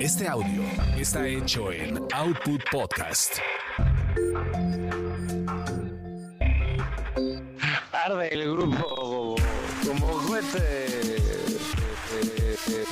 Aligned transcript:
Este 0.00 0.26
audio 0.26 0.64
está 0.98 1.28
hecho 1.28 1.70
en 1.70 1.96
Output 2.12 2.60
Podcast. 2.72 3.36
Arde 7.92 8.34
el 8.34 8.50
grupo 8.50 9.36
como 9.86 10.06
juguete 10.08 10.58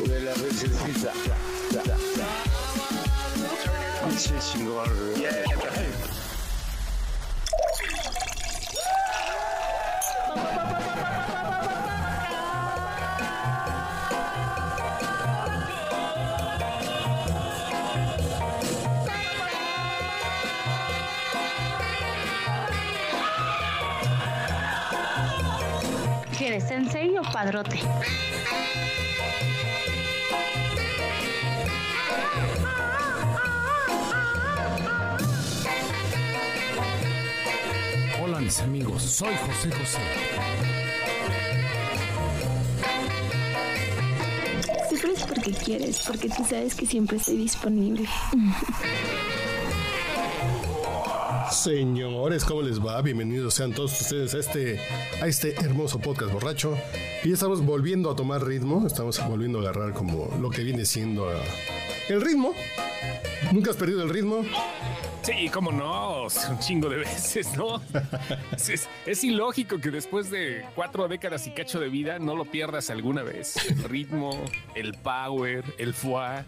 de 0.07 0.21
la 0.21 0.33
princesita. 0.35 1.13
Padrote? 27.33 27.81
Hola 38.23 38.41
mis 38.41 38.61
amigos, 38.61 39.03
soy 39.03 39.35
José 39.35 39.71
José. 39.71 39.99
Sufres 44.89 45.25
porque 45.27 45.53
quieres, 45.53 46.03
porque 46.07 46.29
tú 46.29 46.45
sabes 46.49 46.75
que 46.75 46.87
siempre 46.87 47.17
estoy 47.17 47.37
disponible. 47.37 48.09
Señores, 51.65 52.47
¿cómo 52.47 52.63
les 52.63 52.81
va? 52.81 53.03
Bienvenidos 53.03 53.53
sean 53.53 53.75
todos 53.75 54.01
ustedes 54.01 54.33
a 54.33 54.39
este, 54.39 54.81
a 55.21 55.27
este 55.27 55.55
hermoso 55.61 55.99
podcast 55.99 56.33
borracho. 56.33 56.75
Y 57.23 57.35
estamos 57.35 57.63
volviendo 57.63 58.11
a 58.11 58.17
tomar 58.17 58.43
ritmo, 58.47 58.87
estamos 58.87 59.23
volviendo 59.29 59.59
a 59.59 59.63
agarrar 59.65 59.93
como 59.93 60.35
lo 60.41 60.49
que 60.49 60.63
viene 60.63 60.87
siendo 60.87 61.29
ah, 61.29 61.35
el 62.09 62.23
ritmo. 62.23 62.55
¿Nunca 63.53 63.73
has 63.73 63.77
perdido 63.77 64.03
el 64.05 64.09
ritmo? 64.09 64.43
Sí, 65.23 65.51
cómo 65.53 65.71
no, 65.71 66.23
un 66.49 66.59
chingo 66.61 66.89
de 66.89 66.97
veces, 66.97 67.55
¿no? 67.59 67.83
es, 68.57 68.71
es- 68.71 68.89
es 69.05 69.23
ilógico 69.23 69.79
que 69.83 69.91
después 69.91 70.31
de 70.31 70.65
cuatro 70.75 71.09
décadas 71.09 71.47
y 71.47 71.51
cacho 71.51 71.79
de 71.79 71.91
vida 71.91 72.19
no 72.19 72.37
lo 72.37 72.47
pierdas 72.47 72.89
alguna 72.89 73.23
vez. 73.23 73.57
El 73.69 73.83
ritmo, 73.85 74.31
el 74.75 74.95
power, 74.95 75.63
el 75.77 75.93
foie. 75.93 76.43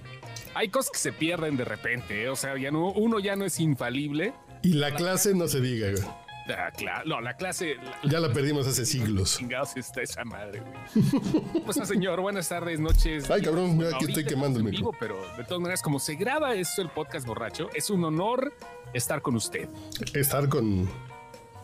Hay 0.54 0.68
cosas 0.70 0.90
que 0.92 0.98
se 0.98 1.12
pierden 1.12 1.58
de 1.58 1.66
repente, 1.66 2.22
¿eh? 2.22 2.30
o 2.30 2.36
sea, 2.36 2.56
ya 2.56 2.70
no, 2.70 2.92
uno 2.92 3.18
ya 3.18 3.36
no 3.36 3.44
es 3.44 3.60
infalible. 3.60 4.32
Y 4.62 4.74
la 4.74 4.94
clase 4.94 5.34
no 5.34 5.48
se 5.48 5.60
diga, 5.60 5.90
güey. 5.90 6.02
Ah, 6.48 7.02
no, 7.06 7.20
la 7.20 7.36
clase, 7.36 7.76
la, 7.76 8.10
Ya 8.10 8.18
la 8.20 8.32
perdimos 8.32 8.66
hace 8.66 8.84
siglos. 8.84 9.36
chingados 9.38 9.76
está 9.76 10.02
esa 10.02 10.24
madre, 10.24 10.60
güey. 10.60 11.62
Pues, 11.64 11.76
señor, 11.86 12.20
buenas 12.20 12.48
tardes, 12.48 12.80
noches. 12.80 13.30
Ay, 13.30 13.42
cabrón, 13.42 13.76
mira, 13.76 13.90
aquí 13.94 14.06
estoy 14.06 14.24
quemando 14.24 14.58
el 14.58 14.64
micro. 14.64 14.90
Pero 14.98 15.16
de 15.36 15.44
todas 15.44 15.60
maneras, 15.60 15.82
como 15.82 16.00
se 16.00 16.16
graba 16.16 16.54
esto, 16.54 16.82
el 16.82 16.88
podcast 16.90 17.26
borracho, 17.26 17.70
es 17.74 17.90
un 17.90 18.04
honor 18.04 18.52
estar 18.92 19.22
con 19.22 19.36
usted. 19.36 19.68
Estar 20.14 20.48
con... 20.48 20.88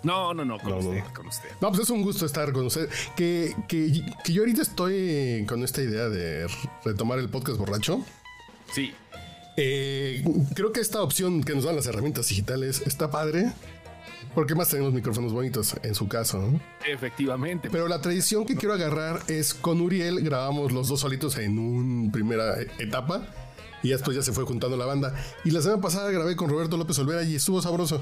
No, 0.04 0.32
no, 0.32 0.44
no, 0.44 0.58
con 0.60 0.70
No, 0.70 0.80
no, 0.80 0.88
usted, 0.90 1.04
no. 1.04 1.12
con 1.12 1.26
usted. 1.26 1.48
No, 1.60 1.68
pues 1.70 1.82
es 1.82 1.90
un 1.90 2.02
gusto 2.02 2.24
estar 2.24 2.52
con 2.52 2.66
ustedes. 2.66 2.88
Que, 3.16 3.52
que, 3.66 3.90
que 4.24 4.32
yo 4.32 4.42
ahorita 4.42 4.62
estoy 4.62 5.44
con 5.48 5.64
esta 5.64 5.82
idea 5.82 6.08
de 6.08 6.46
retomar 6.84 7.18
el 7.18 7.28
podcast 7.28 7.58
borracho. 7.58 8.04
Sí, 8.72 8.94
Eh, 9.60 10.22
creo 10.54 10.70
que 10.70 10.80
esta 10.80 11.02
opción 11.02 11.42
que 11.42 11.52
nos 11.52 11.64
dan 11.64 11.74
las 11.74 11.86
herramientas 11.86 12.28
digitales 12.28 12.80
está 12.86 13.10
padre. 13.10 13.52
Porque 14.34 14.54
más 14.54 14.68
tenemos 14.68 14.92
micrófonos 14.92 15.32
bonitos 15.32 15.74
en 15.82 15.96
su 15.96 16.06
caso. 16.06 16.38
¿no? 16.38 16.60
efectivamente. 16.86 17.68
Pero 17.70 17.88
la 17.88 18.00
tradición 18.00 18.46
que 18.46 18.54
quiero 18.54 18.74
agarrar 18.74 19.20
es 19.26 19.52
con 19.54 19.80
Uriel 19.80 20.20
grabamos 20.20 20.70
los 20.70 20.86
dos 20.88 21.00
solitos 21.00 21.36
en 21.38 21.58
una 21.58 22.12
primera 22.12 22.60
etapa. 22.78 23.26
Y 23.82 23.88
después 23.88 24.16
ya 24.16 24.22
se 24.22 24.32
fue 24.32 24.44
juntando 24.44 24.76
la 24.76 24.86
banda. 24.86 25.14
Y 25.44 25.50
la 25.50 25.60
semana 25.60 25.82
pasada 25.82 26.10
grabé 26.12 26.36
con 26.36 26.48
Roberto 26.48 26.76
López 26.76 26.96
Olvera 27.00 27.24
y 27.24 27.34
estuvo 27.34 27.60
sabroso. 27.60 28.00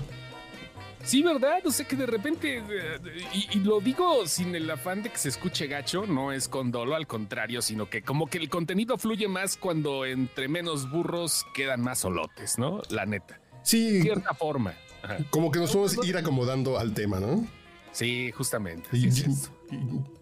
Sí, 1.05 1.23
¿verdad? 1.23 1.65
O 1.65 1.71
sea 1.71 1.87
que 1.87 1.95
de 1.95 2.07
repente, 2.07 2.59
eh, 2.59 2.99
y, 3.33 3.59
y 3.59 3.61
lo 3.61 3.81
digo 3.81 4.27
sin 4.27 4.55
el 4.55 4.69
afán 4.71 5.03
de 5.03 5.11
que 5.11 5.19
se 5.19 5.29
escuche 5.29 5.67
gacho, 5.69 6.05
no 6.07 6.33
es 6.33 6.49
con 6.49 6.71
dolo, 6.73 6.97
al 6.97 7.07
contrario, 7.07 7.63
sino 7.63 7.89
que 7.89 8.03
como 8.03 8.27
que 8.27 8.39
el 8.39 8.49
contenido 8.49 8.99
fluye 8.99 9.29
más 9.29 9.57
cuando 9.57 10.05
entre 10.05 10.49
menos 10.49 10.91
burros 10.91 11.45
quedan 11.55 11.81
más 11.83 12.01
solotes, 12.01 12.59
¿no? 12.59 12.83
La 12.91 13.07
neta. 13.07 13.41
Sí, 13.63 14.03
Cierta 14.03 14.35
forma. 14.35 14.75
Ajá. 15.03 15.19
como 15.31 15.53
que 15.53 15.61
nos 15.61 15.71
podemos 15.73 16.05
ir 16.07 16.17
acomodando 16.17 16.79
al 16.79 16.93
tema, 16.93 17.21
¿no? 17.21 17.47
Sí, 17.93 18.33
justamente. 18.33 18.89
Y- 18.93 19.09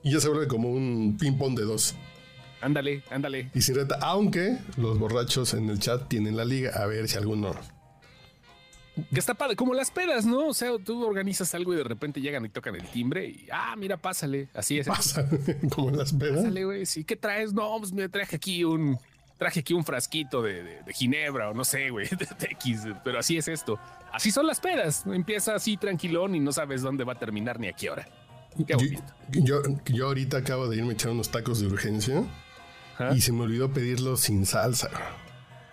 y 0.02 0.12
ya 0.12 0.20
se 0.20 0.28
vuelve 0.28 0.46
como 0.48 0.68
un 0.70 1.16
ping-pong 1.18 1.56
de 1.56 1.64
dos. 1.64 1.94
Ándale, 2.60 3.02
ándale. 3.10 3.50
Y 3.54 3.60
sin 3.62 3.74
reta, 3.74 3.98
aunque 4.02 4.58
los 4.76 4.98
borrachos 4.98 5.54
en 5.54 5.68
el 5.70 5.78
chat 5.78 6.08
tienen 6.08 6.36
la 6.36 6.44
liga, 6.44 6.70
a 6.82 6.86
ver 6.86 7.08
si 7.08 7.16
alguno. 7.18 7.54
Que 9.12 9.18
está 9.18 9.34
padre, 9.34 9.56
como 9.56 9.74
las 9.74 9.90
pedas, 9.90 10.24
¿no? 10.24 10.48
O 10.48 10.54
sea, 10.54 10.70
tú 10.84 11.04
organizas 11.04 11.52
algo 11.54 11.74
y 11.74 11.76
de 11.76 11.84
repente 11.84 12.20
llegan 12.20 12.44
y 12.44 12.48
tocan 12.48 12.76
el 12.76 12.86
timbre 12.86 13.26
y, 13.26 13.48
ah, 13.52 13.74
mira, 13.76 13.96
pásale. 13.96 14.48
Así 14.54 14.78
es. 14.78 14.86
pasa 14.86 15.28
como 15.74 15.88
en 15.90 15.98
las 15.98 16.12
pedas. 16.12 16.36
Pásale, 16.38 16.64
güey. 16.64 16.86
Sí, 16.86 17.02
¿qué 17.04 17.16
traes? 17.16 17.52
No, 17.52 17.76
pues 17.78 17.92
me 17.92 18.08
traje 18.08 18.36
aquí 18.36 18.62
un. 18.64 18.98
Traje 19.36 19.60
aquí 19.60 19.74
un 19.74 19.84
frasquito 19.84 20.42
de, 20.42 20.62
de- 20.62 20.82
de 20.84 20.92
ginebra 20.94 21.50
o 21.50 21.54
no 21.54 21.64
sé, 21.64 21.90
güey, 21.90 22.06
de 22.38 22.46
X, 22.52 22.82
pero 23.02 23.18
así 23.18 23.36
es 23.36 23.48
esto. 23.48 23.80
Así 24.12 24.30
son 24.30 24.46
las 24.46 24.60
pedas. 24.60 25.02
Empieza 25.06 25.56
así 25.56 25.76
tranquilón 25.76 26.36
y 26.36 26.40
no 26.40 26.52
sabes 26.52 26.82
dónde 26.82 27.02
va 27.02 27.14
a 27.14 27.18
terminar 27.18 27.58
ni 27.58 27.66
a 27.66 27.72
qué 27.72 27.90
hora. 27.90 28.06
Qué 28.56 28.64
Yo, 28.68 28.76
bonito. 28.76 29.02
yo, 29.32 29.62
yo 29.86 30.06
ahorita 30.06 30.36
acabo 30.36 30.68
de 30.68 30.76
irme 30.76 30.90
a 30.90 30.92
echar 30.92 31.10
unos 31.10 31.30
tacos 31.32 31.58
de 31.58 31.66
urgencia 31.66 32.22
y 33.12 33.20
se 33.22 33.32
me 33.32 33.40
olvidó 33.42 33.72
pedirlos 33.72 34.20
sin 34.20 34.46
salsa. 34.46 34.88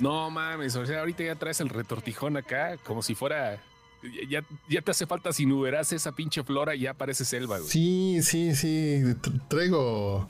No 0.02 0.30
mames, 0.30 0.76
o 0.76 0.86
sea, 0.86 1.00
ahorita 1.00 1.24
ya 1.24 1.36
traes 1.36 1.62
el 1.62 1.70
retortijón 1.70 2.36
acá 2.38 2.78
como 2.84 3.02
si 3.02 3.16
fuera. 3.16 3.62
Ya, 4.30 4.44
ya 4.68 4.82
te 4.82 4.90
hace 4.92 5.06
falta 5.06 5.32
sin 5.32 5.52
uberas 5.52 5.94
esa 5.94 6.12
pinche 6.14 6.44
flora 6.44 6.74
y 6.76 6.82
ya 6.82 6.96
parece 6.96 7.24
selva, 7.24 7.60
güey. 7.60 7.70
Sí, 7.70 8.20
sí, 8.24 8.56
sí. 8.56 9.04
tra- 9.22 9.48
Traigo. 9.48 10.28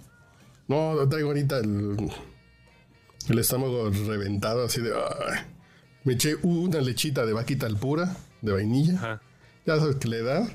No, 0.67 1.07
traigo 1.07 1.29
ahorita 1.29 1.59
el, 1.59 2.11
el 3.29 3.39
estómago 3.39 3.89
reventado 3.89 4.65
así 4.65 4.81
de. 4.81 4.91
ay. 4.93 5.39
Me 6.03 6.13
eché 6.13 6.35
una 6.43 6.81
lechita 6.81 7.25
de 7.25 7.31
vaquita 7.33 7.65
al 7.67 7.77
pura, 7.77 8.17
de 8.41 8.51
vainilla. 8.51 8.95
Ajá. 8.95 9.21
Ya 9.65 9.77
sabes 9.79 9.95
que 9.97 10.07
le 10.09 10.21
da. 10.23 10.47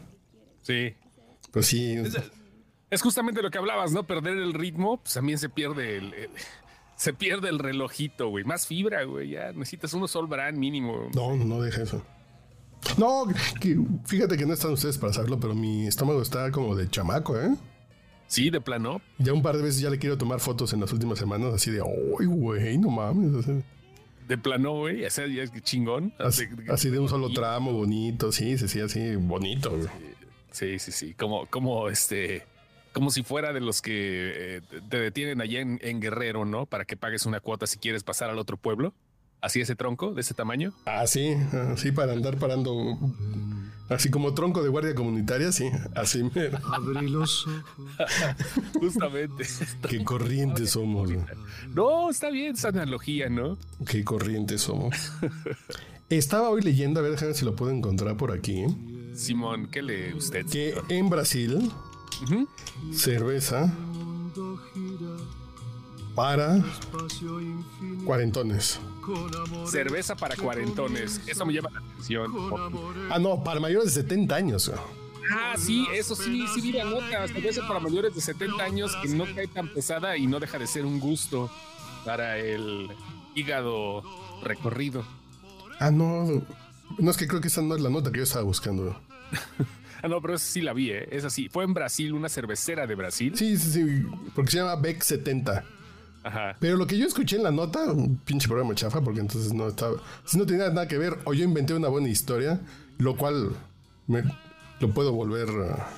Sí. 0.62 0.94
Pues 1.53 1.66
sí. 1.66 1.97
Es 2.91 3.00
justamente 3.00 3.41
lo 3.41 3.50
que 3.50 3.59
hablabas, 3.59 3.93
¿no? 3.93 4.06
Perder 4.06 4.37
el 4.37 4.53
ritmo, 4.53 4.99
pues 4.99 5.15
también 5.15 5.38
se 5.38 5.49
pierde 5.49 5.97
el. 5.99 6.12
el- 6.15 6.31
se 6.97 7.12
pierde 7.12 7.49
el 7.49 7.59
relojito, 7.59 8.29
güey. 8.29 8.45
Más 8.45 8.67
fibra, 8.67 9.05
güey. 9.05 9.31
Ya 9.31 9.53
necesitas 9.53 9.93
uno 9.95 10.09
Sol 10.09 10.27
Brand 10.27 10.57
mínimo. 10.59 11.09
No, 11.15 11.37
no 11.37 11.61
deja 11.61 11.83
eso. 11.83 12.03
No, 12.99 13.27
que- 13.61 13.79
fíjate 14.05 14.37
que 14.37 14.47
no 14.47 14.53
están 14.55 14.73
ustedes 14.73 14.97
para 14.99 15.12
saberlo, 15.12 15.41
pero 15.41 15.55
mi 15.55 15.87
estómago 15.87 16.23
está 16.23 16.51
como 16.51 16.75
de 16.77 16.89
chamaco, 16.89 17.39
¿eh? 17.41 17.55
Sí, 18.29 18.51
de 18.51 18.61
plano. 18.61 19.01
Ya 19.19 19.33
un 19.33 19.43
par 19.43 19.56
de 19.56 19.62
veces 19.62 19.81
ya 19.81 19.91
le 19.91 19.99
quiero 19.99 20.19
tomar 20.19 20.41
fotos 20.41 20.73
en 20.73 20.81
las 20.81 20.93
últimas 20.93 21.19
semanas, 21.19 21.55
así 21.55 21.71
de, 21.71 21.81
¡ay, 21.81 22.27
güey! 22.27 22.77
No 22.79 22.91
mames. 22.91 23.35
o 23.35 23.43
sea, 23.43 23.55
De 24.27 24.37
plano, 24.39 24.73
güey. 24.73 25.05
O 25.05 25.11
sea, 25.11 25.27
ya 25.27 25.43
es 25.45 25.53
chingón. 25.62 26.12
así, 26.19 26.45
así 26.69 26.91
de 26.91 26.99
un 26.99 27.09
solo 27.09 27.31
tramo, 27.31 27.73
bonito, 27.73 28.33
sí, 28.33 28.59
sí, 28.59 28.67
sí, 28.69 28.81
así, 28.81 29.15
bonito. 29.17 29.71
güey. 29.71 29.87
Sí, 30.51 30.79
sí, 30.79 30.91
sí. 30.93 31.15
Como, 31.15 31.47
como 31.47 31.89
este. 31.89 32.45
Como 32.97 33.11
si 33.11 33.23
fuera 33.23 33.53
de 33.53 33.61
los 33.61 33.83
que 33.83 33.93
eh, 34.57 34.61
te 34.89 34.99
detienen 34.99 35.43
allá 35.43 35.61
en, 35.61 35.79
en 35.83 36.01
Guerrero, 36.01 36.47
¿no? 36.47 36.65
Para 36.65 36.87
que 36.87 36.97
pagues 36.97 37.26
una 37.26 37.41
cuota 37.41 37.67
si 37.67 37.76
quieres 37.76 38.03
pasar 38.03 38.31
al 38.31 38.38
otro 38.38 38.56
pueblo. 38.56 38.94
Así 39.43 39.61
ese 39.61 39.76
tronco, 39.76 40.15
de 40.15 40.23
ese 40.23 40.32
tamaño. 40.32 40.73
Así, 40.87 41.35
así 41.75 41.93
para 41.93 42.15
andar 42.15 42.38
parando, 42.38 42.99
así 43.91 44.11
como 44.11 44.32
tronco 44.32 44.62
de 44.62 44.70
guardia 44.70 44.94
comunitaria, 44.94 45.53
sí, 45.53 45.70
así. 45.94 46.23
mero. 46.35 46.59
Abre 46.73 47.03
los 47.03 47.47
ojos. 47.47 48.11
Justamente. 48.81 49.44
Qué 49.91 50.03
corrientes 50.03 50.70
somos. 50.70 51.11
No, 51.75 52.09
está 52.09 52.31
bien 52.31 52.55
esa 52.55 52.69
analogía, 52.69 53.29
¿no? 53.29 53.59
qué 53.87 54.05
corrientes 54.05 54.62
somos. 54.62 55.12
Estaba 56.09 56.49
hoy 56.49 56.62
leyendo, 56.62 57.00
a 57.00 57.03
ver, 57.03 57.12
déjame 57.12 57.32
ver 57.32 57.37
si 57.37 57.44
lo 57.44 57.55
puedo 57.56 57.73
encontrar 57.73 58.17
por 58.17 58.32
aquí, 58.32 58.65
Simón, 59.15 59.69
¿qué 59.70 59.82
lee 59.82 60.15
usted? 60.15 60.47
que 60.47 60.70
señor? 60.70 60.85
en 60.88 61.09
Brasil, 61.11 61.70
Cerveza 62.93 63.73
para 66.15 66.63
cuarentones. 68.05 68.81
Cerveza 69.67 70.17
para 70.17 70.35
cuarentones. 70.37 71.21
Eso 71.27 71.45
me 71.45 71.53
llama 71.53 71.71
la 71.71 71.81
atención. 71.81 72.33
Ah, 73.11 73.19
no, 73.19 73.45
para 73.45 73.61
mayores 73.61 73.95
de 73.95 74.03
70 74.03 74.35
años. 74.35 74.73
Ah, 75.31 75.55
sí, 75.59 75.87
eso 75.93 76.15
sí, 76.15 76.45
sí 76.55 76.61
vi 76.61 76.73
la 76.73 76.85
nota. 76.85 77.29
Cerveza 77.29 77.67
para 77.69 77.81
mayores 77.81 78.15
de 78.15 78.21
70 78.21 78.65
años 78.65 78.97
que 79.03 79.09
no 79.09 79.25
cae 79.35 79.47
tan 79.47 79.69
pesada 79.73 80.17
y 80.17 80.27
no 80.27 80.41
deja 80.41 80.59
de 80.59 80.67
ser 80.67 80.87
un 80.87 80.99
gusto 80.99 81.51
para 82.05 82.39
el 82.39 82.91
hígado 83.35 84.03
recorrido. 84.43 85.05
Ah, 85.79 85.91
no. 85.91 86.43
No 86.99 87.11
es 87.11 87.17
que 87.17 87.27
creo 87.27 87.41
que 87.41 87.49
esa 87.49 87.63
no 87.63 87.75
es 87.75 87.83
la 87.83 87.91
nota 87.91 88.11
que 88.11 88.19
yo 88.19 88.25
estaba 88.25 88.45
buscando. 88.45 88.99
Ah, 90.06 90.08
no, 90.08 90.23
pero 90.23 90.35
esa 90.35 90.47
sí 90.47 90.61
la 90.61 90.73
vi, 90.73 90.93
¿eh? 90.93 91.08
Es 91.11 91.25
así. 91.25 91.49
Fue 91.49 91.64
en 91.64 91.75
Brasil, 91.75 92.12
una 92.12 92.29
cervecera 92.29 92.87
de 92.87 92.94
Brasil. 92.94 93.32
Sí, 93.35 93.56
sí, 93.56 93.73
sí. 93.73 94.06
Porque 94.37 94.53
se 94.53 94.58
llama 94.58 94.76
Beck 94.76 95.03
70. 95.03 95.64
Ajá. 96.23 96.56
Pero 96.61 96.76
lo 96.76 96.87
que 96.87 96.97
yo 96.97 97.08
escuché 97.08 97.35
en 97.35 97.43
la 97.43 97.50
nota, 97.50 97.91
un 97.91 98.17
pinche 98.19 98.47
programa 98.47 98.73
chafa, 98.76 99.00
porque 99.00 99.19
entonces 99.19 99.53
no 99.53 99.67
estaba. 99.67 99.97
Si 100.25 100.38
no 100.38 100.47
tenía 100.47 100.69
nada 100.69 100.87
que 100.87 100.97
ver, 100.97 101.19
o 101.25 101.35
yo 101.35 101.43
inventé 101.43 101.75
una 101.75 101.88
buena 101.88 102.08
historia, 102.08 102.61
lo 102.99 103.17
cual 103.17 103.50
me 104.06 104.23
lo 104.79 104.91
puedo 104.91 105.12
volver. 105.12 105.49
ah, 105.73 105.88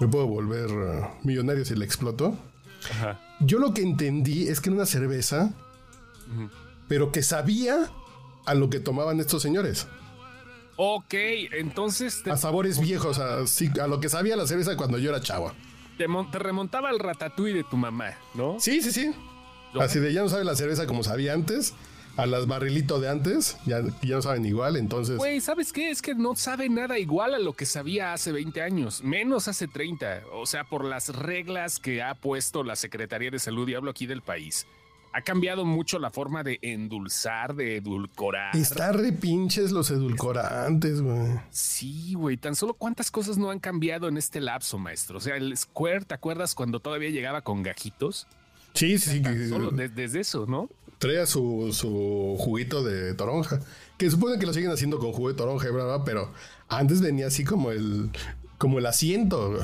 me 0.00 0.08
puedo 0.08 0.26
volver 0.26 0.70
ah, 0.70 1.12
millonario 1.24 1.66
si 1.66 1.74
la 1.74 1.84
exploto. 1.84 2.38
Ajá. 2.90 3.20
Yo 3.40 3.58
lo 3.58 3.74
que 3.74 3.82
entendí 3.82 4.48
es 4.48 4.62
que 4.62 4.70
era 4.70 4.76
una 4.76 4.86
cerveza, 4.86 5.52
pero 6.88 7.12
que 7.12 7.22
sabía 7.22 7.90
a 8.46 8.54
lo 8.54 8.70
que 8.70 8.80
tomaban 8.80 9.20
estos 9.20 9.42
señores. 9.42 9.88
Ok, 10.84 11.14
entonces 11.52 12.22
te, 12.24 12.32
A 12.32 12.36
sabores 12.36 12.80
viejos, 12.80 13.20
a, 13.20 13.36
a 13.38 13.86
lo 13.86 14.00
que 14.00 14.08
sabía 14.08 14.34
la 14.34 14.48
cerveza 14.48 14.76
cuando 14.76 14.98
yo 14.98 15.10
era 15.10 15.20
chavo. 15.20 15.52
te 15.96 16.08
mon- 16.08 16.28
te 16.32 16.40
remontaba 16.40 16.88
al 16.88 16.98
ratatouille 16.98 17.54
de 17.58 17.62
tu 17.64 17.76
mamá, 17.76 18.14
¿no? 18.34 18.56
Sí, 18.58 18.82
sí, 18.82 18.90
sí. 18.90 19.12
Así 19.80 20.00
de 20.00 20.12
ya 20.12 20.22
no 20.22 20.28
sabe 20.28 20.42
la 20.44 20.56
cerveza 20.56 20.86
como 20.88 21.04
sabía 21.04 21.34
antes, 21.34 21.74
a 22.16 22.26
las 22.26 22.48
barrilitos 22.48 23.00
de 23.00 23.08
antes, 23.08 23.56
ya, 23.64 23.80
ya 24.02 24.16
no 24.16 24.22
saben 24.22 24.44
igual, 24.44 24.76
entonces... 24.76 25.18
Güey, 25.18 25.40
¿sabes 25.40 25.72
qué? 25.72 25.90
Es 25.90 26.02
que 26.02 26.16
no 26.16 26.34
sabe 26.34 26.68
nada 26.68 26.98
igual 26.98 27.34
a 27.34 27.38
lo 27.38 27.52
que 27.52 27.64
sabía 27.64 28.12
hace 28.12 28.32
20 28.32 28.60
años, 28.60 29.04
menos 29.04 29.46
hace 29.46 29.68
30. 29.68 30.22
O 30.32 30.46
sea, 30.46 30.64
por 30.64 30.84
las 30.84 31.10
reglas 31.14 31.78
que 31.78 32.02
ha 32.02 32.16
puesto 32.16 32.64
la 32.64 32.74
Secretaría 32.74 33.30
de 33.30 33.38
Salud, 33.38 33.68
y 33.68 33.74
hablo 33.74 33.92
aquí 33.92 34.06
del 34.06 34.20
país. 34.20 34.66
Ha 35.14 35.20
cambiado 35.22 35.64
mucho 35.66 35.98
la 35.98 36.10
forma 36.10 36.42
de 36.42 36.58
endulzar, 36.62 37.54
de 37.54 37.76
edulcorar. 37.76 38.56
Está 38.56 38.92
re 38.92 39.12
pinches 39.12 39.70
los 39.70 39.90
edulcorantes, 39.90 41.02
güey. 41.02 41.32
Sí, 41.50 42.14
güey, 42.14 42.36
tan 42.36 42.54
solo 42.56 42.74
cuántas 42.74 43.10
cosas 43.10 43.36
no 43.38 43.50
han 43.50 43.58
cambiado 43.58 44.08
en 44.08 44.16
este 44.16 44.40
lapso, 44.40 44.78
maestro. 44.78 45.18
O 45.18 45.20
sea, 45.20 45.36
el 45.36 45.56
Square, 45.56 46.06
¿te 46.06 46.14
acuerdas 46.14 46.54
cuando 46.54 46.80
todavía 46.80 47.10
llegaba 47.10 47.42
con 47.42 47.62
gajitos? 47.62 48.26
Sí, 48.74 48.98
sí, 48.98 49.22
sí. 49.22 49.48
Solo 49.48 49.70
de- 49.70 49.88
desde 49.90 50.20
eso, 50.20 50.46
¿no? 50.46 50.70
Traía 50.98 51.26
su, 51.26 51.70
su 51.72 52.36
juguito 52.38 52.82
de 52.82 53.12
toronja. 53.14 53.60
Que 53.98 54.10
supone 54.10 54.38
que 54.38 54.46
lo 54.46 54.52
siguen 54.54 54.70
haciendo 54.70 54.98
con 54.98 55.12
jugo 55.12 55.28
de 55.28 55.34
toronja, 55.34 55.68
bla, 55.70 55.84
bla, 55.84 56.04
pero 56.04 56.32
antes 56.68 57.00
venía 57.02 57.26
así 57.26 57.44
como 57.44 57.70
el, 57.70 58.10
como 58.56 58.78
el 58.78 58.86
asiento. 58.86 59.50
güey. 59.50 59.62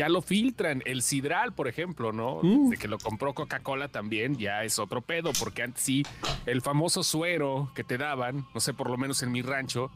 Ya 0.00 0.08
lo 0.08 0.22
filtran. 0.22 0.82
El 0.86 1.02
sidral, 1.02 1.52
por 1.52 1.68
ejemplo, 1.68 2.10
¿no? 2.10 2.40
De 2.70 2.78
que 2.78 2.88
lo 2.88 2.96
compró 2.96 3.34
Coca-Cola 3.34 3.88
también, 3.88 4.38
ya 4.38 4.64
es 4.64 4.78
otro 4.78 5.02
pedo, 5.02 5.30
porque 5.38 5.62
antes 5.62 5.82
sí, 5.82 6.06
el 6.46 6.62
famoso 6.62 7.02
suero 7.02 7.70
que 7.74 7.84
te 7.84 7.98
daban, 7.98 8.46
no 8.54 8.60
sé, 8.60 8.72
por 8.72 8.88
lo 8.88 8.96
menos 8.96 9.22
en 9.22 9.30
mi 9.30 9.42
rancho, 9.42 9.90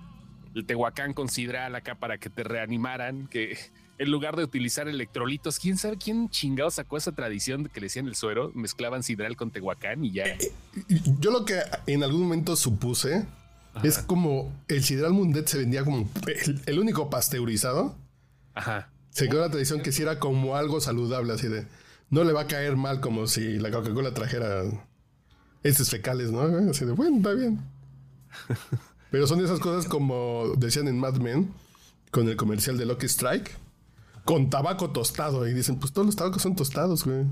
el 0.54 0.66
tehuacán 0.66 1.14
con 1.14 1.30
sidral 1.30 1.74
acá 1.74 1.94
para 1.94 2.18
que 2.18 2.28
te 2.28 2.44
reanimaran, 2.44 3.28
que 3.28 3.56
en 3.96 4.10
lugar 4.10 4.36
de 4.36 4.44
utilizar 4.44 4.88
electrolitos, 4.88 5.58
quién 5.58 5.78
sabe 5.78 5.96
quién 5.96 6.28
chingado 6.28 6.70
sacó 6.70 6.98
esa 6.98 7.12
tradición 7.12 7.62
de 7.62 7.70
que 7.70 7.80
le 7.80 7.86
decían 7.86 8.06
el 8.06 8.14
suero, 8.14 8.52
mezclaban 8.54 9.02
sidral 9.02 9.36
con 9.36 9.52
tehuacán 9.52 10.04
y 10.04 10.12
ya. 10.12 10.26
Y 10.86 11.18
Yo 11.18 11.30
lo 11.30 11.46
que 11.46 11.60
en 11.86 12.02
algún 12.02 12.24
momento 12.24 12.56
supuse 12.56 13.24
es 13.82 14.00
como 14.00 14.52
el 14.68 14.84
Sidral 14.84 15.14
Mundet 15.14 15.48
se 15.48 15.56
vendía 15.56 15.82
como 15.82 16.06
el, 16.26 16.60
el 16.66 16.78
único 16.78 17.08
pasteurizado. 17.08 17.96
Ajá. 18.52 18.90
Se 19.14 19.28
quedó 19.28 19.40
la 19.40 19.48
tradición 19.50 19.80
que 19.80 19.92
si 19.92 20.02
era 20.02 20.18
como 20.18 20.56
algo 20.56 20.80
saludable, 20.80 21.32
así 21.32 21.48
de 21.48 21.66
no 22.10 22.24
le 22.24 22.32
va 22.32 22.42
a 22.42 22.46
caer 22.46 22.76
mal 22.76 23.00
como 23.00 23.26
si 23.26 23.58
la 23.58 23.70
Coca-Cola 23.70 24.12
trajera 24.12 24.62
estos 25.62 25.88
fecales, 25.88 26.30
¿no? 26.30 26.42
Así 26.70 26.84
de 26.84 26.92
bueno, 26.92 27.16
está 27.18 27.32
bien. 27.32 27.60
Pero 29.10 29.26
son 29.26 29.38
de 29.38 29.44
esas 29.44 29.60
cosas 29.60 29.88
como 29.88 30.52
decían 30.58 30.88
en 30.88 30.98
Mad 30.98 31.14
Men 31.16 31.52
con 32.10 32.28
el 32.28 32.36
comercial 32.36 32.76
de 32.76 32.86
Lucky 32.86 33.06
Strike 33.06 33.50
con 34.24 34.50
tabaco 34.50 34.90
tostado 34.90 35.46
y 35.46 35.54
dicen, 35.54 35.78
pues 35.78 35.92
todos 35.92 36.06
los 36.06 36.16
tabacos 36.16 36.42
son 36.42 36.56
tostados, 36.56 37.04
güey. 37.04 37.24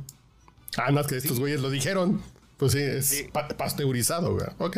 Ah, 0.76 0.90
no, 0.92 1.00
es 1.00 1.06
que 1.06 1.16
estos 1.16 1.38
güeyes 1.40 1.60
lo 1.60 1.70
dijeron. 1.70 2.20
Pues 2.58 2.72
sí, 2.72 2.78
es 2.80 3.24
pa- 3.32 3.48
pasteurizado, 3.48 4.34
güey. 4.34 4.46
Ok. 4.58 4.76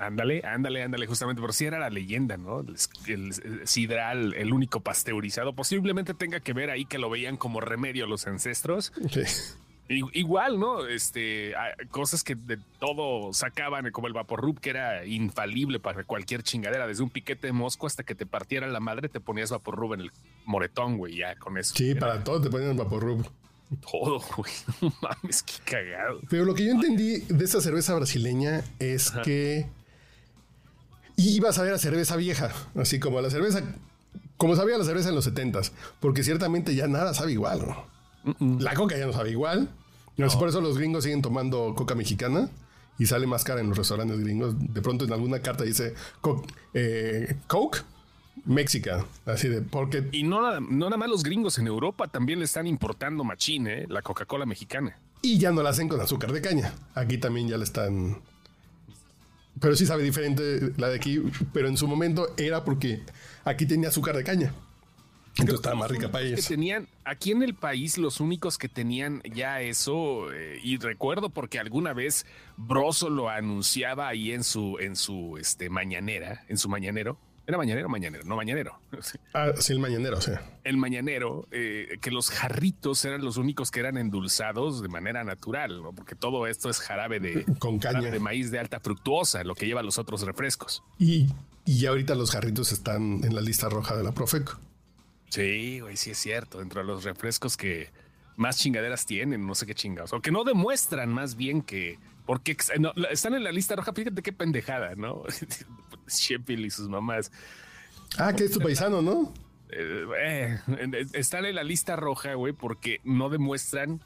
Ándale, 0.00 0.42
ándale, 0.46 0.82
ándale, 0.82 1.06
justamente, 1.06 1.42
por 1.42 1.52
si 1.52 1.66
era 1.66 1.78
la 1.78 1.90
leyenda, 1.90 2.36
¿no? 2.38 2.60
El, 2.60 2.76
el- 3.06 3.32
el 3.60 3.68
sidral, 3.68 4.32
el 4.34 4.52
único 4.52 4.80
pasteurizado, 4.80 5.52
posiblemente 5.52 6.14
tenga 6.14 6.40
que 6.40 6.52
ver 6.54 6.70
ahí 6.70 6.86
que 6.86 6.98
lo 6.98 7.10
veían 7.10 7.36
como 7.36 7.60
remedio 7.60 8.06
los 8.06 8.26
ancestros. 8.26 8.92
Sí. 9.10 9.22
Igual, 10.12 10.60
¿no? 10.60 10.86
Este, 10.86 11.52
cosas 11.90 12.22
que 12.22 12.36
de 12.36 12.58
todo 12.78 13.32
sacaban, 13.32 13.90
como 13.90 14.06
el 14.06 14.12
Vaporrub, 14.12 14.60
que 14.60 14.70
era 14.70 15.04
infalible 15.04 15.80
para 15.80 16.04
cualquier 16.04 16.44
chingadera, 16.44 16.86
desde 16.86 17.02
un 17.02 17.10
piquete 17.10 17.48
de 17.48 17.52
mosco 17.52 17.88
hasta 17.88 18.04
que 18.04 18.14
te 18.14 18.24
partiera 18.24 18.68
la 18.68 18.78
madre, 18.78 19.08
te 19.08 19.18
ponías 19.18 19.50
Vaporrub 19.50 19.94
en 19.94 20.02
el 20.02 20.12
moretón, 20.44 20.96
güey, 20.96 21.16
ya 21.16 21.34
con 21.34 21.58
eso. 21.58 21.74
Sí, 21.76 21.90
Era 21.90 22.00
para 22.00 22.22
todo 22.24 22.40
te 22.40 22.48
ponen 22.50 22.76
vaporrub. 22.76 23.28
todo, 23.90 24.20
güey. 24.36 24.52
No 24.80 24.94
mames, 25.02 25.42
qué 25.42 25.54
cagado. 25.64 26.20
Pero 26.30 26.44
lo 26.44 26.54
que 26.54 26.66
yo 26.66 26.70
entendí 26.70 27.18
de 27.28 27.44
esta 27.44 27.60
cerveza 27.60 27.92
brasileña 27.96 28.62
es 28.78 29.10
que 29.24 29.66
ibas 31.28 31.58
a 31.58 31.62
ver 31.62 31.74
a 31.74 31.78
cerveza 31.78 32.16
vieja, 32.16 32.52
así 32.76 32.98
como 33.00 33.20
la 33.20 33.30
cerveza, 33.30 33.62
como 34.36 34.56
sabía 34.56 34.78
la 34.78 34.84
cerveza 34.84 35.08
en 35.10 35.14
los 35.14 35.26
70s, 35.32 35.72
porque 36.00 36.22
ciertamente 36.22 36.74
ya 36.74 36.86
nada 36.88 37.14
sabe 37.14 37.32
igual. 37.32 37.60
¿no? 37.66 38.58
La 38.58 38.74
coca 38.74 38.96
ya 38.98 39.06
no 39.06 39.12
sabe 39.12 39.30
igual. 39.30 39.68
Así 40.24 40.36
Por 40.36 40.48
eso 40.50 40.60
los 40.60 40.76
gringos 40.76 41.04
siguen 41.04 41.22
tomando 41.22 41.74
coca 41.74 41.94
mexicana 41.94 42.50
y 42.98 43.06
sale 43.06 43.26
más 43.26 43.42
cara 43.44 43.60
en 43.62 43.68
los 43.70 43.78
restaurantes 43.78 44.20
gringos. 44.20 44.54
De 44.58 44.82
pronto 44.82 45.04
en 45.06 45.12
alguna 45.14 45.40
carta 45.40 45.64
dice 45.64 45.94
co- 46.20 46.44
eh, 46.74 47.36
Coke 47.46 47.78
Méxica, 48.44 49.06
así 49.26 49.48
de 49.48 49.62
porque 49.62 50.08
Y 50.12 50.22
no 50.22 50.42
nada, 50.42 50.60
no 50.60 50.86
nada 50.86 50.96
más 50.98 51.08
los 51.08 51.22
gringos 51.22 51.58
en 51.58 51.66
Europa 51.66 52.08
también 52.08 52.38
le 52.38 52.44
están 52.44 52.66
importando 52.66 53.24
machín, 53.24 53.66
¿eh? 53.66 53.86
La 53.88 54.02
Coca-Cola 54.02 54.44
mexicana. 54.46 54.98
Y 55.22 55.38
ya 55.38 55.52
no 55.52 55.62
la 55.62 55.70
hacen 55.70 55.88
con 55.88 56.00
azúcar 56.00 56.32
de 56.32 56.40
caña. 56.40 56.74
Aquí 56.94 57.18
también 57.18 57.48
ya 57.48 57.56
la 57.58 57.64
están. 57.64 58.20
Pero 59.60 59.76
sí 59.76 59.86
sabe 59.86 60.02
diferente 60.02 60.72
la 60.76 60.88
de 60.88 60.96
aquí. 60.96 61.22
Pero 61.52 61.68
en 61.68 61.76
su 61.76 61.86
momento 61.86 62.34
era 62.36 62.64
porque 62.64 63.00
aquí 63.44 63.66
tenía 63.66 63.88
azúcar 63.88 64.16
de 64.16 64.24
caña. 64.24 64.54
Entonces 65.38 65.60
estaba 65.60 65.76
más 65.76 65.90
rica 65.90 66.10
para 66.10 66.24
que 66.24 66.32
ellos. 66.32 66.48
tenían 66.48 66.88
aquí 67.04 67.30
en 67.30 67.42
el 67.42 67.54
país 67.54 67.98
los 67.98 68.20
únicos 68.20 68.58
que 68.58 68.68
tenían 68.68 69.22
ya 69.32 69.60
eso 69.60 70.32
eh, 70.32 70.58
y 70.62 70.76
recuerdo 70.76 71.30
porque 71.30 71.58
alguna 71.58 71.92
vez 71.92 72.26
Broso 72.56 73.08
lo 73.08 73.30
anunciaba 73.30 74.08
ahí 74.08 74.32
en 74.32 74.42
su 74.42 74.78
en 74.80 74.96
su 74.96 75.36
este 75.38 75.70
mañanera 75.70 76.44
en 76.48 76.58
su 76.58 76.68
mañanero 76.68 77.16
era 77.50 77.58
mañanero 77.58 77.86
o 77.86 77.90
mañanero 77.90 78.24
no 78.24 78.36
mañanero 78.36 78.80
Ah, 79.34 79.52
sí, 79.58 79.72
el 79.74 79.78
mañanero, 79.78 80.20
sea. 80.20 80.42
el 80.64 80.76
mañanero 80.78 81.46
eh, 81.50 81.98
que 82.00 82.10
los 82.10 82.30
jarritos 82.30 83.04
eran 83.04 83.22
los 83.22 83.36
únicos 83.36 83.70
que 83.70 83.80
eran 83.80 83.96
endulzados 83.98 84.82
de 84.82 84.88
manera 84.88 85.22
natural 85.24 85.82
¿no? 85.82 85.92
porque 85.92 86.14
todo 86.14 86.46
esto 86.46 86.70
es 86.70 86.80
jarabe 86.80 87.20
de 87.20 87.44
Con 87.58 87.78
caña. 87.78 88.10
de 88.10 88.18
maíz 88.20 88.50
de 88.50 88.58
alta 88.58 88.80
fructuosa 88.80 89.44
lo 89.44 89.54
que 89.54 89.66
lleva 89.66 89.82
los 89.82 89.98
otros 89.98 90.22
refrescos 90.22 90.82
Y, 90.98 91.26
y 91.66 91.86
ahorita 91.86 92.14
los 92.14 92.30
jarritos 92.30 92.72
están 92.72 93.22
en 93.24 93.34
la 93.34 93.40
lista 93.42 93.68
roja 93.68 93.96
de 93.96 94.02
la 94.04 94.12
Profeco. 94.12 94.58
Sí, 95.28 95.78
güey, 95.80 95.96
sí 95.96 96.10
es 96.10 96.18
cierto. 96.18 96.58
Dentro 96.58 96.80
de 96.80 96.86
los 96.88 97.04
refrescos 97.04 97.56
que 97.56 97.90
más 98.36 98.58
chingaderas 98.58 99.06
tienen, 99.06 99.46
no 99.46 99.54
sé 99.54 99.64
qué 99.66 99.74
chingados. 99.76 100.12
O 100.12 100.20
que 100.20 100.32
no 100.32 100.42
demuestran 100.42 101.12
más 101.12 101.36
bien 101.36 101.62
que. 101.62 101.98
Porque 102.26 102.56
no, 102.80 102.92
están 103.10 103.34
en 103.34 103.44
la 103.44 103.52
lista 103.52 103.76
roja, 103.76 103.92
fíjate 103.92 104.22
qué 104.22 104.32
pendejada, 104.32 104.94
¿no? 104.96 105.22
Sheffield 106.18 106.66
y 106.66 106.70
sus 106.70 106.88
mamás. 106.88 107.30
Ah, 108.18 108.32
que 108.34 108.44
es 108.44 108.50
tu 108.50 108.60
paisano, 108.60 109.02
¿no? 109.02 109.32
Eh, 109.70 110.04
eh, 110.20 110.58
están 111.12 111.44
en 111.46 111.54
la 111.54 111.62
lista 111.62 111.94
roja, 111.96 112.34
güey, 112.34 112.52
porque 112.52 113.00
no 113.04 113.28
demuestran 113.28 114.00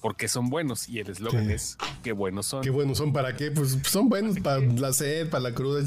por 0.00 0.16
qué 0.16 0.26
son 0.28 0.50
buenos. 0.50 0.88
Y 0.88 0.98
el 1.00 1.08
eslogan 1.10 1.46
Sí. 1.46 1.52
es 1.52 1.78
qué 2.02 2.12
buenos 2.12 2.46
son. 2.46 2.62
Qué 2.62 2.70
buenos 2.70 2.98
son 2.98 3.12
para 3.12 3.36
qué. 3.36 3.50
Pues 3.50 3.78
son 3.84 4.08
buenos 4.08 4.38
para 4.40 4.60
la 4.60 4.92
sed, 4.92 5.28
para 5.30 5.42
la 5.42 5.54
cruda. 5.54 5.82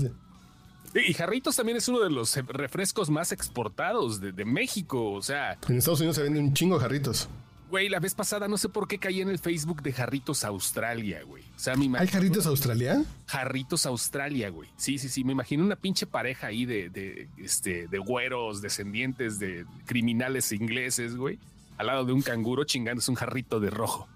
Y 0.93 1.13
Jarritos 1.13 1.55
también 1.55 1.77
es 1.77 1.87
uno 1.87 2.01
de 2.01 2.09
los 2.09 2.35
eh, 2.35 2.43
refrescos 2.47 3.09
más 3.09 3.31
exportados 3.31 4.19
de, 4.19 4.31
de 4.33 4.45
México. 4.45 5.11
O 5.13 5.21
sea, 5.21 5.57
En 5.69 5.77
Estados 5.77 5.99
Unidos 6.01 6.15
se 6.17 6.23
venden 6.23 6.43
un 6.45 6.53
chingo 6.53 6.75
de 6.77 6.81
jarritos. 6.81 7.29
Güey, 7.71 7.89
la 7.89 7.99
vez 7.99 8.13
pasada 8.13 8.47
no 8.47 8.57
sé 8.57 8.69
por 8.69 8.87
qué 8.87 8.99
caí 8.99 9.21
en 9.21 9.29
el 9.29 9.39
Facebook 9.39 9.81
de 9.81 9.93
Jarritos 9.93 10.43
Australia, 10.43 11.23
güey. 11.23 11.43
O 11.55 11.59
sea, 11.59 11.75
mi 11.75 11.89
¿Hay 11.97 12.07
jarritos 12.07 12.45
Australia? 12.45 13.03
Jarritos 13.25 13.87
Australia, 13.87 14.49
güey. 14.49 14.69
Sí, 14.77 14.99
sí, 14.99 15.09
sí. 15.09 15.23
Me 15.23 15.31
imagino 15.31 15.63
una 15.63 15.75
pinche 15.75 16.05
pareja 16.05 16.47
ahí 16.47 16.65
de, 16.65 16.89
de, 16.89 17.27
este, 17.37 17.87
de 17.87 17.97
güeros, 17.97 18.61
descendientes 18.61 19.39
de 19.39 19.65
criminales 19.85 20.51
ingleses, 20.51 21.15
güey. 21.15 21.39
Al 21.77 21.87
lado 21.87 22.05
de 22.05 22.13
un 22.13 22.21
canguro 22.21 22.65
chingándose 22.65 23.09
un 23.09 23.15
jarrito 23.15 23.59
de 23.59 23.71
rojo. 23.71 24.07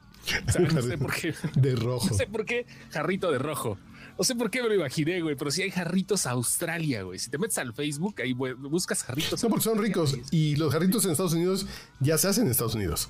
O 0.48 0.52
sea, 0.52 0.62
no 0.62 0.82
sé 0.82 0.98
por 1.00 1.14
qué. 1.14 1.34
De 1.56 1.76
rojo. 1.76 2.08
No 2.10 2.14
sé 2.14 2.28
por 2.28 2.46
qué 2.46 2.68
jarrito 2.92 3.32
de 3.32 3.40
rojo. 3.40 3.80
No 4.18 4.24
sé 4.24 4.36
por 4.36 4.50
qué 4.50 4.62
me 4.62 4.70
lo 4.70 4.76
imaginé, 4.76 5.22
güey, 5.22 5.36
pero 5.36 5.52
sí 5.52 5.62
hay 5.62 5.72
jarritos 5.72 6.26
Australia, 6.26 7.04
güey. 7.04 7.20
Si 7.20 7.30
te 7.30 7.38
metes 7.38 7.58
al 7.58 7.74
Facebook, 7.74 8.16
ahí 8.22 8.34
buscas 8.34 9.04
jarritos. 9.04 9.44
No, 9.44 9.50
porque 9.50 9.64
son 9.64 9.78
ricos. 9.78 10.18
Y 10.32 10.56
los 10.56 10.72
jarritos 10.72 11.04
en 11.06 11.12
Estados 11.12 11.34
Unidos 11.34 11.66
ya 12.00 12.18
se 12.18 12.30
hacen 12.30 12.46
en 12.46 12.52
Estados 12.52 12.76
Unidos. 12.76 13.10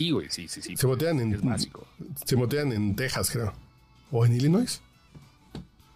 Así, 0.00 0.10
güey, 0.12 0.30
sí, 0.30 0.48
sí, 0.48 0.62
sí. 0.62 0.76
Se 0.78 0.86
motean 0.86 1.20
en. 1.20 1.34
Es 1.34 1.42
básico. 1.42 1.86
Se 2.24 2.34
motean 2.34 2.72
en 2.72 2.96
Texas, 2.96 3.30
creo. 3.30 3.52
O 4.10 4.24
en 4.24 4.32
Illinois. 4.34 4.80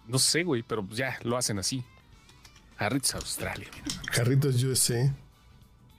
No 0.07 0.19
sé, 0.19 0.43
güey, 0.45 0.63
pero 0.63 0.85
pues 0.85 0.99
ya 0.99 1.19
lo 1.23 1.39
hacen 1.39 1.59
así. 1.59 1.83
Jarritos 2.77 3.15
Australia. 3.15 3.67
Jarritos 4.13 4.63
USA. 4.63 5.11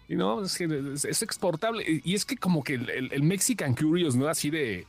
Y 0.07 0.15
no, 0.15 0.43
es 0.43 0.55
que 0.55 0.65
es, 0.93 1.03
es 1.05 1.23
exportable. 1.23 1.83
Y 2.03 2.13
es 2.13 2.25
que 2.25 2.37
como 2.37 2.63
que 2.63 2.75
el, 2.75 2.89
el- 2.91 3.11
el 3.11 3.23
Mexican 3.23 3.73
Curious, 3.73 4.15
¿no? 4.15 4.27
Así 4.27 4.51
de, 4.51 4.85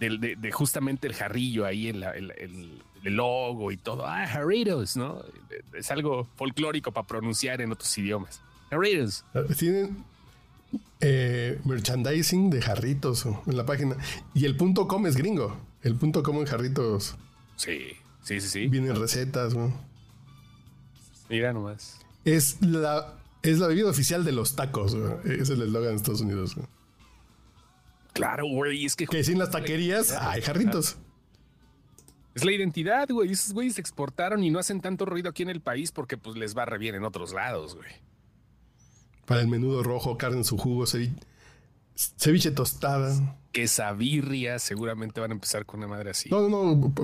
de, 0.00 0.36
de 0.38 0.52
justamente 0.52 1.06
el 1.08 1.12
jarrillo 1.14 1.66
ahí, 1.66 1.88
en 1.88 2.00
la- 2.00 2.12
el, 2.12 2.30
el- 2.38 2.82
el 3.04 3.14
logo 3.16 3.70
y 3.70 3.76
todo. 3.76 4.06
Ah, 4.06 4.26
jarritos, 4.26 4.96
¿no? 4.96 5.22
Es 5.74 5.90
algo 5.90 6.26
folclórico 6.36 6.90
para 6.90 7.06
pronunciar 7.06 7.60
en 7.60 7.70
otros 7.72 7.96
idiomas. 7.98 8.40
Jarritos. 8.70 9.26
Tienen 9.58 10.02
eh, 11.00 11.60
merchandising 11.64 12.50
de 12.50 12.62
jarritos 12.62 13.26
en 13.26 13.56
la 13.56 13.66
página. 13.66 13.96
Y 14.34 14.44
el 14.44 14.56
punto 14.56 14.88
com 14.88 15.06
es 15.06 15.16
gringo. 15.16 15.56
El 15.82 15.94
punto 15.96 16.22
com 16.22 16.36
en 16.38 16.46
jarritos. 16.46 17.16
Sí, 17.56 17.92
sí, 18.22 18.40
sí, 18.40 18.48
sí. 18.48 18.66
Vienen 18.68 18.96
recetas. 18.96 19.54
¿no? 19.54 19.72
Mira 21.28 21.52
nomás. 21.52 21.98
Es 22.24 22.60
la, 22.62 23.18
es 23.42 23.58
la 23.58 23.68
bebida 23.68 23.88
oficial 23.88 24.24
de 24.24 24.32
los 24.32 24.56
tacos. 24.56 24.94
¿no? 24.94 25.20
Es 25.22 25.50
el 25.50 25.62
eslogan 25.62 25.90
de 25.90 25.96
Estados 25.96 26.20
Unidos. 26.20 26.56
¿no? 26.56 26.68
Claro, 28.12 28.46
güey, 28.46 28.84
es 28.84 28.96
que 28.96 29.06
Que 29.06 29.22
sin 29.24 29.38
las 29.38 29.50
taquerías 29.50 30.10
hay 30.12 30.40
jarritos. 30.42 30.96
es 32.34 32.44
la 32.44 32.52
identidad, 32.52 33.08
güey. 33.10 33.30
Esos 33.30 33.52
güeyes 33.52 33.74
se 33.74 33.80
exportaron 33.80 34.42
y 34.42 34.50
no 34.50 34.58
hacen 34.58 34.80
tanto 34.80 35.04
ruido 35.04 35.28
aquí 35.28 35.42
en 35.42 35.50
el 35.50 35.60
país 35.60 35.92
porque 35.92 36.16
pues 36.16 36.36
les 36.36 36.56
va 36.56 36.64
re 36.64 36.78
bien 36.78 36.94
en 36.94 37.04
otros 37.04 37.32
lados, 37.34 37.76
güey. 37.76 37.90
Para 39.26 39.40
el 39.42 39.48
menudo 39.48 39.82
rojo, 39.82 40.16
carne 40.16 40.38
en 40.38 40.44
su 40.44 40.56
jugo, 40.56 40.86
ceviche, 40.86 41.14
ceviche 41.94 42.50
tostada. 42.52 43.36
Quesabirria, 43.52 44.58
seguramente 44.58 45.20
van 45.20 45.30
a 45.32 45.34
empezar 45.34 45.66
con 45.66 45.80
una 45.80 45.88
madre 45.88 46.10
así. 46.10 46.28
No, 46.30 46.48
no, 46.48 46.74
no. 46.76 46.94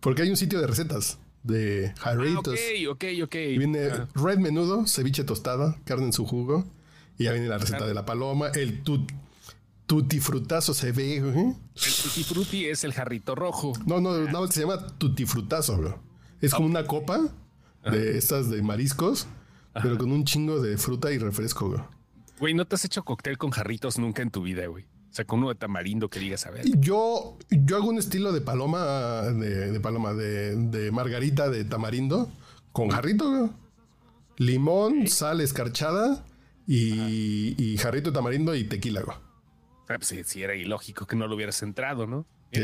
Porque 0.00 0.22
hay 0.22 0.30
un 0.30 0.36
sitio 0.36 0.60
de 0.60 0.66
recetas 0.66 1.18
de 1.44 1.92
Ah, 1.98 2.00
jarritos. 2.00 2.54
ok, 2.54 2.90
ok, 2.90 3.04
ok. 3.24 3.34
Y 3.34 3.58
viene 3.58 3.86
Ah, 3.86 4.08
red 4.14 4.38
menudo, 4.38 4.86
ceviche 4.86 5.24
tostada, 5.24 5.78
carne 5.84 6.06
en 6.06 6.12
su 6.12 6.26
jugo. 6.26 6.64
Y 7.18 7.24
ya 7.24 7.32
viene 7.32 7.48
la 7.48 7.58
receta 7.58 7.86
de 7.86 7.94
la 7.94 8.04
paloma. 8.04 8.48
El 8.48 8.82
tut, 8.82 9.10
tutifrutazo 9.86 10.74
se 10.74 10.92
ve, 10.92 11.20
güey. 11.20 11.34
el 11.46 11.54
tutti 12.02 12.24
frutti 12.24 12.66
es 12.66 12.84
el 12.84 12.92
jarrito 12.92 13.34
rojo. 13.34 13.72
No, 13.86 14.00
no, 14.00 14.18
no, 14.18 14.46
se 14.48 14.60
llama 14.60 14.86
tutifrutazo, 14.98 15.76
bro. 15.78 16.00
Es 16.40 16.52
como 16.54 16.66
una 16.66 16.86
copa 16.86 17.20
de 17.90 18.16
estas 18.18 18.50
de 18.50 18.62
mariscos, 18.62 19.26
pero 19.82 19.98
con 19.98 20.12
un 20.12 20.24
chingo 20.24 20.60
de 20.60 20.78
fruta 20.78 21.12
y 21.12 21.18
refresco, 21.18 21.68
güey. 21.68 21.80
Güey, 22.38 22.54
¿no 22.54 22.66
te 22.66 22.76
has 22.76 22.84
hecho 22.84 23.04
cóctel 23.04 23.36
con 23.36 23.50
jarritos 23.50 23.98
nunca 23.98 24.22
en 24.22 24.30
tu 24.30 24.42
vida, 24.42 24.66
güey? 24.66 24.84
O 24.84 25.14
sea, 25.14 25.24
con 25.24 25.40
uno 25.40 25.48
de 25.48 25.54
tamarindo 25.54 26.08
que 26.08 26.20
digas, 26.20 26.46
a 26.46 26.50
ver. 26.50 26.64
Yo, 26.78 27.38
yo 27.50 27.76
hago 27.76 27.88
un 27.88 27.98
estilo 27.98 28.32
de 28.32 28.40
paloma, 28.40 29.22
de, 29.22 29.72
de 29.72 29.80
paloma, 29.80 30.14
de, 30.14 30.54
de 30.54 30.92
margarita 30.92 31.48
de 31.48 31.64
tamarindo 31.64 32.30
con 32.72 32.88
jarrito, 32.88 33.30
güey. 33.30 33.50
Limón, 34.36 35.08
sal 35.08 35.40
escarchada 35.40 36.24
y, 36.66 37.54
y 37.62 37.76
jarrito 37.78 38.10
de 38.10 38.14
tamarindo 38.14 38.54
y 38.54 38.64
tequila, 38.64 39.00
güey. 39.02 39.16
Ah, 39.88 39.96
pues 39.96 40.06
sí, 40.06 40.22
sí 40.24 40.42
era 40.42 40.54
ilógico 40.54 41.06
que 41.06 41.16
no 41.16 41.26
lo 41.26 41.34
hubieras 41.34 41.62
entrado, 41.62 42.06
¿no? 42.06 42.26
Sí. 42.52 42.62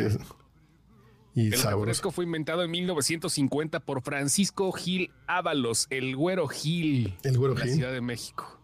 Y 1.35 1.53
el 1.53 1.61
refresco 1.61 2.13
fue 2.13 2.25
inventado 2.25 2.63
en 2.63 2.71
1950 2.71 3.81
por 3.81 4.03
Francisco 4.03 4.71
Gil 4.73 5.11
Ábalos, 5.27 5.89
el 5.91 6.15
güero 6.15 6.47
Gil. 6.47 7.17
El 7.25 7.39
Güero 7.39 7.55
de 7.55 7.61
la 7.61 7.67
Gil. 7.67 7.75
Ciudad 7.75 7.93
de 7.93 8.01
México. 8.01 8.61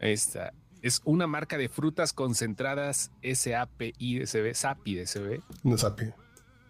Ahí 0.00 0.12
está. 0.12 0.52
Es 0.82 1.00
una 1.04 1.26
marca 1.26 1.58
de 1.58 1.68
frutas 1.68 2.12
concentradas 2.12 3.10
SAPI-DSB, 3.22 4.54
SAPI-DSB. 4.54 5.42
No 5.64 5.78
sabe. 5.78 6.14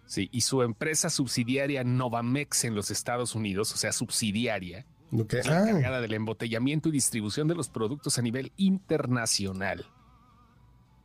Sí, 0.07 0.29
y 0.31 0.41
su 0.41 0.61
empresa 0.61 1.09
subsidiaria 1.09 1.83
Novamex 1.83 2.63
en 2.63 2.75
los 2.75 2.91
Estados 2.91 3.35
Unidos, 3.35 3.73
o 3.73 3.77
sea, 3.77 3.91
subsidiaria, 3.91 4.85
que, 5.27 5.39
es 5.39 5.47
la 5.47 5.59
ah, 5.59 5.69
encargada 5.69 6.01
del 6.01 6.13
embotellamiento 6.13 6.89
y 6.89 6.91
distribución 6.91 7.47
de 7.47 7.55
los 7.55 7.69
productos 7.69 8.17
a 8.17 8.21
nivel 8.21 8.51
internacional. 8.57 9.85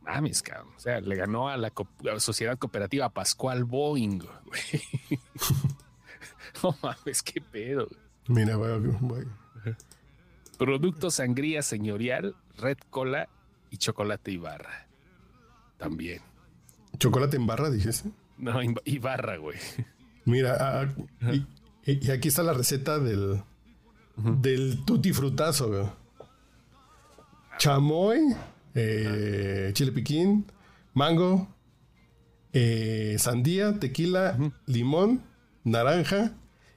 Mames, 0.01 0.41
cabrón. 0.41 0.73
O 0.75 0.79
sea, 0.79 0.99
le 1.01 1.15
ganó 1.15 1.47
a 1.49 1.57
la, 1.57 1.69
co- 1.69 1.87
a 2.01 2.13
la 2.13 2.19
sociedad 2.19 2.57
cooperativa 2.57 3.09
Pascual 3.09 3.63
Boeing. 3.65 4.19
güey. 4.19 4.81
no 6.63 6.75
mames, 6.81 7.21
qué 7.23 7.39
pedo. 7.41 7.87
güey. 8.27 8.45
mira. 8.45 9.77
Producto 10.57 11.09
sangría 11.11 11.61
señorial, 11.63 12.35
red 12.57 12.77
cola 12.89 13.29
y 13.69 13.77
chocolate 13.77 14.31
Ibarra. 14.31 14.87
También. 15.77 16.21
chocolate 16.99 17.37
en 17.37 17.47
barra, 17.47 17.69
dijiste. 17.69 18.09
No, 18.37 18.61
Iba- 18.61 18.81
Ibarra, 18.85 19.37
güey. 19.37 19.57
Mira, 20.25 20.57
ah, 20.59 20.87
y, 21.31 21.47
y 22.07 22.11
aquí 22.11 22.27
está 22.27 22.43
la 22.43 22.53
receta 22.53 22.99
del, 22.99 23.41
del 24.17 24.83
tutti 24.85 25.13
frutazo, 25.13 25.69
güey. 25.69 25.85
Chamoy, 27.57 28.19
eh, 28.75 29.71
chile 29.73 29.91
piquín, 29.91 30.45
mango, 30.93 31.47
eh, 32.53 33.15
sandía, 33.19 33.79
tequila, 33.79 34.37
limón, 34.65 35.23
naranja 35.63 36.33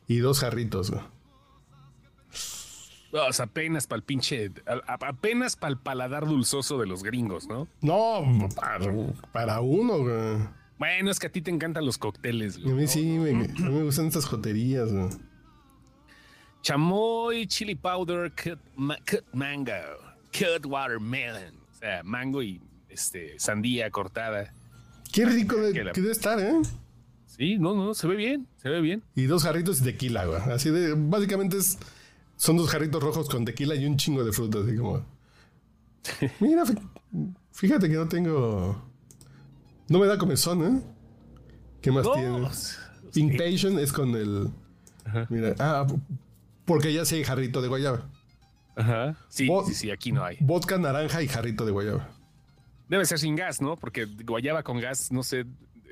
y 0.08 0.18
dos 0.18 0.40
jarritos, 0.40 0.90
güey. 0.90 1.02
O 3.12 3.32
sea, 3.32 3.44
apenas 3.44 3.86
para 3.86 3.98
el 3.98 4.02
pinche, 4.02 4.50
a- 4.66 4.92
a- 4.92 5.08
apenas 5.08 5.54
para 5.54 5.70
el 5.72 5.78
paladar 5.78 6.26
dulzoso 6.26 6.78
de 6.78 6.86
los 6.86 7.04
gringos, 7.04 7.46
¿no? 7.46 7.68
No, 7.80 8.48
para, 8.56 8.90
para 9.32 9.60
uno, 9.60 9.98
güey. 9.98 10.48
Bueno, 10.78 11.12
es 11.12 11.20
que 11.20 11.28
a 11.28 11.30
ti 11.30 11.40
te 11.40 11.52
encantan 11.52 11.86
los 11.86 11.96
cócteles. 11.96 12.56
A 12.56 12.60
güey. 12.62 12.74
mí 12.74 12.86
sí, 12.88 13.04
me, 13.18 13.30
a 13.30 13.34
mí 13.34 13.46
me 13.60 13.82
gustan 13.84 14.06
estas 14.06 14.24
joterías, 14.26 14.92
güey. 14.92 15.10
Chamoy, 16.62 17.46
chili 17.46 17.74
powder, 17.76 18.32
cut, 18.32 18.58
ma- 18.74 18.98
cut 19.08 19.24
mango, 19.32 19.72
cut 20.32 20.66
watermelon. 20.66 21.54
Sea, 21.84 22.02
mango 22.02 22.42
y 22.42 22.62
este, 22.88 23.38
sandía 23.38 23.90
cortada. 23.90 24.54
Qué 25.12 25.26
rico 25.26 25.56
de- 25.56 25.74
Que 25.74 25.84
la- 25.84 25.92
que 25.92 26.00
debe 26.00 26.14
estar, 26.14 26.40
¿eh? 26.40 26.54
Sí, 27.26 27.58
no, 27.58 27.74
no, 27.74 27.92
se 27.92 28.06
ve 28.06 28.16
bien, 28.16 28.48
se 28.56 28.70
ve 28.70 28.80
bien. 28.80 29.02
Y 29.14 29.24
dos 29.24 29.42
jarritos 29.42 29.82
de 29.84 29.92
tequila, 29.92 30.24
güey. 30.24 30.40
Así 30.50 30.70
de, 30.70 30.94
básicamente 30.96 31.58
es, 31.58 31.78
son 32.36 32.56
dos 32.56 32.70
jarritos 32.70 33.02
rojos 33.02 33.28
con 33.28 33.44
tequila 33.44 33.74
y 33.74 33.84
un 33.84 33.98
chingo 33.98 34.24
de 34.24 34.32
fruta, 34.32 34.60
así 34.60 34.74
como. 34.78 35.04
Mira, 36.40 36.64
fí- 36.64 36.78
fíjate 37.52 37.90
que 37.90 37.96
no 37.96 38.08
tengo. 38.08 38.82
No 39.90 39.98
me 39.98 40.06
da 40.06 40.16
comezón, 40.16 40.64
¿eh? 40.64 40.80
¿Qué 41.82 41.92
más 41.92 42.06
No, 42.06 42.14
tiene? 42.14 42.48
sí. 42.54 43.20
Impatient 43.20 43.78
es 43.78 43.92
con 43.92 44.14
el. 44.16 44.48
Mira, 45.28 45.54
ah, 45.58 45.86
porque 46.64 46.94
ya 46.94 47.04
sí 47.04 47.16
hay 47.16 47.24
jarrito 47.24 47.60
de 47.60 47.68
guayaba. 47.68 48.08
Ajá. 48.76 49.16
Sí, 49.28 49.48
sí, 49.66 49.74
sí, 49.74 49.90
aquí 49.90 50.12
no 50.12 50.24
hay. 50.24 50.36
Vodka 50.40 50.78
naranja 50.78 51.22
y 51.22 51.28
jarrito 51.28 51.64
de 51.64 51.72
guayaba. 51.72 52.08
Debe 52.88 53.04
ser 53.06 53.18
sin 53.18 53.36
gas, 53.36 53.60
¿no? 53.60 53.76
Porque 53.76 54.04
guayaba 54.04 54.62
con 54.62 54.80
gas, 54.80 55.10
no 55.10 55.22
sé, 55.22 55.46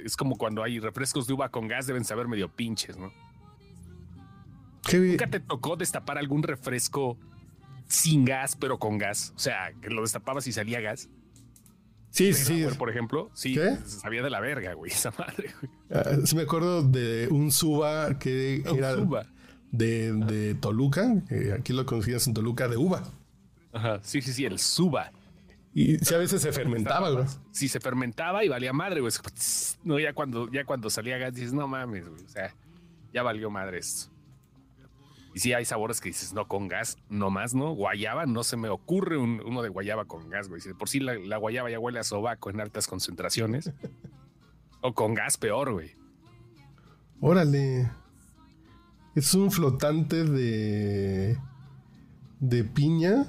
es 0.04 0.16
como 0.16 0.36
cuando 0.36 0.62
hay 0.62 0.78
refrescos 0.78 1.26
de 1.26 1.32
uva 1.34 1.48
con 1.50 1.68
gas, 1.68 1.86
deben 1.86 2.04
saber 2.04 2.28
medio 2.28 2.48
pinches, 2.48 2.96
¿no? 2.96 3.12
Qué 4.84 4.98
bien. 4.98 5.12
¿Nunca 5.12 5.28
te 5.28 5.40
tocó 5.40 5.76
destapar 5.76 6.18
algún 6.18 6.42
refresco 6.42 7.16
sin 7.86 8.24
gas, 8.24 8.56
pero 8.56 8.78
con 8.78 8.98
gas? 8.98 9.32
O 9.36 9.38
sea, 9.38 9.72
que 9.80 9.90
lo 9.90 10.02
destapabas 10.02 10.46
y 10.46 10.52
salía 10.52 10.80
gas. 10.80 11.08
Sí, 12.10 12.34
sí, 12.34 12.66
por 12.76 12.90
ejemplo, 12.90 13.30
sí, 13.32 13.54
¿Qué? 13.54 13.78
sabía 13.86 14.22
de 14.22 14.28
la 14.28 14.38
verga, 14.38 14.74
güey, 14.74 14.92
esa 14.92 15.10
madre, 15.18 15.50
güey. 15.60 15.72
Ah, 15.90 16.18
sí 16.26 16.36
me 16.36 16.42
acuerdo 16.42 16.82
de 16.82 17.28
un 17.30 17.50
suba 17.50 18.18
que 18.18 18.62
era 18.66 18.96
Uva. 18.96 19.26
De, 19.72 20.12
de 20.12 20.54
Toluca. 20.54 21.12
aquí 21.58 21.72
lo 21.72 21.84
conocías 21.86 22.26
en 22.28 22.34
Toluca 22.34 22.68
de 22.68 22.76
uva. 22.76 23.02
Ajá, 23.72 23.98
sí, 24.02 24.22
sí, 24.22 24.32
sí, 24.32 24.44
el 24.44 24.58
suba. 24.60 25.10
Y 25.74 25.96
sí, 25.98 26.14
a 26.14 26.18
veces 26.18 26.42
se 26.42 26.52
fermentaba, 26.52 27.10
güey. 27.10 27.24
Sí, 27.50 27.66
se 27.68 27.80
fermentaba 27.80 28.44
y 28.44 28.48
valía 28.48 28.72
madre, 28.74 29.00
güey. 29.00 29.12
No, 29.82 29.98
ya 29.98 30.12
cuando, 30.12 30.50
ya 30.52 30.64
cuando 30.66 30.90
salía 30.90 31.16
gas 31.18 31.34
dices, 31.34 31.54
no 31.54 31.66
mames, 31.66 32.06
güey. 32.08 32.22
O 32.22 32.28
sea, 32.28 32.54
ya 33.12 33.22
valió 33.22 33.50
madre 33.50 33.78
esto. 33.78 34.12
Y 35.34 35.38
sí 35.40 35.54
hay 35.54 35.64
sabores 35.64 36.02
que 36.02 36.10
dices, 36.10 36.34
no, 36.34 36.46
con 36.46 36.68
gas, 36.68 36.98
no 37.08 37.30
más, 37.30 37.54
¿no? 37.54 37.72
Guayaba, 37.72 38.26
no 38.26 38.44
se 38.44 38.58
me 38.58 38.68
ocurre 38.68 39.16
un- 39.16 39.40
uno 39.46 39.62
de 39.62 39.70
guayaba 39.70 40.04
con 40.04 40.28
gas, 40.28 40.48
güey. 40.50 40.60
Si 40.60 40.74
por 40.74 40.90
sí 40.90 41.00
la, 41.00 41.14
la 41.14 41.38
guayaba 41.38 41.70
ya 41.70 41.78
huele 41.78 42.00
a 42.00 42.04
sobaco 42.04 42.50
en 42.50 42.60
altas 42.60 42.86
concentraciones. 42.86 43.72
o 44.82 44.92
con 44.92 45.14
gas 45.14 45.38
peor, 45.38 45.72
güey. 45.72 45.92
Órale. 47.22 47.90
Es 49.14 49.34
un 49.34 49.50
flotante 49.50 50.24
de. 50.24 51.38
de 52.40 52.64
piña 52.64 53.26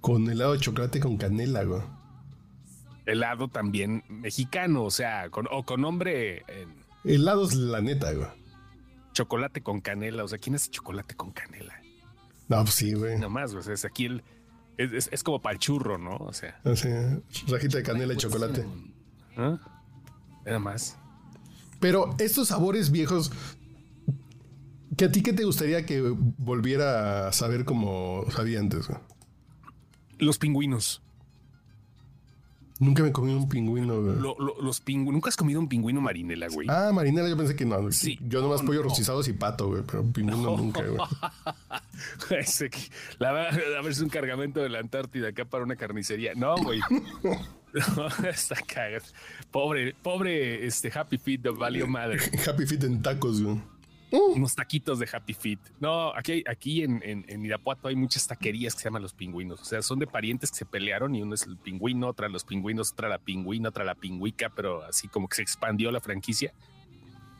con 0.00 0.30
helado 0.30 0.52
de 0.52 0.60
chocolate 0.60 1.00
con 1.00 1.16
canela, 1.16 1.64
güey. 1.64 1.82
helado 3.06 3.48
también 3.48 4.04
mexicano, 4.08 4.84
o 4.84 4.90
sea, 4.90 5.30
con, 5.30 5.46
o 5.50 5.64
con 5.64 5.80
nombre 5.82 6.44
en 6.48 6.80
Helados, 7.04 7.54
la 7.54 7.80
neta, 7.80 8.12
güey. 8.12 8.28
chocolate 9.12 9.62
con 9.62 9.80
canela. 9.80 10.24
O 10.24 10.28
sea, 10.28 10.38
¿quién 10.38 10.54
hace 10.54 10.70
chocolate 10.70 11.14
con 11.16 11.32
canela? 11.32 11.74
No, 12.48 12.62
pues 12.62 12.74
sí, 12.74 12.94
güey. 12.94 13.18
Nomás, 13.18 13.52
o 13.54 13.62
sea, 13.62 13.74
es 13.74 13.84
aquí 13.84 14.06
el. 14.06 14.22
Es, 14.78 14.92
es- 14.92 15.08
es 15.12 15.22
como 15.22 15.40
para 15.42 15.52
el 15.54 15.58
churro, 15.58 15.98
¿no? 15.98 16.16
O 16.16 16.32
sea. 16.32 16.60
Así, 16.64 16.88
rajita 17.48 17.78
de 17.78 17.82
canela 17.82 18.14
y 18.14 18.16
chocolate. 18.16 18.64
¿ah? 19.36 19.58
Nada 20.46 20.58
más. 20.58 20.96
Pero 21.80 22.14
estos 22.18 22.48
sabores 22.48 22.90
viejos, 22.90 23.32
¿que 24.96 25.04
a 25.06 25.12
ti 25.12 25.22
qué 25.22 25.32
te 25.32 25.44
gustaría 25.44 25.84
que 25.86 26.00
volviera 26.38 27.28
a 27.28 27.32
saber 27.32 27.64
como 27.64 28.24
sabía 28.30 28.60
antes? 28.60 28.86
güey? 28.88 28.98
Los 30.18 30.38
pingüinos. 30.38 31.02
Nunca 32.78 33.02
me 33.02 33.12
comí 33.12 33.34
un 33.34 33.46
pingüino. 33.48 34.00
güey. 34.00 34.16
Lo- 34.16 34.36
lo- 34.38 34.60
los 34.62 34.80
pingüinos. 34.80 35.12
¿Nunca 35.12 35.28
has 35.28 35.36
comido 35.36 35.60
un 35.60 35.68
pingüino 35.68 36.00
marinela, 36.00 36.48
güey? 36.48 36.66
Ah, 36.70 36.90
marinela, 36.94 37.28
yo 37.28 37.36
pensé 37.36 37.54
que 37.54 37.66
no. 37.66 37.92
Sí. 37.92 38.18
Yo 38.26 38.40
nomás 38.40 38.62
No, 38.62 38.68
pollo 38.68 38.80
no. 38.82 38.88
rostizados 38.88 39.28
y 39.28 39.34
pato, 39.34 39.68
güey, 39.68 39.82
pero 39.86 40.02
pingüino 40.04 40.56
nunca, 40.56 40.82
güey. 40.82 40.98
La 43.18 43.32
va- 43.32 43.48
a 43.48 43.52
ver, 43.52 43.90
es 43.90 44.00
un 44.00 44.08
cargamento 44.08 44.60
de 44.60 44.70
la 44.70 44.78
Antártida 44.78 45.28
acá 45.28 45.44
para 45.44 45.64
una 45.64 45.76
carnicería. 45.76 46.32
No, 46.34 46.56
güey. 46.56 46.80
No, 47.72 48.08
está 48.28 48.56
cagado. 48.66 49.04
Pobre, 49.52 49.94
pobre 50.02 50.66
este 50.66 50.90
Happy 50.92 51.18
Feet 51.18 51.38
de 51.42 51.50
valió 51.50 51.86
madre. 51.86 52.18
Happy 52.48 52.66
Feet 52.66 52.82
en 52.82 53.00
tacos, 53.00 53.40
güey. 53.40 53.60
Unos 54.12 54.54
taquitos 54.54 54.98
de 54.98 55.08
Happy 55.12 55.34
Feet. 55.34 55.58
No, 55.78 56.14
aquí, 56.14 56.42
aquí 56.48 56.82
en, 56.82 57.00
en, 57.04 57.24
en 57.28 57.44
Irapuato 57.44 57.88
hay 57.88 57.96
muchas 57.96 58.26
taquerías 58.26 58.74
que 58.74 58.80
se 58.80 58.84
llaman 58.88 59.02
los 59.02 59.12
pingüinos. 59.14 59.60
O 59.60 59.64
sea, 59.64 59.82
son 59.82 59.98
de 59.98 60.06
parientes 60.06 60.50
que 60.50 60.58
se 60.58 60.66
pelearon 60.66 61.14
y 61.14 61.22
uno 61.22 61.34
es 61.34 61.42
el 61.46 61.56
pingüino, 61.56 62.08
otra 62.08 62.28
los 62.28 62.44
pingüinos, 62.44 62.92
otra 62.92 63.08
la 63.08 63.18
pingüina, 63.18 63.68
otra 63.68 63.84
la 63.84 63.94
pingüica, 63.94 64.50
pero 64.50 64.82
así 64.84 65.06
como 65.08 65.28
que 65.28 65.36
se 65.36 65.42
expandió 65.42 65.90
la 65.92 66.00
franquicia. 66.00 66.52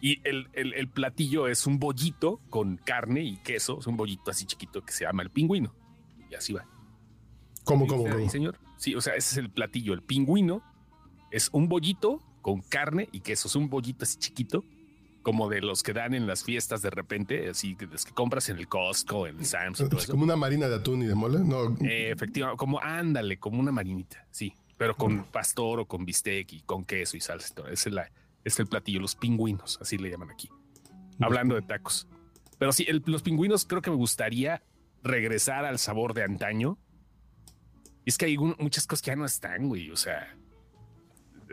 Y 0.01 0.21
el, 0.27 0.49
el- 0.53 0.73
el 0.75 0.89
platillo 0.89 1.47
es 1.49 1.67
un 1.67 1.79
bollito 1.79 2.41
con 2.51 2.77
carne 2.77 3.23
y 3.23 3.37
queso. 3.39 3.81
Es 3.81 3.87
un 3.87 3.97
bollito 3.97 4.31
así 4.31 4.47
chiquito 4.47 4.83
que 4.85 4.93
se 4.93 5.05
llama 5.05 5.23
el 5.23 5.31
pingüino. 5.31 5.75
Y 6.31 6.35
así 6.35 6.53
va. 6.53 6.65
¿Cómo, 7.65 7.85
¿Dice 7.85 7.97
cómo, 7.97 8.11
cómo? 8.11 8.31
señor? 8.31 8.59
Sí, 8.79 8.95
o 8.95 9.01
sea, 9.01 9.15
ese 9.15 9.33
es 9.33 9.37
el 9.37 9.51
platillo. 9.51 9.93
El 9.93 10.03
pingüino 10.03 10.63
es 11.31 11.51
un 11.53 11.69
bollito 11.69 12.23
con 12.41 12.63
carne 12.63 13.09
y 13.13 13.21
queso. 13.21 13.49
Es 13.49 13.57
un 13.57 13.69
bollito 13.69 14.05
así 14.05 14.19
chiquito, 14.19 14.65
como 15.23 15.49
de 15.51 15.61
los 15.61 15.83
que 15.83 15.93
dan 15.93 16.15
en 16.15 16.27
las 16.27 16.45
fiestas 16.45 16.81
de 16.83 16.91
repente, 16.91 17.51
así 17.51 17.77
que 17.77 17.87
los 17.87 18.05
que 18.05 18.13
compras 18.13 18.49
en 18.49 18.57
el 18.59 18.69
Costco, 18.69 19.27
en 19.27 19.39
el 19.39 19.47
Sam's 19.47 19.81
y 19.81 19.85
todo 19.89 19.99
Es 19.99 20.05
eso. 20.05 20.13
como 20.13 20.25
una 20.25 20.37
marina 20.37 20.69
de 20.69 20.77
atún 20.77 21.03
y 21.03 21.07
de 21.07 21.15
mole. 21.15 21.41
No, 21.41 21.77
Eh, 21.85 22.11
efectivamente, 22.11 22.59
como 22.59 22.81
ándale, 22.81 23.39
como 23.39 23.61
una 23.61 23.71
marinita, 23.73 24.27
sí, 24.31 24.55
pero 24.79 24.97
con 24.97 25.25
pastor 25.25 25.81
o 25.81 25.87
con 25.87 26.05
bistec 26.07 26.53
y 26.55 26.61
con 26.63 26.85
queso 26.85 27.17
y 27.17 27.21
salsa. 27.21 27.49
y 27.51 27.55
todo. 27.55 27.69
Ese 27.69 27.91
es, 27.91 27.95
la, 27.95 28.11
es 28.45 28.59
el 28.59 28.67
platillo, 28.67 29.01
los 29.01 29.15
pingüinos, 29.15 29.79
así 29.83 29.99
le 29.99 30.09
llaman 30.11 30.31
aquí. 30.31 30.49
Hablando 31.21 31.55
de 31.55 31.63
tacos. 31.63 32.09
Pero 32.59 32.73
sí, 32.73 32.87
el- 32.89 33.03
los 33.05 33.23
pingüinos 33.23 33.67
creo 33.67 33.83
que 33.83 33.91
me 33.91 33.97
gustaría 33.97 34.63
regresar 35.03 35.65
al 35.67 35.79
sabor 35.79 36.15
de 36.15 36.23
antaño. 36.25 36.79
Y 38.07 38.11
es 38.11 38.17
que 38.19 38.25
hay 38.27 38.37
un- 38.39 38.57
muchas 38.59 38.87
cosas 38.87 39.03
que 39.03 39.11
ya 39.11 39.17
no 39.17 39.27
están, 39.27 39.69
güey. 39.69 39.91
O 39.91 39.97
sea, 39.97 40.35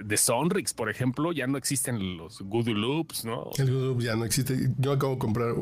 de 0.03 0.17
Sonrix, 0.17 0.73
por 0.73 0.89
ejemplo, 0.89 1.31
ya 1.31 1.47
no 1.47 1.57
existen 1.57 2.17
los 2.17 2.41
Goodoo 2.41 2.73
Loops, 2.73 3.25
¿no? 3.25 3.49
el 3.57 3.71
Goodoo 3.71 3.99
ya 3.99 4.15
no 4.15 4.25
existe. 4.25 4.71
Yo 4.77 4.91
acabo 4.91 5.13
de 5.13 5.19
comprar. 5.19 5.55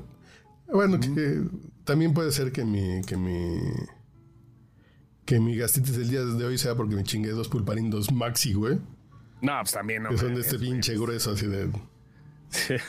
Bueno, 0.71 0.99
que 0.99 1.43
también 1.83 2.13
puede 2.13 2.31
ser 2.31 2.51
que 2.51 2.65
mi, 2.65 3.01
que 3.01 3.17
mi. 3.17 3.59
Que 5.25 5.39
mi 5.39 5.55
gastritis 5.55 5.97
del 5.97 6.09
día 6.09 6.23
de 6.23 6.45
hoy 6.45 6.57
sea 6.57 6.75
porque 6.75 6.95
me 6.95 7.03
chingué 7.03 7.31
dos 7.31 7.49
pulparindos 7.49 8.11
maxi, 8.11 8.53
güey. 8.53 8.79
No, 9.41 9.53
pues 9.61 9.71
también 9.71 10.03
no. 10.03 10.09
que 10.09 10.17
son 10.17 10.35
de 10.35 10.41
este 10.41 10.59
pinche 10.59 10.93
grueso, 10.95 11.31
así 11.31 11.47
de. 11.47 11.69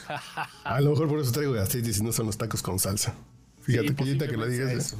A 0.64 0.80
lo 0.80 0.90
mejor 0.90 1.08
por 1.08 1.18
eso 1.18 1.32
traigo 1.32 1.52
gastritis 1.52 1.98
y 1.98 2.02
no 2.02 2.12
son 2.12 2.26
los 2.26 2.36
tacos 2.36 2.62
con 2.62 2.78
salsa. 2.78 3.14
Fíjate 3.62 3.88
Sí, 3.88 4.18
que 4.18 4.28
que 4.28 4.36
lo 4.36 4.46
digas. 4.46 4.96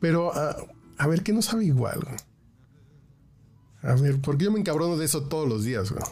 Pero, 0.00 0.32
ah, 0.34 0.56
a 0.96 1.06
ver, 1.06 1.22
¿qué 1.22 1.32
no 1.32 1.42
sabe 1.42 1.64
igual? 1.64 2.00
güey? 2.00 2.16
A 3.84 3.94
ver, 3.94 4.20
porque 4.20 4.44
yo 4.44 4.50
me 4.50 4.58
encabrono 4.58 4.96
de 4.96 5.04
eso 5.04 5.28
todos 5.28 5.48
los 5.48 5.64
días, 5.64 5.92
güey. 5.92 6.02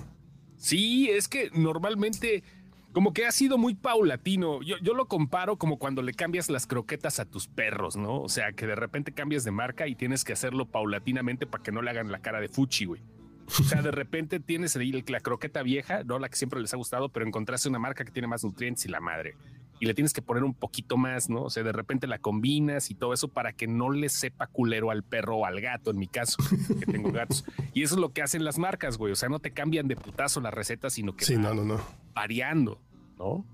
Sí, 0.59 1.11
es 1.11 1.27
que 1.27 1.51
normalmente 1.55 2.45
como 2.93 3.15
que 3.15 3.27
ha 3.27 3.33
sido 3.33 3.57
muy 3.59 3.75
paulatino. 3.75 4.63
Yo, 4.63 4.77
yo 4.83 4.95
lo 4.95 5.09
comparo 5.09 5.57
como 5.57 5.79
cuando 5.79 6.03
le 6.03 6.13
cambias 6.13 6.51
las 6.51 6.67
croquetas 6.67 7.19
a 7.19 7.25
tus 7.25 7.49
perros, 7.49 7.97
¿no? 7.97 8.21
O 8.21 8.29
sea, 8.29 8.53
que 8.53 8.67
de 8.67 8.75
repente 8.75 9.13
cambias 9.13 9.45
de 9.45 9.51
marca 9.51 9.89
y 9.89 9.95
tienes 9.95 10.25
que 10.25 10.35
hacerlo 10.35 10.67
paulatinamente 10.67 11.47
para 11.47 11.63
que 11.65 11.73
no 11.73 11.83
le 11.83 11.91
hagan 11.91 12.13
la 12.13 12.21
cara 12.21 12.41
de 12.41 12.49
fuchi, 12.49 12.85
güey. 12.85 13.03
O 13.47 13.65
sea, 13.65 13.83
de 13.83 13.91
repente 13.91 14.41
tienes 14.41 14.77
la 15.09 15.21
croqueta 15.21 15.63
vieja, 15.63 16.05
no 16.05 16.19
la 16.19 16.29
que 16.29 16.37
siempre 16.37 16.61
les 16.61 16.73
ha 16.73 16.77
gustado, 16.77 17.09
pero 17.09 17.27
encontraste 17.27 17.69
una 17.69 17.79
marca 17.79 18.05
que 18.05 18.13
tiene 18.13 18.29
más 18.29 18.45
nutrientes 18.45 18.85
y 18.87 18.89
la 18.89 19.01
madre. 19.01 19.37
Y 19.83 19.87
le 19.87 19.95
tienes 19.95 20.13
que 20.13 20.23
poner 20.23 20.45
un 20.45 20.55
poquito 20.55 20.97
más, 20.97 21.29
¿no? 21.29 21.43
O 21.43 21.51
sea, 21.51 21.65
de 21.65 21.73
repente 21.73 22.07
la 22.07 22.21
combinas 22.21 22.89
y 22.93 22.95
todo 22.95 23.13
eso 23.13 23.27
para 23.27 23.53
que 23.53 23.67
no 23.67 23.91
le 23.91 24.09
sepa 24.11 24.47
culero 24.47 24.93
al 24.93 25.03
perro 25.03 25.39
o 25.39 25.45
al 25.45 25.61
gato, 25.61 25.91
en 25.91 25.99
mi 25.99 26.07
caso, 26.07 26.37
que 26.79 26.87
tengo 26.87 27.11
gatos. 27.11 27.45
Y 27.75 27.83
eso 27.83 27.97
es 27.97 28.01
lo 28.01 28.13
que 28.13 28.23
hacen 28.23 28.45
las 28.45 28.59
marcas, 28.59 28.97
güey. 28.97 29.13
O 29.13 29.17
sea, 29.17 29.29
no 29.29 29.41
te 29.41 29.51
cambian 29.51 29.89
de 29.89 29.97
putazo 29.97 30.41
la 30.41 30.53
receta, 30.53 30.89
sino 30.89 31.17
que 31.17 31.25
Sí, 31.25 31.37
no, 31.37 31.53
no, 31.53 31.65
no. 31.65 31.81
variando, 32.15 32.81
¿no? 33.19 33.45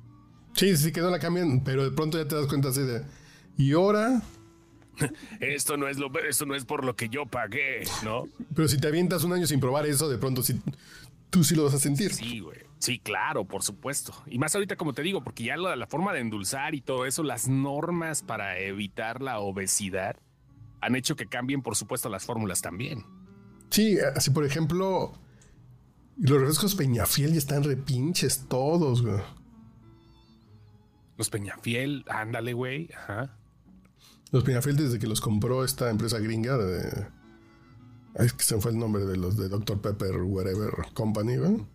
Sí, 0.53 0.77
sí, 0.77 0.93
que 0.93 1.01
no 1.01 1.09
la 1.09 1.19
cambian, 1.19 1.65
pero 1.65 1.83
de 1.83 1.93
pronto 1.97 2.19
ya 2.23 2.29
te 2.29 2.35
das 2.35 2.47
cuenta 2.47 2.69
así 2.69 2.83
de. 2.83 3.07
Y 3.57 3.73
ahora, 3.73 4.21
Esto 5.41 5.79
no 5.79 5.89
es 5.89 5.97
lo, 5.97 6.11
esto 6.29 6.45
no 6.45 6.55
es 6.55 6.67
por 6.67 6.85
lo 6.85 6.95
que 6.95 7.09
yo 7.09 7.25
pagué, 7.25 7.85
¿no? 8.05 8.25
pero 8.55 8.69
si 8.69 8.77
te 8.77 8.89
avientas 8.89 9.25
un 9.25 9.33
año 9.33 9.47
sin 9.47 9.61
probar 9.61 9.87
eso, 9.87 10.11
de 10.11 10.19
pronto 10.19 10.43
sí, 10.43 10.61
tú 11.31 11.43
sí 11.43 11.55
lo 11.55 11.65
vas 11.65 11.73
a 11.73 11.79
sentir. 11.79 12.13
Sí, 12.13 12.41
güey. 12.41 12.68
Sí, 12.79 13.01
claro, 13.01 13.45
por 13.45 13.63
supuesto. 13.63 14.13
Y 14.27 14.39
más 14.39 14.55
ahorita, 14.55 14.77
como 14.77 14.93
te 14.93 15.03
digo, 15.03 15.23
porque 15.23 15.45
ya 15.45 15.57
la, 15.57 15.75
la 15.75 15.87
forma 15.87 16.13
de 16.13 16.21
endulzar 16.21 16.75
y 16.75 16.81
todo 16.81 17.07
eso, 17.07 17.23
las 17.23 17.49
normas 17.49 18.23
para 18.23 18.59
evitar 18.59 19.21
la 19.21 19.41
obesidad 19.41 20.17
han 20.81 20.95
hecho 20.95 21.17
que 21.17 21.27
cambien, 21.27 21.63
por 21.63 21.77
supuesto, 21.77 22.09
las 22.09 22.25
fórmulas 22.25 22.63
también. 22.63 23.05
Sí, 23.71 23.99
así 24.15 24.31
por 24.31 24.45
ejemplo, 24.45 25.13
los 26.17 26.41
refrescos 26.41 26.75
Peñafiel 26.75 27.33
ya 27.33 27.39
están 27.39 27.65
repinches 27.65 28.47
todos, 28.49 29.03
güey. 29.03 29.21
Los 31.17 31.31
Peñafiel, 31.31 32.05
ándale, 32.09 32.53
güey. 32.53 32.91
Ajá. 32.97 33.37
Los 34.31 34.45
Peñafiel 34.45 34.77
desde 34.77 34.99
que 34.99 35.07
los 35.07 35.21
compró 35.21 35.65
esta 35.65 35.91
empresa 35.91 36.19
gringa 36.19 36.57
de... 36.57 37.09
Es 38.15 38.33
que 38.33 38.45
se 38.45 38.61
fue 38.61 38.71
el 38.71 38.79
nombre 38.79 39.05
de 39.05 39.17
los 39.17 39.37
de 39.37 39.49
Dr. 39.49 39.81
Pepper, 39.81 40.23
whatever 40.23 40.71
company, 40.95 41.37
güey. 41.37 41.67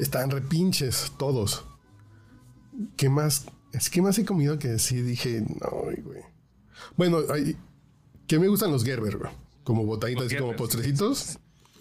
Están 0.00 0.30
repinches 0.30 1.12
todos. 1.18 1.64
¿Qué 2.96 3.08
más? 3.08 3.46
Es 3.72 3.90
que 3.90 4.02
más 4.02 4.18
he 4.18 4.24
comido 4.24 4.58
que 4.58 4.78
sí 4.78 5.02
dije, 5.02 5.42
no, 5.60 5.70
güey. 5.70 6.22
Bueno, 6.96 7.18
hay, 7.32 7.56
que 8.26 8.38
me 8.38 8.48
gustan 8.48 8.72
los 8.72 8.84
Gerber, 8.84 9.18
güey. 9.18 9.32
Como 9.64 9.84
botaditas, 9.84 10.24
Los 10.24 10.32
así 10.32 10.40
como 10.40 10.52
sí, 10.52 10.58
postrecitos. 10.58 11.38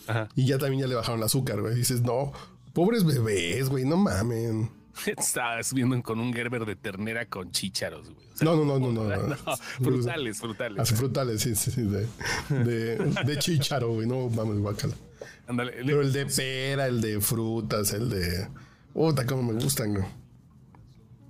Ajá. 0.07 0.29
Y 0.35 0.45
ya 0.45 0.57
también 0.57 0.81
ya 0.81 0.87
le 0.87 0.95
bajaron 0.95 1.19
el 1.19 1.25
azúcar, 1.25 1.61
güey. 1.61 1.75
Dices, 1.75 2.01
no, 2.01 2.31
pobres 2.73 3.03
bebés, 3.03 3.69
güey, 3.69 3.85
no 3.85 3.97
mamen. 3.97 4.69
Estabas 5.17 5.73
viendo 5.73 6.01
con 6.03 6.19
un 6.19 6.33
Gerber 6.33 6.65
de 6.65 6.75
ternera 6.75 7.25
con 7.25 7.51
chícharos, 7.51 8.09
güey. 8.11 8.27
O 8.33 8.37
sea, 8.37 8.45
No, 8.45 8.55
no, 8.63 8.79
no, 8.79 8.91
no, 8.91 9.03
no. 9.03 9.35
frutales, 9.81 10.37
frutales. 10.39 10.79
Así 10.79 10.95
frutales, 10.95 11.41
sí, 11.41 11.55
sí, 11.55 11.71
sí. 11.71 11.81
De, 11.83 12.07
de, 12.49 12.97
de 13.25 13.39
chícharo, 13.39 13.93
güey. 13.93 14.07
No 14.07 14.29
mames, 14.29 14.59
guacala. 14.59 14.95
Ándale. 15.47 15.73
Pero 15.85 16.01
el 16.01 16.13
de 16.13 16.25
pera, 16.25 16.87
el 16.87 17.01
de 17.01 17.19
frutas, 17.21 17.93
el 17.93 18.09
de. 18.09 18.47
Puta, 18.93 19.25
cómo 19.25 19.51
me 19.53 19.61
gustan, 19.61 19.93
güey. 19.93 20.05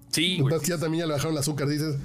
Sí, 0.10 0.40
güey. 0.40 0.54
ya 0.64 0.78
también 0.78 1.02
ya 1.02 1.08
le 1.08 1.14
bajaron 1.14 1.34
el 1.34 1.40
azúcar. 1.40 1.68
Dices, 1.68 1.96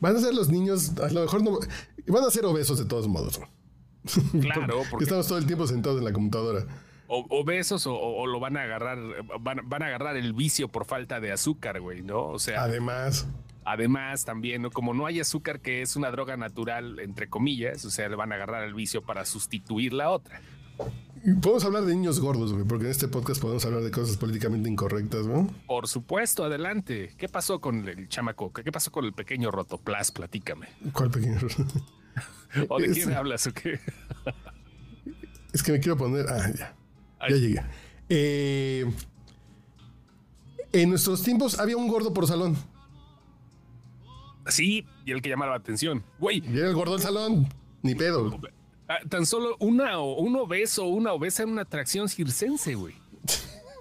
van 0.00 0.16
a 0.16 0.20
ser 0.20 0.34
los 0.34 0.48
niños, 0.50 0.92
a 0.98 1.08
lo 1.10 1.22
mejor 1.22 1.42
no. 1.42 1.58
Van 2.06 2.24
a 2.24 2.30
ser 2.30 2.44
obesos 2.44 2.78
de 2.78 2.84
todos 2.84 3.08
modos, 3.08 3.38
güey. 3.38 4.42
Claro, 4.42 4.66
Porque 4.76 4.90
porque 4.90 5.04
estamos 5.04 5.26
todo 5.26 5.38
el 5.38 5.46
tiempo 5.46 5.66
sentados 5.66 5.98
en 5.98 6.04
la 6.04 6.12
computadora. 6.12 6.66
O, 7.08 7.26
obesos 7.30 7.86
o, 7.86 7.94
o- 7.94 8.22
o 8.22 8.26
lo 8.26 8.40
van 8.40 8.56
a 8.56 8.62
agarrar, 8.62 8.98
van, 9.40 9.60
van 9.68 9.82
a 9.82 9.86
agarrar 9.86 10.16
el 10.16 10.32
vicio 10.32 10.68
por 10.68 10.84
falta 10.84 11.20
de 11.20 11.32
azúcar, 11.32 11.80
güey, 11.80 12.02
¿no? 12.02 12.26
O 12.26 12.38
sea, 12.38 12.62
Además, 12.62 13.26
además 13.64 14.24
también, 14.24 14.62
¿no? 14.62 14.70
Como 14.70 14.94
no 14.94 15.06
hay 15.06 15.20
azúcar, 15.20 15.60
que 15.60 15.82
es 15.82 15.96
una 15.96 16.10
droga 16.10 16.36
natural, 16.36 16.98
entre 17.00 17.28
comillas, 17.28 17.84
o 17.84 17.90
sea, 17.90 18.08
le 18.08 18.16
van 18.16 18.32
a 18.32 18.36
agarrar 18.36 18.64
el 18.64 18.74
vicio 18.74 19.02
para 19.02 19.24
sustituir 19.24 19.92
la 19.92 20.10
otra. 20.10 20.40
podemos 21.42 21.64
hablar 21.64 21.84
de 21.84 21.94
niños 21.94 22.20
gordos, 22.20 22.52
güey, 22.52 22.64
porque 22.64 22.84
en 22.84 22.90
este 22.90 23.08
podcast 23.08 23.40
podemos 23.40 23.64
hablar 23.64 23.82
de 23.82 23.90
cosas 23.90 24.16
políticamente 24.16 24.68
incorrectas, 24.68 25.26
¿no? 25.26 25.48
Por 25.66 25.88
supuesto, 25.88 26.44
adelante. 26.44 27.12
¿Qué 27.18 27.28
pasó 27.28 27.60
con 27.60 27.88
el 27.88 28.08
chamaco? 28.08 28.52
¿Qué 28.52 28.70
pasó 28.70 28.92
con 28.92 29.04
el 29.04 29.12
pequeño 29.12 29.50
Rotoplas? 29.50 30.12
Platícame. 30.12 30.68
¿Cuál 30.92 31.10
pequeño? 31.10 31.38
¿O 32.68 32.78
de 32.78 32.86
Es- 32.86 32.92
quién 32.92 33.12
hablas 33.12 33.46
o 33.46 33.52
qué? 33.52 33.80
Es 35.52 35.62
que 35.62 35.72
me 35.72 35.80
quiero 35.80 35.96
poner. 35.96 36.26
Ah, 36.28 36.50
ya. 36.56 36.74
Ya 37.20 37.36
llegué. 37.36 37.62
Eh, 38.08 38.90
en 40.72 40.90
nuestros 40.90 41.22
tiempos 41.22 41.58
había 41.58 41.76
un 41.76 41.88
gordo 41.88 42.12
por 42.12 42.26
salón. 42.26 42.56
Sí, 44.48 44.86
y 45.04 45.10
el 45.12 45.22
que 45.22 45.28
llamaba 45.28 45.52
la 45.52 45.56
atención. 45.58 46.04
Güey, 46.18 46.42
Y 46.46 46.58
era 46.58 46.68
el 46.68 46.74
gordo 46.74 46.92
del 46.92 47.02
salón. 47.02 47.48
Ni 47.82 47.94
pedo. 47.94 48.38
Ah, 48.88 48.98
tan 49.08 49.26
solo 49.26 49.56
una 49.58 49.98
o 49.98 50.20
un 50.20 50.36
obeso 50.36 50.84
o 50.84 50.88
una 50.88 51.12
obesa 51.12 51.42
en 51.42 51.50
una 51.50 51.62
atracción 51.62 52.08
circense, 52.08 52.74
güey. 52.76 52.94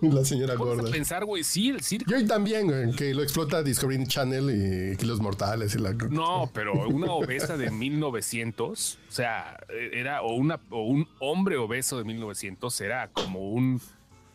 La 0.13 0.26
señora 0.26 0.56
gorda. 0.56 0.88
a 0.88 0.91
pensar, 0.91 1.26
güey, 1.26 1.44
sí, 1.44 1.70
el 1.70 1.82
circo. 1.82 2.12
Y 2.12 2.15
hoy 2.15 2.26
también, 2.26 2.68
güey, 2.68 2.96
que 2.96 3.13
lo 3.13 3.24
explota 3.24 3.63
Discovery 3.63 4.06
Channel 4.08 4.94
y 4.94 4.98
Kilos 4.98 5.20
Mortales 5.20 5.76
y 5.76 5.80
la... 5.80 5.94
No, 5.94 6.50
pero 6.54 6.88
una 6.88 7.12
obesa 7.12 7.58
de 7.58 7.72
1900, 7.72 9.00
o 9.08 9.12
sea, 9.12 9.58
era 9.94 10.22
o 10.22 10.36
una 10.36 10.60
o 10.70 10.86
un 10.86 11.08
hombre 11.20 11.58
obeso 11.58 11.98
de 11.98 12.04
1900 12.04 12.82
era 12.82 13.10
como 13.10 13.52
un 13.52 13.82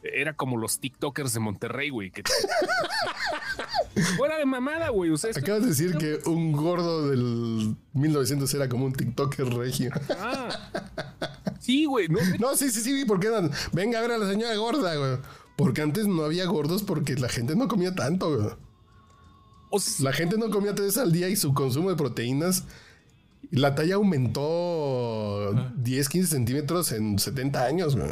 era 0.02 0.34
como 0.34 0.56
los 0.56 0.80
TikTokers 0.80 1.34
de 1.34 1.40
Monterrey, 1.40 1.90
güey, 1.90 2.10
que 2.10 2.22
fuera 4.16 4.38
de 4.38 4.46
mamada, 4.46 4.88
güey, 4.88 5.12
Acabas 5.12 5.62
de 5.62 5.68
decir 5.68 5.96
que 5.96 6.20
un 6.28 6.52
gordo 6.52 7.10
del 7.10 7.76
1900 7.92 8.52
era 8.54 8.68
como 8.68 8.86
un 8.86 8.92
TikToker 8.92 9.46
regio. 9.54 9.90
Ah. 10.10 10.48
Sí, 11.60 11.84
güey, 11.84 12.08
no, 12.08 12.18
No, 12.38 12.56
sí, 12.56 12.70
sí, 12.70 12.80
sí, 12.80 13.04
porque 13.04 13.28
eran. 13.28 13.50
Venga 13.72 13.98
a 13.98 14.02
ver 14.02 14.12
a 14.12 14.18
la 14.18 14.28
señora 14.28 14.54
gorda, 14.56 14.94
güey. 14.96 15.18
Porque 15.64 15.82
antes 15.82 16.06
no 16.06 16.22
había 16.24 16.46
gordos 16.46 16.82
porque 16.82 17.14
la 17.16 17.28
gente 17.28 17.54
no 17.56 17.68
comía 17.68 17.94
tanto, 17.94 18.34
güey. 18.36 18.48
o 19.70 19.78
sea, 19.78 20.04
La 20.04 20.12
gente 20.12 20.36
no 20.38 20.50
comía 20.50 20.74
tres 20.74 20.96
al 20.98 21.12
día 21.12 21.28
y 21.28 21.36
su 21.36 21.54
consumo 21.54 21.90
de 21.90 21.96
proteínas. 21.96 22.64
La 23.50 23.74
talla 23.74 23.96
aumentó 23.96 25.52
10, 25.76 26.08
15 26.08 26.28
centímetros 26.28 26.92
en 26.92 27.18
70 27.18 27.64
años, 27.64 27.96
güey. 27.96 28.10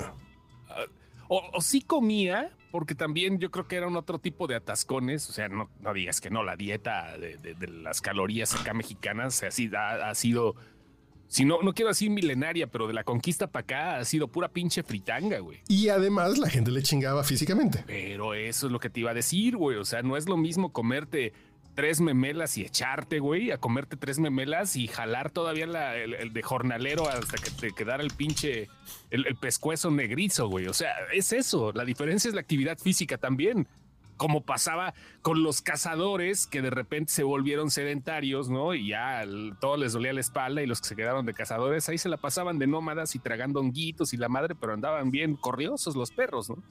o, 1.28 1.42
o 1.52 1.60
sí 1.60 1.80
comía, 1.82 2.50
porque 2.72 2.94
también 2.94 3.38
yo 3.38 3.50
creo 3.50 3.68
que 3.68 3.76
era 3.76 3.86
un 3.86 3.96
otro 3.96 4.18
tipo 4.18 4.46
de 4.46 4.56
atascones. 4.56 5.28
O 5.28 5.32
sea, 5.32 5.48
no, 5.48 5.68
no 5.80 5.92
digas 5.94 6.20
que 6.20 6.30
no, 6.30 6.42
la 6.42 6.56
dieta 6.56 7.16
de, 7.18 7.36
de- 7.38 7.54
de 7.54 7.66
las 7.68 8.00
calorías 8.00 8.54
acá 8.54 8.74
mexicanas 8.74 9.42
así 9.42 9.70
ha, 9.76 10.08
ha 10.10 10.14
sido, 10.14 10.54
si 11.28 11.44
no, 11.44 11.62
no 11.62 11.74
quiero 11.74 11.90
decir 11.90 12.10
milenaria, 12.10 12.66
pero 12.66 12.86
de 12.86 12.94
la 12.94 13.04
conquista 13.04 13.46
para 13.46 13.62
acá 13.62 13.96
ha 13.98 14.04
sido 14.04 14.28
pura 14.28 14.48
pinche 14.48 14.82
fritanga, 14.82 15.38
güey. 15.40 15.60
Y 15.68 15.88
además 15.90 16.38
la 16.38 16.48
gente 16.50 16.70
le 16.70 16.82
chingaba 16.82 17.22
físicamente. 17.22 17.84
Pero 17.86 18.34
eso 18.34 18.66
es 18.66 18.72
lo 18.72 18.80
que 18.80 18.90
te 18.90 19.00
iba 19.00 19.10
a 19.10 19.14
decir, 19.14 19.56
güey. 19.56 19.76
O 19.76 19.84
sea, 19.84 20.02
no 20.02 20.16
es 20.16 20.28
lo 20.28 20.36
mismo 20.36 20.72
comerte 20.72 21.32
tres 21.74 22.00
memelas 22.00 22.58
y 22.58 22.62
echarte, 22.62 23.20
güey, 23.20 23.52
a 23.52 23.58
comerte 23.58 23.96
tres 23.96 24.18
memelas 24.18 24.74
y 24.74 24.88
jalar 24.88 25.30
todavía 25.30 25.66
la- 25.66 25.96
el, 25.96 26.14
el 26.14 26.32
de 26.32 26.42
jornalero 26.42 27.08
hasta 27.08 27.36
que 27.36 27.50
te 27.52 27.70
quedara 27.72 28.02
el 28.02 28.10
pinche, 28.10 28.68
el, 29.10 29.26
el 29.26 29.36
pescuezo 29.36 29.90
negrizo, 29.90 30.48
güey. 30.48 30.66
O 30.66 30.74
sea, 30.74 30.90
es 31.14 31.32
eso. 31.32 31.70
La 31.72 31.84
diferencia 31.84 32.28
es 32.28 32.34
la 32.34 32.40
actividad 32.40 32.78
física 32.78 33.16
también. 33.18 33.68
Como 34.18 34.42
pasaba 34.42 34.92
con 35.22 35.42
los 35.42 35.62
cazadores 35.62 36.46
que 36.46 36.60
de 36.60 36.68
repente 36.68 37.10
se 37.10 37.22
volvieron 37.22 37.70
sedentarios, 37.70 38.50
¿no? 38.50 38.74
Y 38.74 38.88
ya 38.88 39.22
el- 39.22 39.54
todo 39.60 39.78
les 39.78 39.94
dolía 39.94 40.12
la 40.12 40.20
espalda 40.20 40.60
y 40.62 40.66
los 40.66 40.82
que 40.82 40.88
se 40.88 40.96
quedaron 40.96 41.24
de 41.24 41.32
cazadores 41.32 41.88
ahí 41.88 41.96
se 41.96 42.10
la 42.10 42.18
pasaban 42.18 42.58
de 42.58 42.66
nómadas 42.66 43.14
y 43.14 43.18
tragando 43.20 43.60
honguitos 43.60 44.12
y 44.12 44.18
la 44.18 44.28
madre, 44.28 44.54
pero 44.54 44.74
andaban 44.74 45.10
bien 45.10 45.34
corriosos 45.36 45.96
los 45.96 46.10
perros, 46.10 46.50
¿no? 46.50 46.62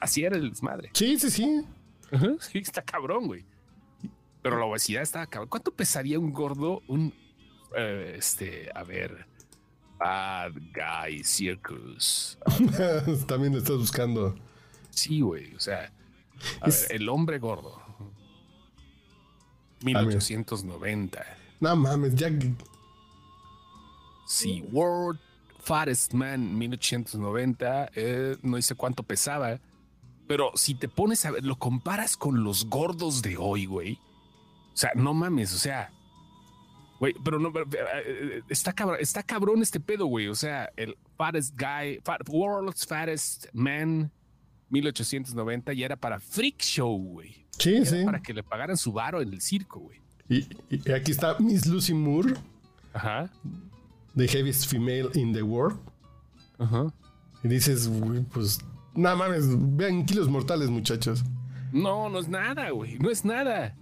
Así 0.00 0.24
era 0.24 0.36
el 0.36 0.48
desmadre. 0.50 0.90
Sí, 0.94 1.18
sí, 1.18 1.30
sí. 1.30 1.62
Sí, 2.40 2.58
está 2.58 2.80
cabrón, 2.82 3.26
güey. 3.26 3.44
Pero 4.40 4.58
la 4.58 4.64
obesidad 4.64 5.02
está 5.02 5.26
cabrón. 5.26 5.48
¿Cuánto 5.48 5.72
pesaría 5.74 6.18
un 6.20 6.32
gordo? 6.32 6.80
Un, 6.86 7.12
eh, 7.76 8.14
este, 8.16 8.70
a 8.74 8.84
ver, 8.84 9.26
Bad 9.98 10.52
Guy 10.72 11.24
Circus. 11.24 12.38
También 13.26 13.54
lo 13.54 13.58
estás 13.58 13.76
buscando. 13.76 14.36
Sí, 14.90 15.20
güey. 15.20 15.52
O 15.54 15.58
sea, 15.60 15.92
a 16.60 16.68
Es- 16.68 16.88
ver, 16.88 17.00
el 17.00 17.08
hombre 17.08 17.38
gordo. 17.38 17.80
1890. 19.82 21.24
No 21.60 21.76
mames, 21.76 22.14
ya. 22.14 22.28
Sí, 24.26 24.64
World 24.72 25.20
Fattest 25.60 26.12
Man 26.14 26.56
1890. 26.58 27.90
eh, 27.94 28.36
no 28.42 28.60
sé 28.62 28.74
cuánto 28.74 29.02
pesaba. 29.02 29.58
Pero 30.26 30.50
si 30.54 30.74
te 30.74 30.88
pones 30.88 31.24
a 31.24 31.30
ver, 31.30 31.44
lo 31.44 31.56
comparas 31.56 32.16
con 32.16 32.42
los 32.42 32.66
gordos 32.68 33.22
de 33.22 33.36
hoy, 33.36 33.66
güey. 33.66 33.94
O 34.72 34.76
sea, 34.76 34.90
no 34.94 35.14
mames, 35.14 35.54
o 35.54 35.58
sea. 35.58 35.92
Güey, 36.98 37.14
pero 37.24 37.38
no, 37.38 37.52
pero, 37.52 37.66
eh, 37.70 38.02
eh, 38.06 38.42
está 38.48 38.72
cabrón, 38.72 38.98
está 39.00 39.22
cabrón 39.22 39.62
este 39.62 39.78
pedo, 39.80 40.06
güey. 40.06 40.28
O 40.28 40.34
sea, 40.34 40.70
el 40.76 40.96
fattest 41.16 41.54
guy, 41.58 42.00
fat- 42.04 42.26
world's 42.28 42.86
fattest 42.86 43.46
man, 43.52 44.10
1890, 44.70 45.72
ya 45.72 45.86
era 45.86 45.96
para 45.96 46.18
freak 46.20 46.58
show, 46.62 46.96
güey. 46.98 47.46
Sí, 47.58 47.76
Era 47.76 47.84
sí. 47.86 48.04
Para 48.04 48.20
que 48.22 48.34
le 48.34 48.42
pagaran 48.42 48.76
su 48.76 48.92
varo 48.92 49.20
en 49.22 49.32
el 49.32 49.40
circo, 49.40 49.80
güey. 49.80 50.00
Y, 50.28 50.46
y 50.70 50.90
aquí 50.92 51.12
está 51.12 51.38
Miss 51.38 51.66
Lucy 51.66 51.94
Moore, 51.94 52.34
Ajá, 52.92 53.30
the 54.16 54.26
heaviest 54.26 54.66
female 54.68 55.08
in 55.14 55.32
the 55.32 55.42
world. 55.42 55.78
ajá. 56.58 56.92
Y 57.44 57.48
dices, 57.48 57.86
güey, 57.88 58.22
pues. 58.22 58.58
No 58.94 59.14
mames, 59.14 59.44
vean 59.76 60.04
kilos 60.06 60.28
mortales, 60.28 60.68
muchachos. 60.70 61.22
No, 61.70 62.08
no 62.08 62.18
es 62.18 62.28
nada, 62.28 62.70
güey. 62.70 62.98
No 62.98 63.10
es 63.10 63.24
nada. 63.26 63.76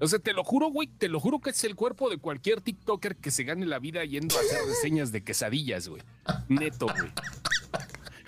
O 0.00 0.06
sea, 0.06 0.18
te 0.18 0.32
lo 0.32 0.44
juro, 0.44 0.68
güey, 0.70 0.88
te 0.88 1.08
lo 1.08 1.20
juro 1.20 1.40
que 1.40 1.50
es 1.50 1.62
el 1.64 1.74
cuerpo 1.76 2.08
de 2.10 2.16
cualquier 2.18 2.60
TikToker 2.62 3.16
que 3.16 3.30
se 3.30 3.44
gane 3.44 3.64
la 3.66 3.78
vida 3.78 4.02
yendo 4.04 4.34
a 4.36 4.40
hacer 4.40 4.60
reseñas 4.66 5.12
de 5.12 5.22
quesadillas, 5.22 5.88
güey. 5.88 6.02
Neto, 6.48 6.86
güey. 6.86 7.12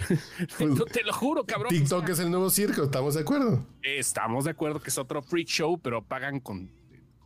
Neto, 0.61 0.85
te 0.87 1.03
lo 1.03 1.13
juro, 1.13 1.45
cabrón. 1.45 1.71
TikTok 1.71 2.03
O 2.03 2.07
sea, 2.07 2.13
es 2.15 2.21
el 2.21 2.31
nuevo 2.31 2.51
circo, 2.51 2.85
¿estamos 2.85 3.15
de 3.15 3.21
acuerdo? 3.21 3.67
Estamos 3.83 4.45
de 4.45 4.51
acuerdo 4.53 4.81
que 4.81 4.91
es 4.91 4.99
otro 4.99 5.23
freak 5.23 5.49
show, 5.49 5.79
pero 5.81 6.03
pagan 6.05 6.41
con, 6.41 6.71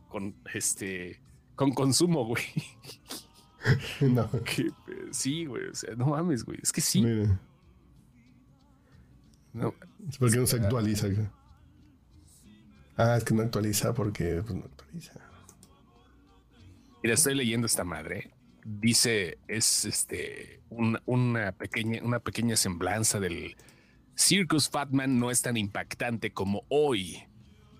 con 0.09 0.35
este, 0.53 1.21
con 1.55 1.71
consumo, 1.73 2.25
güey. 2.25 2.43
No. 4.01 4.29
Que, 4.43 4.63
eh, 4.63 5.07
sí, 5.11 5.45
güey. 5.45 5.67
O 5.67 5.73
sea, 5.73 5.95
no 5.95 6.07
mames, 6.07 6.43
güey. 6.43 6.59
Es 6.61 6.73
que 6.73 6.81
sí. 6.81 7.01
Mira, 7.01 7.39
No, 9.53 9.73
es 10.09 10.17
porque 10.17 10.35
no 10.35 10.45
se 10.45 10.57
actualiza. 10.57 11.07
güey. 11.07 11.29
Ah, 12.97 13.15
es 13.17 13.23
que 13.23 13.33
no 13.33 13.41
actualiza 13.41 13.93
porque 13.93 14.41
pues, 14.45 14.53
no 14.53 14.65
actualiza. 14.65 15.13
Mira, 17.01 17.15
estoy 17.15 17.35
leyendo 17.35 17.65
esta 17.65 17.85
madre. 17.85 18.32
Dice, 18.65 19.37
es 19.47 19.85
este 19.85 20.61
una, 20.69 21.51
pequeña, 21.51 22.01
una 22.03 22.19
pequeña 22.19 22.55
semblanza 22.55 23.19
del 23.19 23.55
Circus 24.15 24.69
Fatman 24.69 25.19
no 25.19 25.31
es 25.31 25.41
tan 25.41 25.57
impactante 25.57 26.31
como 26.31 26.63
hoy. 26.69 27.23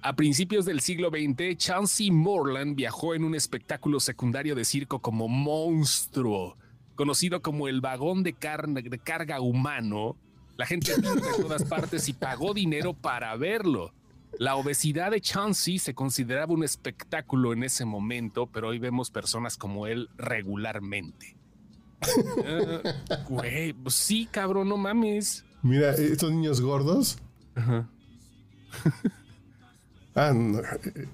A 0.01 0.15
principios 0.15 0.65
del 0.65 0.81
siglo 0.81 1.09
XX, 1.09 1.55
Chauncey 1.55 2.11
Morland 2.11 2.75
viajó 2.75 3.15
en 3.15 3.23
un 3.23 3.35
espectáculo 3.35 3.99
secundario 3.99 4.55
de 4.55 4.65
circo 4.65 4.99
como 4.99 5.29
monstruo, 5.29 6.57
conocido 6.95 7.41
como 7.41 7.67
el 7.67 7.79
vagón 7.79 8.23
de, 8.23 8.33
de 8.33 8.99
carga 8.99 9.39
humano. 9.39 10.17
La 10.57 10.65
gente 10.65 10.93
vino 11.01 11.15
de 11.15 11.41
todas 11.41 11.63
partes 11.63 12.09
y 12.09 12.13
pagó 12.13 12.53
dinero 12.53 12.93
para 12.93 13.35
verlo. 13.37 13.93
La 14.39 14.55
obesidad 14.55 15.11
de 15.11 15.21
Chauncey 15.21 15.79
se 15.79 15.93
consideraba 15.93 16.53
un 16.53 16.63
espectáculo 16.63 17.53
en 17.53 17.63
ese 17.63 17.85
momento, 17.85 18.47
pero 18.47 18.69
hoy 18.69 18.79
vemos 18.79 19.11
personas 19.11 19.57
como 19.57 19.87
él 19.87 20.09
regularmente. 20.17 21.35
Eh, 22.43 22.81
Güey, 23.29 23.73
pues 23.73 23.95
sí, 23.95 24.27
cabrón, 24.29 24.67
no 24.67 24.75
mames. 24.75 25.45
Mira, 25.61 25.91
estos 25.91 26.31
niños 26.31 26.59
gordos. 26.61 27.17
Ah, 30.15 30.31
no, 30.31 30.61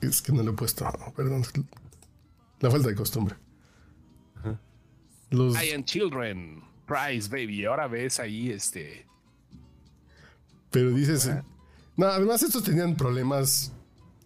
es 0.02 0.22
que 0.22 0.34
no 0.34 0.44
lo 0.44 0.52
he 0.52 0.54
puesto. 0.56 0.86
Perdón. 1.16 1.44
La 2.60 2.70
falta 2.70 2.90
de 2.90 2.96
costumbre. 2.96 3.36
Los, 5.30 5.56
I 5.64 5.72
am 5.74 5.86
children, 5.86 6.62
prize 6.86 7.30
baby. 7.30 7.64
Ahora 7.66 7.88
ves 7.88 8.20
ahí 8.20 8.50
este. 8.50 9.06
pero 10.72 10.90
dices. 10.92 11.32
No, 12.00 12.06
además 12.06 12.42
estos 12.44 12.64
tenían 12.64 12.96
problemas 12.96 13.74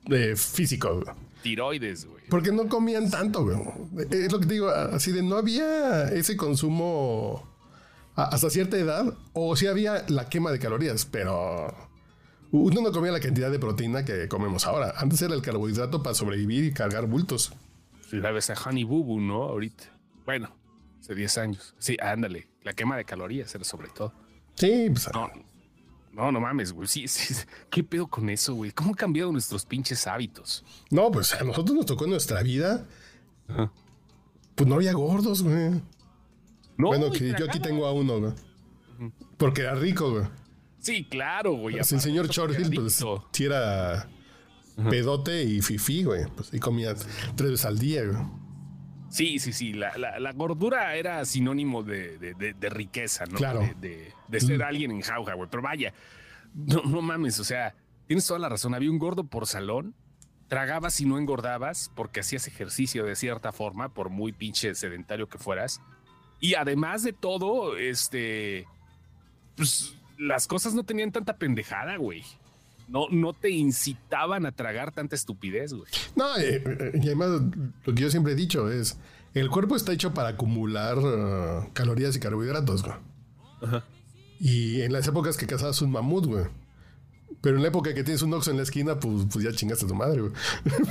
de 0.05 0.35
físicos. 0.35 1.07
Tiroides, 1.41 2.05
güey. 2.05 2.23
Porque 2.29 2.51
no 2.51 2.69
comían 2.69 3.09
tanto, 3.09 3.43
güey. 3.43 3.57
Es 4.11 4.31
lo 4.31 4.39
que 4.39 4.45
te 4.45 4.53
digo, 4.53 4.69
así 4.69 5.11
de 5.11 5.23
no 5.23 5.37
había 5.37 6.03
ese 6.09 6.37
consumo 6.37 7.51
hasta 8.13 8.51
cierta 8.51 8.77
edad, 8.77 9.17
o 9.33 9.55
sí 9.55 9.65
había 9.65 10.05
la 10.07 10.29
quema 10.29 10.51
de 10.51 10.59
calorías, 10.59 11.05
pero 11.05 11.75
uno 12.51 12.81
no 12.81 12.91
comía 12.91 13.11
la 13.11 13.19
cantidad 13.19 13.49
de 13.49 13.57
proteína 13.57 14.05
que 14.05 14.27
comemos 14.27 14.67
ahora. 14.67 14.93
Antes 14.95 15.23
era 15.23 15.33
el 15.33 15.41
carbohidrato 15.41 16.03
para 16.03 16.13
sobrevivir 16.13 16.65
y 16.65 16.73
cargar 16.73 17.07
bultos. 17.07 17.53
La 18.11 18.29
ves 18.29 18.51
a 18.51 18.53
Honey 18.53 18.83
Boo, 18.83 19.19
¿no? 19.19 19.45
Ahorita. 19.45 19.85
Bueno, 20.27 20.55
hace 20.99 21.15
10 21.15 21.37
años. 21.39 21.73
Sí, 21.79 21.97
ándale. 21.99 22.49
La 22.61 22.73
quema 22.73 22.97
de 22.97 23.05
calorías 23.05 23.55
era 23.55 23.63
sobre 23.63 23.87
todo. 23.89 24.13
Sí, 24.53 24.91
pues, 24.91 25.09
No, 25.11 25.31
no, 26.13 26.31
no 26.31 26.39
mames, 26.39 26.71
güey. 26.71 26.87
Sí, 26.87 27.07
sí. 27.07 27.33
¿Qué 27.69 27.83
pedo 27.83 28.07
con 28.07 28.29
eso, 28.29 28.53
güey? 28.53 28.71
¿Cómo 28.71 28.89
han 28.89 28.95
cambiado 28.95 29.31
nuestros 29.31 29.65
pinches 29.65 30.07
hábitos? 30.07 30.63
no, 30.89 31.11
pues 31.11 31.33
a 31.33 31.43
nosotros 31.43 31.75
nos 31.75 31.85
tocó 31.85 32.05
en 32.05 32.11
nuestra 32.11 32.41
vida. 32.43 32.85
Pues 34.55 34.67
no 34.69 34.75
había 34.75 34.93
gordos, 34.93 35.41
güey. 35.41 35.71
No, 36.77 36.87
bueno, 36.87 37.07
y 37.07 37.11
que 37.11 37.35
yo 37.37 37.45
aquí 37.45 37.59
tengo 37.59 37.85
a 37.85 37.93
uno, 37.93 38.19
güey. 38.19 38.33
Porque 39.37 39.61
era 39.61 39.75
rico, 39.75 40.11
güey. 40.11 40.25
Sí, 40.79 41.05
claro, 41.05 41.53
güey. 41.53 41.79
Así 41.79 41.95
el 41.95 42.01
señor 42.01 42.25
eso 42.25 42.33
Churchill, 42.33 42.69
pues, 42.73 43.03
sí 43.31 43.45
era 43.45 44.09
pedote 44.89 45.43
y 45.43 45.61
fifí, 45.61 46.03
güey. 46.03 46.25
Pues 46.35 46.49
sí 46.49 46.59
comía 46.59 46.93
tres 47.35 47.51
veces 47.51 47.65
al 47.65 47.79
día, 47.79 48.05
güey. 48.05 48.42
Sí, 49.13 49.37
sí, 49.37 49.53
sí. 49.53 49.73
La, 49.73 49.95
la- 49.97 50.19
la 50.19 50.31
gordura 50.31 50.95
era 50.95 51.23
sinónimo 51.25 51.83
de, 51.83 52.17
de- 52.17 52.33
de- 52.33 52.53
de 52.53 52.69
riqueza, 52.69 53.25
¿no? 53.25 53.37
Claro. 53.37 53.61
De, 53.79 54.11
ser 54.39 54.63
alguien 54.63 54.89
en 54.91 55.01
jauja, 55.01 55.35
güey. 55.35 55.47
Pero 55.51 55.61
vaya, 55.61 55.93
no, 56.55 56.81
no 56.83 57.01
mames, 57.03 57.39
o 57.39 57.43
sea, 57.43 57.75
tienes 58.07 58.25
toda 58.25 58.39
la 58.39 58.49
razón. 58.49 58.73
Había 58.73 58.89
un 58.89 58.97
gordo 58.97 59.23
por 59.25 59.45
salón, 59.45 59.93
tragabas 60.47 60.99
y 60.99 61.05
no 61.05 61.19
engordabas 61.19 61.91
porque 61.95 62.21
hacías 62.21 62.47
ejercicio 62.47 63.05
de 63.05 63.15
cierta 63.15 63.51
forma, 63.51 63.89
por 63.93 64.09
muy 64.09 64.31
pinche 64.31 64.73
sedentario 64.73 65.29
que 65.29 65.37
fueras. 65.37 65.79
Y 66.39 66.55
además 66.55 67.03
de 67.03 67.13
todo, 67.13 67.77
este, 67.77 68.65
pues 69.55 69.95
las 70.17 70.47
cosas 70.47 70.73
no 70.73 70.83
tenían 70.83 71.11
tanta 71.11 71.37
pendejada, 71.37 71.97
güey. 71.97 72.23
No, 72.87 73.07
no 73.09 73.33
te 73.33 73.49
incitaban 73.49 74.45
a 74.45 74.51
tragar 74.51 74.91
tanta 74.91 75.15
estupidez, 75.15 75.73
güey. 75.73 75.89
No, 76.15 76.37
eh, 76.37 76.61
eh, 76.65 76.91
y 77.01 77.05
además 77.07 77.41
lo 77.85 77.93
que 77.95 78.01
yo 78.01 78.09
siempre 78.11 78.33
he 78.33 78.35
dicho 78.35 78.69
es, 78.71 78.97
el 79.33 79.49
cuerpo 79.49 79.75
está 79.75 79.93
hecho 79.93 80.13
para 80.13 80.29
acumular 80.29 80.97
eh, 81.03 81.69
calorías 81.73 82.15
y 82.15 82.19
carbohidratos, 82.19 82.83
güey. 82.83 82.95
Y 84.39 84.81
en 84.81 84.91
las 84.91 85.07
épocas 85.07 85.37
que 85.37 85.47
cazabas 85.47 85.81
un 85.81 85.91
mamut, 85.91 86.25
güey. 86.25 86.45
Pero 87.41 87.55
en 87.57 87.61
la 87.63 87.69
época 87.69 87.93
que 87.93 88.03
tienes 88.03 88.21
un 88.21 88.33
oxo 88.33 88.51
en 88.51 88.57
la 88.57 88.63
esquina, 88.63 88.99
pues, 88.99 89.25
pues 89.31 89.43
ya 89.43 89.51
chingaste 89.51 89.85
a 89.85 89.87
tu 89.87 89.95
madre, 89.95 90.21
güey. 90.21 90.33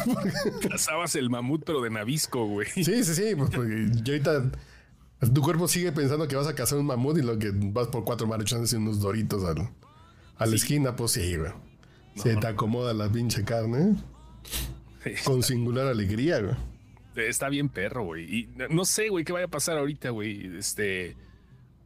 Cazabas 0.68 1.14
el 1.16 1.30
mamut, 1.30 1.62
pero 1.64 1.80
de 1.82 1.90
Navisco, 1.90 2.46
güey. 2.46 2.66
Sí, 2.74 2.84
sí, 2.84 3.14
sí. 3.14 3.34
pues, 3.36 3.50
porque 3.50 3.86
ya 4.02 4.12
ahorita 4.14 4.50
tu 5.32 5.40
cuerpo 5.42 5.68
sigue 5.68 5.92
pensando 5.92 6.26
que 6.26 6.36
vas 6.36 6.46
a 6.48 6.54
cazar 6.54 6.78
un 6.78 6.86
mamut 6.86 7.18
y 7.18 7.22
lo 7.22 7.38
que 7.38 7.52
vas 7.54 7.88
por 7.88 8.04
cuatro 8.04 8.26
maruchanes 8.26 8.72
y 8.72 8.76
unos 8.76 9.00
doritos 9.00 9.44
al- 9.44 9.70
a 10.36 10.46
la 10.46 10.56
esquina, 10.56 10.96
pues 10.96 11.12
sí, 11.12 11.36
güey. 11.36 11.52
Se 12.14 12.36
te 12.36 12.46
acomoda 12.46 12.92
la 12.94 13.08
pinche 13.08 13.44
carne 13.44 13.96
con 15.24 15.42
singular 15.42 15.86
alegría, 15.86 16.40
güey. 16.40 16.56
Está 17.16 17.48
bien 17.48 17.68
perro, 17.68 18.04
güey. 18.04 18.24
Y 18.24 18.48
no 18.70 18.84
sé, 18.84 19.08
güey, 19.08 19.24
qué 19.24 19.32
vaya 19.32 19.46
a 19.46 19.50
pasar 19.50 19.78
ahorita, 19.78 20.10
güey. 20.10 20.56
Este. 20.56 21.16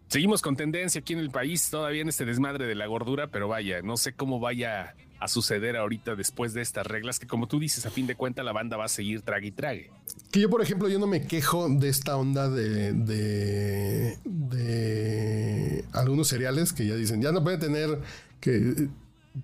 Seguimos 0.08 0.40
con 0.40 0.56
tendencia 0.56 1.00
aquí 1.00 1.14
en 1.14 1.18
el 1.18 1.30
país, 1.30 1.68
todavía 1.68 2.02
en 2.02 2.08
este 2.08 2.24
desmadre 2.24 2.66
de 2.66 2.76
la 2.76 2.86
gordura, 2.86 3.26
pero 3.26 3.48
vaya, 3.48 3.82
no 3.82 3.96
sé 3.96 4.12
cómo 4.12 4.38
vaya 4.38 4.94
a 5.18 5.26
suceder 5.26 5.76
ahorita 5.76 6.14
después 6.14 6.54
de 6.54 6.62
estas 6.62 6.86
reglas, 6.86 7.18
que 7.18 7.26
como 7.26 7.48
tú 7.48 7.58
dices, 7.58 7.86
a 7.86 7.90
fin 7.90 8.06
de 8.06 8.14
cuentas 8.14 8.44
la 8.44 8.52
banda 8.52 8.76
va 8.76 8.84
a 8.84 8.88
seguir 8.88 9.22
trague 9.22 9.48
y 9.48 9.50
trague. 9.50 9.90
Que 10.30 10.40
yo, 10.40 10.50
por 10.50 10.62
ejemplo, 10.62 10.88
yo 10.88 11.00
no 11.00 11.08
me 11.08 11.26
quejo 11.26 11.68
de 11.68 11.88
esta 11.88 12.16
onda 12.16 12.48
de, 12.48 12.92
de, 12.92 14.18
de 14.24 15.84
algunos 15.92 16.28
cereales 16.28 16.72
que 16.72 16.86
ya 16.86 16.94
dicen, 16.94 17.20
ya 17.20 17.32
no 17.32 17.42
puede 17.42 17.58
tener 17.58 17.98
que, 18.40 18.88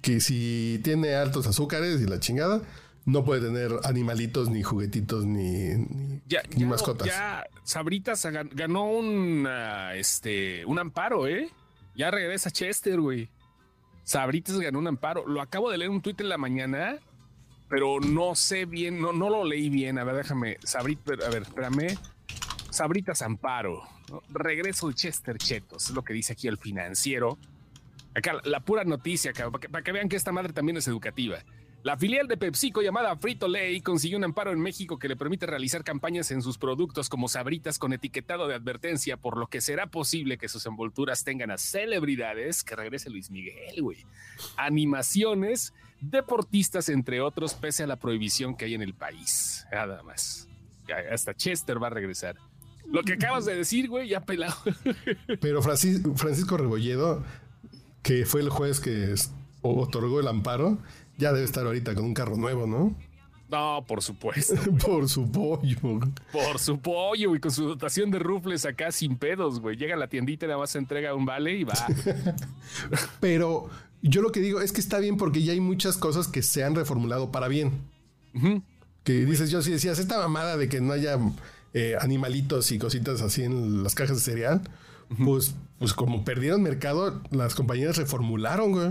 que 0.01 0.21
si 0.21 0.81
tiene 0.83 1.15
altos 1.15 1.47
azúcares 1.47 2.01
y 2.01 2.07
la 2.07 2.19
chingada, 2.21 2.63
no 3.05 3.25
puede 3.25 3.41
tener 3.43 3.73
animalitos, 3.85 4.49
ni 4.49 4.63
juguetitos, 4.63 5.25
ni, 5.27 5.75
ni, 5.75 6.21
Ya, 6.29 6.43
ni 6.55 6.61
ya, 6.63 6.67
mascotas. 6.67 7.07
ya 7.09 7.45
Sabritas 7.65 8.25
gan- 8.27 8.51
ganó 8.55 8.85
un, 8.85 9.47
ah, 9.49 9.95
este, 9.97 10.65
un 10.67 10.79
amparo, 10.79 11.27
¿eh? 11.27 11.51
Ya 11.97 12.11
regresa 12.11 12.51
Chester, 12.51 13.01
güey. 13.01 13.29
Sabritas 14.05 14.59
ganó 14.59 14.79
un 14.79 14.87
amparo. 14.89 15.27
Lo 15.27 15.41
acabo 15.43 15.71
de 15.71 15.79
leer 15.79 15.91
un 15.91 16.01
tuit 16.01 16.21
en 16.21 16.29
la 16.29 16.39
mañana, 16.39 16.97
pero 17.69 18.01
no 18.01 18.35
sé 18.35 18.65
bien, 18.67 19.01
no, 19.01 19.13
no 19.13 19.29
lo 19.31 19.45
leí 19.45 19.69
bien. 19.69 19.99
A 19.99 20.05
ver, 20.05 20.17
déjame. 20.17 20.59
Sabritas, 20.65 21.21
a 21.25 21.29
ver, 21.29 21.43
espérame. 21.43 21.97
Sabritas 22.71 23.23
amparo. 23.23 23.83
¿no? 24.11 24.23
Regreso 24.31 24.89
de 24.89 24.95
Chester 24.95 25.39
Chetos, 25.39 25.85
es 25.89 25.91
lo 25.95 26.03
que 26.03 26.13
dice 26.15 26.33
aquí 26.33 26.49
el 26.49 26.57
financiero. 26.59 27.39
Acá 28.15 28.35
la, 28.45 28.61
pura 28.61 28.85
noticia, 28.85 29.33
cabrón, 29.33 29.61
para 29.71 29.83
que, 29.83 29.93
vean 29.93 30.09
que 30.09 30.17
esta 30.17 30.33
madre 30.33 30.53
también 30.53 30.77
es 30.77 30.87
educativa. 30.89 31.39
La 31.83 31.97
filial 31.97 32.29
de 32.29 32.37
PepsiCo 32.37 32.81
llamada 32.81 33.17
Frito 33.17 33.49
Lay 33.49 33.81
consiguió 33.81 34.17
un 34.17 34.23
amparo 34.23 34.53
en 34.53 34.61
México 34.61 35.01
que 35.01 35.09
le 35.09 35.17
permite 35.17 35.47
realizar 35.47 35.83
campañas 35.83 36.31
en 36.31 36.41
sus 36.41 36.57
productos 36.57 37.09
como 37.09 37.27
sabritas 37.29 37.79
con 37.81 37.93
etiquetado 37.93 38.47
de 38.47 38.55
advertencia, 38.55 39.17
por 39.17 39.37
lo 39.37 39.49
que 39.49 39.61
será 39.61 39.89
posible 39.89 40.39
que 40.39 40.49
sus 40.49 40.65
envolturas 40.67 41.25
tengan 41.25 41.51
a 41.51 41.59
celebridades, 41.59 42.63
que 42.63 42.77
regrese 42.77 43.11
Luis 43.11 43.31
Miguel, 43.33 43.83
güey, 43.83 44.07
animaciones, 44.57 45.73
deportistas, 46.01 46.89
entre 46.89 47.21
otros, 47.21 47.55
pese 47.55 47.83
a 47.83 47.87
la 47.87 47.97
prohibición 47.97 48.57
que 48.57 48.67
hay 48.67 48.75
en 48.75 48.83
el 48.83 48.95
país. 48.95 49.67
Nada 49.73 50.03
más. 50.03 50.49
Hasta 51.11 51.35
Chester 51.35 51.83
va 51.83 51.89
a 51.89 51.91
regresar. 51.91 52.37
Lo 52.87 53.03
que 53.03 53.15
acabas 53.15 53.45
de 53.45 53.55
decir, 53.57 53.89
güey, 53.89 54.09
ya 54.09 54.21
pelado. 54.21 54.57
Pero 55.41 55.63
Francis- 55.63 56.03
Francisco 56.17 56.57
Rebolledo, 56.57 57.25
que 58.03 58.27
fue 58.27 58.41
el 58.41 58.51
juez 58.51 58.81
que 58.81 59.15
otorgó 59.63 60.21
el 60.21 60.29
amparo, 60.29 60.79
ya 61.19 61.33
debe 61.33 61.45
estar 61.45 61.67
ahorita 61.67 61.95
con 61.95 62.05
un 62.05 62.15
carro 62.15 62.37
nuevo, 62.37 62.67
¿no? 62.67 62.95
No, 63.53 63.85
por 63.87 64.03
supuesto. 64.03 64.55
Por 64.85 65.11
su 65.11 65.31
pollo. 65.31 66.01
Por 66.33 66.59
su 66.59 66.81
pollo 66.81 67.37
y 67.37 67.39
con 67.39 67.51
su 67.51 67.69
dotación 67.69 68.11
de 68.11 68.19
rufles 68.19 68.65
acá 68.65 68.91
sin 68.91 69.17
pedos, 69.17 69.61
güey. 69.61 69.77
Llega 69.77 69.95
a 69.95 69.99
la 69.99 70.09
tiendita, 70.09 70.47
nada 70.47 70.59
más 70.59 70.71
se 70.71 70.79
entrega 70.79 71.15
un 71.15 71.27
vale 71.27 71.59
y 71.59 71.65
va. 71.65 71.75
Pero 73.21 73.69
yo 74.01 74.23
lo 74.23 74.33
que 74.33 74.41
digo 74.41 74.63
es 74.63 74.73
que 74.73 74.81
está 74.81 74.99
bien 75.01 75.19
porque 75.19 75.43
ya 75.43 75.53
hay 75.53 75.61
muchas 75.61 75.99
cosas 75.99 76.29
que 76.29 76.43
se 76.43 76.65
han 76.65 76.75
reformulado 76.75 77.31
para 77.31 77.49
bien. 77.49 77.73
Que 79.05 79.27
dices, 79.27 79.51
yo 79.51 79.61
si 79.61 79.71
decías, 79.71 79.99
esta 79.99 80.17
mamada 80.17 80.57
de 80.57 80.71
que 80.71 80.81
no 80.81 80.95
haya 80.95 81.19
eh, 81.75 81.97
animalitos 82.01 82.73
y 82.73 82.79
cositas 82.79 83.21
así 83.21 83.43
en 83.43 83.83
las 83.83 83.95
cajas 83.95 84.17
de 84.17 84.23
cereal, 84.23 84.63
pues, 85.25 85.55
pues 85.79 85.93
como 85.95 86.25
perdieron 86.25 86.63
mercado, 86.63 87.23
las 87.31 87.55
compañías 87.55 87.97
reformularon, 87.97 88.73
güey. 88.73 88.91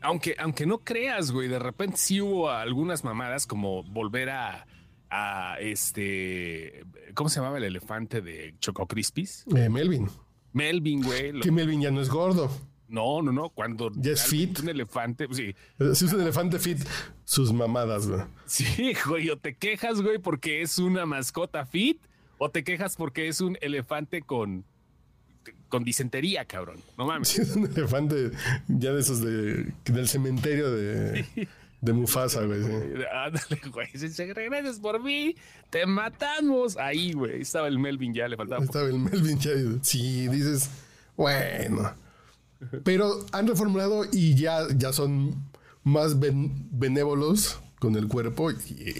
aunque, 0.00 0.36
aunque 0.38 0.66
no 0.66 0.78
creas, 0.78 1.30
güey, 1.30 1.48
de 1.48 1.58
repente 1.58 1.96
sí 1.96 2.20
hubo 2.20 2.50
algunas 2.50 3.04
mamadas 3.04 3.46
como 3.46 3.82
volver 3.84 4.30
a, 4.30 4.66
a 5.10 5.56
este. 5.60 6.84
¿Cómo 7.14 7.28
se 7.28 7.36
llamaba 7.40 7.58
el 7.58 7.64
elefante 7.64 8.20
de 8.20 8.54
Choco 8.58 8.86
Crispis? 8.86 9.44
Eh, 9.56 9.68
Melvin. 9.68 10.08
Melvin, 10.52 11.02
güey. 11.02 11.32
lo- 11.32 11.40
Que 11.40 11.50
Melvin 11.52 11.80
ya 11.80 11.90
no 11.90 12.00
es 12.00 12.08
gordo. 12.08 12.50
No, 12.88 13.22
no, 13.22 13.32
no. 13.32 13.48
Cuando 13.50 13.90
Ya 13.96 14.12
es 14.12 14.24
fit. 14.24 14.58
un 14.60 14.68
elefante, 14.68 15.26
sí, 15.32 15.54
Si 15.94 16.04
usa 16.04 16.16
un 16.16 16.22
elefante 16.22 16.58
fit, 16.58 16.78
sus 17.24 17.52
mamadas, 17.52 18.06
güey. 18.06 18.20
sí, 18.46 18.92
güey, 19.06 19.30
o 19.30 19.38
te 19.38 19.56
quejas, 19.56 20.00
güey, 20.02 20.18
porque 20.18 20.62
es 20.62 20.78
una 20.78 21.06
mascota 21.06 21.64
fit, 21.66 22.00
o 22.38 22.50
te 22.50 22.62
quejas 22.62 22.96
porque 22.96 23.26
es 23.28 23.40
un 23.40 23.56
elefante 23.62 24.22
con, 24.22 24.64
con 25.74 25.82
disentería, 25.82 26.44
cabrón. 26.44 26.76
No 26.96 27.04
mames. 27.04 27.28
Si 27.28 27.40
es 27.42 27.56
un 27.56 27.66
elefante 27.66 28.30
ya 28.68 28.92
de 28.92 29.00
esos 29.00 29.20
de, 29.20 29.72
del 29.86 30.06
cementerio 30.08 30.70
de, 30.70 31.26
de 31.80 31.92
Mufasa, 31.92 32.44
güey. 32.44 32.62
sí. 32.62 32.70
Ándale, 33.12 33.60
güey. 33.72 33.88
Si 33.88 34.32
regresas 34.32 34.78
por 34.78 35.02
mí, 35.02 35.34
te 35.70 35.84
matamos. 35.84 36.76
Ahí, 36.76 37.12
güey. 37.12 37.42
Estaba 37.42 37.66
el 37.66 37.80
Melvin 37.80 38.14
ya, 38.14 38.28
le 38.28 38.36
faltaba. 38.36 38.62
Estaba 38.62 38.86
el 38.86 39.00
Melvin 39.00 39.36
ya. 39.40 39.50
Sí, 39.82 40.28
dices, 40.28 40.70
bueno. 41.16 41.92
Pero 42.84 43.26
han 43.32 43.48
reformulado 43.48 44.04
y 44.12 44.36
ya, 44.36 44.60
ya 44.76 44.92
son 44.92 45.34
más 45.82 46.20
ben- 46.20 46.68
benévolos 46.70 47.58
con 47.80 47.96
el 47.96 48.06
cuerpo. 48.06 48.52
Y, 48.52 48.94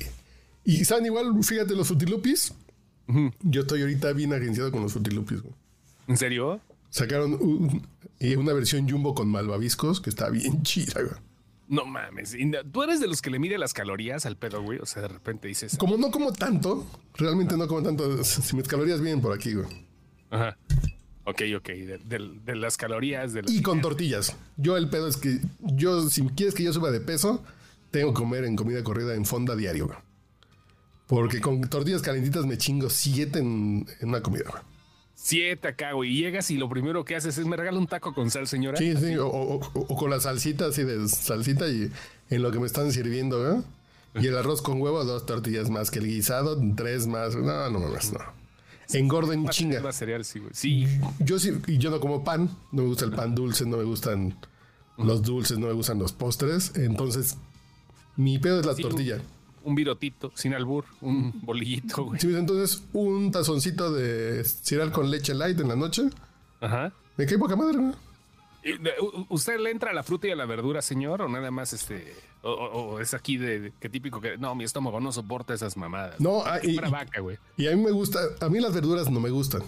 y 0.64 0.84
saben 0.84 1.06
igual, 1.06 1.32
fíjate, 1.44 1.76
los 1.76 1.86
frutilupis. 1.86 2.52
Yo 3.42 3.60
estoy 3.60 3.82
ahorita 3.82 4.12
bien 4.12 4.32
agenciado 4.32 4.72
con 4.72 4.82
los 4.82 4.92
frutilupis. 4.92 5.40
güey. 5.40 5.54
¿En 6.08 6.16
serio? 6.16 6.60
Sacaron 6.90 7.34
un- 7.34 7.86
eh, 8.20 8.36
una 8.36 8.52
versión 8.52 8.88
jumbo 8.88 9.14
con 9.14 9.28
malvaviscos 9.28 10.00
que 10.00 10.10
está 10.10 10.30
bien 10.30 10.62
chida, 10.62 11.00
güey. 11.02 11.14
No 11.66 11.86
mames. 11.86 12.36
Tú 12.72 12.82
eres 12.82 13.00
de 13.00 13.08
los 13.08 13.22
que 13.22 13.30
le 13.30 13.38
mide 13.38 13.56
las 13.58 13.72
calorías 13.72 14.26
al 14.26 14.36
pedo, 14.36 14.62
güey. 14.62 14.78
O 14.80 14.86
sea, 14.86 15.02
de 15.02 15.08
repente 15.08 15.48
dices. 15.48 15.76
Como 15.78 15.96
no 15.96 16.10
como 16.10 16.32
tanto, 16.32 16.86
realmente 17.14 17.56
no 17.56 17.66
como 17.66 17.82
tanto. 17.82 18.22
Si 18.22 18.54
mis 18.54 18.68
calorías 18.68 19.00
vienen 19.00 19.22
por 19.22 19.32
aquí, 19.32 19.54
güey. 19.54 19.66
Ajá. 20.30 20.56
Ok, 21.24 21.40
ok. 21.56 21.66
De, 21.68 21.98
de- 22.04 22.32
de 22.44 22.54
las 22.54 22.76
calorías. 22.76 23.32
De 23.32 23.42
las- 23.42 23.50
Y 23.50 23.62
con 23.62 23.80
tortillas. 23.80 24.36
Yo 24.58 24.76
el 24.76 24.90
pedo 24.90 25.08
es 25.08 25.16
que 25.16 25.40
yo, 25.60 26.08
si 26.10 26.22
quieres 26.28 26.54
que 26.54 26.64
yo 26.64 26.72
suba 26.74 26.90
de 26.90 27.00
peso, 27.00 27.42
tengo 27.90 28.12
que 28.12 28.18
comer 28.20 28.44
en 28.44 28.56
comida 28.56 28.84
corrida 28.84 29.14
en 29.14 29.24
fonda 29.24 29.56
diario. 29.56 29.86
güey. 29.86 29.98
Porque 31.06 31.40
con 31.40 31.60
tortillas 31.68 32.02
calentitas 32.02 32.44
me 32.46 32.58
chingo 32.58 32.90
siete 32.90 33.38
en, 33.38 33.86
en 34.00 34.08
una 34.10 34.22
comida. 34.22 34.44
güey. 34.50 34.62
Siete 35.26 35.68
acá, 35.68 35.92
güey. 35.92 36.10
Y 36.10 36.18
llegas 36.22 36.50
y 36.50 36.58
lo 36.58 36.68
primero 36.68 37.02
que 37.06 37.16
haces 37.16 37.38
es 37.38 37.46
me 37.46 37.56
regala 37.56 37.78
un 37.78 37.86
taco 37.86 38.12
con 38.12 38.30
sal, 38.30 38.46
señora. 38.46 38.76
Sí, 38.76 38.94
sí. 38.94 39.16
O, 39.16 39.26
o- 39.26 39.54
o- 39.56 39.70
o 39.88 39.96
con 39.96 40.10
la 40.10 40.20
salsita 40.20 40.66
así 40.66 40.82
de 40.82 41.08
salsita 41.08 41.66
y 41.66 41.90
en 42.28 42.42
lo 42.42 42.50
que 42.52 42.58
me 42.60 42.66
están 42.66 42.92
sirviendo. 42.92 43.42
güey. 43.42 43.62
Y 44.22 44.26
el 44.28 44.36
arroz 44.36 44.60
con 44.60 44.82
huevo, 44.82 45.02
dos 45.04 45.24
tortillas 45.24 45.70
más 45.70 45.90
que 45.90 45.98
el 46.00 46.06
guisado, 46.08 46.60
tres 46.76 47.06
más. 47.06 47.34
No, 47.36 47.70
no 47.70 47.80
mames, 47.80 48.12
no. 48.12 48.18
Engordo 48.92 49.32
en 49.32 49.48
chinga. 49.48 49.90
Cereal, 49.92 50.26
sí, 50.26 50.40
güey. 50.40 50.50
Sí. 50.52 50.86
Yo 51.20 51.38
sí, 51.38 51.52
y 51.68 51.78
yo 51.78 51.88
no 51.90 52.00
como 52.00 52.22
pan, 52.22 52.50
no 52.70 52.82
me 52.82 52.88
gusta 52.88 53.06
el 53.06 53.12
pan 53.12 53.34
dulce, 53.34 53.64
no 53.64 53.78
me 53.78 53.84
gustan 53.84 54.36
los 54.98 55.22
dulces, 55.22 55.58
no 55.58 55.68
me 55.68 55.72
gustan 55.72 55.98
los 55.98 56.12
postres. 56.12 56.72
Entonces, 56.76 57.38
mi 58.16 58.38
pedo 58.38 58.60
es 58.60 58.66
la 58.66 58.74
Sí, 58.74 58.82
tortilla. 58.82 59.22
Un 59.64 59.74
virotito, 59.74 60.30
sin 60.34 60.54
albur, 60.54 60.84
un 61.00 61.40
bolillito, 61.42 62.04
güey. 62.04 62.20
Sí, 62.20 62.34
entonces, 62.34 62.82
un 62.92 63.30
tazoncito 63.32 63.92
de 63.92 64.44
cereal 64.44 64.92
con 64.92 65.10
leche 65.10 65.34
light 65.34 65.58
en 65.60 65.68
la 65.68 65.76
noche, 65.76 66.02
Ajá. 66.60 66.92
me 67.16 67.26
cae 67.26 67.38
poca 67.38 67.56
madre, 67.56 67.78
güey. 67.78 67.94
U- 69.00 69.26
¿Usted 69.30 69.58
le 69.60 69.70
entra 69.70 69.90
a 69.90 69.94
la 69.94 70.02
fruta 70.02 70.26
y 70.26 70.30
a 70.30 70.36
la 70.36 70.46
verdura, 70.46 70.80
señor? 70.80 71.20
¿O 71.22 71.28
nada 71.28 71.50
más 71.50 71.72
este? 71.74 72.14
O, 72.42 72.50
o- 72.50 72.94
o 72.94 73.00
es 73.00 73.12
aquí 73.14 73.36
de, 73.36 73.60
de- 73.60 73.72
que 73.78 73.88
típico 73.90 74.20
que 74.20 74.38
no, 74.38 74.54
mi 74.54 74.64
estómago 74.64 75.00
no 75.00 75.12
soporta 75.12 75.52
esas 75.54 75.76
mamadas. 75.76 76.18
No, 76.20 76.42
ah, 76.44 76.58
y, 76.62 76.76
Para 76.76 76.88
vaca, 76.90 77.20
güey. 77.20 77.36
y 77.58 77.66
a 77.68 77.76
mí 77.76 77.82
me 77.82 77.90
gusta, 77.90 78.20
a 78.40 78.48
mí 78.48 78.60
las 78.60 78.72
verduras 78.74 79.10
no 79.10 79.20
me 79.20 79.28
gustan, 79.30 79.62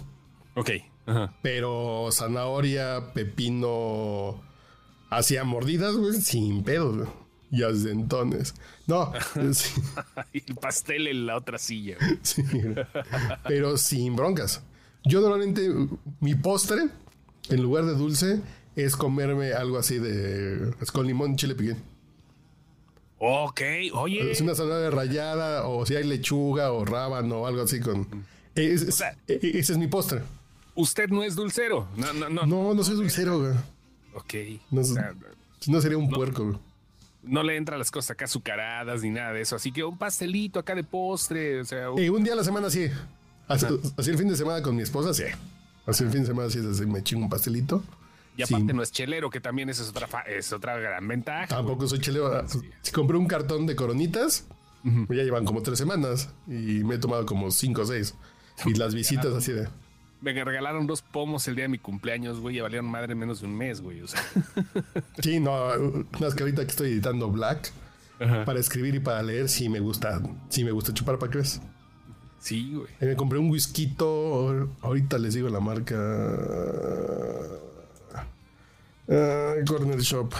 Ok. 0.54 0.70
Ajá. 1.06 1.34
pero 1.42 2.08
zanahoria, 2.10 3.12
pepino, 3.14 4.40
hacia 5.10 5.44
mordidas, 5.44 5.94
güey, 5.96 6.14
sin 6.20 6.64
pedos, 6.64 6.96
güey. 6.96 7.08
Y. 7.64 8.54
No, 8.86 9.12
sí, 9.52 9.80
Y 10.32 10.42
el 10.48 10.54
pastel 10.56 11.06
en 11.08 11.26
la 11.26 11.36
otra 11.36 11.58
silla. 11.58 11.96
sí, 12.22 12.42
pero 13.46 13.76
sin 13.76 14.14
broncas. 14.16 14.62
Yo 15.04 15.20
normalmente, 15.20 15.68
mi 16.20 16.34
postre, 16.34 16.88
en 17.48 17.62
lugar 17.62 17.84
de 17.84 17.94
dulce, 17.94 18.40
es 18.74 18.96
comerme 18.96 19.52
algo 19.52 19.78
así 19.78 19.98
de, 19.98 20.74
es 20.80 20.90
con 20.90 21.06
limón 21.06 21.32
y 21.32 21.36
chile 21.36 21.54
piquín. 21.54 21.76
Ok, 23.18 23.60
oye. 23.94 24.30
Es 24.30 24.40
una 24.40 24.54
zanahoria 24.54 24.90
rallada, 24.90 25.66
o 25.66 25.86
si 25.86 25.96
hay 25.96 26.04
lechuga 26.04 26.72
o 26.72 26.84
rábano 26.84 27.42
o 27.42 27.46
algo 27.46 27.62
así 27.62 27.80
con... 27.80 28.06
Es- 28.54 28.94
sea- 28.94 29.16
e- 29.26 29.40
ese 29.58 29.72
es 29.72 29.78
mi 29.78 29.86
postre. 29.86 30.22
Usted 30.74 31.08
no 31.08 31.22
es 31.22 31.34
dulcero. 31.34 31.88
No, 31.96 32.12
no, 32.12 32.28
no. 32.28 32.44
No, 32.46 32.74
no 32.74 32.84
soy 32.84 32.96
dulcero, 32.96 33.38
güey. 33.38 33.52
Ok. 34.14 34.60
No, 34.70 34.82
O 34.82 34.84
sea, 34.84 35.14
si 35.60 35.70
no 35.70 35.80
sería 35.80 35.96
un 35.96 36.10
puerco, 36.10 36.44
güey. 36.44 36.58
No 37.26 37.42
le 37.42 37.56
entra 37.56 37.76
las 37.76 37.90
cosas 37.90 38.12
acá 38.12 38.24
azucaradas 38.26 39.02
ni 39.02 39.10
nada 39.10 39.32
de 39.32 39.40
eso. 39.42 39.56
Así 39.56 39.72
que 39.72 39.84
un 39.84 39.98
pastelito 39.98 40.58
acá 40.60 40.74
de 40.74 40.84
postre. 40.84 41.60
O 41.60 41.64
sea, 41.64 41.88
Eh, 41.96 42.10
un 42.10 42.22
día 42.24 42.32
a 42.32 42.36
la 42.36 42.44
semana 42.44 42.70
sí. 42.70 42.88
Así, 43.48 43.66
así 43.96 44.10
el 44.10 44.18
fin 44.18 44.28
de 44.28 44.36
semana 44.36 44.62
con 44.62 44.74
mi 44.74 44.82
esposa, 44.82 45.12
sí. 45.14 45.24
Así 45.86 46.02
el 46.04 46.10
fin 46.10 46.22
de 46.22 46.26
semana 46.28 46.50
sí, 46.50 46.58
así 46.68 46.84
me 46.86 47.02
chingo 47.02 47.22
un 47.24 47.30
pastelito. 47.30 47.82
y 48.36 48.44
sí. 48.44 48.54
aparte 48.54 48.72
no 48.72 48.82
es 48.82 48.90
chelero, 48.92 49.30
que 49.30 49.40
también 49.40 49.68
es 49.70 49.80
otra, 49.80 50.06
fa- 50.06 50.22
es 50.22 50.52
otra 50.52 50.76
gran 50.78 51.06
ventaja. 51.06 51.46
Tampoco 51.46 51.86
soy 51.86 52.00
cheleo. 52.00 52.44
Si 52.82 52.90
compré 52.92 53.16
un 53.16 53.26
cartón 53.26 53.66
de 53.66 53.76
coronitas, 53.76 54.46
ya 54.84 55.22
llevan 55.22 55.44
como 55.44 55.62
tres 55.62 55.78
semanas 55.78 56.28
y 56.46 56.82
me 56.84 56.96
he 56.96 56.98
tomado 56.98 57.24
como 57.26 57.50
cinco 57.50 57.82
o 57.82 57.86
seis. 57.86 58.14
Y 58.64 58.74
las 58.74 58.94
visitas 58.94 59.32
así 59.34 59.52
de... 59.52 59.68
Me 60.32 60.44
regalaron 60.44 60.86
dos 60.86 61.02
pomos 61.02 61.46
el 61.46 61.54
día 61.54 61.64
de 61.64 61.68
mi 61.68 61.78
cumpleaños, 61.78 62.40
güey, 62.40 62.56
y 62.58 62.60
valieron 62.60 62.86
madre 62.86 63.12
en 63.12 63.18
menos 63.18 63.40
de 63.40 63.46
un 63.46 63.56
mes, 63.56 63.80
güey. 63.80 64.00
O 64.02 64.08
sea, 64.08 64.20
Sí, 65.22 65.38
no, 65.38 65.54
más 66.20 66.34
que 66.34 66.42
ahorita 66.42 66.62
que 66.64 66.70
estoy 66.70 66.90
editando 66.92 67.30
Black, 67.30 67.70
para 68.44 68.58
escribir 68.58 68.94
y 68.94 69.00
para 69.00 69.22
leer, 69.22 69.48
sí 69.48 69.68
me 69.68 69.78
gusta, 69.78 70.20
sí 70.48 70.64
me 70.64 70.72
gusta 70.72 70.92
chupar 70.92 71.18
para 71.18 71.30
crees. 71.30 71.60
sí, 72.40 72.72
güey. 72.74 72.88
Eh, 73.00 73.06
Me 73.06 73.16
compré 73.16 73.38
un 73.38 73.50
whisky, 73.50 73.94
ahorita 74.82 75.18
les 75.18 75.34
digo 75.34 75.48
la 75.48 75.60
marca. 75.60 75.96
Corner 79.06 80.00
Shop. 80.00 80.32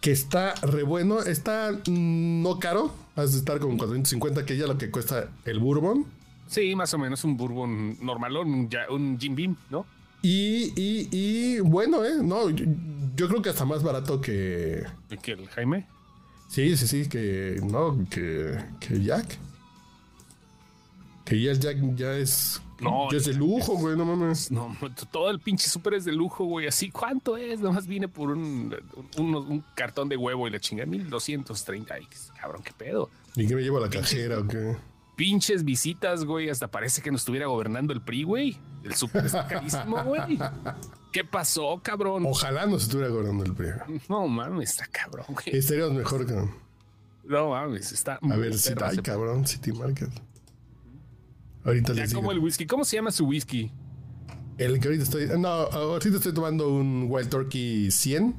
Que 0.00 0.12
está 0.12 0.54
re 0.62 0.84
bueno. 0.84 1.20
Está 1.20 1.72
mm, 1.72 2.42
no 2.42 2.58
caro. 2.60 2.94
Has 3.16 3.32
de 3.32 3.38
estar 3.38 3.58
con 3.58 3.76
450, 3.76 4.46
que 4.46 4.56
ya 4.56 4.66
lo 4.68 4.78
que 4.78 4.90
cuesta 4.92 5.28
el 5.44 5.58
bourbon. 5.58 6.06
Sí, 6.48 6.74
más 6.74 6.92
o 6.94 6.98
menos 6.98 7.22
un 7.24 7.36
bourbon 7.36 7.96
normalón, 8.00 8.68
un, 8.88 9.18
Jim 9.20 9.34
Beam, 9.34 9.56
¿no? 9.70 9.86
Y, 10.22 10.72
y, 10.74 11.08
y 11.12 11.60
bueno, 11.60 12.04
¿eh? 12.04 12.14
No, 12.22 12.50
yo, 12.50 12.64
yo 13.14 13.28
creo 13.28 13.42
que 13.42 13.50
hasta 13.50 13.64
más 13.64 13.82
barato 13.82 14.20
que. 14.20 14.82
Que 15.22 15.32
el 15.32 15.46
Jaime. 15.48 15.86
Sí, 16.48 16.76
sí, 16.76 16.86
sí, 16.88 17.08
que. 17.08 17.60
No, 17.62 18.04
que, 18.10 18.58
que 18.80 19.00
Jack. 19.00 19.38
Que 21.24 21.40
ya 21.40 21.52
Jack 21.52 21.76
ya 21.94 22.16
es. 22.16 22.60
No, 22.80 23.10
ya 23.10 23.18
es 23.18 23.26
de 23.26 23.34
lujo, 23.34 23.74
güey, 23.74 23.96
no 23.96 24.06
mames. 24.06 24.50
No, 24.50 24.74
todo 25.10 25.30
el 25.30 25.40
pinche 25.40 25.68
súper 25.68 25.94
es 25.94 26.04
de 26.04 26.12
lujo, 26.12 26.44
güey. 26.44 26.66
Así, 26.66 26.90
¿cuánto 26.90 27.36
es? 27.36 27.60
Nomás 27.60 27.86
vine 27.86 28.08
por 28.08 28.30
un, 28.30 28.74
un, 29.18 29.34
un 29.34 29.64
cartón 29.74 30.08
de 30.08 30.16
huevo 30.16 30.46
y 30.48 30.50
la 30.50 30.60
chinga 30.60 30.86
1230. 30.86 31.94
Ay, 31.94 32.08
cabrón, 32.40 32.62
qué 32.62 32.72
pedo. 32.72 33.10
¿Y 33.36 33.46
qué 33.46 33.54
me 33.54 33.62
llevo 33.62 33.78
a 33.78 33.80
la 33.82 33.90
cajera 33.90 34.38
o 34.38 34.48
qué? 34.48 34.76
Pinches 35.18 35.64
visitas, 35.64 36.24
güey. 36.24 36.48
Hasta 36.48 36.70
parece 36.70 37.02
que 37.02 37.10
nos 37.10 37.22
estuviera 37.22 37.46
gobernando 37.48 37.92
el 37.92 38.00
PRI, 38.00 38.22
güey. 38.22 38.56
El 38.84 38.94
súper 38.94 39.26
está 39.26 39.46
carísimo, 39.48 40.00
güey. 40.04 40.38
¿Qué 41.12 41.24
pasó, 41.24 41.80
cabrón? 41.82 42.22
Ojalá 42.24 42.66
nos 42.66 42.84
estuviera 42.84 43.10
cobrando 43.10 43.42
el 43.44 43.52
premio. 43.52 43.82
No 44.08 44.28
mames, 44.28 44.70
está 44.70 44.86
cabrón, 44.86 45.26
güey. 45.28 45.56
Estaríamos 45.58 45.94
mejor, 45.94 46.24
cabrón. 46.24 46.54
No 47.24 47.50
mames, 47.50 47.90
está. 47.90 48.20
A 48.22 48.36
ver, 48.36 48.56
si 48.56 48.68
perro 48.70 48.86
ay, 48.86 48.92
ese- 48.92 49.02
cabrón, 49.02 49.44
City 49.46 49.72
Market. 49.72 50.08
Ahorita 51.64 51.92
Ya 51.94 52.02
les 52.02 52.10
digo. 52.10 52.20
como 52.20 52.30
el 52.32 52.38
whisky. 52.38 52.64
¿Cómo 52.66 52.84
se 52.84 52.94
llama 52.96 53.10
su 53.10 53.26
whisky? 53.26 53.72
El 54.56 54.78
que 54.78 54.86
ahorita 54.88 55.02
estoy. 55.04 55.26
No, 55.38 55.48
ahorita 55.48 56.16
estoy 56.16 56.32
tomando 56.32 56.68
un 56.72 57.06
Wild 57.10 57.28
Turkey 57.28 57.90
100, 57.90 58.36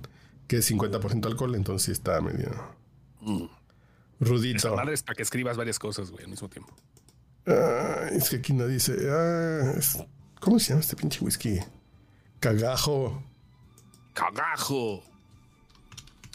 que 0.48 0.58
es 0.58 0.72
50% 0.72 1.26
alcohol, 1.28 1.56
entonces 1.56 1.86
sí 1.86 1.92
está 1.92 2.22
medio. 2.22 2.50
Rudito. 4.19 4.75
Madre 4.75 4.93
es 4.93 5.03
para 5.03 5.15
que 5.15 5.23
escribas 5.23 5.55
varias 5.58 5.79
cosas, 5.79 6.12
güey, 6.12 6.23
al 6.25 6.29
mismo 6.29 6.49
tiempo. 6.49 6.73
Ah, 7.47 8.10
es 8.12 8.29
que 8.29 8.38
aquí 8.38 8.53
no 8.53 8.67
dice. 8.67 8.95
ah, 9.10 9.73
es- 9.77 9.97
¿Cómo 10.39 10.60
se 10.60 10.69
llama 10.69 10.82
este 10.82 10.95
pinche 10.95 11.23
whisky? 11.23 11.60
Cagajo. 12.39 13.23
¡Cagajo! 14.13 15.03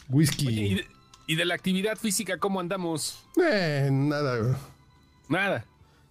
Whisky. 0.09 0.49
¿Y 0.49 0.75
de, 0.77 0.87
y 1.27 1.37
de 1.37 1.45
la 1.45 1.55
actividad 1.55 1.97
física 1.97 2.39
cómo 2.39 2.61
andamos? 2.61 3.27
Eh, 3.43 3.89
nada, 3.91 4.39
güey. 4.39 4.55
Nada. 5.29 5.65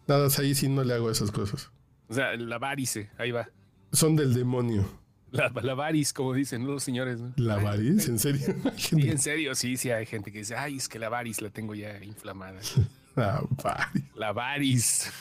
Nada, 0.08 0.28
ahí 0.40 0.56
sí 0.56 0.68
no 0.68 0.84
le 0.84 0.94
hago 0.94 1.10
esas 1.12 1.32
cosas. 1.32 1.70
O 2.10 2.14
sea, 2.14 2.36
la 2.36 2.58
varice, 2.58 3.10
ahí 3.18 3.32
va. 3.32 3.48
Son 3.92 4.16
del 4.16 4.34
demonio. 4.34 4.86
La, 5.34 5.52
la 5.62 5.74
varis, 5.74 6.14
como 6.14 6.34
dicen 6.34 6.66
los 6.68 6.84
señores. 6.84 7.20
¿no? 7.20 7.34
¿La 7.38 7.58
varis? 7.58 8.08
¿En 8.08 8.20
serio? 8.20 8.56
Sí, 8.78 9.10
en 9.10 9.18
serio, 9.20 9.56
sí, 9.56 9.78
sí, 9.78 9.90
hay 9.90 10.06
gente 10.06 10.32
que 10.32 10.40
dice, 10.40 10.56
ay, 10.56 10.78
es 10.78 10.88
que 10.88 11.00
la 11.00 11.10
varis 11.10 11.42
la 11.42 11.50
tengo 11.50 11.74
ya 11.76 12.02
inflamada. 12.04 12.60
La 13.16 13.44
varis. 13.64 14.04
La 14.16 14.32
varis. 14.32 15.12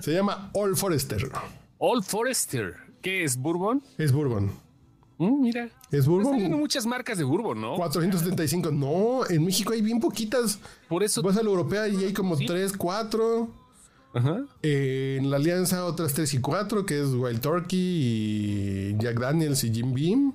Se 0.00 0.12
llama 0.12 0.50
All 0.54 0.76
Forester. 0.76 1.28
Old 1.78 2.04
Forester. 2.04 2.76
¿Qué 3.00 3.24
es? 3.24 3.36
¿Bourbon? 3.36 3.82
Es 3.98 4.12
Bourbon. 4.12 4.52
Mm, 5.18 5.40
mira. 5.42 5.64
Es 5.90 6.00
Están 6.00 6.12
Bourbon. 6.12 6.50
muchas 6.52 6.86
marcas 6.86 7.18
de 7.18 7.24
Bourbon, 7.24 7.60
¿no? 7.60 7.74
475. 7.74 8.70
No, 8.70 9.28
en 9.28 9.44
México 9.44 9.72
hay 9.72 9.82
bien 9.82 9.98
poquitas. 9.98 10.60
Por 10.88 11.02
eso. 11.02 11.20
Vas 11.22 11.36
a 11.36 11.42
la 11.42 11.48
europea 11.50 11.88
y 11.88 12.04
hay 12.04 12.12
como 12.12 12.36
3, 12.36 12.74
4. 12.76 13.61
Ajá. 14.14 14.44
en 14.62 15.30
la 15.30 15.36
alianza 15.36 15.86
otras 15.86 16.12
3 16.14 16.34
y 16.34 16.40
4, 16.40 16.84
que 16.84 17.00
es 17.00 17.08
Wild 17.14 17.40
Turkey 17.40 17.78
y 17.80 18.96
Jack 18.98 19.18
Daniels 19.18 19.64
y 19.64 19.72
Jim 19.72 19.94
Beam. 19.94 20.34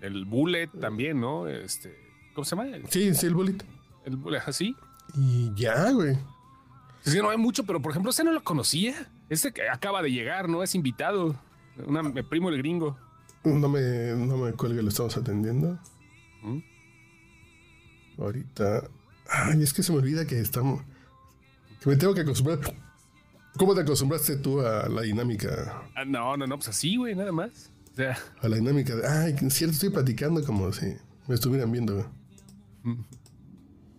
El 0.00 0.24
Bullet 0.24 0.68
también, 0.80 1.20
¿no? 1.20 1.46
Este. 1.48 1.94
¿Cómo 2.34 2.44
se 2.44 2.56
llama? 2.56 2.68
Sí, 2.88 3.14
sí, 3.14 3.26
el 3.26 3.34
bullet. 3.34 3.56
el 4.04 4.16
Bullet, 4.16 4.40
así. 4.46 4.76
Y 5.14 5.52
ya, 5.54 5.90
güey. 5.90 6.16
Es 7.04 7.14
que 7.14 7.22
no 7.22 7.30
hay 7.30 7.38
mucho, 7.38 7.64
pero 7.64 7.80
por 7.80 7.90
ejemplo, 7.90 8.10
ese 8.10 8.24
no 8.24 8.32
lo 8.32 8.42
conocía. 8.44 9.10
Este 9.28 9.52
que 9.52 9.68
acaba 9.68 10.02
de 10.02 10.10
llegar, 10.10 10.48
¿no? 10.48 10.62
Es 10.62 10.74
invitado. 10.74 11.34
Una, 11.86 12.02
mi 12.02 12.22
primo 12.22 12.48
el 12.48 12.58
gringo. 12.58 12.96
No 13.44 13.68
me, 13.68 14.14
no 14.16 14.36
me 14.36 14.52
cuelgue, 14.52 14.82
lo 14.82 14.88
estamos 14.88 15.16
atendiendo. 15.16 15.78
¿Mm? 16.42 16.58
Ahorita. 18.18 18.84
Ay, 19.28 19.62
es 19.62 19.72
que 19.72 19.82
se 19.82 19.92
me 19.92 19.98
olvida 19.98 20.26
que 20.26 20.40
estamos. 20.40 20.82
Que 21.82 21.90
me 21.90 21.96
tengo 21.96 22.14
que 22.14 22.22
acostumbrar. 22.22 22.58
¿Cómo 23.58 23.74
te 23.74 23.80
acostumbraste 23.80 24.36
tú 24.36 24.60
a 24.60 24.88
la 24.88 25.02
dinámica? 25.02 25.82
Ah, 25.96 26.04
no, 26.04 26.36
no, 26.36 26.46
no, 26.46 26.56
pues 26.56 26.68
así, 26.68 26.96
güey, 26.96 27.16
nada 27.16 27.32
más. 27.32 27.72
O 27.92 27.96
sea, 27.96 28.16
A 28.40 28.48
la 28.48 28.56
dinámica 28.56 28.94
de. 28.94 29.06
Ay, 29.06 29.34
cierto, 29.50 29.72
estoy 29.74 29.90
platicando 29.90 30.44
como 30.44 30.72
si 30.72 30.94
me 31.26 31.34
estuvieran 31.34 31.72
viendo. 31.72 32.08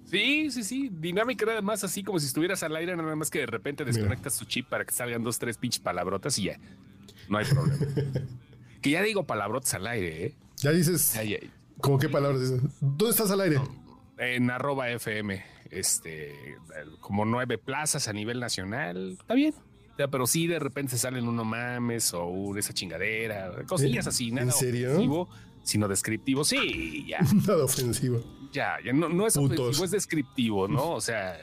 sí, 0.05 0.49
sí, 0.49 0.63
sí. 0.63 0.89
Dinámica 0.89 1.45
nada 1.45 1.61
más 1.61 1.83
así 1.83 2.03
como 2.03 2.19
si 2.19 2.27
estuvieras 2.27 2.63
al 2.63 2.73
aire, 2.77 2.95
nada 2.95 3.15
más 3.17 3.29
que 3.29 3.39
de 3.39 3.47
repente 3.47 3.83
desconectas 3.83 4.37
tu 4.37 4.45
chip 4.45 4.69
para 4.69 4.85
que 4.85 4.93
salgan 4.93 5.23
dos, 5.23 5.37
tres 5.39 5.57
pinches 5.57 5.81
palabrotas 5.81 6.39
y 6.39 6.43
ya. 6.43 6.59
No 7.27 7.37
hay 7.37 7.45
problema. 7.45 7.85
que 8.81 8.89
ya 8.91 9.03
digo 9.03 9.25
palabrotas 9.25 9.73
al 9.73 9.87
aire, 9.87 10.25
¿eh? 10.27 10.35
Ya 10.57 10.71
dices. 10.71 11.17
Ay, 11.17 11.37
ay. 11.41 11.51
¿Cómo 11.81 11.99
qué 11.99 12.07
palabras 12.07 12.41
dices? 12.41 12.61
¿Dónde 12.79 13.09
estás 13.09 13.29
al 13.31 13.41
aire? 13.41 13.59
En 14.17 14.49
arroba 14.51 14.89
FM, 14.89 15.43
este, 15.71 16.57
como 16.99 17.25
nueve 17.25 17.57
plazas 17.57 18.07
a 18.07 18.13
nivel 18.13 18.39
nacional. 18.39 19.17
Está 19.19 19.33
bien. 19.33 19.53
O 19.93 19.95
sea, 19.97 20.07
pero 20.07 20.25
sí 20.27 20.47
de 20.47 20.59
repente 20.59 20.91
se 20.91 20.97
salen 20.97 21.27
uno 21.27 21.43
mames 21.43 22.13
o 22.13 22.25
un 22.25 22.57
esa 22.57 22.73
chingadera, 22.73 23.51
cosillas 23.67 24.05
¿En- 24.05 24.09
así, 24.09 24.27
en 24.29 24.35
nada 24.35 24.51
serio? 24.51 24.89
ofensivo, 24.91 25.29
sino 25.63 25.87
descriptivo. 25.87 26.43
Sí, 26.45 27.05
ya, 27.07 27.19
Nada 27.47 27.65
ofensivo. 27.65 28.23
ya, 28.53 28.77
ya 28.83 28.93
no, 28.93 29.09
no 29.09 29.27
es 29.27 29.35
Putos. 29.35 29.59
ofensivo, 29.59 29.85
es 29.85 29.91
descriptivo, 29.91 30.67
¿no? 30.67 30.91
O 30.93 31.01
sea, 31.01 31.37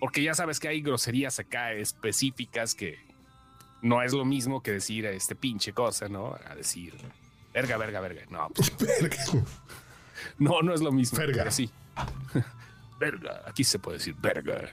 porque 0.00 0.22
ya 0.22 0.34
sabes 0.34 0.58
que 0.60 0.68
hay 0.68 0.82
groserías 0.82 1.38
acá 1.38 1.72
específicas 1.72 2.74
que 2.74 2.98
no 3.80 4.02
es 4.02 4.12
lo 4.12 4.24
mismo 4.24 4.60
que 4.62 4.72
decir 4.72 5.06
este 5.06 5.34
pinche 5.36 5.72
cosa, 5.72 6.08
¿no? 6.08 6.34
A 6.48 6.54
decir 6.56 6.94
verga, 7.54 7.76
verga, 7.76 8.00
verga. 8.00 8.22
No, 8.28 8.48
pues, 8.54 8.72
Verga. 9.00 9.16
no, 10.38 10.62
no 10.62 10.74
es 10.74 10.80
lo 10.80 10.90
mismo. 10.90 11.16
Verga. 11.18 11.38
pero 11.38 11.50
sí. 11.52 11.70
Verga, 13.10 13.42
aquí 13.46 13.64
se 13.64 13.78
puede 13.78 13.98
decir 13.98 14.14
verga. 14.20 14.70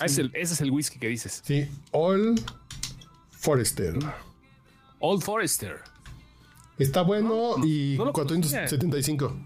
Ah, 0.00 0.06
es 0.06 0.18
el- 0.18 0.30
ese 0.34 0.54
es 0.54 0.60
el 0.60 0.70
whisky 0.70 0.98
que 0.98 1.08
dices. 1.08 1.42
Sí, 1.44 1.68
All 1.90 2.34
Forester. 3.30 3.94
Old 5.00 5.22
Forester. 5.22 5.76
Está 6.78 7.02
bueno 7.02 7.56
y 7.64 7.94
no 7.98 8.04
lo 8.06 8.12
475. 8.12 9.36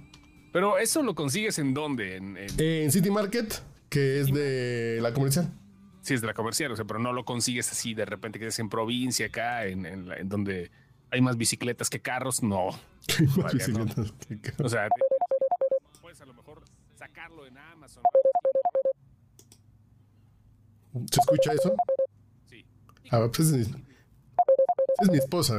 Pero 0.53 0.79
eso 0.79 1.03
lo 1.03 1.15
consigues 1.15 1.59
en 1.59 1.73
dónde? 1.75 2.17
En, 2.17 2.37
en- 2.37 2.61
En 2.61 2.93
City 2.93 3.11
Market, 3.11 3.63
que 3.89 4.21
es 4.21 4.33
de 4.33 4.99
la 5.01 5.13
comercial. 5.15 5.51
sí, 6.03 6.15
es 6.15 6.21
de 6.21 6.27
la 6.27 6.35
comercial, 6.35 6.73
o 6.73 6.77
sea, 6.77 6.85
pero 6.85 6.99
no 7.01 7.13
lo 7.13 7.25
consigues 7.25 7.71
así 7.73 7.95
de 7.95 8.05
repente 8.05 8.39
que 8.39 8.47
es 8.49 8.59
en 8.59 8.69
provincia 8.69 9.27
acá, 9.27 9.67
en, 9.67 9.87
en 9.87 10.09
la- 10.09 10.17
en 10.17 10.29
donde 10.29 10.71
hay 11.11 11.21
más 11.23 11.37
bicicletas 11.37 11.89
que 11.91 12.01
carros, 12.01 12.43
no. 12.43 12.69
Más 13.37 13.37
Vaya, 13.37 13.69
no. 13.69 13.85
bicicletas 13.85 14.13
que 14.29 14.41
ca- 14.41 14.65
O 14.65 14.69
sea, 14.69 14.89
sacarlo 17.23 17.47
en 17.47 17.57
Amazon. 17.59 18.03
¿Se 21.11 21.21
escucha 21.21 21.53
eso? 21.53 21.75
Sí, 22.49 22.65
Ah, 23.11 23.29
pues 23.35 23.51
es 23.51 23.53
mi, 23.53 23.83
es 25.03 25.11
mi 25.11 25.19
esposa. 25.19 25.55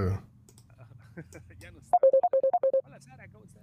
ya 1.59 1.71
no 1.71 1.79
está. 1.79 1.97
Hola 2.85 3.01
Sara, 3.01 3.27
¿cómo 3.31 3.45
estás? 3.45 3.61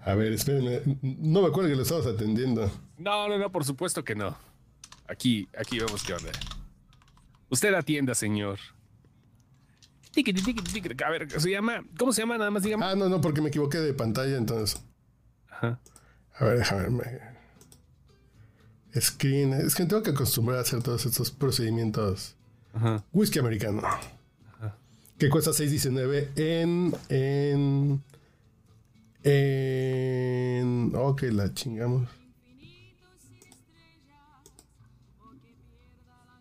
A 0.00 0.14
ver, 0.14 0.32
espérenme. 0.32 0.82
No 1.02 1.42
me 1.42 1.48
acuerdo 1.48 1.70
que 1.70 1.76
lo 1.76 1.82
estabas 1.82 2.06
atendiendo. 2.06 2.70
No, 2.98 3.28
no, 3.28 3.38
no, 3.38 3.50
por 3.50 3.64
supuesto 3.64 4.04
que 4.04 4.14
no. 4.14 4.36
Aquí, 5.08 5.48
aquí 5.58 5.78
vemos 5.78 6.04
qué 6.04 6.14
onda. 6.14 6.30
Usted 7.50 7.72
atienda, 7.74 8.14
señor. 8.14 8.58
A 11.04 11.10
ver, 11.10 11.40
se 11.40 11.50
llama, 11.50 11.84
¿cómo 11.96 12.12
se 12.12 12.22
llama? 12.22 12.36
Nada 12.36 12.50
más 12.50 12.62
dígame. 12.62 12.84
Ah, 12.84 12.94
no, 12.96 13.08
no, 13.08 13.20
porque 13.20 13.40
me 13.40 13.48
equivoqué 13.48 13.78
de 13.78 13.94
pantalla, 13.94 14.36
entonces. 14.36 14.84
Ajá. 15.58 15.78
A 16.38 16.44
ver, 16.44 16.58
déjame. 16.58 16.90
me- 16.90 17.28
Screen. 19.00 19.52
Es 19.52 19.74
que 19.74 19.82
me 19.84 19.88
tengo 19.88 20.02
que 20.02 20.10
acostumbrar 20.10 20.58
a 20.58 20.62
hacer 20.62 20.82
todos 20.82 21.04
estos 21.06 21.30
procedimientos. 21.30 22.34
Ajá. 22.72 23.04
Whisky 23.12 23.38
americano. 23.38 23.82
Que 25.18 25.28
cuesta 25.28 25.50
6.19 25.52 26.30
en. 26.36 26.94
En. 27.08 28.02
En. 29.24 30.92
Ok, 30.94 31.22
la 31.32 31.52
chingamos. 31.52 32.08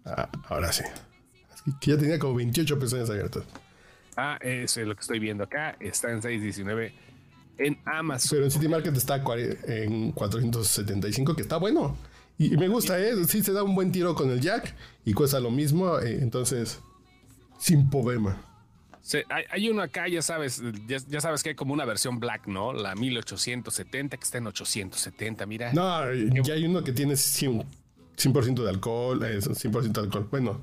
Ah, 0.06 0.30
ahora 0.48 0.72
sí. 0.72 0.84
Es 1.54 1.62
que- 1.80 1.92
ya 1.92 1.98
tenía 1.98 2.18
como 2.20 2.36
28 2.36 2.80
pesos 2.80 3.10
abiertas. 3.10 3.44
Ah, 4.16 4.38
eso 4.42 4.82
es 4.82 4.88
lo 4.88 4.96
que 4.96 5.02
estoy 5.02 5.20
viendo 5.20 5.44
acá. 5.44 5.76
Está 5.80 6.12
en 6.12 6.22
619 6.22 6.94
en 7.58 7.80
Amazon. 7.86 8.30
Pero 8.32 8.46
en 8.46 8.52
City 8.52 8.68
Market 8.68 8.96
está 8.96 9.22
en 9.68 10.12
475, 10.12 11.36
que 11.36 11.42
está 11.42 11.58
bueno. 11.58 11.98
Y 12.38 12.56
me 12.58 12.68
gusta, 12.68 13.00
¿eh? 13.00 13.14
Sí 13.28 13.42
se 13.44 13.52
da 13.52 13.64
un 13.64 13.74
buen 13.74 13.92
tiro 13.92 14.14
con 14.16 14.30
el 14.30 14.40
jack 14.42 14.76
y 15.06 15.14
cuesta 15.14 15.40
lo 15.40 15.50
mismo, 15.50 15.98
eh, 16.00 16.20
entonces, 16.22 16.80
sin 17.60 17.90
problema. 17.90 18.42
Se- 19.02 19.26
hay, 19.30 19.46
hay 19.50 19.70
uno 19.70 19.82
acá, 19.82 20.08
ya 20.08 20.22
sabes, 20.22 20.62
ya, 20.88 20.98
ya 21.08 21.20
sabes 21.22 21.42
que 21.42 21.50
hay 21.50 21.56
como 21.56 21.74
una 21.74 21.86
versión 21.86 22.20
black, 22.20 22.46
¿no? 22.48 22.74
La 22.74 22.94
1870 22.94 24.18
que 24.18 24.24
está 24.24 24.38
en 24.38 24.48
870, 24.48 25.46
mira. 25.48 25.74
No, 25.74 26.14
ya 26.44 26.54
hay 26.54 26.66
uno 26.66 26.84
que 26.84 26.92
tiene 26.92 27.14
100%, 27.16 27.66
100 28.18 28.56
de 28.56 28.70
alcohol, 28.70 29.24
eh, 29.24 29.40
100% 29.42 29.92
de 29.94 30.00
alcohol. 30.02 30.28
Bueno, 30.30 30.62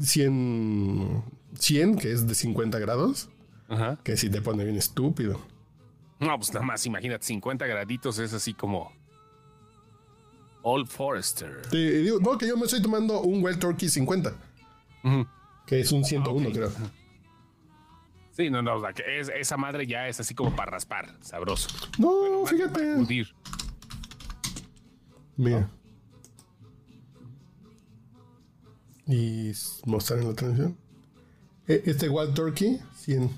100, 0.00 1.22
100, 1.58 1.96
que 1.98 2.12
es 2.12 2.26
de 2.26 2.34
50 2.34 2.78
grados, 2.78 3.28
Ajá. 3.68 3.98
que 4.04 4.16
sí 4.16 4.28
te 4.30 4.40
pone 4.42 4.64
bien 4.64 4.76
estúpido. 4.76 5.40
No, 6.22 6.36
pues 6.38 6.52
nada 6.54 6.64
más, 6.64 6.86
imagínate, 6.86 7.24
50 7.26 7.66
graditos 7.66 8.18
es 8.18 8.32
así 8.32 8.54
como 8.54 8.92
Old 10.62 10.86
Forester. 10.86 11.62
Te 11.68 11.76
digo, 11.76 12.20
no, 12.20 12.38
que 12.38 12.46
yo 12.46 12.56
me 12.56 12.64
estoy 12.64 12.80
tomando 12.80 13.20
un 13.22 13.42
Wild 13.44 13.58
Turkey 13.58 13.88
50, 13.88 14.32
Ujú. 15.04 15.26
que 15.66 15.80
es 15.80 15.90
un 15.92 16.04
101, 16.04 16.48
Ok. 16.48 16.54
creo. 16.54 16.70
Sí, 18.30 18.48
no, 18.50 18.62
no, 18.62 18.76
o 18.76 18.80
sea, 18.80 18.92
que 18.92 19.20
es- 19.20 19.30
esa 19.34 19.56
madre 19.56 19.86
ya 19.86 20.08
es 20.08 20.20
así 20.20 20.34
como 20.34 20.54
para 20.56 20.70
raspar, 20.70 21.16
sabroso. 21.20 21.68
No, 21.98 22.46
fíjate. 22.46 22.94
Hundir. 22.94 23.34
Mira. 25.36 25.68
Y 29.06 29.50
s- 29.50 29.82
mostrar 29.84 30.20
en 30.20 30.28
la 30.28 30.34
transmisión. 30.34 30.76
E- 31.66 31.82
Este 31.86 32.08
Wild 32.08 32.34
Turkey, 32.34 32.80
100. 32.96 33.30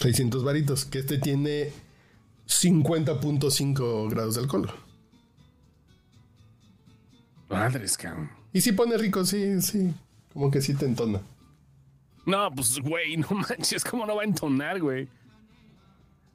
600 0.00 0.42
varitos, 0.44 0.84
que 0.84 0.98
este 1.00 1.18
tiene 1.18 1.70
50.5 2.48 4.10
grados 4.10 4.34
de 4.34 4.40
alcohol. 4.40 4.70
Madres, 7.48 7.96
cabrón. 7.96 8.30
Y 8.52 8.60
si 8.60 8.72
pone 8.72 8.96
rico, 8.96 9.24
sí, 9.24 9.60
sí. 9.62 9.92
Como 10.32 10.50
que 10.50 10.60
sí 10.60 10.74
te 10.74 10.84
entona. 10.86 11.20
No, 12.26 12.50
pues, 12.54 12.78
güey, 12.78 13.16
no 13.16 13.28
manches, 13.30 13.84
¿cómo 13.84 14.06
no 14.06 14.16
va 14.16 14.22
a 14.22 14.24
entonar, 14.24 14.80
güey? 14.80 15.08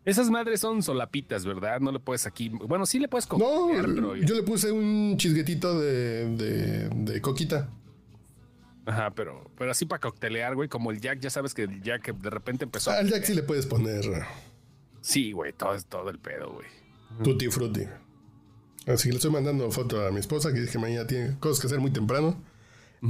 Esas 0.03 0.30
madres 0.30 0.59
son 0.59 0.84
solapitas, 0.84 1.45
¿verdad? 1.45 1.80
No 1.80 1.91
le 1.91 1.99
puedes 1.99 2.28
aquí. 2.28 2.49
Bueno, 2.49 2.86
sí 2.86 2.99
le 2.99 3.07
puedes 3.07 3.28
No, 3.32 3.38
comer, 3.39 3.86
pero. 3.86 4.16
yo 4.16 4.36
le 4.36 4.43
puse 4.43 4.72
un 4.72 5.16
chisguetito 5.18 5.80
de, 5.80 6.30
de, 6.36 6.89
de 6.89 7.22
coquita. 7.22 7.70
Ajá, 8.86 9.11
pero, 9.11 9.49
pero 9.57 9.71
así 9.71 9.86
para 9.86 9.99
coctelear, 9.99 10.55
güey, 10.55 10.69
como 10.69 10.91
el 10.91 11.01
Jack, 11.01 11.19
ya 11.19 11.29
sabes 11.29 11.53
que 11.53 11.63
el 11.63 11.81
Jack 11.81 12.13
de 12.15 12.29
repente 12.29 12.65
empezó. 12.65 12.91
Al 12.91 13.09
Jack 13.09 13.23
sí 13.23 13.33
le 13.33 13.43
puedes 13.43 13.65
poner 13.65 14.05
Sí, 15.01 15.31
güey, 15.31 15.53
todo 15.53 15.73
es 15.75 15.86
todo 15.86 16.09
el 16.09 16.19
pedo, 16.19 16.51
güey. 16.53 16.67
tutti 17.23 17.47
frutti. 17.49 17.83
Así 18.88 19.07
que 19.07 19.13
le 19.13 19.15
estoy 19.15 19.31
mandando 19.31 19.69
foto 19.71 20.05
a 20.05 20.11
mi 20.11 20.19
esposa 20.19 20.53
que 20.53 20.59
dice 20.59 20.73
que 20.73 20.79
mañana 20.79 21.07
tiene 21.07 21.38
cosas 21.39 21.59
que 21.59 21.67
hacer 21.67 21.79
muy 21.79 21.91
temprano. 21.91 22.41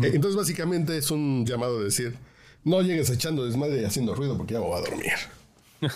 Eh, 0.01 0.11
entonces, 0.13 0.35
básicamente 0.37 0.97
es 0.97 1.11
un 1.11 1.45
llamado 1.45 1.79
a 1.79 1.83
decir: 1.83 2.15
no 2.63 2.81
llegues 2.81 3.09
echando 3.09 3.45
desmadre 3.45 3.81
y 3.81 3.85
haciendo 3.85 4.15
ruido 4.15 4.37
porque 4.37 4.53
ya 4.53 4.59
me 4.61 4.65
voy 4.67 4.77
a 4.77 4.81
dormir. 4.81 5.13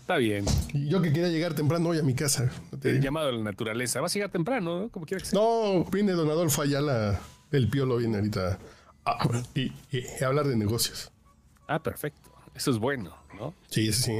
Está 0.00 0.16
bien. 0.16 0.44
Y 0.72 0.88
yo 0.88 1.00
que 1.02 1.12
quería 1.12 1.28
llegar 1.28 1.54
temprano 1.54 1.88
hoy 1.90 1.98
a 1.98 2.02
mi 2.02 2.14
casa. 2.14 2.50
El 2.82 3.00
llamado 3.00 3.28
a 3.28 3.32
la 3.32 3.42
naturaleza. 3.42 4.00
Vas 4.00 4.12
a 4.12 4.14
llegar 4.14 4.30
temprano, 4.30 4.80
¿no? 4.80 4.88
Como 4.88 5.06
quiera 5.06 5.22
que 5.22 5.30
sea. 5.30 5.38
No, 5.38 5.84
viene 5.84 6.12
don 6.12 6.28
Adolfo 6.30 6.62
Ayala, 6.62 7.20
el 7.52 7.68
piolo 7.68 7.96
viene 7.96 8.16
ahorita 8.18 8.58
a, 9.04 9.28
y, 9.54 9.60
y- 9.62 9.74
y 10.20 10.24
a 10.24 10.26
hablar 10.26 10.46
de 10.46 10.56
negocios. 10.56 11.10
Ah, 11.68 11.82
perfecto. 11.82 12.30
Eso 12.54 12.70
es 12.70 12.78
bueno, 12.78 13.16
¿no? 13.38 13.54
Sí, 13.68 13.92
sí, 13.92 14.02
sí. 14.02 14.16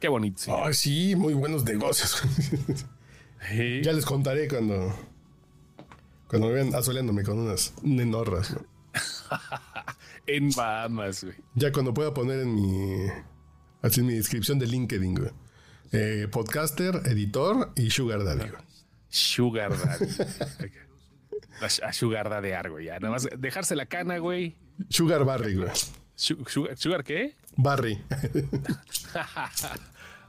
Qué 0.00 0.08
bonito. 0.08 0.38
sí. 0.38 0.50
Ay, 0.54 0.74
sí, 0.74 1.16
muy 1.16 1.34
buenos 1.34 1.64
negocios. 1.64 2.22
Sí. 3.50 3.80
ya 3.82 3.92
les 3.92 4.04
contaré 4.06 4.48
cuando, 4.48 4.92
cuando 6.26 6.48
me 6.48 6.54
vean 6.54 6.74
asoleándome 6.74 7.22
con 7.22 7.38
unas 7.38 7.74
nenorras. 7.82 8.50
¿no? 8.52 8.64
En 10.26 10.50
Bahamas, 10.50 11.22
güey. 11.22 11.36
Ya 11.54 11.70
cuando 11.70 11.94
pueda 11.94 12.12
poner 12.12 12.40
en 12.40 12.54
mi, 12.54 13.06
así 13.82 14.00
en 14.00 14.06
mi 14.06 14.14
descripción 14.14 14.58
de 14.58 14.66
LinkedIn, 14.66 15.14
güey. 15.14 15.30
Eh, 15.92 16.26
podcaster, 16.32 17.02
editor 17.04 17.72
y 17.76 17.90
sugar 17.90 18.24
daddy. 18.24 18.48
güey. 18.50 18.62
Sugar 19.08 19.78
Daddy. 19.78 20.06
a, 21.60 21.86
a 21.88 21.92
Sugar 21.92 22.28
Daddy, 22.28 22.68
güey. 22.68 22.86
Ya, 22.86 22.98
nada 22.98 23.12
más 23.14 23.28
dejarse 23.38 23.76
la 23.76 23.86
cana, 23.86 24.18
güey. 24.18 24.56
Sugar 24.88 25.24
Barry, 25.24 25.54
güey. 25.56 25.70
Su- 26.14 26.44
Sugar, 26.46 26.76
¿Sugar 26.76 27.04
qué? 27.04 27.34
Barry. 27.56 27.98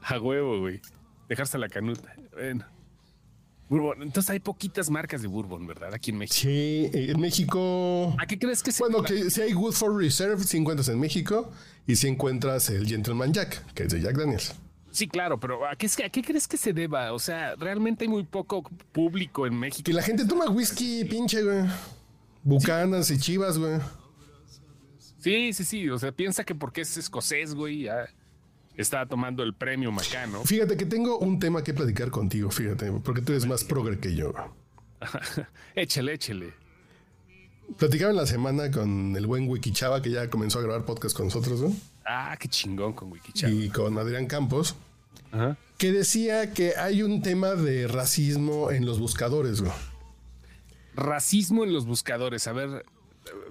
A 0.02 0.18
huevo, 0.20 0.60
güey. 0.60 0.80
Dejarse 1.28 1.58
la 1.58 1.68
canuta. 1.68 2.14
Bueno. 2.32 2.64
Bourbon. 3.68 4.02
Entonces 4.02 4.30
hay 4.30 4.40
poquitas 4.40 4.88
marcas 4.88 5.20
de 5.20 5.28
Bourbon, 5.28 5.66
¿verdad? 5.66 5.92
Aquí 5.92 6.10
en 6.10 6.18
México. 6.18 6.40
Sí, 6.40 6.90
eh, 6.94 7.10
en 7.10 7.20
México. 7.20 8.16
¿A 8.18 8.26
qué 8.26 8.38
crees 8.38 8.62
que 8.62 8.72
se 8.72 8.82
Bueno, 8.82 9.02
que 9.02 9.30
si 9.30 9.42
hay 9.42 9.52
Good 9.52 9.72
for 9.74 9.94
Reserve, 9.94 10.42
si 10.44 10.56
encuentras 10.56 10.88
en 10.88 10.98
México 10.98 11.52
y 11.86 11.96
si 11.96 12.08
encuentras 12.08 12.70
el 12.70 12.86
Gentleman 12.86 13.34
Jack, 13.34 13.74
que 13.74 13.82
es 13.82 13.90
de 13.92 14.00
Jack 14.00 14.16
Daniels. 14.16 14.54
Sí, 14.90 15.06
claro, 15.06 15.38
pero 15.38 15.66
¿a 15.66 15.76
qué, 15.76 15.86
es 15.86 15.96
que- 15.96 16.04
¿a 16.04 16.08
qué 16.10 16.22
crees 16.22 16.48
que 16.48 16.56
se 16.56 16.72
deba? 16.72 17.12
O 17.12 17.18
sea, 17.18 17.54
realmente 17.56 18.04
hay 18.04 18.08
muy 18.08 18.24
poco 18.24 18.62
público 18.92 19.46
en 19.46 19.58
México. 19.58 19.84
Que 19.84 19.92
la 19.92 20.02
gente 20.02 20.24
toma 20.24 20.48
whisky, 20.50 21.04
pinche, 21.04 21.42
güey. 21.42 21.64
Bucanas 22.42 23.10
y 23.10 23.18
chivas, 23.18 23.58
güey. 23.58 23.78
Sí, 25.20 25.52
sí, 25.52 25.64
sí. 25.64 25.90
O 25.90 25.98
sea, 25.98 26.12
piensa 26.12 26.44
que 26.44 26.54
porque 26.54 26.80
es 26.82 26.96
escocés, 26.96 27.54
güey, 27.54 27.82
ya 27.82 28.08
está 28.76 29.04
tomando 29.06 29.42
el 29.42 29.54
premio 29.54 29.90
Macano. 29.92 30.44
Fíjate 30.44 30.76
que 30.76 30.86
tengo 30.86 31.18
un 31.18 31.38
tema 31.38 31.62
que 31.62 31.74
platicar 31.74 32.10
contigo, 32.10 32.50
fíjate, 32.50 32.90
porque 33.04 33.20
tú 33.20 33.32
eres 33.32 33.44
más 33.46 33.64
progre 33.64 33.98
que 33.98 34.14
yo. 34.14 34.32
échale, 35.74 36.14
échale. 36.14 36.54
Platicaba 37.78 38.10
en 38.12 38.16
la 38.16 38.26
semana 38.26 38.70
con 38.70 39.14
el 39.16 39.26
buen 39.26 39.48
Wiki 39.48 39.72
Chava, 39.72 40.00
que 40.00 40.10
ya 40.10 40.30
comenzó 40.30 40.58
a 40.60 40.62
grabar 40.62 40.84
podcast 40.86 41.14
con 41.14 41.26
nosotros, 41.26 41.60
güey. 41.60 41.74
Ah, 42.08 42.34
qué 42.40 42.48
chingón 42.48 42.94
con 42.94 43.12
Wikichava. 43.12 43.52
Y 43.52 43.68
con 43.68 43.98
Adrián 43.98 44.26
Campos, 44.26 44.74
Ajá. 45.30 45.58
que 45.76 45.92
decía 45.92 46.54
que 46.54 46.74
hay 46.76 47.02
un 47.02 47.20
tema 47.20 47.48
de 47.50 47.86
racismo 47.86 48.70
en 48.70 48.86
los 48.86 48.98
buscadores, 48.98 49.60
güey. 49.60 49.72
Racismo 50.94 51.64
en 51.64 51.72
los 51.74 51.84
buscadores. 51.86 52.46
A 52.48 52.52
ver, 52.52 52.84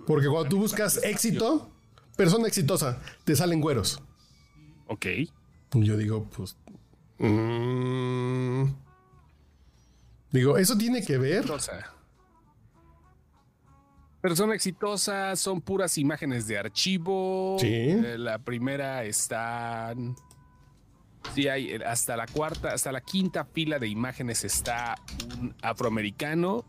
Porque 0.07 0.27
cuando 0.27 0.49
tú 0.49 0.57
buscas 0.57 0.97
éxito, 1.03 1.69
persona 2.15 2.47
exitosa, 2.47 2.99
te 3.25 3.35
salen 3.35 3.61
güeros. 3.61 4.01
ok. 4.87 5.05
Yo 5.73 5.95
digo, 5.97 6.23
pues. 6.35 6.55
mm, 7.19 8.63
digo, 10.31 10.57
eso 10.57 10.77
tiene 10.77 11.03
que 11.05 11.17
ver. 11.17 11.45
Sea, 11.59 11.91
Persona 14.21 14.55
exitosa 14.55 15.35
son 15.35 15.61
puras 15.61 15.97
imágenes 15.97 16.47
de 16.47 16.57
archivo. 16.57 17.57
Sí. 17.59 17.67
Eh, 17.67 18.15
la 18.17 18.39
primera 18.39 19.03
está. 19.03 19.93
Sí, 21.35 21.47
hay 21.47 21.69
eh, 21.71 21.79
hasta 21.85 22.17
la 22.17 22.25
cuarta, 22.25 22.69
hasta 22.69 22.91
la 22.91 23.01
quinta 23.01 23.45
fila 23.45 23.79
de 23.79 23.87
imágenes 23.87 24.43
está 24.43 24.95
un 25.39 25.53
afroamericano. 25.61 26.65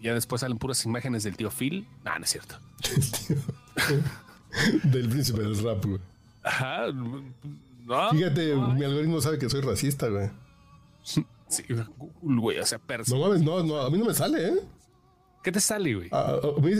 Ya 0.00 0.14
después 0.14 0.40
salen 0.40 0.58
puras 0.58 0.84
imágenes 0.84 1.24
del 1.24 1.36
tío 1.36 1.50
Phil. 1.50 1.86
No, 2.04 2.18
no 2.18 2.24
es 2.24 2.30
cierto. 2.30 2.58
Del 4.84 5.08
príncipe 5.08 5.40
del 5.40 5.56
rap, 5.64 5.84
güey. 5.84 5.98
Ajá. 6.42 6.86
No. 6.92 8.10
Fíjate, 8.10 8.54
mi 8.54 8.84
algoritmo 8.84 9.20
sabe 9.20 9.38
que 9.38 9.48
soy 9.48 9.60
racista, 9.62 10.08
güey. 10.08 10.30
Sí, 11.52 11.62
güey. 12.22 12.58
O 12.60 12.64
sea, 12.64 12.78
perso- 12.78 13.14
No 13.14 13.28
mames, 13.28 13.42
no, 13.42 13.62
no, 13.62 13.76
a 13.82 13.90
mí 13.90 13.98
no 13.98 14.06
me 14.06 14.14
sale, 14.14 14.48
¿eh? 14.48 14.54
¿Qué 15.42 15.50
te 15.52 15.60
sale, 15.60 15.94
güey? 15.94 16.08
Ah, 16.12 16.38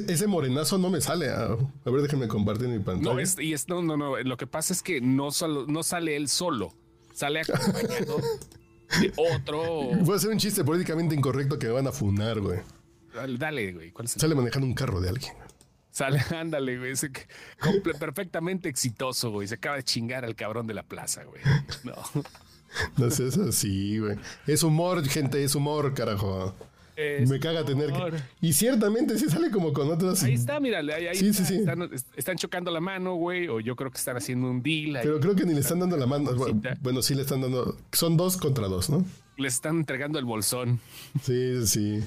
ese 0.09 0.27
morenazo 0.27 0.79
no 0.79 0.89
me 0.91 1.01
sale. 1.01 1.31
ah. 1.31 1.57
A 1.85 1.91
ver, 1.91 2.03
déjenme 2.03 2.29
compartir 2.29 2.69
mi 2.69 2.79
pantalla. 2.79 3.15
No, 3.15 3.19
es, 3.21 3.39
y 3.39 3.53
es, 3.53 3.69
no, 3.69 3.83
no, 3.83 3.97
no. 3.97 4.17
Lo 4.21 4.37
que 4.37 4.47
pasa 4.47 4.73
es 4.73 4.83
que 4.83 5.01
no, 5.01 5.31
solo, 5.33 5.67
no 5.67 5.83
sale 5.83 6.17
él 6.17 6.29
solo. 6.29 6.73
Sale 7.13 7.41
acompañado 7.41 8.19
de 9.01 9.13
otro. 9.17 9.63
Voy 10.01 10.13
a 10.13 10.17
hacer 10.17 10.31
un 10.31 10.39
chiste 10.39 10.65
políticamente 10.65 11.15
incorrecto 11.15 11.59
que 11.59 11.67
me 11.67 11.73
van 11.73 11.87
a 11.89 11.93
funar, 11.93 12.41
güey. 12.41 12.61
Dale, 13.15 13.37
Dale, 13.39 13.73
güey. 13.73 13.91
¿Cuál 13.91 14.07
es 14.07 14.15
el- 14.17 14.21
Sale 14.21 14.35
manejando 14.35 14.67
un 14.67 14.75
carro 14.75 15.01
de 15.01 15.09
alguien. 15.11 15.33
Sale, 15.91 16.21
ándale, 16.35 16.79
güey. 16.79 16.93
ese 16.93 17.11
perfectamente 17.99 18.69
exitoso, 18.69 19.31
güey. 19.31 19.49
Se 19.49 19.57
acaba 19.57 19.77
de 19.77 19.83
chingar 19.85 20.25
al 20.25 20.35
cabrón 20.37 20.67
de 20.67 20.75
la 20.75 20.83
plaza, 20.85 21.25
güey. 21.25 21.43
No. 21.85 21.95
No 22.97 23.11
sé, 23.11 23.27
es 23.29 23.37
así, 23.37 23.99
güey. 23.99 24.17
Es 24.47 24.63
humor, 24.63 25.07
gente, 25.07 25.45
es 25.45 25.55
humor, 25.55 25.93
carajo. 25.93 26.55
Es 26.97 27.29
me 27.29 27.41
caga 27.41 27.65
tener 27.65 27.91
que. 27.93 28.21
Y 28.41 28.53
ciertamente 28.53 29.19
sí 29.19 29.29
sale 29.31 29.51
como 29.51 29.73
con 29.73 29.91
otras. 29.91 30.23
Ahí 30.23 30.35
está, 30.35 30.61
mírale. 30.61 30.93
Ahí, 30.95 31.07
ahí 31.07 31.17
Sí, 31.17 31.29
está. 31.29 31.45
sí, 31.45 31.55
sí. 31.55 31.61
Están, 31.61 31.91
están 32.17 32.37
chocando 32.37 32.71
la 32.71 32.81
mano, 32.81 33.15
güey. 33.15 33.49
O 33.49 33.61
yo 33.61 33.77
creo 33.77 33.91
que 33.91 33.99
están 33.99 34.17
haciendo 34.17 34.51
un 34.51 34.63
deal. 34.63 34.97
ahí. 34.97 35.03
Pero 35.05 35.19
creo 35.21 35.35
que 35.35 35.45
ni 35.47 35.55
le 35.55 35.61
están 35.61 35.81
dando 35.81 35.97
la 35.97 36.07
mano. 36.07 36.35
Cosita. 36.37 36.77
Bueno, 36.83 37.01
sí 37.03 37.15
le 37.15 37.23
están 37.23 37.41
dando. 37.41 37.77
Son 37.93 38.17
dos 38.17 38.37
contra 38.37 38.69
dos, 38.69 38.91
¿no? 38.91 39.05
Les 39.39 39.55
están 39.55 39.77
entregando 39.79 40.19
el 40.19 40.25
bolsón. 40.27 40.81
Sí, 41.23 41.67
sí. 41.67 42.01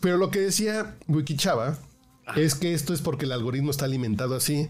Pero 0.00 0.16
lo 0.16 0.30
que 0.30 0.40
decía 0.40 0.96
Wikichava 1.06 1.78
es 2.36 2.54
que 2.54 2.74
esto 2.74 2.92
es 2.94 3.02
porque 3.02 3.26
el 3.26 3.32
algoritmo 3.32 3.70
está 3.70 3.84
alimentado 3.84 4.34
así. 4.34 4.68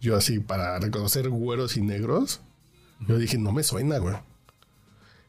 Yo 0.00 0.14
así, 0.16 0.38
para 0.40 0.78
reconocer 0.78 1.28
güeros 1.28 1.76
y 1.76 1.80
negros, 1.80 2.40
yo 3.08 3.18
dije, 3.18 3.38
no 3.38 3.50
me 3.52 3.62
suena, 3.62 3.98
güey. 3.98 4.14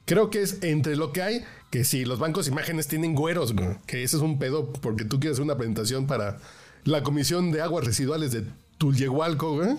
Creo 0.05 0.29
que 0.29 0.41
es 0.41 0.61
entre 0.63 0.95
lo 0.95 1.11
que 1.11 1.21
hay, 1.21 1.41
que 1.69 1.83
si 1.83 2.05
los 2.05 2.19
bancos 2.19 2.45
de 2.45 2.51
imágenes 2.51 2.87
tienen 2.87 3.13
güeros, 3.15 3.53
güey, 3.53 3.77
que 3.85 4.03
ese 4.03 4.17
es 4.17 4.23
un 4.23 4.39
pedo 4.39 4.71
porque 4.73 5.05
tú 5.05 5.19
quieres 5.19 5.35
hacer 5.35 5.45
una 5.45 5.57
presentación 5.57 6.07
para 6.07 6.39
la 6.83 7.03
Comisión 7.03 7.51
de 7.51 7.61
Aguas 7.61 7.85
Residuales 7.85 8.31
de 8.31 8.43
Tulyehualco, 8.77 9.55
güey. 9.55 9.75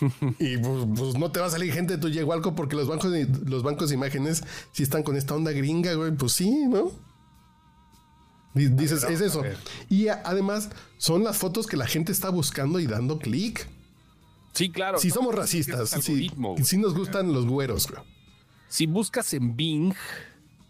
Y 0.38 0.56
pues, 0.58 0.86
pues, 0.96 1.14
no 1.16 1.30
te 1.32 1.40
va 1.40 1.46
a 1.46 1.50
salir 1.50 1.72
gente 1.72 1.94
de 1.96 1.98
Tulyehualco 2.00 2.54
porque 2.54 2.76
los 2.76 2.86
bancos 2.88 3.10
de, 3.12 3.26
los 3.46 3.62
bancos 3.62 3.88
de 3.88 3.94
imágenes 3.94 4.42
si 4.72 4.82
están 4.82 5.02
con 5.02 5.16
esta 5.16 5.34
onda 5.34 5.52
gringa, 5.52 5.94
güey. 5.94 6.12
Pues 6.12 6.32
sí, 6.32 6.50
¿no? 6.68 6.90
Di- 8.54 8.68
Dices, 8.68 9.04
es 9.04 9.20
eso. 9.20 9.42
Y 9.90 10.08
a- 10.08 10.22
además 10.24 10.70
son 10.98 11.24
las 11.24 11.36
fotos 11.36 11.66
que 11.66 11.76
la 11.76 11.86
gente 11.86 12.10
está 12.12 12.30
buscando 12.30 12.80
y 12.80 12.86
dando 12.86 13.18
clic. 13.18 13.68
Sí, 14.52 14.70
claro. 14.70 14.98
Si 14.98 15.08
No, 15.08 15.14
somos 15.14 15.34
racistas, 15.34 15.94
güey. 16.06 16.30
sí 16.64 16.78
nos 16.78 16.94
gustan 16.94 17.32
los 17.32 17.46
güeros, 17.46 17.86
güey. 17.88 18.00
Si 18.68 18.86
buscas 18.86 19.32
en 19.34 19.54
Bing, 19.56 19.92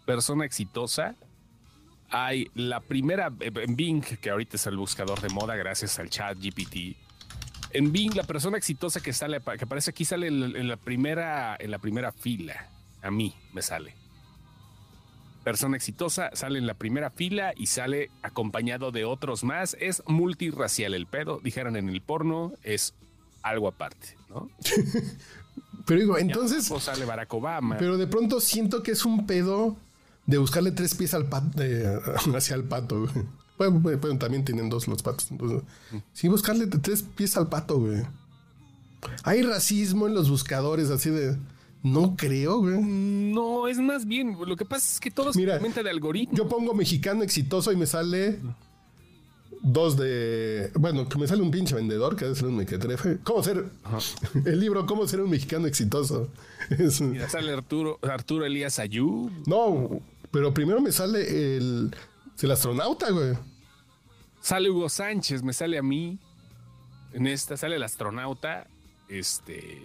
persona 0.07 0.45
exitosa, 0.45 1.15
hay 2.09 2.49
la 2.55 2.79
primera, 2.79 3.31
eh, 3.41 3.51
en 3.53 3.75
Bing, 3.75 4.01
que 4.01 4.29
ahorita 4.29 4.55
es 4.55 4.65
el 4.65 4.77
buscador 4.77 5.19
de 5.19 5.29
moda 5.29 5.55
gracias 5.55 5.99
al 5.99 6.09
chat 6.09 6.37
GPT. 6.39 6.95
En 7.71 7.91
Bing, 7.91 8.15
la 8.15 8.23
persona 8.23 8.57
exitosa 8.57 9.01
que 9.01 9.11
sale, 9.11 9.41
que 9.41 9.65
aparece 9.65 9.91
aquí 9.91 10.05
sale 10.05 10.27
en, 10.27 10.67
la 10.67 10.77
primera, 10.77 11.57
en 11.59 11.69
la 11.69 11.79
primera 11.79 12.13
fila. 12.13 12.69
A 13.01 13.11
mí 13.11 13.35
me 13.53 13.61
sale. 13.61 13.93
Persona 15.43 15.75
exitosa 15.75 16.29
sale 16.33 16.57
en 16.57 16.67
la 16.67 16.73
primera 16.73 17.09
fila 17.09 17.53
y 17.55 17.67
sale 17.67 18.09
acompañado 18.23 18.91
de 18.91 19.03
otros 19.03 19.43
más. 19.43 19.75
Es 19.79 20.01
multirracial 20.07 20.93
el 20.93 21.05
pedo. 21.05 21.41
Dijeron 21.43 21.75
en 21.75 21.89
el 21.89 22.01
porno, 22.01 22.53
es 22.63 22.93
algo 23.41 23.67
aparte, 23.67 24.17
¿no? 24.29 24.49
Pero 25.85 25.99
digo, 25.99 26.17
entonces, 26.17 26.69
O 26.71 26.79
sale 26.79 27.05
Barack 27.05 27.33
Obama. 27.33 27.77
pero 27.77 27.97
de 27.97 28.07
pronto 28.07 28.41
siento 28.41 28.83
que 28.83 28.91
es 28.91 29.05
un 29.05 29.25
pedo 29.25 29.77
de 30.27 30.37
buscarle 30.37 30.71
tres 30.71 30.93
pies 30.93 31.13
al 31.15 31.27
pato, 31.27 31.49
hacia 32.35 32.55
el 32.55 32.63
pato, 32.65 33.01
güey. 33.01 33.71
Bueno, 33.71 34.19
también 34.19 34.45
tienen 34.45 34.69
dos 34.69 34.87
los 34.87 35.01
patos. 35.01 35.31
entonces, 35.31 35.63
sí, 36.13 36.27
buscarle 36.27 36.67
tres 36.67 37.01
pies 37.01 37.35
al 37.37 37.47
pato, 37.49 37.79
güey. 37.79 38.03
Hay 39.23 39.41
racismo 39.41 40.05
en 40.07 40.13
los 40.13 40.29
buscadores, 40.29 40.89
así 40.91 41.09
de. 41.09 41.37
No 41.83 42.15
creo, 42.17 42.59
güey. 42.59 42.79
No, 42.81 43.67
es 43.67 43.77
más 43.79 44.05
bien, 44.05 44.35
lo 44.45 44.55
que 44.55 44.65
pasa 44.65 44.87
es 44.93 44.99
que 44.99 45.09
todo 45.11 45.31
se 45.33 45.39
Mira, 45.39 45.57
de 45.59 45.89
algoritmo. 45.89 46.35
Yo 46.35 46.47
pongo 46.49 46.73
mexicano 46.73 47.23
exitoso 47.23 47.71
y 47.71 47.75
me 47.77 47.85
sale 47.85 48.39
dos 49.63 49.97
de. 49.97 50.71
Bueno, 50.75 51.07
que 51.07 51.17
me 51.17 51.27
sale 51.27 51.41
un 51.41 51.51
pinche 51.51 51.75
vendedor 51.75 52.15
que 52.15 52.25
debe 52.25 52.35
ser 52.35 52.47
un 52.47 52.57
mequetrefe. 52.57 53.19
¿Cómo 53.23 53.43
ser? 53.43 53.65
El 54.45 54.59
libro 54.59 54.85
¿Cómo 54.85 55.07
ser 55.07 55.21
un 55.21 55.29
mexicano 55.29 55.67
exitoso? 55.67 56.29
Es- 56.69 57.01
Mira, 57.01 57.29
sale 57.29 57.53
Arturo, 57.53 57.99
Arturo 58.01 58.45
Elías 58.45 58.79
Ayú. 58.79 59.29
no, 59.45 59.99
pero 60.37 60.53
primero 60.53 60.79
me 60.81 60.91
sale 60.91 61.57
el, 61.57 61.95
el 62.39 62.51
astronauta, 62.51 63.09
güey. 63.09 63.33
Sale 64.39 64.69
Hugo 64.69 64.87
Sánchez, 64.87 65.41
me 65.41 65.51
sale 65.51 65.79
a 65.79 65.81
mí. 65.83 66.19
En 67.11 67.25
esta 67.25 67.57
sale 67.57 67.77
el 67.77 67.83
astronauta. 67.83 68.67
Este. 69.09 69.81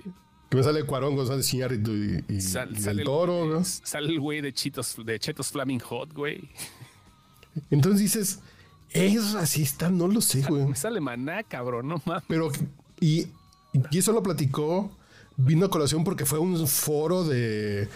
Que 0.51 0.57
me 0.59 0.63
sale 0.63 0.85
Cuarón 0.85 1.17
González 1.17 1.53
Iñárritu 1.55 1.93
y, 1.93 2.25
y- 2.29 2.41
sal- 2.43 2.73
y 2.77 2.81
sale, 2.83 2.97
del 2.97 3.07
Toro, 3.07 3.45
el, 3.45 3.51
¿no? 3.51 3.65
sale 3.65 4.09
el 4.11 4.21
güey 4.21 4.43
de 4.43 4.53
Cheetos, 4.53 4.97
de 5.03 5.19
Chetos 5.19 5.51
Flaming 5.51 5.81
Hot, 5.81 6.13
güey. 6.13 6.51
Entonces 7.71 8.01
dices, 8.03 8.41
¿es 8.91 9.33
racista? 9.33 9.89
No 9.91 10.07
lo 10.09 10.21
sé, 10.21 10.43
güey. 10.43 10.67
Me 10.67 10.77
sale 10.77 11.01
Maná, 11.01 11.43
cabrón, 11.45 11.89
no 11.89 12.03
mames. 12.05 12.25
Pero, 12.29 12.51
y, 13.01 13.29
y 13.91 13.99
eso 13.99 14.13
lo 14.13 14.23
platicó, 14.23 14.91
vino 15.39 15.65
a 15.65 15.71
colación 15.71 16.05
porque 16.05 16.27
fue 16.27 16.39
un 16.39 16.67
foro 16.69 17.25
de, 17.25 17.89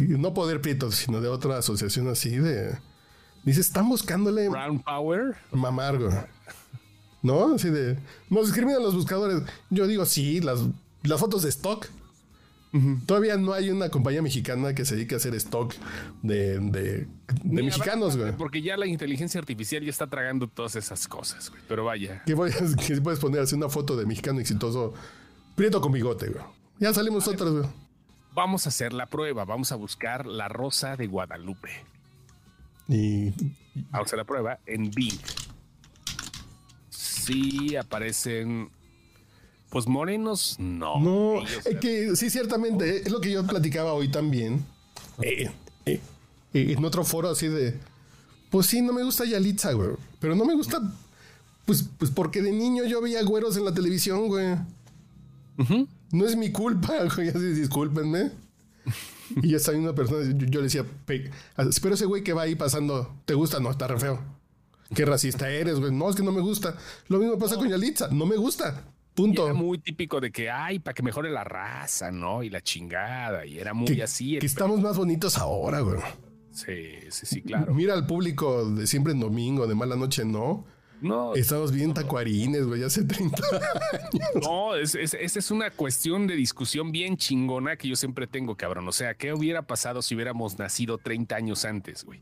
no 0.00 0.34
Poder 0.34 0.60
Prieto, 0.60 0.90
sino 0.92 1.20
de 1.20 1.28
otra 1.28 1.58
asociación 1.58 2.08
así 2.08 2.36
de... 2.36 2.76
Dice, 3.44 3.60
están 3.60 3.88
buscándole 3.88 4.48
Brown 4.48 4.80
Power. 4.82 5.36
mamar, 5.52 5.98
güey. 5.98 6.14
¿No? 7.22 7.54
Así 7.54 7.70
de... 7.70 7.98
Nos 8.30 8.46
discriminan 8.46 8.82
los 8.82 8.94
buscadores. 8.94 9.42
Yo 9.70 9.86
digo, 9.86 10.04
sí, 10.06 10.40
las, 10.40 10.60
las 11.02 11.20
fotos 11.20 11.42
de 11.42 11.48
stock. 11.50 11.86
Todavía 13.06 13.36
no 13.36 13.52
hay 13.52 13.70
una 13.70 13.88
compañía 13.88 14.20
mexicana 14.20 14.74
que 14.74 14.84
se 14.84 14.96
dedique 14.96 15.14
a 15.14 15.18
hacer 15.18 15.32
stock 15.36 15.72
de, 16.22 16.58
de, 16.58 16.82
de 16.82 17.08
Mira, 17.44 17.66
mexicanos, 17.66 18.16
güey. 18.16 18.32
Porque 18.32 18.62
ya 18.62 18.76
la 18.76 18.86
inteligencia 18.86 19.38
artificial 19.38 19.84
ya 19.84 19.90
está 19.90 20.08
tragando 20.08 20.48
todas 20.48 20.74
esas 20.74 21.06
cosas, 21.06 21.50
güey. 21.50 21.62
Pero 21.68 21.84
vaya. 21.84 22.24
Que, 22.26 22.34
voy 22.34 22.50
a- 22.50 22.76
que 22.86 23.00
puedes 23.00 23.20
poner 23.20 23.42
así 23.42 23.54
una 23.54 23.68
foto 23.68 23.94
de 23.96 24.06
mexicano 24.06 24.40
exitoso, 24.40 24.92
prieto 25.54 25.80
con 25.80 25.92
bigote, 25.92 26.30
güey. 26.30 26.44
Ya 26.80 26.92
salimos 26.92 27.28
otras, 27.28 27.50
güey. 27.52 27.64
Vamos 28.34 28.66
a 28.66 28.68
hacer 28.70 28.92
la 28.92 29.06
prueba. 29.06 29.44
Vamos 29.44 29.70
a 29.72 29.76
buscar 29.76 30.26
la 30.26 30.48
rosa 30.48 30.96
de 30.96 31.06
Guadalupe. 31.06 31.70
Y 32.88 33.30
Vamos 33.90 33.92
a 33.92 33.98
hacer 34.00 34.18
la 34.18 34.24
prueba 34.24 34.58
en 34.66 34.90
Bing. 34.90 35.18
Sí 36.90 37.76
aparecen. 37.76 38.70
Pues 39.70 39.88
morenos, 39.88 40.56
no. 40.60 41.00
no, 41.00 41.40
Ellos- 41.40 41.66
es 41.66 41.78
que 41.80 42.14
sí, 42.14 42.30
ciertamente, 42.30 42.98
es 43.02 43.10
lo 43.10 43.20
que 43.20 43.32
yo 43.32 43.44
platicaba 43.44 43.92
hoy 43.92 44.08
también. 44.08 44.64
Eh, 45.20 45.50
eh, 45.86 46.00
eh, 46.52 46.74
en 46.76 46.84
otro 46.84 47.04
foro 47.04 47.30
así 47.30 47.48
de, 47.48 47.80
pues 48.50 48.68
sí, 48.68 48.82
no 48.82 48.92
me 48.92 49.02
gusta 49.02 49.24
Yalitza, 49.24 49.72
güey. 49.72 49.90
Pero 50.20 50.36
no 50.36 50.44
me 50.44 50.54
gusta, 50.54 50.80
pues, 51.64 51.88
pues 51.98 52.12
porque 52.12 52.40
de 52.40 52.52
niño 52.52 52.84
yo 52.84 53.00
veía 53.02 53.24
güeros 53.24 53.56
en 53.56 53.64
la 53.64 53.74
televisión, 53.74 54.28
güey. 54.28 54.54
No 56.12 56.26
es 56.26 56.36
mi 56.36 56.52
culpa, 56.52 56.92
güey, 57.16 57.28
así 57.28 57.38
discúlpenme. 57.52 58.30
Y 59.42 59.54
esa 59.54 59.72
misma 59.72 59.94
persona, 59.94 60.22
yo, 60.36 60.46
yo 60.46 60.60
le 60.60 60.64
decía, 60.64 60.84
"Pe- 61.06 61.30
pero 61.82 61.94
ese 61.94 62.04
güey 62.04 62.22
que 62.22 62.32
va 62.34 62.42
ahí 62.42 62.54
pasando, 62.54 63.16
¿te 63.24 63.34
gusta? 63.34 63.58
No, 63.58 63.70
está 63.70 63.86
re 63.88 63.98
feo. 63.98 64.20
Qué 64.94 65.04
racista 65.06 65.48
eres, 65.48 65.80
güey. 65.80 65.92
No, 65.92 66.10
es 66.10 66.16
que 66.16 66.22
no 66.22 66.30
me 66.30 66.42
gusta. 66.42 66.76
Lo 67.08 67.18
mismo 67.18 67.38
pasa 67.38 67.56
con 67.56 67.68
Yalitza, 67.68 68.08
no 68.12 68.26
me 68.26 68.36
gusta. 68.36 68.84
y 68.86 69.16
Punto. 69.16 69.44
era 69.46 69.54
muy 69.54 69.78
típico 69.78 70.20
de 70.20 70.30
que, 70.30 70.50
ay, 70.50 70.78
para 70.80 70.92
que 70.94 71.02
mejore 71.02 71.30
la 71.30 71.42
raza, 71.44 72.10
¿no? 72.10 72.42
Y 72.42 72.50
la 72.50 72.60
chingada. 72.60 73.46
Y 73.46 73.58
era 73.58 73.72
muy 73.72 73.86
que, 73.96 74.02
así. 74.02 74.38
que 74.38 74.46
estamos 74.46 74.80
más 74.82 74.96
bonitos 74.98 75.38
ahora, 75.38 75.80
güey. 75.80 76.00
Sí, 76.52 76.98
sí, 77.10 77.26
sí, 77.26 77.42
claro. 77.42 77.74
Mira 77.74 77.94
al 77.94 78.06
público 78.06 78.70
de 78.70 78.86
siempre 78.86 79.12
en 79.12 79.20
domingo, 79.20 79.66
de 79.66 79.74
mala 79.74 79.96
noche, 79.96 80.24
no. 80.24 80.66
No, 81.00 81.34
Estamos 81.34 81.70
bien 81.72 81.92
tacuarines, 81.92 82.66
güey, 82.66 82.82
hace 82.82 83.04
30 83.04 83.42
años. 83.52 84.22
no, 84.42 84.74
es, 84.74 84.94
es- 84.94 85.14
esa 85.14 85.38
es 85.38 85.50
una 85.50 85.70
cuestión 85.70 86.26
de 86.26 86.34
discusión 86.36 86.92
bien 86.92 87.16
chingona 87.16 87.76
que 87.76 87.88
yo 87.88 87.96
siempre 87.96 88.26
tengo, 88.26 88.56
cabrón. 88.56 88.88
O 88.88 88.92
sea, 88.92 89.14
¿qué 89.14 89.32
hubiera 89.34 89.62
pasado 89.62 90.00
si 90.02 90.14
hubiéramos 90.14 90.58
nacido 90.58 90.96
30 90.98 91.36
años 91.36 91.64
antes, 91.64 92.04
güey? 92.04 92.20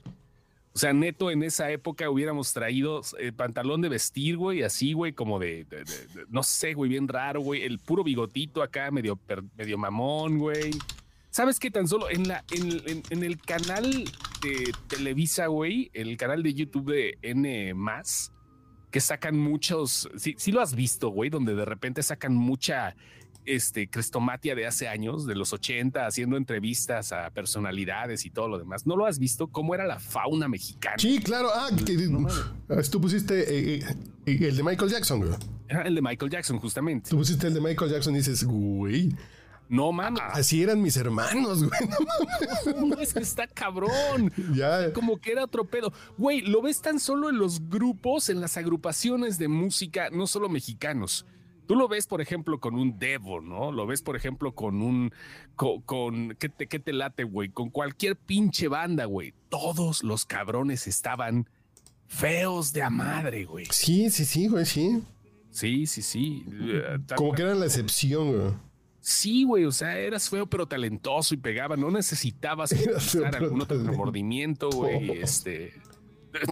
O 0.74 0.78
sea, 0.78 0.92
neto, 0.94 1.30
en 1.30 1.42
esa 1.42 1.70
época 1.70 2.08
hubiéramos 2.08 2.54
traído 2.54 3.02
eh, 3.20 3.30
pantalón 3.30 3.82
de 3.82 3.90
vestir, 3.90 4.38
güey, 4.38 4.62
así, 4.62 4.94
güey, 4.94 5.12
como 5.12 5.38
de, 5.38 5.64
de- 5.64 5.84
de- 5.84 5.84
de- 5.84 6.24
no 6.30 6.42
sé, 6.42 6.72
güey, 6.74 6.88
bien 6.90 7.06
raro, 7.08 7.40
güey. 7.42 7.62
El 7.62 7.78
puro 7.78 8.02
bigotito 8.02 8.62
acá, 8.62 8.90
medio, 8.90 9.18
medio 9.56 9.76
mamón, 9.78 10.38
güey. 10.38 10.70
¿Sabes 11.30 11.58
qué? 11.60 11.70
Tan 11.70 11.86
solo 11.86 12.10
en, 12.10 12.26
la, 12.26 12.42
en, 12.50 12.82
en- 12.88 13.02
en 13.10 13.22
el 13.22 13.38
canal 13.40 13.84
de 14.42 14.72
Televisa, 14.88 15.46
güey, 15.46 15.90
el 15.92 16.16
canal 16.16 16.42
de 16.42 16.54
YouTube 16.54 16.90
de 16.92 17.18
N, 17.22 17.74
que 18.92 19.00
sacan 19.00 19.36
muchos. 19.36 20.08
Sí, 20.16 20.36
sí 20.38 20.52
lo 20.52 20.60
has 20.60 20.76
visto, 20.76 21.08
güey, 21.08 21.30
donde 21.30 21.56
de 21.56 21.64
repente 21.64 22.02
sacan 22.04 22.36
mucha 22.36 22.94
este, 23.44 23.88
crestomatia 23.88 24.54
de 24.54 24.66
hace 24.66 24.86
años, 24.86 25.26
de 25.26 25.34
los 25.34 25.52
80, 25.52 26.06
haciendo 26.06 26.36
entrevistas 26.36 27.12
a 27.12 27.30
personalidades 27.30 28.24
y 28.26 28.30
todo 28.30 28.48
lo 28.48 28.58
demás. 28.58 28.86
¿No 28.86 28.94
lo 28.94 29.06
has 29.06 29.18
visto? 29.18 29.48
¿Cómo 29.48 29.74
era 29.74 29.86
la 29.86 29.98
fauna 29.98 30.46
mexicana? 30.46 30.96
Sí, 30.98 31.18
claro. 31.18 31.48
Ah, 31.52 31.70
que, 31.84 31.96
ah, 32.68 32.80
tú 32.88 33.00
pusiste 33.00 33.78
eh, 33.78 33.84
eh, 34.26 34.38
el 34.42 34.56
de 34.56 34.62
Michael 34.62 34.90
Jackson, 34.90 35.20
güey. 35.20 35.32
Era 35.68 35.82
el 35.82 35.94
de 35.94 36.02
Michael 36.02 36.30
Jackson, 36.30 36.58
justamente. 36.58 37.10
Tú 37.10 37.16
pusiste 37.16 37.46
el 37.46 37.54
de 37.54 37.60
Michael 37.62 37.90
Jackson 37.90 38.14
y 38.14 38.18
dices, 38.18 38.44
güey, 38.44 39.16
No 39.72 39.90
mames, 39.90 40.20
así 40.32 40.62
eran 40.62 40.82
mis 40.82 40.98
hermanos, 40.98 41.64
güey. 41.64 41.80
no, 42.86 42.94
es 43.00 43.14
que 43.14 43.20
está 43.20 43.46
cabrón. 43.46 44.30
ya. 44.54 44.92
Como 44.92 45.18
que 45.18 45.32
era 45.32 45.44
otro 45.44 45.64
pedo. 45.64 45.94
Güey, 46.18 46.42
lo 46.42 46.60
ves 46.60 46.82
tan 46.82 47.00
solo 47.00 47.30
en 47.30 47.38
los 47.38 47.70
grupos, 47.70 48.28
en 48.28 48.42
las 48.42 48.58
agrupaciones 48.58 49.38
de 49.38 49.48
música, 49.48 50.10
no 50.10 50.26
solo 50.26 50.50
mexicanos. 50.50 51.24
Tú 51.66 51.74
lo 51.74 51.88
ves, 51.88 52.06
por 52.06 52.20
ejemplo, 52.20 52.60
con 52.60 52.74
un 52.74 52.98
Devo, 52.98 53.40
¿no? 53.40 53.72
Lo 53.72 53.86
ves, 53.86 54.02
por 54.02 54.14
ejemplo, 54.14 54.54
con 54.54 54.82
un. 54.82 55.10
Con. 55.56 55.80
con- 55.80 56.36
¿qué, 56.38 56.50
te, 56.50 56.66
¿Qué 56.66 56.78
te 56.78 56.92
late, 56.92 57.24
güey? 57.24 57.48
Con 57.48 57.70
cualquier 57.70 58.16
pinche 58.16 58.68
banda, 58.68 59.06
güey. 59.06 59.32
Todos 59.48 60.02
los 60.02 60.26
cabrones 60.26 60.86
estaban 60.86 61.48
feos 62.06 62.74
de 62.74 62.82
a 62.82 62.90
madre, 62.90 63.46
güey. 63.46 63.64
Sí, 63.70 64.10
sí, 64.10 64.26
sí, 64.26 64.48
güey, 64.48 64.66
sí. 64.66 65.02
Sí, 65.50 65.86
sí, 65.86 66.02
sí. 66.02 66.44
Como 67.16 67.32
que 67.32 67.40
eran 67.40 67.60
la 67.60 67.66
excepción, 67.66 68.32
güey. 68.36 68.52
Sí, 69.02 69.42
güey, 69.42 69.64
o 69.64 69.72
sea, 69.72 69.98
eras 69.98 70.30
feo 70.30 70.46
pero 70.46 70.66
talentoso 70.66 71.34
y 71.34 71.36
pegaba, 71.36 71.76
no 71.76 71.90
necesitabas 71.90 72.72
usar 72.72 73.34
algún 73.42 73.60
otro 73.60 73.82
remordimiento, 73.82 74.70
güey, 74.70 75.10
este... 75.22 75.74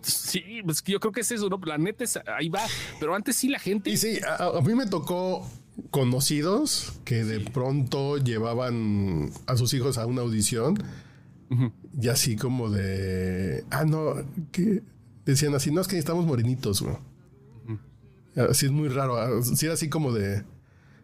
Sí, 0.02 0.60
pues 0.62 0.82
yo 0.82 1.00
creo 1.00 1.10
que 1.10 1.22
es 1.22 1.30
eso, 1.30 1.48
¿no? 1.48 1.58
La 1.64 1.78
neta 1.78 2.04
es, 2.04 2.18
ahí 2.36 2.50
va, 2.50 2.60
pero 2.98 3.14
antes 3.14 3.36
sí 3.36 3.48
la 3.48 3.58
gente... 3.58 3.88
Y 3.88 3.96
sí, 3.96 4.18
a, 4.26 4.58
a 4.58 4.60
mí 4.60 4.74
me 4.74 4.86
tocó 4.86 5.48
conocidos 5.90 6.92
que 7.04 7.24
de 7.24 7.40
pronto 7.40 8.18
llevaban 8.18 9.30
a 9.46 9.56
sus 9.56 9.72
hijos 9.72 9.96
a 9.96 10.04
una 10.04 10.20
audición 10.20 10.76
y 12.00 12.08
así 12.08 12.36
como 12.36 12.70
de, 12.70 13.64
ah, 13.70 13.84
no, 13.84 14.14
que 14.52 14.82
decían 15.24 15.54
así, 15.54 15.70
no 15.70 15.80
es 15.80 15.88
que 15.88 15.96
necesitamos 15.96 16.26
morenitos, 16.26 16.82
güey. 16.82 16.96
Así 18.36 18.66
es 18.66 18.72
muy 18.72 18.88
raro, 18.88 19.16
ah, 19.16 19.42
sí 19.42 19.66
era 19.66 19.74
así 19.74 19.88
como 19.88 20.12
de, 20.12 20.44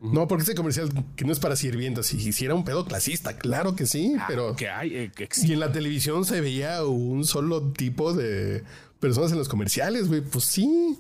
no, 0.00 0.28
porque 0.28 0.44
ese 0.44 0.54
comercial 0.54 0.90
que 1.16 1.24
no 1.24 1.32
es 1.32 1.38
para 1.38 1.56
sirvientas, 1.56 2.12
y 2.12 2.32
si 2.32 2.44
era 2.44 2.54
un 2.54 2.64
pedo 2.64 2.84
clasista, 2.84 3.36
claro 3.36 3.74
que 3.74 3.86
sí, 3.86 4.14
pero... 4.28 4.54
que 4.56 4.68
hay, 4.68 4.94
eh, 4.94 5.10
que 5.14 5.28
Y 5.42 5.52
en 5.52 5.60
la 5.60 5.72
televisión 5.72 6.24
se 6.24 6.40
veía 6.40 6.84
un 6.84 7.24
solo 7.24 7.72
tipo 7.72 8.12
de 8.12 8.62
personas 9.00 9.32
en 9.32 9.38
los 9.38 9.48
comerciales, 9.48 10.08
güey. 10.08 10.20
Pues 10.20 10.44
sí. 10.44 10.98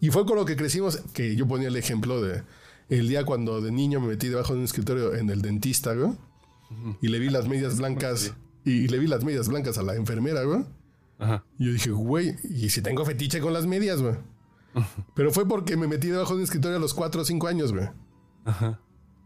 Y 0.00 0.10
fue 0.10 0.26
con 0.26 0.36
lo 0.36 0.44
que 0.44 0.56
crecimos, 0.56 0.98
que 1.12 1.36
yo 1.36 1.46
ponía 1.46 1.68
el 1.68 1.76
ejemplo 1.76 2.20
de 2.20 2.42
el 2.88 3.08
día 3.08 3.24
cuando 3.24 3.60
de 3.60 3.72
niño 3.72 4.00
me 4.00 4.08
metí 4.08 4.28
debajo 4.28 4.52
de 4.52 4.60
un 4.60 4.64
escritorio 4.64 5.14
en 5.14 5.30
el 5.30 5.42
dentista, 5.42 5.94
güey. 5.94 6.12
Y 7.00 7.08
le 7.08 7.18
vi 7.18 7.30
las 7.30 7.48
medias 7.48 7.78
blancas. 7.78 8.34
Y 8.64 8.88
le 8.88 8.98
vi 8.98 9.06
las 9.06 9.24
medias 9.24 9.48
blancas 9.48 9.78
a 9.78 9.82
la 9.82 9.94
enfermera, 9.94 10.42
güey. 10.42 10.64
Ajá. 11.18 11.44
Y 11.58 11.66
yo 11.66 11.72
dije, 11.72 11.90
güey, 11.90 12.36
¿y 12.50 12.70
si 12.70 12.82
tengo 12.82 13.04
fetiche 13.04 13.40
con 13.40 13.52
las 13.52 13.66
medias, 13.66 14.02
güey? 14.02 14.16
Pero 15.14 15.32
fue 15.32 15.48
porque 15.48 15.76
me 15.76 15.86
metí 15.86 16.08
debajo 16.08 16.34
de 16.34 16.38
un 16.38 16.44
escritorio 16.44 16.76
a 16.76 16.80
los 16.80 16.92
4 16.92 17.22
o 17.22 17.24
5 17.24 17.46
años, 17.46 17.72
güey. 17.72 17.88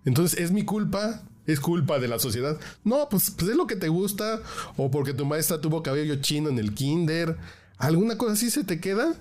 Entonces, 0.05 0.39
¿es 0.41 0.51
mi 0.53 0.64
culpa? 0.64 1.23
¿Es 1.47 1.61
culpa 1.61 1.99
de 1.99 2.09
la 2.09 2.18
sociedad? 2.18 2.59
No, 2.85 3.09
pues, 3.09 3.31
pues 3.31 3.51
es 3.51 3.57
lo 3.57 3.66
que 3.66 3.77
te 3.77 3.89
gusta. 3.89 4.41
O 4.77 4.91
porque 4.91 5.14
tu 5.14 5.25
maestra 5.27 5.61
tuvo 5.61 5.83
cabello 5.83 6.16
chino 6.16 6.49
en 6.49 6.59
el 6.59 6.75
kinder. 6.75 7.37
¿Alguna 7.79 8.16
cosa 8.18 8.33
así 8.35 8.51
se 8.51 8.64
te 8.64 8.81
queda? 8.81 9.14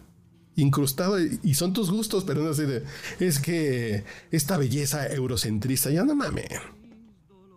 Incrustado 0.55 1.17
y 1.19 1.53
son 1.53 1.73
tus 1.73 1.89
gustos, 1.89 2.25
pero 2.25 2.41
no 2.43 2.49
así 2.49 2.63
de. 2.63 2.83
Es 3.19 3.39
que 3.39 4.03
esta 4.31 4.57
belleza 4.57 5.07
eurocentrista, 5.07 5.89
ya 5.89 6.03
no 6.03 6.15
mames. 6.15 6.47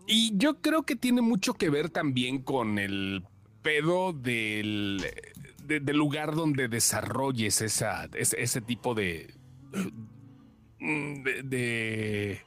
Y 0.06 0.36
yo 0.36 0.60
creo 0.60 0.82
que 0.84 0.94
tiene 0.96 1.20
mucho 1.20 1.54
que 1.54 1.70
ver 1.70 1.90
también 1.90 2.42
con 2.42 2.78
el 2.78 3.24
pedo 3.62 4.12
del, 4.12 5.04
de- 5.64 5.80
del 5.80 5.96
lugar 5.96 6.34
donde 6.34 6.68
desarrolles 6.68 7.60
esa, 7.62 8.08
ese, 8.14 8.40
ese 8.42 8.60
tipo 8.60 8.94
de, 8.94 9.34
de, 10.82 11.42
de, 11.44 12.40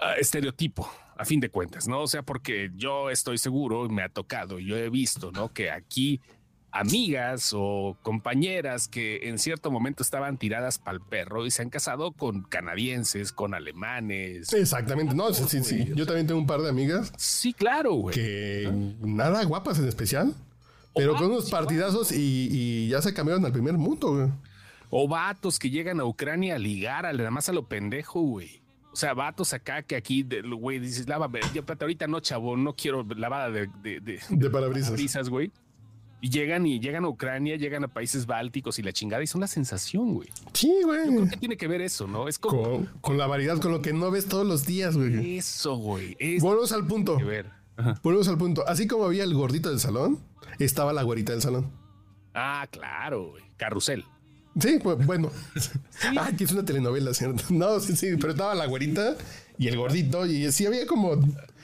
ah, 0.00 0.14
estereotipo, 0.18 0.90
a 1.16 1.24
fin 1.24 1.40
de 1.40 1.50
cuentas, 1.50 1.88
¿no? 1.88 2.02
O 2.02 2.06
sea, 2.06 2.22
porque 2.22 2.70
yo 2.76 3.10
estoy 3.10 3.38
seguro, 3.38 3.88
me 3.88 4.02
ha 4.02 4.08
tocado, 4.08 4.58
yo 4.58 4.76
he 4.76 4.90
visto, 4.90 5.32
¿no? 5.32 5.52
Que 5.52 5.70
aquí 5.70 6.20
amigas 6.72 7.50
o 7.52 7.96
compañeras 8.02 8.86
que 8.86 9.28
en 9.28 9.38
cierto 9.38 9.70
momento 9.72 10.02
estaban 10.02 10.38
tiradas 10.38 10.78
para 10.78 10.96
el 10.98 11.00
perro 11.02 11.44
y 11.44 11.50
se 11.50 11.62
han 11.62 11.70
casado 11.70 12.12
con 12.12 12.42
canadienses, 12.42 13.32
con 13.32 13.54
alemanes. 13.54 14.52
Exactamente. 14.52 15.14
No, 15.14 15.32
sí, 15.34 15.44
sí, 15.48 15.64
sí. 15.64 15.90
Yo 15.96 16.06
también 16.06 16.26
tengo 16.26 16.38
un 16.40 16.46
par 16.46 16.60
de 16.60 16.68
amigas 16.68 17.12
Sí, 17.16 17.52
claro, 17.52 17.94
güey. 17.94 18.14
que 18.14 18.70
nada 19.00 19.42
guapas 19.44 19.78
en 19.80 19.88
especial. 19.88 20.34
Pero 20.94 21.14
con 21.16 21.26
unos 21.30 21.50
partidazos 21.50 22.12
y, 22.12 22.48
y 22.50 22.88
ya 22.88 23.00
se 23.00 23.14
cambiaron 23.14 23.44
al 23.44 23.52
primer 23.52 23.74
mundo, 23.74 24.12
güey. 24.14 24.28
O 24.90 25.06
vatos 25.08 25.58
que 25.58 25.70
llegan 25.70 26.00
a 26.00 26.04
Ucrania 26.04 26.56
a 26.56 26.58
ligar, 26.58 27.06
a, 27.06 27.12
nada 27.12 27.30
más 27.30 27.48
a 27.48 27.52
lo 27.52 27.66
pendejo, 27.68 28.20
güey. 28.22 28.60
O 28.92 28.96
sea, 28.96 29.14
vatos 29.14 29.52
acá 29.52 29.82
que 29.82 29.94
aquí, 29.94 30.26
güey, 30.58 30.80
dices, 30.80 31.08
lávame. 31.08 31.40
Yo, 31.54 31.60
espérate, 31.60 31.84
ahorita 31.84 32.08
no, 32.08 32.18
chavo, 32.20 32.56
no 32.56 32.74
quiero 32.74 33.04
lavada 33.16 33.50
de, 33.50 33.68
de, 33.82 34.00
de- 34.00 34.20
De 34.28 34.50
parabrisas. 34.50 34.90
brisas, 34.92 35.28
güey. 35.28 35.52
Y 36.22 36.28
llegan 36.28 36.66
y 36.66 36.80
llegan 36.80 37.04
a 37.04 37.08
Ucrania, 37.08 37.56
llegan 37.56 37.84
a 37.84 37.88
países 37.88 38.26
bálticos 38.26 38.78
y 38.78 38.82
la 38.82 38.92
chingada 38.92 39.22
y 39.22 39.26
son 39.26 39.40
la 39.40 39.46
sensación, 39.46 40.12
güey. 40.12 40.28
Sí, 40.52 40.70
güey. 40.84 41.28
¿Qué 41.30 41.36
tiene 41.38 41.56
que 41.56 41.66
ver 41.68 41.80
eso, 41.80 42.06
no? 42.08 42.28
Es 42.28 42.38
como 42.38 42.62
Con, 42.62 42.86
con 43.00 43.16
la 43.16 43.26
variedad, 43.26 43.58
con 43.58 43.70
lo 43.72 43.80
que 43.80 43.92
no 43.94 44.10
ves 44.10 44.26
todos 44.26 44.46
los 44.46 44.66
días, 44.66 44.96
güey. 44.98 45.38
eso, 45.38 45.76
güey. 45.76 46.16
Es 46.18 46.42
Volvemos 46.42 46.72
al 46.72 46.86
punto. 46.86 47.16
que 47.16 47.24
ver. 47.24 47.46
Ajá. 47.78 47.98
Volvemos 48.02 48.28
al 48.28 48.36
punto. 48.36 48.66
Así 48.68 48.86
como 48.86 49.04
había 49.04 49.24
el 49.24 49.32
gordito 49.32 49.70
del 49.70 49.78
salón, 49.80 50.18
estaba 50.58 50.92
la 50.92 51.02
güerita 51.04 51.32
del 51.32 51.40
salón. 51.40 51.70
Ah, 52.34 52.66
claro, 52.70 53.30
güey. 53.30 53.44
Carrusel. 53.56 54.04
Sí, 54.58 54.78
pues 54.82 55.04
bueno. 55.06 55.30
Ah, 56.16 56.28
aquí 56.32 56.44
es 56.44 56.52
una 56.52 56.64
telenovela, 56.64 57.12
¿cierto? 57.12 57.44
No, 57.50 57.78
sí, 57.78 57.94
sí, 57.94 58.16
pero 58.18 58.32
estaba 58.32 58.54
la 58.54 58.66
güerita 58.66 59.16
y 59.58 59.68
el 59.68 59.76
gordito 59.76 60.24
y 60.24 60.50
sí 60.50 60.64
había 60.64 60.86
como 60.86 61.12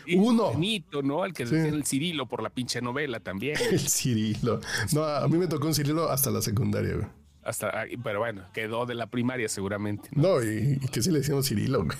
Y 0.04 0.16
uno. 0.16 0.52
Benito, 0.52 1.02
¿no? 1.02 1.22
Al 1.22 1.32
que 1.32 1.44
decían 1.46 1.74
el 1.74 1.86
Cirilo 1.86 2.26
por 2.26 2.42
la 2.42 2.50
pinche 2.50 2.82
novela 2.82 3.20
también. 3.20 3.56
El 3.70 3.80
Cirilo. 3.80 4.60
No, 4.92 5.04
a 5.04 5.26
mí 5.26 5.38
me 5.38 5.46
tocó 5.46 5.66
un 5.68 5.74
Cirilo 5.74 6.10
hasta 6.10 6.30
la 6.30 6.42
secundaria, 6.42 6.94
güey. 6.94 7.06
Hasta, 7.42 7.86
pero 8.04 8.18
bueno, 8.18 8.42
quedó 8.52 8.84
de 8.86 8.94
la 8.94 9.06
primaria 9.06 9.48
seguramente. 9.48 10.08
¿no? 10.12 10.36
No, 10.38 10.42
y, 10.44 10.78
y 10.82 10.88
que 10.88 11.00
sí 11.02 11.10
le 11.10 11.20
decíamos 11.20 11.48
Cirilo, 11.48 11.84
güey. 11.84 11.96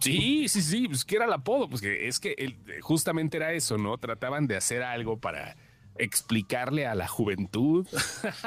Sí, 0.00 0.48
sí, 0.48 0.62
sí, 0.62 0.86
pues 0.86 1.04
que 1.04 1.16
era 1.16 1.24
el 1.24 1.32
apodo, 1.32 1.68
pues 1.68 1.80
que 1.80 2.08
es 2.08 2.20
que 2.20 2.56
justamente 2.80 3.36
era 3.36 3.52
eso, 3.52 3.78
¿no? 3.78 3.98
Trataban 3.98 4.46
de 4.46 4.56
hacer 4.56 4.82
algo 4.82 5.18
para 5.18 5.56
explicarle 5.98 6.86
a 6.86 6.94
la 6.94 7.06
juventud. 7.08 7.86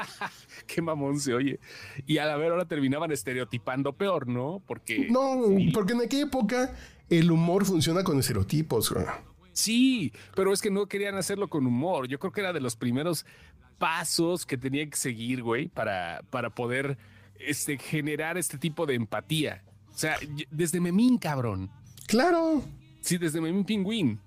Qué 0.66 0.82
mamón 0.82 1.20
se 1.20 1.34
oye. 1.34 1.60
Y 2.06 2.18
a 2.18 2.26
la 2.26 2.36
ver 2.36 2.52
ahora 2.52 2.66
terminaban 2.66 3.12
estereotipando 3.12 3.92
peor, 3.92 4.26
¿no? 4.28 4.62
Porque 4.66 5.08
No, 5.10 5.42
porque 5.72 5.92
en 5.92 6.02
aquella 6.02 6.24
época 6.24 6.74
el 7.08 7.30
humor 7.30 7.64
funciona 7.64 8.02
con 8.02 8.18
estereotipos, 8.18 8.90
güey. 8.90 9.06
sí, 9.52 10.12
pero 10.34 10.52
es 10.52 10.60
que 10.60 10.70
no 10.70 10.86
querían 10.86 11.14
hacerlo 11.16 11.48
con 11.48 11.66
humor. 11.66 12.08
Yo 12.08 12.18
creo 12.18 12.32
que 12.32 12.40
era 12.40 12.52
de 12.52 12.60
los 12.60 12.76
primeros 12.76 13.24
pasos 13.78 14.46
que 14.46 14.56
tenían 14.56 14.90
que 14.90 14.96
seguir, 14.96 15.42
güey, 15.42 15.68
para, 15.68 16.22
para 16.30 16.50
poder 16.50 16.96
este, 17.38 17.78
generar 17.78 18.38
este 18.38 18.58
tipo 18.58 18.86
de 18.86 18.94
empatía. 18.94 19.62
O 19.92 19.98
sea, 19.98 20.16
desde 20.50 20.80
Memín, 20.80 21.18
cabrón. 21.18 21.70
Claro. 22.06 22.62
Sí, 23.00 23.18
desde 23.18 23.40
Memín 23.40 23.64
Pingüín. 23.64 24.18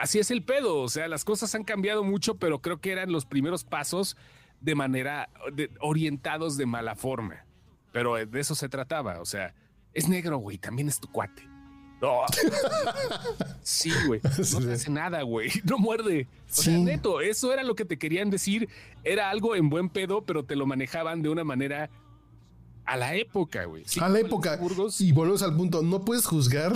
Así 0.00 0.18
es 0.18 0.30
el 0.30 0.42
pedo. 0.42 0.78
O 0.80 0.88
sea, 0.88 1.08
las 1.08 1.24
cosas 1.24 1.54
han 1.54 1.64
cambiado 1.64 2.04
mucho, 2.04 2.34
pero 2.36 2.60
creo 2.60 2.80
que 2.80 2.92
eran 2.92 3.10
los 3.12 3.24
primeros 3.26 3.64
pasos 3.64 4.16
de 4.60 4.74
manera 4.74 5.28
de- 5.52 5.70
orientados 5.80 6.56
de 6.56 6.66
mala 6.66 6.94
forma. 6.94 7.44
Pero 7.92 8.14
de 8.14 8.40
eso 8.40 8.54
se 8.54 8.68
trataba. 8.68 9.20
O 9.20 9.24
sea, 9.24 9.54
es 9.94 10.08
negro, 10.08 10.38
güey. 10.38 10.58
También 10.58 10.88
es 10.88 11.00
tu 11.00 11.10
cuate. 11.10 11.48
No. 12.00 12.20
Sí, 13.62 13.90
güey. 14.06 14.20
No 14.22 14.60
te 14.60 14.72
hace 14.72 14.90
nada, 14.90 15.22
güey. 15.22 15.50
No 15.64 15.78
muerde. 15.78 16.26
O 16.48 16.54
sea, 16.54 16.74
Sí. 16.74 16.80
neto, 16.82 17.20
eso 17.20 17.52
era 17.52 17.62
lo 17.62 17.74
que 17.74 17.84
te 17.84 17.98
querían 17.98 18.30
decir. 18.30 18.68
Era 19.04 19.30
algo 19.30 19.54
en 19.56 19.68
buen 19.68 19.88
pedo, 19.90 20.22
pero 20.22 20.44
te 20.44 20.56
lo 20.56 20.66
manejaban 20.66 21.22
de 21.22 21.28
una 21.28 21.44
manera 21.44 21.90
a 22.84 22.96
la 22.96 23.14
época, 23.14 23.64
güey. 23.64 23.84
Sí, 23.86 24.00
a 24.00 24.08
la 24.08 24.20
época. 24.20 24.58
Y 24.98 25.12
volvemos 25.12 25.42
al 25.42 25.54
punto. 25.56 25.82
No 25.82 26.04
puedes 26.04 26.24
juzgar 26.26 26.72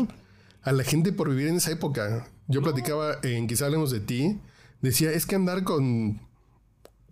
a 0.63 0.73
la 0.73 0.85
gente 0.85 1.13
por 1.13 1.31
vivir 1.31 1.49
en 1.49 1.57
esa 1.57 1.71
época. 1.73 2.29
Yo 2.53 2.63
platicaba 2.63 3.17
en 3.23 3.47
Quizá 3.47 3.67
hablemos 3.67 3.91
de 3.91 4.01
ti. 4.01 4.39
Decía, 4.81 5.11
es 5.13 5.27
que 5.27 5.35
andar 5.37 5.63
con, 5.65 6.21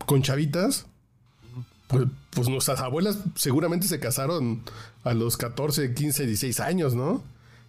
con 0.06 0.22
chavitas 0.22 0.86
pues, 1.88 2.04
pues 2.30 2.48
nuestras 2.48 2.80
abuelas 2.80 3.18
seguramente 3.34 3.88
se 3.88 3.98
casaron 4.00 4.62
a 5.04 5.12
los 5.14 5.36
14, 5.36 5.92
15, 5.94 6.26
16 6.26 6.60
años, 6.60 6.94
¿no? 6.94 7.22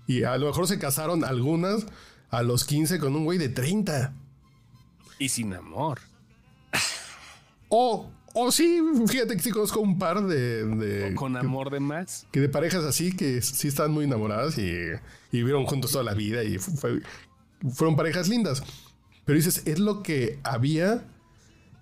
Y 0.08 0.24
a 0.24 0.38
lo 0.38 0.48
mejor 0.48 0.68
se 0.68 0.78
casaron 0.80 1.24
algunas 1.24 1.86
a 2.30 2.44
los 2.44 2.64
15 2.66 3.00
con 3.00 3.16
un 3.16 3.26
güey 3.26 3.38
de 3.38 3.50
30. 3.50 4.14
Y 5.20 5.30
sin 5.30 5.54
amor. 5.54 6.00
O, 7.70 8.10
o 8.34 8.52
sí, 8.52 8.82
fíjate 9.08 9.36
que 9.36 9.42
sí 9.42 9.52
conozco 9.52 9.80
un 9.80 9.98
par 9.98 10.22
de... 10.24 10.66
de- 10.66 11.16
Con 11.16 11.38
amor 11.38 11.70
de 11.70 11.80
más. 11.80 12.28
que 12.32 12.40
de 12.40 12.50
parejas 12.50 12.84
así 12.84 13.16
que 13.16 13.42
sí 13.42 13.68
están 13.68 13.92
muy 13.92 14.06
enamoradas 14.06 14.58
y, 14.58 14.62
y 15.32 15.38
vivieron 15.38 15.66
juntos 15.66 15.92
toda 15.92 16.04
la 16.04 16.14
vida 16.14 16.44
y 16.44 16.58
fue- 16.58 17.02
fueron 17.70 17.96
parejas 17.96 18.28
lindas. 18.28 18.64
Pero 19.26 19.36
dices, 19.36 19.64
es 19.66 19.80
lo 19.80 20.04
que 20.04 20.40
había 20.44 21.06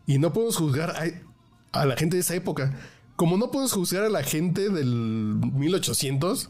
y 0.05 0.17
no 0.17 0.33
podemos 0.33 0.57
juzgar 0.57 0.91
a, 0.91 1.79
a 1.79 1.85
la 1.85 1.95
gente 1.95 2.17
de 2.17 2.21
esa 2.21 2.35
época. 2.35 2.73
Como 3.15 3.37
no 3.37 3.51
podemos 3.51 3.73
juzgar 3.73 4.03
a 4.03 4.09
la 4.09 4.23
gente 4.23 4.69
del 4.69 4.87
1800 4.87 6.49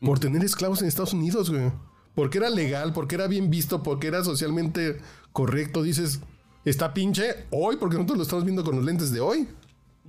por 0.00 0.18
tener 0.18 0.44
esclavos 0.44 0.82
en 0.82 0.88
Estados 0.88 1.12
Unidos, 1.12 1.50
güey. 1.50 1.72
Porque 2.14 2.38
era 2.38 2.50
legal, 2.50 2.92
porque 2.92 3.14
era 3.14 3.26
bien 3.26 3.50
visto, 3.50 3.82
porque 3.82 4.08
era 4.08 4.22
socialmente 4.22 5.00
correcto. 5.32 5.82
Dices, 5.82 6.20
está 6.64 6.92
pinche 6.92 7.46
hoy, 7.50 7.76
porque 7.76 7.96
nosotros 7.96 8.18
lo 8.18 8.22
estamos 8.24 8.44
viendo 8.44 8.64
con 8.64 8.76
los 8.76 8.84
lentes 8.84 9.10
de 9.10 9.20
hoy. 9.20 9.48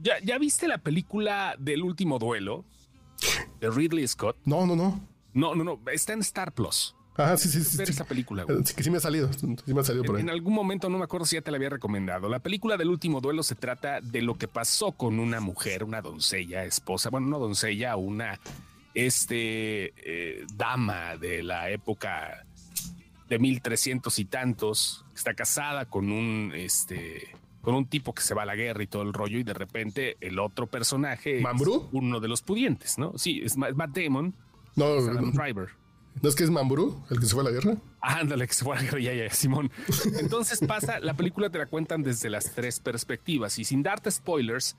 ¿Ya, 0.01 0.15
¿Ya 0.23 0.37
viste 0.37 0.67
la 0.67 0.79
película 0.79 1.55
del 1.57 1.81
último 1.83 2.19
duelo? 2.19 2.65
De 3.61 3.69
Ridley 3.69 4.07
Scott. 4.07 4.35
No, 4.43 4.65
no, 4.65 4.75
no. 4.75 5.07
No, 5.33 5.55
no, 5.55 5.63
no. 5.63 5.79
Está 5.91 6.13
en 6.13 6.19
Star 6.19 6.53
Plus. 6.53 6.95
Ajá, 7.15 7.37
sí, 7.37 7.47
sí, 7.49 7.63
sí. 7.63 7.77
Ver 7.77 7.87
sí. 7.87 7.93
esa 7.93 8.05
película, 8.05 8.43
güey. 8.43 8.65
Sí, 8.65 8.73
que 8.75 8.81
sí 8.83 8.89
me 8.89 8.97
ha 8.97 8.99
salido. 8.99 9.31
Sí 9.33 9.45
me 9.73 9.81
ha 9.81 9.83
salido 9.83 10.03
por 10.03 10.15
ahí. 10.15 10.21
En 10.23 10.29
algún 10.31 10.53
momento, 10.53 10.89
no 10.89 10.97
me 10.97 11.03
acuerdo 11.03 11.25
si 11.27 11.35
ya 11.35 11.41
te 11.41 11.51
la 11.51 11.57
había 11.57 11.69
recomendado. 11.69 12.27
La 12.27 12.39
película 12.39 12.75
del 12.77 12.89
último 12.89 13.21
duelo 13.21 13.43
se 13.43 13.53
trata 13.55 14.01
de 14.01 14.21
lo 14.23 14.35
que 14.35 14.47
pasó 14.47 14.93
con 14.93 15.19
una 15.19 15.39
mujer, 15.39 15.83
una 15.83 16.01
doncella, 16.01 16.63
esposa, 16.65 17.09
bueno, 17.11 17.27
no 17.27 17.37
doncella, 17.39 17.95
una 17.97 18.39
este 19.07 19.93
eh, 19.97 20.45
dama 20.55 21.17
de 21.17 21.43
la 21.43 21.69
época 21.71 22.45
de 23.29 23.39
1300 23.39 24.17
y 24.19 24.25
tantos, 24.25 25.05
está 25.15 25.33
casada 25.33 25.85
con 25.85 26.11
un 26.11 26.51
este 26.55 27.29
con 27.61 27.75
un 27.75 27.85
tipo 27.85 28.13
que 28.13 28.21
se 28.21 28.33
va 28.33 28.43
a 28.43 28.45
la 28.45 28.55
guerra 28.55 28.83
y 28.83 28.87
todo 28.87 29.03
el 29.03 29.13
rollo 29.13 29.39
y 29.39 29.43
de 29.43 29.53
repente 29.53 30.17
el 30.19 30.37
otro 30.37 30.67
personaje 30.67 31.37
es 31.37 31.41
¿Mambrú? 31.43 31.87
uno 31.93 32.19
de 32.19 32.27
los 32.27 32.41
pudientes, 32.41 32.97
¿no? 32.97 33.13
Sí, 33.17 33.41
es 33.43 33.55
Ma- 33.55 33.71
Matt 33.71 33.97
Damon, 33.97 34.35
No, 34.75 34.85
Adam 34.85 35.31
no, 35.33 35.43
Driver. 35.43 35.69
¿No 36.21 36.29
es 36.29 36.35
que 36.35 36.43
es 36.43 36.49
Mambrú, 36.49 37.03
el 37.09 37.19
que 37.19 37.25
se 37.25 37.33
fue 37.33 37.41
a 37.41 37.45
la 37.45 37.51
guerra. 37.51 37.77
Ándale, 38.01 38.47
que 38.47 38.53
se 38.53 38.63
fue 38.63 38.75
a 38.75 38.79
la 38.79 38.85
guerra, 38.85 38.99
ya, 38.99 39.13
ya, 39.13 39.29
Simón. 39.29 39.71
Entonces 40.19 40.59
pasa, 40.67 40.99
la 40.99 41.15
película 41.15 41.49
te 41.49 41.57
la 41.57 41.65
cuentan 41.65 42.03
desde 42.03 42.29
las 42.29 42.53
tres 42.53 42.79
perspectivas 42.79 43.57
y 43.59 43.63
sin 43.63 43.83
darte 43.83 44.11
spoilers, 44.11 44.77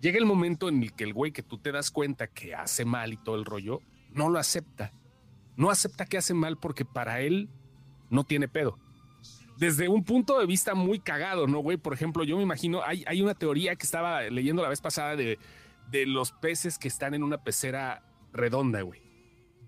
llega 0.00 0.18
el 0.18 0.26
momento 0.26 0.68
en 0.68 0.82
el 0.82 0.92
que 0.92 1.04
el 1.04 1.12
güey 1.12 1.32
que 1.32 1.42
tú 1.42 1.58
te 1.58 1.72
das 1.72 1.90
cuenta 1.90 2.26
que 2.26 2.54
hace 2.54 2.84
mal 2.84 3.12
y 3.12 3.16
todo 3.16 3.36
el 3.36 3.44
rollo, 3.44 3.80
no 4.12 4.28
lo 4.28 4.38
acepta. 4.38 4.92
No 5.56 5.70
acepta 5.70 6.06
que 6.06 6.18
hace 6.18 6.34
mal 6.34 6.56
porque 6.58 6.84
para 6.84 7.20
él 7.20 7.48
no 8.10 8.24
tiene 8.24 8.48
pedo. 8.48 8.78
Desde 9.56 9.88
un 9.88 10.02
punto 10.02 10.40
de 10.40 10.46
vista 10.46 10.74
muy 10.74 10.98
cagado, 10.98 11.46
¿no, 11.46 11.60
güey? 11.60 11.76
Por 11.76 11.94
ejemplo, 11.94 12.24
yo 12.24 12.36
me 12.36 12.42
imagino, 12.42 12.82
hay, 12.82 13.04
hay 13.06 13.22
una 13.22 13.34
teoría 13.34 13.76
que 13.76 13.84
estaba 13.84 14.22
leyendo 14.22 14.62
la 14.62 14.68
vez 14.68 14.80
pasada 14.80 15.14
de, 15.14 15.38
de 15.90 16.06
los 16.06 16.32
peces 16.32 16.78
que 16.78 16.88
están 16.88 17.14
en 17.14 17.22
una 17.22 17.44
pecera 17.44 18.02
redonda, 18.32 18.82
güey 18.82 19.03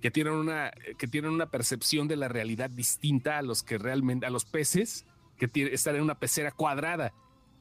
que 0.00 0.10
tienen 0.10 0.34
una 0.34 0.70
que 0.98 1.08
tienen 1.08 1.30
una 1.32 1.46
percepción 1.46 2.08
de 2.08 2.16
la 2.16 2.28
realidad 2.28 2.70
distinta 2.70 3.38
a 3.38 3.42
los 3.42 3.62
que 3.62 3.78
realmente 3.78 4.26
a 4.26 4.30
los 4.30 4.44
peces 4.44 5.06
que 5.38 5.50
están 5.72 5.96
en 5.96 6.02
una 6.02 6.18
pecera 6.18 6.50
cuadrada, 6.52 7.12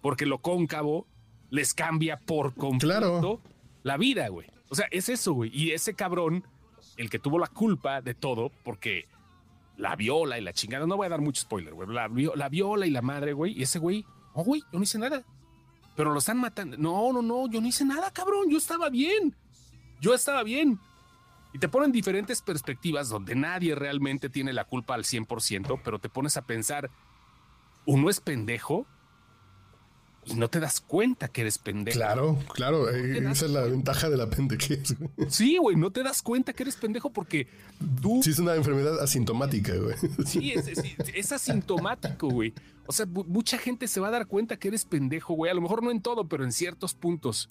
porque 0.02 0.26
lo 0.26 0.40
cóncavo 0.40 1.08
les 1.50 1.74
cambia 1.74 2.18
por 2.20 2.54
completo 2.56 3.00
Claro. 3.00 3.42
la 3.84 3.98
vida, 3.98 4.28
güey. 4.30 4.48
O 4.70 4.76
sea, 4.76 4.88
es 4.92 5.10
eso, 5.10 5.34
güey. 5.34 5.52
Y 5.54 5.72
ese 5.72 5.94
cabrón, 5.94 6.44
el 6.98 7.10
que 7.10 7.20
tuvo 7.20 7.38
la 7.40 7.48
culpa 7.48 8.02
de 8.02 8.14
todo, 8.14 8.52
porque 8.64 9.06
la 9.78 9.96
viola 9.96 10.40
y 10.40 10.42
la 10.42 10.54
chingada, 10.54 10.88
no 10.88 10.96
voy 10.98 11.06
a 11.06 11.10
dar 11.10 11.22
mucho 11.22 11.42
spoiler, 11.42 11.74
güey. 11.74 11.88
La 11.90 12.50
viola 12.50 12.88
y 12.88 12.90
la 12.92 13.02
madre, 13.02 13.34
güey. 13.34 13.58
Y 13.58 13.64
ese 13.64 13.78
güey, 13.80 14.06
oh, 14.34 14.44
güey, 14.44 14.62
yo 14.72 14.80
no 14.80 14.84
hice 14.84 14.98
nada. 14.98 15.24
Pero 15.96 16.12
lo 16.12 16.20
están 16.20 16.38
matando. 16.40 16.78
No, 16.78 17.12
no, 17.14 17.22
no, 17.22 17.50
yo 17.50 17.62
no 17.62 17.68
hice 17.68 17.86
nada, 17.86 18.12
cabrón. 18.12 18.50
Yo 18.50 18.58
estaba 18.58 18.90
bien. 18.90 19.36
Yo 20.02 20.14
estaba 20.14 20.44
bien. 20.44 20.80
Y 21.56 21.58
te 21.58 21.70
ponen 21.70 21.94
diferentes 21.94 22.42
perspectivas 22.42 23.08
donde 23.08 23.34
nadie 23.34 23.76
realmente 23.76 24.30
tiene 24.30 24.52
la 24.52 24.66
culpa 24.66 24.94
al 24.94 25.06
100%, 25.06 25.80
pero 25.86 26.00
te 26.00 26.10
pones 26.10 26.36
a 26.36 26.42
pensar, 26.46 26.90
uno 27.86 28.10
es 28.10 28.20
pendejo 28.20 28.86
y 30.26 30.34
no 30.34 30.50
te 30.50 30.60
das 30.60 30.82
cuenta 30.82 31.28
que 31.30 31.42
eres 31.42 31.58
pendejo. 31.60 31.98
Claro, 31.98 32.40
claro. 32.54 32.90
eh, 32.90 33.20
esa 33.32 33.46
es 33.46 33.52
la 33.52 33.62
ventaja 33.62 34.10
de 34.10 34.18
la 34.18 34.30
pendejez. 34.30 34.96
Sí, 35.30 35.56
güey, 35.58 35.78
no 35.78 35.92
te 35.92 36.04
das 36.04 36.22
cuenta 36.22 36.52
que 36.52 36.64
eres 36.64 36.76
pendejo 36.76 37.14
porque 37.14 37.48
tú 38.02 38.22
Sí, 38.22 38.32
es 38.32 38.40
una 38.40 38.56
enfermedad 38.56 39.00
asintomática, 39.02 39.74
güey. 39.78 39.96
Sí, 40.26 40.52
es, 40.52 40.68
es- 40.68 40.84
es 41.14 41.32
asintomático, 41.32 42.28
güey. 42.28 42.54
O 42.88 42.92
sea, 42.92 43.06
mu- 43.06 43.24
mucha 43.24 43.58
gente 43.58 43.88
se 43.88 44.00
va 44.02 44.10
a 44.10 44.12
dar 44.12 44.28
cuenta 44.28 44.58
que 44.58 44.68
eres 44.68 44.84
pendejo, 44.84 45.36
güey. 45.36 45.52
A 45.52 45.54
lo 45.56 45.62
mejor 45.62 45.82
no 45.84 45.90
en 45.92 46.02
todo, 46.02 46.28
pero 46.28 46.44
en 46.44 46.52
ciertos 46.52 46.96
puntos. 46.96 47.50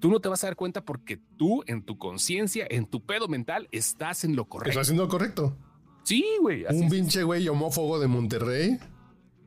Tú 0.00 0.10
no 0.10 0.18
te 0.20 0.28
vas 0.28 0.42
a 0.42 0.48
dar 0.48 0.56
cuenta 0.56 0.84
porque 0.84 1.18
tú, 1.36 1.62
en 1.66 1.82
tu 1.82 1.98
conciencia, 1.98 2.66
en 2.68 2.86
tu 2.86 3.04
pedo 3.04 3.28
mental, 3.28 3.68
estás 3.70 4.24
en 4.24 4.34
lo 4.34 4.46
correcto. 4.46 4.80
haciendo 4.80 5.04
lo 5.04 5.08
correcto. 5.08 5.56
Sí, 6.02 6.24
güey. 6.40 6.64
Un 6.70 6.88
pinche 6.88 7.22
güey 7.22 7.46
homófobo 7.48 7.98
de 8.00 8.08
Monterrey, 8.08 8.78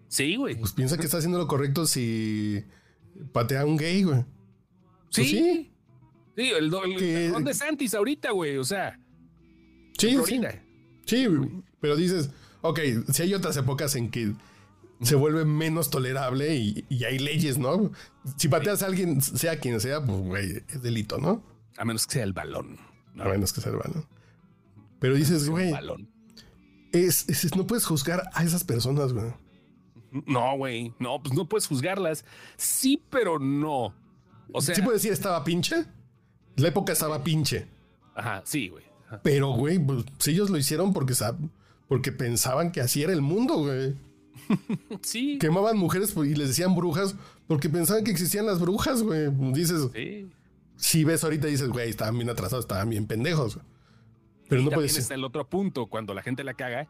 Sí, 0.08 0.36
güey. 0.36 0.56
pues 0.56 0.72
piensa 0.74 0.96
que 0.98 1.06
está 1.06 1.18
haciendo 1.18 1.40
lo 1.40 1.48
correcto 1.48 1.88
si 1.88 2.64
patea 3.32 3.62
a 3.62 3.66
un 3.66 3.78
gay, 3.78 4.04
güey. 4.04 4.22
Sí. 5.10 5.22
Pues 5.22 5.30
sí. 5.30 5.70
Sí, 6.36 6.50
el, 6.58 6.70
do- 6.70 6.84
el, 6.84 7.32
Ron 7.34 7.44
de 7.44 7.54
Santis 7.54 7.94
ahorita, 7.96 8.32
güey. 8.32 8.58
O 8.58 8.64
sea, 8.64 9.00
Sí, 9.98 10.18
sí. 10.26 10.42
Sí, 11.06 11.26
güey. 11.26 11.50
pero 11.80 11.96
dices, 11.96 12.30
ok, 12.62 12.80
si 13.12 13.24
hay 13.24 13.34
otras 13.34 13.58
épocas 13.58 13.96
en 13.96 14.10
que 14.12 14.34
se 15.04 15.16
vuelve 15.16 15.46
menos 15.46 15.90
tolerable 15.90 16.56
y, 16.56 16.86
y 16.90 17.04
hay 17.04 17.20
leyes, 17.20 17.58
¿no? 17.58 17.92
Si 18.38 18.48
pateas 18.48 18.84
a 18.84 18.88
alguien, 18.88 19.22
sea 19.22 19.60
quien 19.60 19.80
sea, 19.80 20.04
pues, 20.04 20.18
güey, 20.20 20.64
es 20.70 20.82
delito, 20.82 21.18
¿no? 21.18 21.44
A 21.78 21.86
menos 21.86 22.06
que 22.08 22.14
sea 22.14 22.24
el 22.24 22.34
balón. 22.34 22.78
A 23.20 23.26
menos 23.26 23.54
que 23.54 23.62
sea 23.62 23.72
el 23.72 23.78
balón. 23.78 24.06
Pero 25.00 25.16
dices, 25.16 25.50
güey, 25.50 25.72
Balón. 25.72 26.10
es, 26.92 27.28
es- 27.30 27.56
no 27.56 27.68
puedes 27.68 27.86
juzgar 27.86 28.24
a 28.34 28.44
esas 28.44 28.64
personas, 28.64 29.14
güey. 29.14 29.34
No, 30.28 30.56
güey. 30.58 30.94
No, 31.00 31.22
pues 31.22 31.34
no 31.36 31.50
puedes 31.50 31.68
juzgarlas. 31.68 32.24
Sí, 32.58 33.02
pero 33.10 33.40
no. 33.40 33.94
O 34.54 34.62
sea, 34.62 34.76
sí 34.76 34.82
puedes 34.82 35.02
decir 35.02 35.12
estaba 35.14 35.44
pinche. 35.44 35.86
La 36.56 36.68
época 36.68 36.94
estaba 36.94 37.24
pinche. 37.24 37.68
ajá, 38.16 38.42
sí, 38.46 38.70
güey. 38.70 38.84
Pero, 39.24 39.50
güey, 39.52 39.80
pues 39.80 40.06
si 40.20 40.32
ellos 40.32 40.50
lo 40.50 40.58
hicieron 40.58 40.94
porque, 40.94 41.14
sab- 41.14 41.50
porque 41.88 42.12
pensaban 42.12 42.72
que 42.72 42.82
así 42.82 43.02
era 43.04 43.12
el 43.14 43.22
mundo, 43.22 43.56
güey. 43.58 43.96
Sí. 45.02 45.38
Quemaban 45.40 45.78
mujeres 45.78 46.12
pues, 46.14 46.30
y 46.30 46.36
les 46.36 46.50
decían 46.50 46.76
brujas 46.76 47.16
porque 47.48 47.70
pensaban 47.70 48.04
que 48.04 48.12
existían 48.12 48.46
las 48.46 48.60
brujas, 48.60 49.04
güey. 49.04 49.30
Dices, 49.54 49.90
Sí. 49.94 50.30
si 50.78 51.04
ves 51.04 51.24
ahorita 51.24 51.48
dices, 51.48 51.70
güey, 51.70 51.90
estaban 51.90 52.16
bien 52.18 52.30
atrasados, 52.30 52.66
estaban 52.66 52.90
bien 52.90 53.06
pendejos. 53.08 53.56
güey. 53.56 53.68
Pero 54.50 54.62
no 54.62 54.70
También 54.70 54.88
puedes 54.90 54.98
está 54.98 55.14
el 55.16 55.24
otro 55.24 55.48
punto, 55.50 55.88
cuando 55.88 56.14
la 56.14 56.22
gente 56.22 56.44
la 56.44 56.54
caga, 56.54 56.88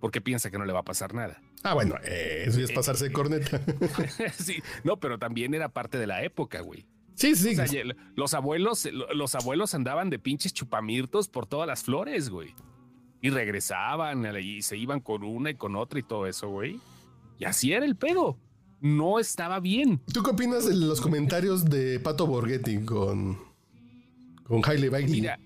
porque 0.00 0.20
piensa 0.20 0.50
que 0.50 0.58
no 0.58 0.64
le 0.64 0.72
va 0.72 0.80
a 0.80 0.84
pasar 0.84 1.14
nada. 1.14 1.40
Ah, 1.62 1.74
bueno, 1.74 1.94
eh, 2.04 2.44
eso 2.46 2.58
ya 2.58 2.64
es 2.64 2.72
pasarse 2.72 3.04
de 3.04 3.12
corneta. 3.12 3.60
sí, 4.38 4.62
no, 4.84 4.98
pero 4.98 5.18
también 5.18 5.54
era 5.54 5.68
parte 5.68 5.98
de 5.98 6.06
la 6.06 6.22
época, 6.24 6.60
güey. 6.60 6.84
sí, 7.14 7.34
sí. 7.36 7.58
O 7.58 7.66
sea, 7.66 7.82
los 8.16 8.34
abuelos, 8.34 8.88
los 9.14 9.34
abuelos 9.34 9.74
andaban 9.74 10.10
de 10.10 10.18
pinches 10.18 10.52
chupamirtos 10.52 11.28
por 11.28 11.46
todas 11.46 11.66
las 11.66 11.82
flores, 11.82 12.30
güey. 12.30 12.54
Y 13.22 13.30
regresaban 13.30 14.26
y 14.36 14.60
se 14.62 14.76
iban 14.76 15.00
con 15.00 15.22
una 15.22 15.50
y 15.50 15.54
con 15.54 15.76
otra 15.76 15.98
y 15.98 16.02
todo 16.02 16.26
eso, 16.26 16.48
güey. 16.48 16.78
Y 17.38 17.44
así 17.44 17.72
era 17.72 17.86
el 17.86 17.96
pedo. 17.96 18.36
No 18.80 19.20
estaba 19.20 19.60
bien. 19.60 20.00
¿Tú 20.12 20.22
qué 20.24 20.30
opinas 20.32 20.66
de 20.68 20.74
los 20.74 21.00
comentarios 21.00 21.64
de 21.64 22.00
Pato 22.00 22.26
Borghetti 22.26 22.84
con, 22.84 23.38
con 24.42 24.60
Hailey 24.64 24.88
Bailey? 24.88 25.12
Mira, 25.20 25.38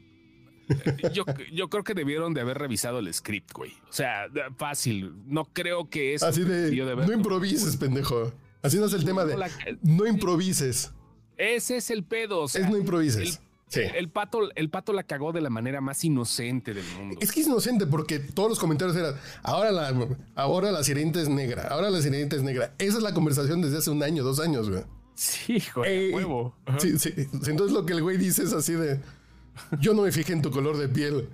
yo, 1.13 1.25
yo 1.53 1.69
creo 1.69 1.85
que 1.85 1.93
debieron 1.93 2.33
de 2.33 2.41
haber 2.41 2.57
revisado 2.59 2.99
el 2.99 3.13
script, 3.13 3.53
güey. 3.53 3.73
O 3.91 3.93
sea, 3.93 4.27
fácil. 4.57 5.13
No 5.27 5.45
creo 5.45 5.91
que 5.91 6.15
es 6.15 6.23
Así 6.23 6.43
de, 6.45 6.75
no 7.07 7.13
improvises, 7.13 7.77
pendejo. 7.77 8.33
Así 8.63 8.79
no 8.79 8.87
es 8.87 8.95
el 8.95 9.05
tema 9.05 9.25
de, 9.27 9.37
la- 9.37 9.51
no 9.83 10.07
improvises. 10.07 10.93
Ese 11.37 11.77
es 11.77 11.91
el 11.91 12.05
pedo. 12.05 12.41
O 12.41 12.49
sea, 12.49 12.65
Es 12.65 12.71
no 12.71 12.79
improvises. 12.79 13.43
Sí. 13.69 13.81
El 13.95 14.09
pato, 14.11 14.41
el 14.55 14.71
pato 14.71 14.93
la 14.93 15.03
cagó 15.03 15.33
de 15.33 15.41
la 15.41 15.51
manera 15.51 15.81
más 15.81 16.05
inocente 16.05 16.73
del 16.73 16.85
mundo. 16.97 17.19
Es 17.21 17.33
que 17.33 17.41
es 17.41 17.47
inocente 17.49 17.87
porque 17.87 18.21
todos 18.21 18.49
los 18.49 18.59
comentarios 18.61 18.97
eran, 18.97 19.17
ahora 19.43 19.73
la, 19.73 19.93
ahora 20.37 20.71
la 20.71 20.85
sirenita 20.85 21.21
es 21.21 21.29
negra, 21.29 21.67
ahora 21.71 21.91
la 21.91 22.01
sirenita 22.01 22.37
es 22.37 22.43
negra. 22.43 22.75
Esa 22.79 22.99
es 22.99 23.03
la 23.03 23.13
conversación 23.13 23.61
desde 23.63 23.79
hace 23.79 23.91
un 23.91 24.03
año, 24.05 24.23
dos 24.23 24.39
años, 24.39 24.71
güey. 24.71 24.85
Sí, 25.17 25.61
güey, 25.75 26.11
Eh, 26.11 26.15
huevo. 26.15 26.55
sí, 26.79 26.97
sí. 26.99 27.13
Entonces 27.17 27.73
lo 27.73 27.85
que 27.85 27.95
el 27.95 28.03
güey 28.03 28.19
dice 28.19 28.45
es 28.45 28.53
así 28.53 28.73
de, 28.75 29.01
yo 29.81 29.95
no 29.95 30.03
me 30.03 30.13
fijé 30.13 30.33
en 30.35 30.43
tu 30.43 30.51
color 30.53 30.77
de 30.77 30.89
piel. 30.89 31.29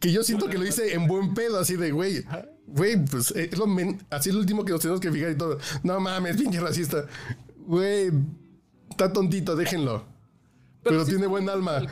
Que 0.00 0.10
yo 0.10 0.24
siento 0.24 0.48
que 0.48 0.58
lo 0.58 0.66
hice 0.66 0.94
en 0.94 1.06
buen 1.06 1.32
pedo, 1.34 1.60
así 1.60 1.76
de, 1.76 1.92
güey, 1.92 2.24
güey, 2.66 2.96
pues 3.04 3.30
eh, 3.36 3.50
es 3.52 3.56
lo 3.58 3.68
men- 3.68 4.02
así 4.10 4.30
es 4.30 4.34
lo 4.34 4.40
último 4.40 4.64
que 4.64 4.72
nos 4.72 4.80
tenemos 4.80 5.00
que 5.00 5.12
fijar 5.12 5.30
y 5.30 5.36
todo. 5.36 5.58
No 5.84 6.00
mames, 6.00 6.36
pinche 6.36 6.58
racista. 6.58 7.04
Güey, 7.58 8.10
Está 8.90 9.12
tontito, 9.12 9.54
déjenlo. 9.54 10.04
Pero, 10.88 11.04
sí 11.04 11.12
tiene 11.12 11.26
buen 11.26 11.48
alma. 11.48 11.82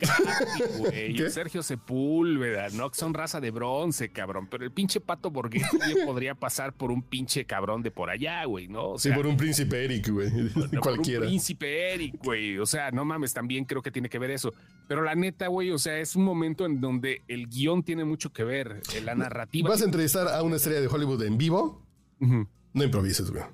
Sergio 1.30 1.62
Sepúlveda, 1.62 2.68
¿no? 2.70 2.90
Que 2.90 2.98
son 2.98 3.14
raza 3.14 3.40
de 3.40 3.50
bronce, 3.50 4.10
cabrón. 4.10 4.48
Pero 4.50 4.64
el 4.64 4.72
pinche 4.72 5.00
pato 5.00 5.30
Borghetti 5.30 5.66
podría 6.06 6.34
pasar 6.34 6.72
por 6.72 6.90
un 6.90 7.02
pinche 7.02 7.44
cabrón 7.44 7.82
de 7.82 7.90
por 7.90 8.10
allá, 8.10 8.44
güey, 8.44 8.68
¿no? 8.68 8.90
O 8.90 8.98
Sí, 8.98 9.10
por 9.10 9.26
un 9.26 9.36
príncipe 9.36 9.84
Eric, 9.84 10.08
güey. 10.10 10.30
no, 10.30 10.50
por 10.68 10.80
Cualquiera. 10.80 11.20
Un 11.22 11.28
príncipe 11.28 11.94
Eric, 11.94 12.16
güey. 12.22 12.58
O 12.58 12.66
sea, 12.66 12.90
no 12.90 13.04
mames, 13.04 13.32
también 13.32 13.64
creo 13.64 13.82
que 13.82 13.90
tiene 13.90 14.08
que 14.08 14.18
ver 14.18 14.30
eso. 14.30 14.52
Pero 14.88 15.02
la 15.02 15.14
neta, 15.14 15.48
güey, 15.48 15.70
o 15.70 15.78
sea, 15.78 15.98
es 15.98 16.16
un 16.16 16.24
momento 16.24 16.66
en 16.66 16.80
donde 16.80 17.22
el 17.28 17.48
guion 17.48 17.82
tiene 17.82 18.04
mucho 18.04 18.32
que 18.32 18.44
ver, 18.44 18.82
eh, 18.94 19.00
la 19.00 19.14
narrativa. 19.14 19.70
¿Vas 19.70 19.82
a 19.82 19.84
entrevistar 19.84 20.28
a 20.28 20.42
una 20.42 20.56
estrella 20.56 20.80
de 20.80 20.88
Hollywood 20.88 21.22
en 21.22 21.38
vivo? 21.38 21.82
No 22.18 22.84
improvises, 22.84 23.30
güey. 23.30 23.44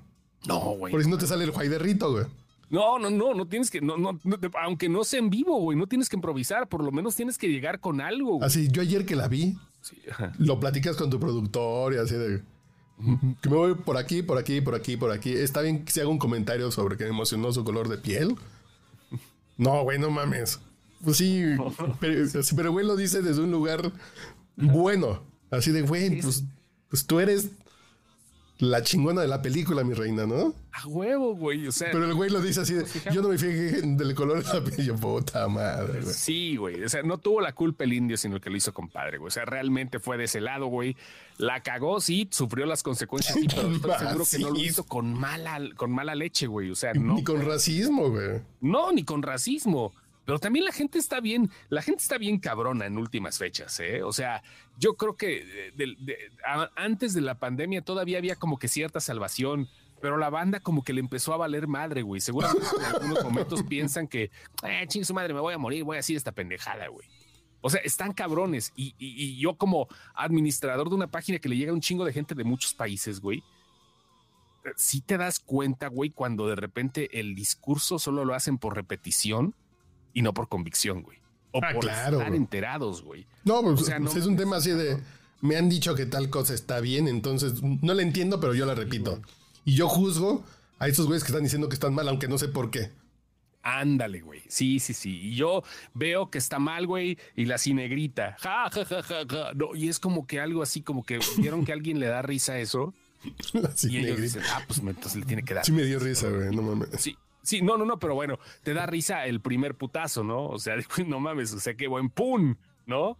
No, 0.47 0.59
güey. 0.75 0.91
Porque 0.91 1.03
si 1.05 1.09
no 1.09 1.17
te 1.17 1.27
sale 1.27 1.43
el 1.43 1.51
Juay 1.51 1.67
de 1.67 1.77
Rito, 1.77 2.11
güey. 2.11 2.25
No, 2.71 2.97
no, 2.97 3.09
no, 3.09 3.33
no 3.33 3.47
tienes 3.47 3.69
que, 3.69 3.81
no, 3.81 3.97
no, 3.97 4.19
no, 4.23 4.37
aunque 4.63 4.89
no 4.89 5.03
sea 5.03 5.19
en 5.19 5.29
vivo, 5.29 5.59
güey, 5.59 5.77
no 5.77 5.87
tienes 5.87 6.09
que 6.09 6.15
improvisar, 6.15 6.67
por 6.67 6.83
lo 6.83 6.91
menos 6.91 7.15
tienes 7.15 7.37
que 7.37 7.49
llegar 7.49 7.79
con 7.79 8.01
algo. 8.01 8.37
güey. 8.37 8.47
Así, 8.47 8.69
yo 8.71 8.81
ayer 8.81 9.05
que 9.05 9.15
la 9.15 9.27
vi, 9.27 9.57
Sí, 9.81 9.97
lo 10.37 10.59
platicas 10.59 10.95
con 10.95 11.09
tu 11.09 11.19
productor 11.19 11.93
y 11.93 11.97
así 11.97 12.15
de... 12.15 12.41
Que 13.41 13.49
me 13.49 13.55
voy 13.55 13.73
por 13.73 13.97
aquí, 13.97 14.21
por 14.21 14.37
aquí, 14.37 14.61
por 14.61 14.75
aquí, 14.75 14.95
por 14.95 15.11
aquí. 15.11 15.33
Está 15.33 15.61
bien 15.61 15.83
que 15.83 15.91
se 15.91 16.01
haga 16.01 16.09
un 16.09 16.19
comentario 16.19 16.69
sobre 16.69 16.97
que 16.97 17.05
me 17.05 17.09
emocionó 17.09 17.51
su 17.51 17.63
color 17.63 17.89
de 17.89 17.97
piel. 17.97 18.35
No, 19.57 19.81
güey, 19.83 19.97
no 19.97 20.11
mames. 20.11 20.59
Pues 21.03 21.17
sí, 21.17 21.43
pero, 21.99 22.25
pero 22.55 22.71
güey 22.71 22.85
lo 22.85 22.95
dice 22.95 23.23
desde 23.23 23.41
un 23.41 23.49
lugar 23.49 23.91
bueno. 24.55 25.23
Así 25.49 25.71
de, 25.71 25.81
güey, 25.81 26.21
pues, 26.21 26.43
pues 26.89 27.05
tú 27.07 27.19
eres 27.19 27.49
la 28.61 28.83
chingona 28.83 29.21
de 29.21 29.27
la 29.27 29.41
película, 29.41 29.83
mi 29.83 29.95
reina, 29.95 30.27
¿no? 30.27 30.53
A 30.71 30.87
huevo, 30.87 31.35
güey. 31.35 31.67
O 31.67 31.71
sea, 31.71 31.89
Pero 31.91 32.05
el 32.05 32.13
güey 32.13 32.29
lo 32.29 32.39
dice 32.39 32.61
así 32.61 32.75
de, 32.75 32.85
yo 33.11 33.23
no 33.23 33.29
me 33.29 33.37
fijé 33.39 33.81
del 33.81 34.13
color 34.13 34.43
de 34.43 34.53
la 34.53 34.63
piel. 34.63 34.85
Yo, 34.85 34.95
puta 34.95 35.47
madre, 35.47 36.01
güey. 36.01 36.13
Sí, 36.13 36.57
güey. 36.57 36.83
O 36.83 36.87
sea, 36.87 37.01
no 37.01 37.17
tuvo 37.17 37.41
la 37.41 37.53
culpa 37.53 37.85
el 37.85 37.93
indio, 37.93 38.17
sino 38.17 38.35
el 38.35 38.41
que 38.41 38.51
lo 38.51 38.57
hizo 38.57 38.71
compadre, 38.71 39.17
güey. 39.17 39.29
O 39.29 39.31
sea, 39.31 39.45
realmente 39.45 39.99
fue 39.99 40.15
de 40.17 40.25
ese 40.25 40.41
lado, 40.41 40.67
güey. 40.67 40.95
La 41.37 41.63
cagó, 41.63 41.99
sí, 41.99 42.27
sufrió 42.29 42.67
las 42.67 42.83
consecuencias, 42.83 43.33
sí, 43.33 43.47
pero 43.49 43.71
estoy 43.75 43.91
seguro 43.97 44.25
que 44.29 44.37
no 44.37 44.49
lo 44.51 44.59
hizo 44.59 44.83
con 44.83 45.11
mala, 45.11 45.59
con 45.75 45.91
mala 45.91 46.13
leche, 46.13 46.45
güey. 46.45 46.69
O 46.69 46.75
sea, 46.75 46.93
no. 46.93 47.15
Ni 47.15 47.23
con 47.23 47.43
racismo, 47.43 48.11
güey. 48.11 48.41
No, 48.61 48.91
ni 48.91 49.03
con 49.03 49.23
racismo. 49.23 49.91
Pero 50.25 50.39
también 50.39 50.65
la 50.65 50.71
gente 50.71 50.99
está 50.99 51.19
bien, 51.19 51.49
la 51.69 51.81
gente 51.81 52.01
está 52.01 52.17
bien 52.17 52.39
cabrona 52.39 52.85
en 52.85 52.97
últimas 52.97 53.37
fechas, 53.37 53.79
¿eh? 53.79 54.03
O 54.03 54.13
sea, 54.13 54.43
yo 54.77 54.95
creo 54.95 55.17
que 55.17 55.71
eh, 55.77 56.29
antes 56.75 57.13
de 57.13 57.21
la 57.21 57.39
pandemia 57.39 57.81
todavía 57.81 58.17
había 58.17 58.35
como 58.35 58.59
que 58.59 58.67
cierta 58.67 58.99
salvación, 58.99 59.67
pero 59.99 60.17
la 60.17 60.29
banda 60.29 60.59
como 60.59 60.83
que 60.83 60.93
le 60.93 60.99
empezó 60.99 61.33
a 61.33 61.37
valer 61.37 61.67
madre, 61.67 62.01
güey. 62.01 62.21
Seguramente 62.21 62.67
en 62.77 62.85
algunos 62.85 63.23
momentos 63.23 63.63
piensan 63.63 64.07
que, 64.07 64.31
eh, 64.63 64.85
ching 64.87 65.05
su 65.05 65.13
madre, 65.13 65.33
me 65.33 65.39
voy 65.39 65.53
a 65.53 65.57
morir, 65.57 65.83
voy 65.83 65.95
a 65.95 65.97
decir 65.97 66.17
esta 66.17 66.31
pendejada, 66.31 66.87
güey. 66.87 67.07
O 67.61 67.69
sea, 67.69 67.81
están 67.81 68.13
cabrones. 68.13 68.73
Y, 68.75 69.39
yo 69.39 69.55
como 69.55 69.87
administrador 70.15 70.89
de 70.89 70.95
una 70.95 71.07
página 71.07 71.39
que 71.39 71.49
le 71.49 71.57
llega 71.57 71.73
un 71.73 71.81
chingo 71.81 72.05
de 72.05 72.13
gente 72.13 72.35
de 72.35 72.43
muchos 72.43 72.73
países, 72.73 73.21
güey, 73.21 73.43
si 74.75 75.01
te 75.01 75.17
das 75.17 75.39
cuenta, 75.39 75.87
güey, 75.87 76.11
cuando 76.11 76.47
de 76.47 76.55
repente 76.55 77.19
el 77.19 77.33
discurso 77.33 77.97
solo 77.97 78.25
lo 78.25 78.35
hacen 78.35 78.57
por 78.57 78.75
repetición 78.75 79.55
y 80.13 80.21
no 80.21 80.33
por 80.33 80.47
convicción, 80.49 81.01
güey. 81.03 81.17
O 81.51 81.59
Ah, 81.63 81.71
por 81.73 81.81
claro, 81.83 82.17
estar 82.17 82.29
güey. 82.29 82.37
enterados, 82.41 83.01
güey. 83.03 83.25
No, 83.43 83.61
pues, 83.61 83.81
O 83.81 83.83
sea, 83.83 83.99
no 83.99 84.05
pues 84.05 84.17
es 84.17 84.25
un 84.25 84.37
tema 84.37 84.57
así 84.57 84.71
de. 84.71 84.97
Me 85.41 85.57
han 85.57 85.69
dicho 85.69 85.95
que 85.95 86.05
tal 86.05 86.29
cosa 86.29 86.53
está 86.53 86.79
bien, 86.79 87.07
entonces 87.07 87.61
no 87.63 87.93
la 87.93 88.03
entiendo, 88.03 88.39
pero 88.39 88.53
yo 88.53 88.65
la 88.65 88.75
repito. 88.75 89.21
Y 89.65 89.73
yo 89.75 89.87
juzgo 89.89 90.43
a 90.79 90.87
esos 90.87 91.07
güeyes 91.07 91.23
que 91.23 91.31
están 91.31 91.43
diciendo 91.43 91.67
que 91.67 91.73
están 91.73 91.93
mal, 91.95 92.07
aunque 92.07 92.27
no 92.27 92.37
sé 92.37 92.47
por 92.47 92.69
qué. 92.71 92.91
Ándale, 93.63 94.21
güey. 94.21 94.41
Sí, 94.47 94.79
sí, 94.79 94.93
sí. 94.93 95.19
Y 95.19 95.35
yo 95.35 95.63
veo 95.93 96.31
que 96.31 96.37
está 96.39 96.57
mal, 96.57 96.87
güey, 96.87 97.17
y 97.35 97.45
la 97.45 97.57
cinegrita. 97.57 98.35
Ja, 98.39 98.69
ja, 98.71 98.85
ja, 98.85 99.03
ja, 99.03 99.25
ja. 99.29 99.53
No, 99.53 99.75
y 99.75 99.87
es 99.89 99.99
como 99.99 100.25
que 100.25 100.39
algo 100.39 100.63
así, 100.63 100.81
como 100.81 101.03
que 101.03 101.19
vieron 101.37 101.63
que 101.65 101.71
a 101.71 101.75
alguien 101.75 101.99
le 101.99 102.07
da 102.07 102.21
risa 102.21 102.57
eso. 102.59 102.93
Así 103.71 103.89
y 103.91 103.97
ellos 103.97 104.19
dicen, 104.19 104.41
ah, 104.51 104.63
pues 104.65 104.79
entonces 104.79 105.15
le 105.15 105.25
tiene 105.25 105.43
que 105.43 105.53
dar. 105.53 105.63
Sí 105.63 105.71
me 105.71 105.83
dio 105.83 105.99
risa, 105.99 106.27
güey, 106.27 106.55
no 106.55 106.63
mames. 106.63 106.89
Sí, 106.97 107.15
sí, 107.43 107.61
no, 107.61 107.77
no, 107.77 107.85
no, 107.85 107.99
pero 107.99 108.15
bueno, 108.15 108.39
te 108.63 108.73
da 108.73 108.85
risa 108.85 109.25
el 109.25 109.41
primer 109.41 109.75
putazo, 109.75 110.23
¿no? 110.23 110.47
O 110.47 110.59
sea, 110.59 110.75
no 111.07 111.19
mames, 111.19 111.53
o 111.53 111.59
sea, 111.59 111.75
qué 111.75 111.87
buen 111.87 112.09
pum, 112.09 112.55
¿no? 112.85 113.17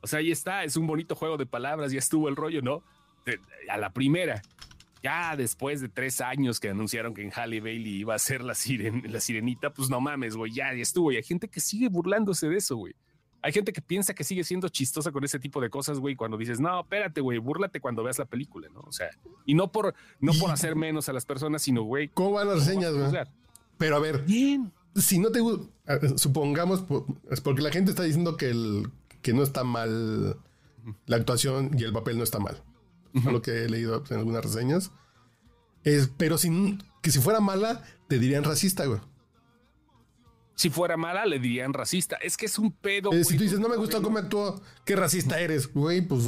O 0.00 0.06
sea, 0.06 0.18
ahí 0.18 0.30
está, 0.30 0.64
es 0.64 0.76
un 0.76 0.86
bonito 0.86 1.14
juego 1.14 1.36
de 1.36 1.46
palabras, 1.46 1.92
ya 1.92 1.98
estuvo 1.98 2.28
el 2.28 2.36
rollo, 2.36 2.60
¿no? 2.62 2.82
De- 3.24 3.38
a 3.68 3.76
la 3.76 3.90
primera. 3.90 4.42
Ya 5.02 5.34
después 5.36 5.80
de 5.80 5.88
tres 5.88 6.20
años 6.20 6.60
que 6.60 6.68
anunciaron 6.68 7.12
que 7.12 7.22
en 7.22 7.32
Halle 7.32 7.60
Bailey 7.60 7.94
iba 8.00 8.14
a 8.14 8.18
ser 8.20 8.42
la, 8.42 8.54
siren- 8.54 9.04
la 9.08 9.20
sirenita, 9.20 9.70
pues 9.70 9.90
no 9.90 10.00
mames, 10.00 10.36
güey, 10.36 10.52
ya, 10.52 10.72
ya 10.74 10.82
estuvo. 10.82 11.10
Y 11.10 11.16
hay 11.16 11.22
gente 11.24 11.48
que 11.48 11.60
sigue 11.60 11.88
burlándose 11.88 12.48
de 12.48 12.56
eso, 12.58 12.76
güey. 12.76 12.94
Hay 13.44 13.50
gente 13.52 13.72
que 13.72 13.82
piensa 13.82 14.14
que 14.14 14.22
sigue 14.22 14.44
siendo 14.44 14.68
chistosa 14.68 15.10
con 15.10 15.24
ese 15.24 15.40
tipo 15.40 15.60
de 15.60 15.68
cosas, 15.70 15.98
güey, 15.98 16.14
cuando 16.14 16.36
dices, 16.36 16.60
no, 16.60 16.80
espérate, 16.82 17.20
güey, 17.20 17.38
búrlate 17.38 17.80
cuando 17.80 18.04
veas 18.04 18.16
la 18.20 18.24
película, 18.26 18.68
¿no? 18.72 18.78
O 18.80 18.92
sea, 18.92 19.10
y 19.44 19.54
no 19.54 19.72
por, 19.72 19.92
no 20.20 20.32
por 20.34 20.52
hacer 20.52 20.76
menos 20.76 21.08
a 21.08 21.12
las 21.12 21.26
personas, 21.26 21.62
sino, 21.62 21.82
güey, 21.82 22.06
¿Cómo 22.06 22.32
van 22.32 22.46
las 22.46 22.58
reseñas, 22.64 22.92
güey? 22.92 23.06
Pero 23.82 23.96
a 23.96 23.98
ver, 23.98 24.22
Bien. 24.24 24.72
si 24.94 25.18
no 25.18 25.30
te 25.32 25.40
supongamos, 26.16 26.82
po- 26.82 27.04
es 27.30 27.40
porque 27.40 27.62
la 27.62 27.72
gente 27.72 27.90
está 27.90 28.04
diciendo 28.04 28.36
que, 28.36 28.50
el, 28.50 28.88
que 29.22 29.32
no 29.32 29.42
está 29.42 29.64
mal 29.64 30.36
la 31.06 31.16
actuación 31.16 31.70
y 31.76 31.82
el 31.82 31.92
papel 31.92 32.16
no 32.16 32.22
está 32.22 32.38
mal. 32.38 32.62
A 33.26 33.30
lo 33.32 33.42
que 33.42 33.64
he 33.64 33.68
leído 33.68 34.04
en 34.08 34.18
algunas 34.18 34.44
reseñas. 34.44 34.92
Es, 35.82 36.08
pero 36.16 36.38
sin, 36.38 36.80
que 37.02 37.10
si 37.10 37.18
fuera 37.18 37.40
mala, 37.40 37.82
te 38.08 38.20
dirían 38.20 38.44
racista, 38.44 38.86
güey. 38.86 39.00
Si 40.54 40.68
fuera 40.70 40.96
mala, 40.96 41.24
le 41.24 41.38
dirían 41.38 41.72
racista. 41.72 42.16
Es 42.16 42.36
que 42.36 42.46
es 42.46 42.58
un 42.58 42.72
pedo. 42.72 43.10
Eh, 43.12 43.24
si 43.24 43.36
tú 43.36 43.42
dices, 43.42 43.58
no 43.58 43.68
me 43.68 43.76
gustó 43.76 44.02
cómo 44.02 44.18
actuó, 44.18 44.60
qué 44.84 44.94
racista 44.96 45.40
eres, 45.40 45.72
güey, 45.72 46.02
pues 46.02 46.24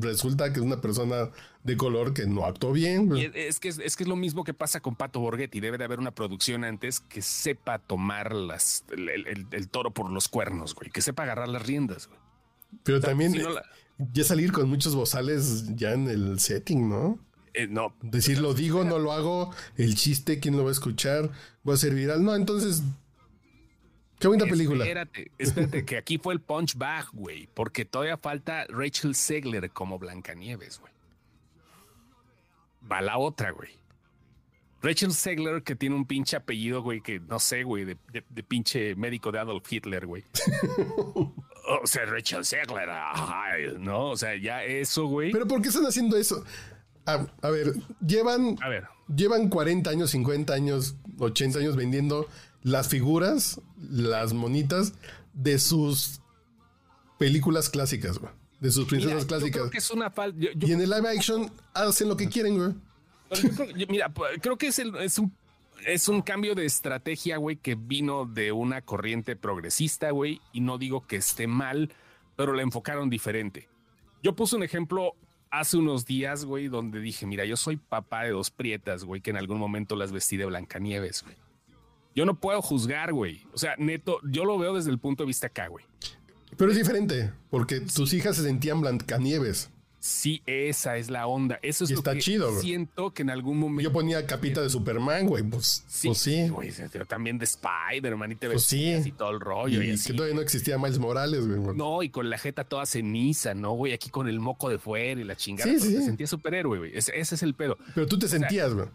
resulta 0.00 0.52
que 0.52 0.60
es 0.60 0.64
una 0.64 0.80
persona 0.80 1.30
de 1.64 1.76
color 1.76 2.14
que 2.14 2.26
no 2.26 2.44
actuó 2.46 2.72
bien. 2.72 3.08
Güey. 3.08 3.30
es, 3.34 3.58
que 3.58 3.68
es, 3.68 3.78
es 3.78 3.96
que 3.96 4.04
es 4.04 4.08
lo 4.08 4.16
mismo 4.16 4.44
que 4.44 4.54
pasa 4.54 4.80
con 4.80 4.94
Pato 4.94 5.18
Borghetti. 5.20 5.60
Debe 5.60 5.76
de 5.76 5.84
haber 5.84 5.98
una 5.98 6.12
producción 6.12 6.62
antes 6.64 7.00
que 7.00 7.20
sepa 7.20 7.78
tomar 7.78 8.32
las, 8.34 8.84
el, 8.90 9.08
el- 9.08 9.46
el 9.50 9.68
toro 9.68 9.90
por 9.92 10.10
los 10.10 10.28
cuernos, 10.28 10.74
güey. 10.74 10.90
Que 10.90 11.02
sepa 11.02 11.24
agarrar 11.24 11.48
las 11.48 11.66
riendas, 11.66 12.06
güey. 12.06 12.20
Pero 12.84 13.00
también 13.00 13.32
si 13.32 13.38
no 13.38 13.50
la- 13.50 13.64
ya 14.12 14.24
salir 14.24 14.52
con 14.52 14.68
muchos 14.68 14.94
bozales 14.94 15.74
ya 15.76 15.92
en 15.92 16.08
el 16.08 16.38
setting, 16.40 16.88
¿no? 16.88 17.18
Eh, 17.54 17.68
no, 17.68 17.94
Decir 18.02 18.38
lo 18.40 18.52
digo, 18.52 18.82
no 18.82 18.98
lo 18.98 19.12
hago, 19.12 19.54
el 19.76 19.94
chiste, 19.94 20.40
¿quién 20.40 20.56
lo 20.56 20.64
va 20.64 20.70
a 20.70 20.72
escuchar? 20.72 21.30
¿Va 21.68 21.74
a 21.74 21.76
ser 21.76 21.94
viral? 21.94 22.24
No, 22.24 22.34
entonces, 22.34 22.82
qué 24.24 24.28
bonita 24.28 24.46
película. 24.46 24.84
Espérate, 24.84 25.30
espérate, 25.38 25.84
que 25.84 25.96
aquí 25.98 26.18
fue 26.18 26.32
el 26.34 26.40
punch 26.40 26.76
back, 26.76 27.10
güey. 27.12 27.46
Porque 27.52 27.84
todavía 27.84 28.16
falta 28.16 28.64
Rachel 28.68 29.14
Segler 29.14 29.70
como 29.70 29.98
Blancanieves, 29.98 30.80
güey. 30.80 30.92
Va 32.90 33.00
la 33.02 33.18
otra, 33.18 33.50
güey. 33.50 33.70
Rachel 34.82 35.12
Segler, 35.12 35.62
que 35.62 35.76
tiene 35.76 35.94
un 35.94 36.06
pinche 36.06 36.36
apellido, 36.36 36.82
güey, 36.82 37.00
que 37.00 37.18
no 37.20 37.38
sé, 37.38 37.64
güey, 37.64 37.84
de, 37.84 37.96
de- 38.12 38.24
de 38.28 38.42
pinche 38.42 38.94
médico 38.94 39.32
de 39.32 39.38
Adolf 39.38 39.70
Hitler, 39.70 40.06
güey. 40.06 40.24
o 41.82 41.86
sea, 41.86 42.04
Rachel 42.06 42.44
Segler, 42.44 42.88
¿no? 43.78 44.10
O 44.10 44.16
sea, 44.16 44.36
ya 44.36 44.62
eso, 44.64 45.06
güey. 45.06 45.32
Pero 45.32 45.46
¿por 45.46 45.62
qué 45.62 45.68
están 45.68 45.86
haciendo 45.86 46.16
eso? 46.16 46.44
A, 47.06 47.26
a 47.42 47.50
ver, 47.50 47.74
llevan, 48.06 48.56
A 48.62 48.68
ver, 48.68 48.86
llevan 49.14 49.48
40 49.48 49.90
años, 49.90 50.10
50 50.10 50.52
años, 50.54 50.96
80 51.18 51.58
años 51.58 51.76
vendiendo 51.76 52.26
las 52.64 52.88
figuras, 52.88 53.60
las 53.78 54.32
monitas 54.32 54.94
de 55.34 55.58
sus 55.60 56.20
películas 57.18 57.68
clásicas, 57.68 58.18
güey. 58.18 58.32
De 58.60 58.70
sus 58.70 58.84
mira, 58.84 58.88
princesas 58.90 59.22
yo 59.22 59.28
clásicas. 59.28 59.60
creo 59.60 59.70
que 59.70 59.78
es 59.78 59.90
una 59.90 60.10
falta. 60.10 60.38
Y 60.60 60.72
en 60.72 60.80
el 60.80 60.90
live 60.90 61.08
action 61.08 61.50
hacen 61.74 62.08
lo 62.08 62.16
que 62.16 62.28
quieren, 62.28 62.56
güey. 62.56 62.72
Yo 63.56 63.64
yo- 63.76 63.86
mira, 63.88 64.08
pues, 64.08 64.38
creo 64.40 64.56
que 64.58 64.68
es, 64.68 64.78
el- 64.78 64.94
es 64.96 65.18
un 65.18 65.32
es 65.86 66.08
un 66.08 66.22
cambio 66.22 66.54
de 66.54 66.64
estrategia, 66.64 67.36
güey, 67.36 67.56
que 67.56 67.74
vino 67.74 68.24
de 68.24 68.52
una 68.52 68.80
corriente 68.80 69.36
progresista, 69.36 70.10
güey, 70.12 70.40
y 70.54 70.60
no 70.60 70.78
digo 70.78 71.06
que 71.06 71.16
esté 71.16 71.46
mal, 71.46 71.92
pero 72.36 72.54
la 72.54 72.62
enfocaron 72.62 73.10
diferente. 73.10 73.68
Yo 74.22 74.34
puse 74.34 74.56
un 74.56 74.62
ejemplo 74.62 75.12
hace 75.50 75.76
unos 75.76 76.06
días, 76.06 76.46
güey, 76.46 76.68
donde 76.68 77.00
dije, 77.00 77.26
mira, 77.26 77.44
yo 77.44 77.58
soy 77.58 77.76
papá 77.76 78.22
de 78.22 78.30
dos 78.30 78.50
prietas, 78.50 79.04
güey, 79.04 79.20
que 79.20 79.28
en 79.28 79.36
algún 79.36 79.58
momento 79.58 79.94
las 79.94 80.10
vestí 80.10 80.38
de 80.38 80.46
Blancanieves, 80.46 81.22
güey. 81.22 81.36
Yo 82.14 82.24
no 82.24 82.34
puedo 82.38 82.62
juzgar, 82.62 83.12
güey. 83.12 83.42
O 83.52 83.58
sea, 83.58 83.74
neto, 83.78 84.18
yo 84.22 84.44
lo 84.44 84.58
veo 84.58 84.74
desde 84.74 84.90
el 84.90 84.98
punto 84.98 85.22
de 85.24 85.28
vista 85.28 85.48
acá, 85.48 85.68
güey. 85.68 85.84
Pero 86.56 86.70
es 86.70 86.76
diferente, 86.76 87.32
porque 87.50 87.80
tus 87.80 88.12
hijas 88.12 88.36
se 88.36 88.42
sentían 88.42 88.80
Blancanieves. 88.80 89.70
Sí, 89.98 90.42
esa 90.44 90.98
es 90.98 91.08
la 91.08 91.26
onda. 91.26 91.58
Eso 91.62 91.84
es 91.84 91.90
Y 91.90 91.94
lo 91.94 92.00
está 92.00 92.12
que 92.12 92.20
chido, 92.20 92.60
siento 92.60 93.14
que 93.14 93.22
en 93.22 93.30
algún 93.30 93.58
momento. 93.58 93.82
Yo 93.82 93.90
ponía 93.90 94.26
capita 94.26 94.60
de 94.60 94.68
Superman, 94.68 95.26
güey. 95.26 95.42
Pues 95.42 95.82
sí. 95.88 96.08
Pues 96.08 96.18
sí. 96.18 96.48
güey, 96.50 96.70
pero 96.92 97.06
también 97.06 97.38
de 97.38 97.46
Spider-Man 97.46 98.32
y 98.32 98.34
te 98.36 98.50
Pues 98.50 98.64
sí. 98.64 98.92
y 99.02 99.12
todo 99.12 99.30
el 99.30 99.40
rollo. 99.40 99.82
Y, 99.82 99.86
Y 99.88 99.90
así. 99.92 100.08
que 100.08 100.12
todavía 100.12 100.36
no 100.36 100.42
existía 100.42 100.76
Miles 100.76 100.98
Morales, 100.98 101.46
güey. 101.48 101.74
No, 101.74 102.02
y 102.02 102.10
con 102.10 102.28
la 102.28 102.36
jeta 102.36 102.64
toda 102.64 102.84
ceniza, 102.84 103.54
¿no, 103.54 103.72
güey? 103.72 103.94
Aquí 103.94 104.10
con 104.10 104.28
el 104.28 104.40
moco 104.40 104.68
de 104.68 104.78
fuera 104.78 105.18
y 105.18 105.24
la 105.24 105.36
chingada. 105.36 105.70
Sí, 105.72 105.78
pues, 105.78 105.90
sí. 105.90 105.96
Te 105.96 106.04
sentía 106.04 106.26
superhéroe, 106.26 106.78
güey. 106.80 106.90
Ese, 106.94 107.18
ese 107.18 107.34
es 107.36 107.42
el 107.42 107.54
pedo. 107.54 107.78
Pero 107.94 108.06
tú 108.06 108.18
te 108.18 108.28
sentías, 108.28 108.74
güey. 108.74 108.86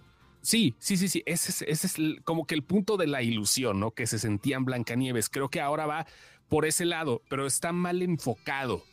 Sí, 0.42 0.76
sí, 0.80 0.96
sí, 0.98 1.08
sí. 1.10 1.22
Ese 1.26 1.52
es, 1.52 1.62
ese 1.64 1.88
es 1.88 1.98
el- 1.98 2.22
como 2.24 2.46
que 2.46 2.56
el 2.56 2.64
punto 2.64 2.96
de 2.98 3.08
la 3.08 3.22
ilusión, 3.22 3.80
¿no? 3.80 3.92
Que 3.92 4.08
se 4.08 4.20
sentían 4.20 4.66
Blancanieves. 4.66 5.30
Creo 5.30 5.50
que 5.50 5.60
ahora 5.62 5.86
va 5.86 6.08
por 6.48 6.66
ese 6.66 6.86
lado, 6.86 7.22
pero 7.30 7.46
está 7.46 7.72
mal 7.72 8.02
enfocado. 8.02 8.84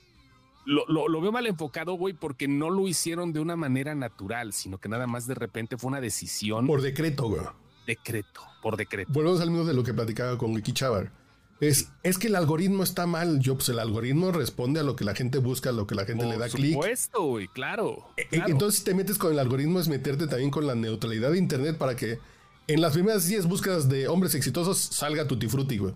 Lo, 0.64 0.84
lo- 0.88 1.08
lo 1.08 1.20
veo 1.20 1.30
mal 1.30 1.46
enfocado, 1.46 1.94
güey, 1.94 2.12
porque 2.14 2.48
no 2.48 2.70
lo 2.70 2.88
hicieron 2.88 3.32
de 3.32 3.38
una 3.40 3.54
manera 3.54 3.94
natural, 3.94 4.52
sino 4.52 4.78
que 4.78 4.88
nada 4.88 5.06
más 5.06 5.26
de 5.28 5.34
repente 5.34 5.76
fue 5.78 5.88
una 5.88 6.00
decisión 6.00 6.66
Por 6.66 6.82
decreto, 6.82 7.28
güey. 7.28 7.42
decreto, 7.86 8.40
por 8.62 8.76
decreto. 8.76 9.12
Volvemos 9.12 9.40
al 9.40 9.50
mismo 9.50 9.64
de 9.64 9.74
lo 9.74 9.84
que 9.84 9.94
platicaba 9.94 10.36
con 10.36 10.52
Wiki 10.52 10.72
Chavar. 10.72 11.12
Es, 11.60 11.88
es 12.02 12.18
que 12.18 12.26
el 12.26 12.36
algoritmo 12.36 12.82
está 12.82 13.06
mal. 13.06 13.40
Yo, 13.40 13.54
pues 13.54 13.68
el 13.70 13.78
algoritmo 13.78 14.30
responde 14.30 14.80
a 14.80 14.82
lo 14.82 14.94
que 14.94 15.04
la 15.04 15.14
gente 15.14 15.38
busca, 15.38 15.70
a 15.70 15.72
lo 15.72 15.86
que 15.86 15.94
la 15.94 16.04
gente 16.04 16.24
le 16.26 16.32
da 16.36 16.46
Por 16.48 16.56
clic. 16.56 16.74
supuesto, 16.74 17.22
güey, 17.22 17.48
claro. 17.48 18.08
E- 18.16 18.28
claro. 18.28 18.50
Entonces, 18.50 18.80
si 18.80 18.84
te 18.84 18.94
metes 18.94 19.16
con 19.16 19.32
el 19.32 19.38
algoritmo, 19.38 19.80
es 19.80 19.88
meterte 19.88 20.26
también 20.26 20.50
con 20.50 20.66
la 20.66 20.74
neutralidad 20.74 21.30
de 21.32 21.38
Internet 21.38 21.78
para 21.78 21.96
que 21.96 22.18
en 22.66 22.80
las 22.82 22.92
primeras 22.92 23.26
10 23.26 23.46
búsquedas 23.46 23.88
de 23.88 24.06
hombres 24.08 24.34
exitosos 24.34 24.76
salga 24.78 25.26
Tutti 25.26 25.48
Frutti, 25.48 25.78
güey. 25.78 25.94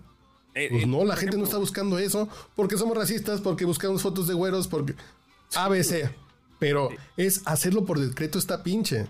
Eh, 0.55 0.67
Pues 0.71 0.83
eh, 0.83 0.87
no, 0.87 1.03
la 1.05 1.13
por 1.13 1.17
gente 1.19 1.37
no 1.37 1.43
está 1.43 1.57
buscando 1.57 1.99
eso 1.99 2.27
porque 2.55 2.77
somos 2.77 2.97
racistas, 2.97 3.39
porque 3.39 3.65
buscamos 3.65 4.01
fotos 4.01 4.27
de 4.27 4.33
güeros, 4.33 4.67
porque 4.67 4.95
ABC. 5.55 6.09
Pero 6.59 6.89
es 7.17 7.41
hacerlo 7.45 7.85
por 7.85 7.99
decreto 7.99 8.37
está 8.39 8.63
pinche. 8.63 9.07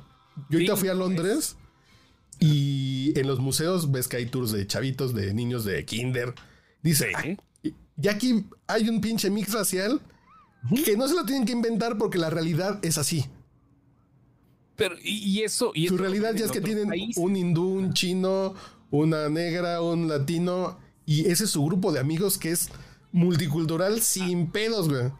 Yo 0.50 0.58
ahorita 0.58 0.76
fui 0.76 0.90
a 0.90 0.94
Londres 0.94 1.56
y 2.42 3.18
en 3.18 3.28
los 3.28 3.40
museos 3.40 3.92
ves 3.92 4.08
que 4.10 4.18
hay 4.18 4.26
tours 4.26 4.52
de 4.52 4.68
chavitos, 4.68 5.14
de 5.14 5.34
niños 5.34 5.64
de 5.64 5.86
kinder. 5.86 6.34
Dice, 6.84 7.12
Sí. 7.24 7.38
"Ah, 7.64 7.72
y 8.02 8.08
aquí 8.08 8.46
hay 8.68 8.90
un 8.90 9.00
pinche 9.00 9.30
mix 9.30 9.54
racial 9.54 10.02
que 10.84 10.98
no 10.98 11.08
se 11.08 11.14
lo 11.16 11.24
tienen 11.24 11.46
que 11.46 11.52
inventar 11.54 11.98
porque 11.98 12.18
la 12.18 12.30
realidad 12.32 12.80
es 12.84 12.98
así. 12.98 13.26
Pero, 14.76 14.96
y, 15.04 15.42
eso. 15.42 15.72
Y 15.76 15.88
Su 15.88 15.98
realidad 15.98 16.34
ya 16.34 16.46
es 16.46 16.52
que 16.52 16.62
tienen 16.62 16.90
un 17.16 17.36
hindú, 17.36 17.68
un 17.68 17.94
chino, 17.94 18.56
una 18.90 19.30
negra, 19.30 19.82
un 19.82 20.08
latino. 20.08 20.80
Y 21.06 21.28
ese 21.28 21.44
es 21.44 21.52
su 21.52 21.64
grupo 21.64 21.92
de 21.92 22.00
amigos 22.00 22.40
que 22.40 22.50
es 22.52 22.70
multicultural 23.12 24.02
sin 24.02 24.48
pedos, 24.48 24.90
güey. 24.90 25.12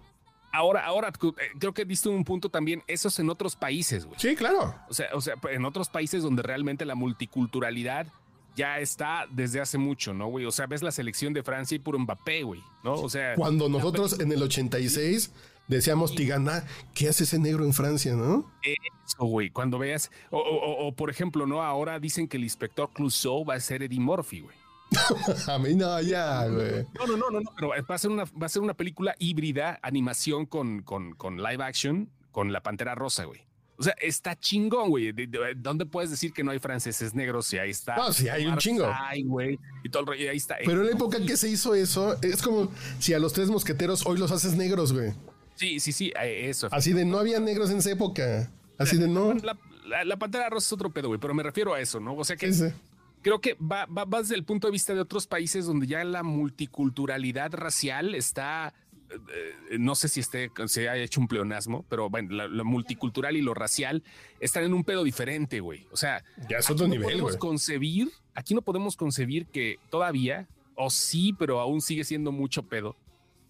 Ahora, 0.54 0.86
ahora 0.86 1.10
eh, 1.10 1.32
creo 1.60 1.74
que 1.74 1.86
diste 1.86 2.10
un 2.10 2.24
punto 2.24 2.50
también. 2.50 2.84
Eso 2.88 3.08
es 3.08 3.18
en 3.20 3.30
otros 3.30 3.56
países, 3.56 4.06
güey. 4.06 4.20
Sí, 4.20 4.36
claro. 4.36 4.76
O 4.90 4.94
sea, 4.94 5.08
o 5.14 5.22
sea, 5.22 5.36
en 5.50 5.66
otros 5.66 5.90
países 5.90 6.24
donde 6.24 6.42
realmente 6.44 6.86
la 6.86 6.96
multiculturalidad 6.96 8.08
ya 8.56 8.80
está 8.80 9.28
desde 9.32 9.62
hace 9.62 9.78
mucho, 9.78 10.14
¿no, 10.14 10.28
güey? 10.28 10.46
O 10.46 10.52
sea, 10.52 10.68
ves 10.68 10.84
la 10.84 10.92
selección 10.92 11.32
de 11.34 11.42
Francia 11.42 11.76
y 11.76 11.80
puro 11.80 11.98
Mbappé, 12.00 12.44
güey, 12.44 12.62
¿no? 12.84 12.94
O 12.96 13.10
sea, 13.10 13.36
Cuando 13.36 13.70
nosotros 13.70 14.20
en 14.20 14.30
el 14.32 14.44
86 14.44 15.32
decíamos 15.70 16.14
Tigana, 16.16 16.66
¿qué 16.94 17.08
hace 17.08 17.24
ese 17.24 17.40
negro 17.40 17.64
en 17.64 17.72
Francia, 17.74 18.14
no? 18.14 18.52
eso, 18.62 19.26
güey, 19.26 19.50
cuando 19.52 19.80
veas, 19.80 20.12
o, 20.32 20.38
o- 20.38 20.66
o- 20.66 20.88
o, 20.88 20.92
por 20.94 21.10
ejemplo, 21.10 21.46
¿no? 21.48 21.62
Ahora 21.64 21.98
dicen 22.00 22.28
que 22.28 22.36
el 22.38 22.44
inspector 22.44 22.90
Clouseau 22.94 23.46
va 23.46 23.54
a 23.56 23.60
ser 23.62 23.84
Eddie 23.84 24.00
Murphy, 24.02 24.42
güey. 24.42 24.56
A 25.48 25.58
mí 25.60 25.74
no, 25.76 26.00
ya, 26.02 26.48
güey. 26.48 26.86
No, 26.94 27.08
no, 27.08 27.18
no, 27.18 27.30
no, 27.32 27.40
no, 27.42 27.52
pero 27.56 27.70
va 27.70 27.96
a 27.96 27.98
ser 27.98 28.12
una, 28.12 28.24
va 28.26 28.46
a 28.46 28.50
ser 28.50 28.62
una 28.62 28.74
película 28.74 29.16
híbrida, 29.20 29.80
animación 29.82 30.46
con, 30.46 30.82
con, 30.82 31.14
con 31.14 31.38
live 31.42 31.64
action, 31.64 32.10
con 32.32 32.52
la 32.52 32.62
Pantera 32.62 32.96
Rosa, 32.96 33.26
güey. 33.26 33.42
O 33.78 33.84
sea, 33.84 33.96
está 34.00 34.38
chingón, 34.38 34.90
güey. 34.90 35.12
De- 35.12 35.26
de- 35.26 35.56
¿Dónde 35.56 35.86
puedes 35.88 36.12
decir 36.12 36.34
que 36.34 36.44
no 36.44 36.52
hay 36.52 36.60
franceses 36.60 37.16
negros? 37.16 37.48
Si 37.48 37.58
ahí 37.58 37.72
está. 37.72 37.96
No, 37.96 38.14
sí, 38.14 38.30
hay 38.30 38.46
un 38.46 38.58
chingo. 38.58 38.86
Ay, 38.94 39.24
güey. 39.24 39.58
Y 39.84 39.90
todo 39.90 40.02
el 40.02 40.08
rollo, 40.08 40.30
ahí 40.30 40.38
está. 40.38 40.58
Pero 40.64 40.82
en 40.82 40.86
la 40.88 40.92
época 40.92 41.18
que 41.26 41.36
se 41.36 41.50
hizo 41.50 41.74
eso, 41.74 42.16
es 42.22 42.44
como 42.44 42.72
si 43.00 43.14
a 43.16 43.20
los 43.20 43.34
tres 43.34 43.50
mosqueteros 43.50 44.06
hoy 44.06 44.20
los 44.20 44.32
haces 44.32 44.54
negros, 44.56 44.94
güey. 44.94 45.14
Sí, 45.56 45.80
sí, 45.80 45.92
sí, 45.94 46.14
eh, 46.22 46.48
eso. 46.50 46.68
Así 46.72 46.94
de 46.94 47.06
no 47.06 47.18
había 47.18 47.40
negros 47.40 47.72
en 47.72 47.78
esa 47.78 47.92
época. 47.92 48.52
Así 48.78 48.98
de 48.98 49.08
no. 49.08 49.34
La, 49.34 49.58
la- 49.88 50.04
la 50.06 50.18
Pantera 50.18 50.48
Rosa 50.50 50.68
es 50.68 50.74
otro 50.74 50.92
pedo, 50.92 51.08
güey, 51.08 51.20
pero 51.20 51.34
me 51.34 51.42
refiero 51.42 51.74
a 51.74 51.80
eso, 51.80 52.00
¿no? 52.00 52.14
O 52.16 52.24
sea 52.24 52.36
que 52.36 52.54
Sí, 52.54 52.70
sí. 52.70 52.76
Creo 53.22 53.40
que 53.42 53.54
va, 53.56 53.86
va, 53.86 54.06
va 54.06 54.20
desde 54.22 54.36
el 54.36 54.44
punto 54.44 54.68
de 54.68 54.72
vista 54.72 54.94
de 54.94 55.00
otros 55.02 55.28
países 55.28 55.66
donde 55.66 55.88
ya 55.88 56.04
la 56.04 56.24
multiculturalidad 56.24 57.54
racial 57.54 58.16
está, 58.16 58.74
eh, 59.12 59.78
no 59.80 59.96
sé 59.96 60.08
si 60.08 60.20
esté, 60.20 60.52
se 60.68 60.90
haya 60.90 61.04
hecho 61.04 61.20
un 61.22 61.28
pleonasmo, 61.28 61.86
pero 61.90 62.10
bueno, 62.10 62.34
la, 62.36 62.48
la 62.48 62.64
multicultural 62.64 63.36
y 63.38 63.42
lo 63.42 63.54
racial 63.54 64.04
están 64.40 64.64
en 64.64 64.74
un 64.74 64.84
pedo 64.84 65.04
diferente, 65.04 65.60
güey. 65.60 65.88
O 65.92 65.98
sea, 65.98 66.24
Ya 66.50 66.58
es 66.58 66.70
otro 66.70 66.88
no 66.88 66.94
nivel, 66.94 67.10
podemos 67.12 67.38
concebir, 67.38 68.10
aquí 68.34 68.54
no 68.54 68.62
podemos 68.62 68.96
concebir 68.96 69.46
que 69.48 69.78
todavía, 69.90 70.48
o 70.76 70.90
sí, 70.90 71.34
pero 71.38 71.60
aún 71.60 71.82
sigue 71.82 72.04
siendo 72.04 72.32
mucho 72.32 72.64
pedo. 72.64 72.96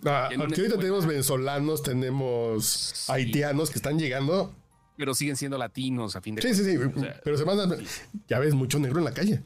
Ah, 0.04 0.26
aquí 0.32 0.36
ahorita 0.40 0.78
tenemos 0.80 1.06
venezolanos, 1.06 1.84
tenemos 1.84 2.66
Sí. 2.66 3.12
haitianos 3.12 3.70
que 3.70 3.78
están 3.78 4.00
llegando. 4.00 4.56
Pero 4.98 5.14
siguen 5.14 5.36
siendo 5.36 5.58
latinos 5.60 6.16
a 6.16 6.22
fin 6.22 6.36
de 6.36 6.42
Sí, 6.42 6.54
sí, 6.56 6.64
sí. 6.64 6.76
o 6.78 7.00
sea, 7.00 7.22
pero 7.24 7.38
se 7.38 7.46
mandan. 7.46 7.84
Ya 8.28 8.40
ves 8.40 8.54
mucho 8.56 8.80
negro 8.80 8.98
en 9.00 9.06
la 9.06 9.14
calle. 9.14 9.42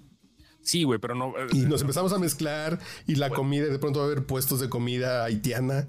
Sí, 0.65 0.83
güey, 0.83 0.99
pero 0.99 1.15
no. 1.15 1.29
eh, 1.37 1.47
Y 1.53 1.59
nos 1.59 1.79
empezamos 1.81 2.11
a 2.11 2.19
mezclar 2.19 2.79
y 3.07 3.15
la 3.15 3.29
comida, 3.29 3.67
y 3.67 3.69
de 3.69 3.79
pronto 3.79 3.99
va 3.99 4.05
a 4.05 4.07
haber 4.11 4.25
puestos 4.25 4.59
de 4.59 4.67
comida 4.67 5.23
haitiana. 5.23 5.87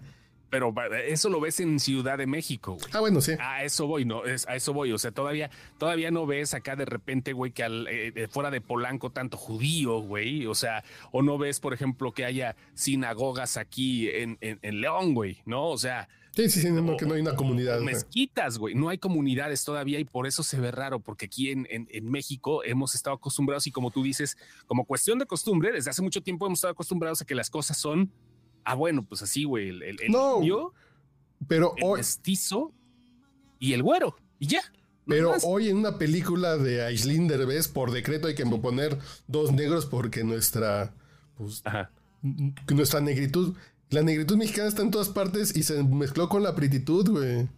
Pero 0.48 0.72
eso 1.08 1.28
lo 1.28 1.40
ves 1.40 1.58
en 1.58 1.80
Ciudad 1.80 2.18
de 2.18 2.26
México, 2.28 2.74
güey. 2.74 2.86
Ah, 2.92 3.00
bueno, 3.00 3.20
sí. 3.20 3.32
A 3.40 3.64
eso 3.64 3.88
voy, 3.88 4.04
no, 4.04 4.24
es, 4.24 4.46
a 4.46 4.54
eso 4.54 4.72
voy. 4.72 4.92
O 4.92 4.98
sea, 4.98 5.10
todavía, 5.10 5.50
todavía 5.76 6.12
no 6.12 6.24
ves 6.24 6.54
acá 6.54 6.76
de 6.76 6.84
repente, 6.84 7.32
güey, 7.32 7.50
que 7.50 7.64
al, 7.64 7.88
eh, 7.88 8.12
eh, 8.14 8.28
fuera 8.30 8.52
de 8.52 8.60
Polanco 8.60 9.10
tanto 9.10 9.36
judío, 9.36 9.98
güey. 9.98 10.46
O 10.46 10.54
sea, 10.54 10.84
o 11.10 11.22
no 11.22 11.36
ves, 11.36 11.58
por 11.58 11.74
ejemplo, 11.74 12.12
que 12.12 12.24
haya 12.24 12.54
sinagogas 12.74 13.56
aquí 13.56 14.08
en, 14.08 14.38
en, 14.40 14.60
en 14.62 14.80
León, 14.80 15.14
güey, 15.14 15.38
¿no? 15.46 15.66
O 15.68 15.78
sea, 15.78 16.08
Sí, 16.36 16.50
sí, 16.50 16.60
sí, 16.60 16.70
no, 16.70 16.96
que 16.98 17.06
no 17.06 17.14
hay 17.14 17.22
una 17.22 17.34
comunidad. 17.34 17.80
mezquitas, 17.80 18.58
güey. 18.58 18.74
No 18.74 18.90
hay 18.90 18.98
comunidades 18.98 19.64
todavía 19.64 19.98
y 19.98 20.04
por 20.04 20.26
eso 20.26 20.42
se 20.42 20.60
ve 20.60 20.70
raro, 20.70 21.00
porque 21.00 21.24
aquí 21.24 21.50
en, 21.50 21.66
en, 21.70 21.88
en 21.90 22.10
México 22.10 22.62
hemos 22.62 22.94
estado 22.94 23.16
acostumbrados 23.16 23.66
y 23.66 23.70
como 23.70 23.90
tú 23.90 24.02
dices, 24.02 24.36
como 24.66 24.84
cuestión 24.84 25.18
de 25.18 25.24
costumbre, 25.24 25.72
desde 25.72 25.88
hace 25.90 26.02
mucho 26.02 26.20
tiempo 26.22 26.44
hemos 26.46 26.58
estado 26.58 26.72
acostumbrados 26.72 27.22
a 27.22 27.24
que 27.24 27.34
las 27.34 27.48
cosas 27.48 27.78
son, 27.78 28.12
ah, 28.64 28.74
bueno, 28.74 29.02
pues 29.02 29.22
así, 29.22 29.44
güey, 29.44 29.70
el, 29.70 29.82
el, 29.82 29.96
el 30.02 30.12
No, 30.12 30.40
Pero 31.48 31.72
el 31.78 31.84
hoy, 31.84 31.98
mestizo 32.00 32.72
y 33.58 33.72
el 33.72 33.82
güero, 33.82 34.16
y 34.38 34.46
ya. 34.48 34.60
pero 35.06 35.30
más. 35.30 35.42
hoy 35.46 35.70
en 35.70 35.78
una 35.78 35.96
película 35.96 36.58
de 36.58 36.82
Aislinn 36.84 37.28
Derbez, 37.28 37.68
por 37.68 37.92
decreto 37.92 38.28
hay 38.28 38.34
que 38.34 38.44
poner 38.44 38.98
dos 39.26 39.52
negros 39.52 39.86
porque 39.86 40.22
nuestra, 40.22 40.92
pues, 41.38 41.62
Ajá. 41.64 41.90
nuestra 42.74 43.00
negritud, 43.00 43.54
la 43.90 44.02
negritud 44.02 44.36
mexicana 44.36 44.68
está 44.68 44.82
en 44.82 44.90
todas 44.90 45.08
partes 45.08 45.56
y 45.56 45.62
se 45.62 45.82
mezcló 45.82 46.28
con 46.28 46.42
la 46.42 46.54
pretitud, 46.54 47.08
güey. 47.10 47.48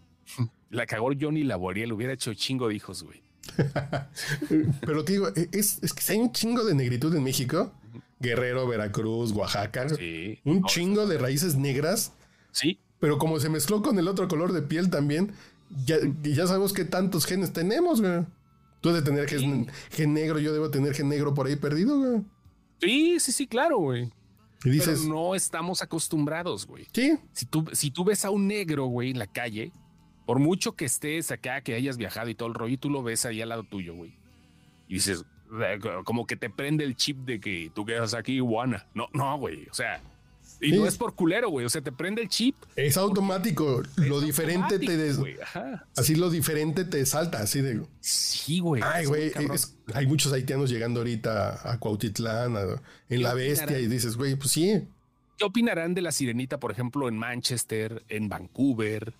La 0.70 0.86
cagó 0.86 1.10
Johnny 1.18 1.42
Laboriel, 1.44 1.92
hubiera 1.92 2.12
hecho 2.12 2.34
chingo 2.34 2.68
de 2.68 2.74
hijos, 2.74 3.02
güey. 3.02 3.22
Pero 4.80 5.04
te 5.04 5.12
digo, 5.12 5.28
e, 5.34 5.48
es, 5.52 5.78
es 5.82 5.92
que 5.92 6.02
si 6.02 6.12
hay 6.12 6.18
un 6.18 6.32
chingo 6.32 6.64
de 6.64 6.74
negritud 6.74 7.14
en 7.14 7.22
México, 7.24 7.72
Guerrero, 8.20 8.66
Veracruz, 8.66 9.32
Oaxaca, 9.32 9.88
Sí. 9.88 10.38
un 10.44 10.64
chingo 10.64 11.06
de 11.06 11.18
raíces 11.18 11.56
negras, 11.56 12.12
Sí, 12.50 12.78
pero 12.98 13.18
como 13.18 13.38
se 13.38 13.48
mezcló 13.48 13.82
con 13.82 13.98
el 13.98 14.08
otro 14.08 14.26
color 14.26 14.52
de 14.52 14.62
piel 14.62 14.90
también, 14.90 15.32
ya, 15.86 15.96
ya 16.22 16.46
sabemos 16.46 16.72
que 16.72 16.84
tantos 16.84 17.24
genes 17.26 17.52
tenemos, 17.52 18.00
güey. 18.00 18.24
Tú 18.80 18.88
debes 18.90 19.04
tener 19.04 19.28
gen, 19.28 19.66
gen 19.90 20.14
negro, 20.14 20.38
yo 20.38 20.52
debo 20.52 20.70
tener 20.70 20.94
gen 20.94 21.08
negro 21.08 21.34
por 21.34 21.46
ahí 21.46 21.56
perdido, 21.56 21.98
güey. 21.98 22.22
sí, 22.80 23.20
sí, 23.20 23.32
sí, 23.32 23.46
claro, 23.46 23.78
güey. 23.78 24.10
Y 24.64 24.70
dices, 24.70 25.00
Pero 25.02 25.14
no 25.14 25.34
estamos 25.34 25.82
acostumbrados, 25.82 26.66
güey. 26.66 26.86
sí, 26.92 27.16
Si 27.32 27.46
tú, 27.46 27.64
si 27.72 27.90
tú 27.90 28.04
ves 28.04 28.24
a 28.24 28.30
un 28.30 28.48
negro, 28.48 28.86
güey, 28.86 29.10
en 29.10 29.18
la 29.18 29.26
calle, 29.26 29.70
por 30.26 30.38
mucho 30.40 30.72
que 30.72 30.84
estés 30.84 31.30
acá, 31.30 31.60
que 31.60 31.74
hayas 31.74 31.96
viajado 31.96 32.28
y 32.28 32.34
todo 32.34 32.48
el 32.48 32.54
rollo, 32.54 32.74
y 32.74 32.76
tú 32.78 32.90
lo 32.90 33.02
ves 33.02 33.24
ahí 33.24 33.40
al 33.40 33.50
lado 33.50 33.62
tuyo, 33.62 33.94
güey. 33.94 34.12
Y 34.88 34.94
dices, 34.94 35.24
como 36.04 36.26
que 36.26 36.36
te 36.36 36.50
prende 36.50 36.84
el 36.84 36.96
chip 36.96 37.18
de 37.18 37.40
que 37.40 37.70
tú 37.74 37.84
quedas 37.84 38.14
aquí 38.14 38.32
iguana. 38.34 38.86
No, 38.94 39.08
no, 39.12 39.38
güey. 39.38 39.66
O 39.70 39.74
sea, 39.74 40.02
y 40.60 40.70
Sí. 40.70 40.76
no 40.76 40.86
es 40.86 40.96
por 40.96 41.14
culero, 41.14 41.50
güey. 41.50 41.64
O 41.66 41.68
sea, 41.68 41.80
te 41.82 41.92
prende 41.92 42.20
el 42.22 42.28
chip. 42.28 42.56
es 42.76 42.96
automático. 42.96 43.82
Lo 43.96 44.18
Es 44.20 44.26
diferente 44.26 44.78
te 44.78 44.96
des- 44.96 45.18
así 45.96 46.14
lo 46.16 46.30
diferente 46.30 46.84
te 46.84 47.04
salta, 47.06 47.38
así 47.40 47.60
de 47.60 47.82
Sí, 48.00 48.58
güey. 48.60 48.82
Ay, 48.84 49.06
güey, 49.06 49.32
es- 49.52 49.76
hay 49.94 50.06
muchos 50.06 50.32
haitianos 50.32 50.70
llegando 50.70 51.00
ahorita 51.00 51.70
a 51.72 51.78
Cuautitlán, 51.78 52.56
a- 52.56 52.60
en 53.08 53.22
La 53.22 53.32
opinarán? 53.32 53.36
Bestia, 53.36 53.78
y 53.78 53.86
dices, 53.86 54.16
güey, 54.16 54.34
pues 54.36 54.50
sí. 54.50 54.82
¿Qué 55.36 55.44
opinarán 55.44 55.94
de 55.94 56.02
la 56.02 56.10
sirenita, 56.10 56.58
por 56.58 56.72
ejemplo, 56.72 57.08
en 57.08 57.16
Manchester, 57.16 58.02
en 58.08 58.28
Vancouver, 58.28 59.14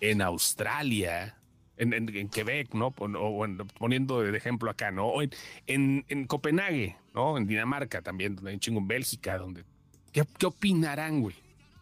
en 0.00 0.20
Australia, 0.20 1.36
en, 1.76 1.92
en- 1.92 2.08
en 2.16 2.28
Quebec, 2.28 2.74
¿no? 2.74 2.88
O, 2.98 3.44
en- 3.44 3.58
poniendo 3.78 4.20
de 4.22 4.36
ejemplo 4.36 4.70
acá, 4.70 4.90
¿no? 4.90 5.06
O 5.06 5.22
en, 5.22 5.30
en, 5.66 6.04
en 6.08 6.26
Copenhague, 6.26 6.96
¿no? 7.14 7.36
En 7.38 7.46
Dinamarca 7.46 8.02
también, 8.02 8.34
donde 8.34 8.50
hay 8.50 8.54
un 8.54 8.60
chingo 8.60 8.80
en 8.80 8.88
Bélgica, 8.88 9.38
donde. 9.38 9.64
¿Qué, 10.14 10.24
qué 10.38 10.46
opinarán, 10.46 11.20
güey? 11.20 11.34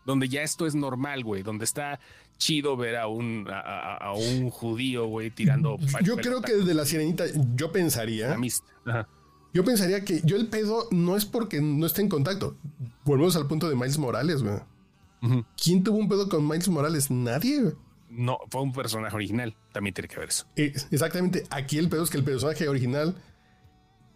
Donde 0.05 0.29
ya 0.29 0.43
esto 0.43 0.67
es 0.67 0.75
normal, 0.75 1.23
güey. 1.23 1.45
Donde 1.45 1.65
está 1.65 2.01
chido 2.39 2.77
ver 2.77 2.97
a 2.97 3.07
un, 3.07 3.47
a, 3.49 3.61
a- 3.61 3.97
a 3.99 4.13
un 4.15 4.51
judío, 4.51 5.07
güey, 5.07 5.31
tirando. 5.31 5.79
Yo 6.03 6.17
creo 6.17 6.43
que 6.43 6.55
desde 6.55 6.75
la 6.75 6.85
sirenita, 6.85 7.25
yo 7.55 7.71
pensaría, 7.71 8.37
Ajá. 8.85 9.07
yo 9.55 9.65
pensaría 9.65 10.05
que 10.05 10.21
yo 10.25 10.35
el 10.37 10.49
pedo 10.49 10.89
no 10.91 11.17
es 11.17 11.25
porque 11.25 11.61
no 11.61 11.87
esté 11.87 12.03
en 12.03 12.09
contacto. 12.09 12.57
Volvemos 13.05 13.37
al 13.37 13.47
punto 13.47 13.69
de 13.69 13.77
Miles 13.77 13.99
Morales, 13.99 14.43
güey. 14.43 14.57
¿Quién 15.63 15.85
tuvo 15.85 15.99
un 15.99 16.09
pedo 16.09 16.29
con 16.29 16.49
Miles 16.49 16.69
Morales? 16.69 17.09
Nadie, 17.13 17.61
güey. 17.63 17.75
no 18.11 18.39
fue 18.51 18.63
un 18.63 18.73
personaje 18.73 19.15
original. 19.15 19.55
También 19.73 19.95
tiene 19.95 20.09
que 20.09 20.19
ver 20.19 20.31
eso. 20.31 20.47
Eh, 20.57 20.73
Exactamente. 20.91 21.45
Aquí 21.51 21.79
el 21.79 21.89
pedo 21.89 22.03
es 22.03 22.11
que 22.11 22.17
el 22.19 22.25
personaje 22.25 22.69
original, 22.69 23.15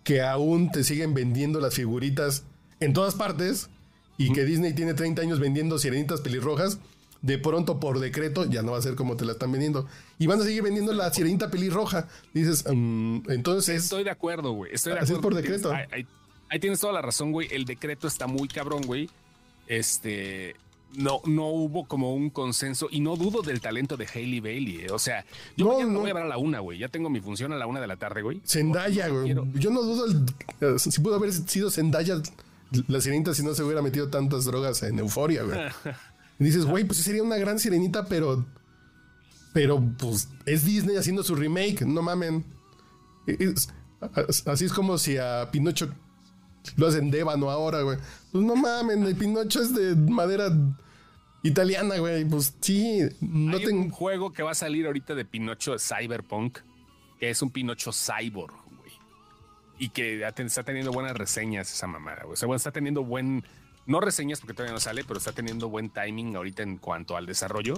que 0.03 0.21
aún 0.23 0.73
te 0.73 0.83
siguen 0.83 1.15
vendiendo 1.15 1.61
las 1.61 1.75
figuritas 1.75 2.45
en 2.81 2.93
todas 2.93 3.15
partes, 3.15 3.71
y 4.19 4.33
que 4.33 4.45
Disney 4.45 4.73
tiene 4.75 4.95
30 4.95 5.23
años 5.23 5.39
vendiendo 5.41 5.79
sirenitas 5.79 6.21
pelirrojas, 6.21 6.79
de 7.23 7.39
pronto 7.39 7.81
por 7.81 7.99
decreto 7.99 8.45
ya 8.45 8.63
no 8.63 8.73
va 8.73 8.79
a 8.79 8.83
ser 8.83 8.95
como 8.95 9.17
te 9.17 9.25
la 9.25 9.33
están 9.33 9.51
vendiendo. 9.53 9.87
Y 10.19 10.27
van 10.27 10.41
a 10.41 10.45
seguir 10.45 10.63
vendiendo 10.63 10.93
la 10.93 11.13
sirenita 11.13 11.51
pelirroja. 11.51 12.09
Dices, 12.35 12.65
mm, 12.73 13.31
entonces... 13.31 13.83
Estoy 13.85 14.05
de 14.05 14.11
acuerdo, 14.11 14.53
güey. 14.53 14.73
Estoy 14.75 14.93
de 14.95 15.01
acuerdo. 15.01 15.21
por 15.23 15.35
decreto. 15.35 15.73
Ahí, 15.73 15.85
ahí- 15.93 16.07
ahí 16.49 16.61
tienes 16.61 16.79
toda 16.81 16.93
la 16.93 17.03
razón, 17.03 17.33
güey. 17.33 17.49
El 17.51 17.65
decreto 17.65 18.07
está 18.07 18.27
muy 18.27 18.49
cabrón, 18.49 18.83
güey. 18.87 19.09
Este. 19.67 20.55
No, 20.97 21.21
no 21.27 21.49
hubo 21.49 21.85
como 21.87 22.15
un 22.15 22.31
consenso 22.31 22.87
y 22.91 23.01
no 23.01 23.17
dudo 23.17 23.43
del 23.43 23.61
talento 23.61 23.97
de 23.97 24.07
Hailey 24.07 24.41
Bailey. 24.41 24.81
eh. 24.83 24.93
O 24.93 24.99
sea, 24.99 25.25
yo 25.57 25.67
No, 25.67 25.73
mañana 25.73 25.93
no. 25.93 26.01
voy 26.01 26.11
a 26.11 26.15
ver 26.15 26.23
a 26.23 26.29
la 26.29 26.39
una, 26.39 26.61
güey. 26.61 26.79
Ya 26.79 26.89
tengo 26.89 27.11
mi 27.11 27.21
función 27.21 27.53
a 27.53 27.57
la 27.57 27.67
una 27.67 27.81
de 27.81 27.87
la 27.89 27.97
tarde, 27.97 28.23
güey. 28.23 28.41
Zendaya, 28.47 29.09
güey. 29.09 29.35
Yo 29.55 29.71
no 29.71 29.83
dudo 29.83 30.07
el- 30.07 30.25
eh, 30.61 30.79
si 30.79 31.01
pudo 31.01 31.17
haber 31.17 31.33
sido 31.33 31.71
Zendaya 31.71 32.15
la 32.89 33.01
sirenita 33.01 33.35
si 33.35 33.43
no 33.43 33.55
se 33.55 33.63
hubiera 33.63 33.83
metido 33.83 34.09
tantas 34.09 34.45
drogas 34.45 34.83
en 34.83 34.99
euforia, 34.99 35.43
güey. 35.45 35.59
Y 36.39 36.45
dices, 36.45 36.65
güey, 36.65 36.85
pues 36.85 36.99
sí 36.99 37.05
sería 37.05 37.23
una 37.23 37.37
gran 37.37 37.59
sirenita, 37.59 38.05
pero. 38.07 38.45
Pero, 39.53 39.83
pues, 39.99 40.29
es 40.45 40.65
Disney 40.67 40.97
haciendo 40.97 41.23
su 41.23 41.35
remake, 41.35 41.83
no 41.87 42.03
mamen. 42.03 42.45
Es- 43.27 43.69
así 44.47 44.67
es 44.67 44.73
como 44.73 44.99
si 44.99 45.17
a 45.17 45.49
Pinocho 45.51 45.89
lo 46.77 46.87
hacen 46.89 47.11
de 47.11 47.21
ébano 47.21 47.49
ahora, 47.51 47.81
güey. 47.83 47.97
Pues 48.33 48.45
no 48.45 48.55
mamen, 48.57 49.05
el 49.05 49.17
Pinocho 49.17 49.63
es 49.63 49.75
de 49.75 49.97
madera 49.97 50.51
italiana, 51.43 51.97
güey. 51.99 52.25
Pues 52.27 52.55
sí, 52.61 53.01
no 53.21 53.57
Hay 53.57 53.67
un 53.67 53.89
juego 53.91 54.33
que 54.33 54.43
va 54.43 54.51
a 54.51 54.55
salir 54.55 54.87
ahorita 54.87 55.15
de 55.15 55.25
Pinocho 55.25 55.73
de 55.73 55.79
Cyberpunk, 55.79 56.59
que 57.19 57.31
es 57.31 57.41
un 57.41 57.51
Pinocho 57.51 57.93
cyborg. 57.93 58.53
Y 59.79 59.91
que 59.91 60.27
está 60.27 60.63
teniendo 60.63 60.91
buenas 60.93 61.17
reseñas 61.17 61.73
esa 61.73 61.87
mamada, 61.87 62.23
güey. 62.23 62.33
O 62.33 62.37
sea, 62.37 62.47
bueno, 62.47 62.57
está 62.57 62.73
teniendo 62.73 63.05
buen. 63.05 63.45
No 63.87 64.01
reseñas 64.01 64.41
porque 64.41 64.55
todavía 64.55 64.73
no 64.75 64.81
sale, 64.81 65.05
pero 65.05 65.19
está 65.19 65.33
teniendo 65.33 65.69
buen 65.69 65.91
timing 65.91 66.35
ahorita 66.37 66.63
en 66.63 66.79
cuanto 66.79 67.17
al 67.17 67.27
desarrollo. 67.27 67.75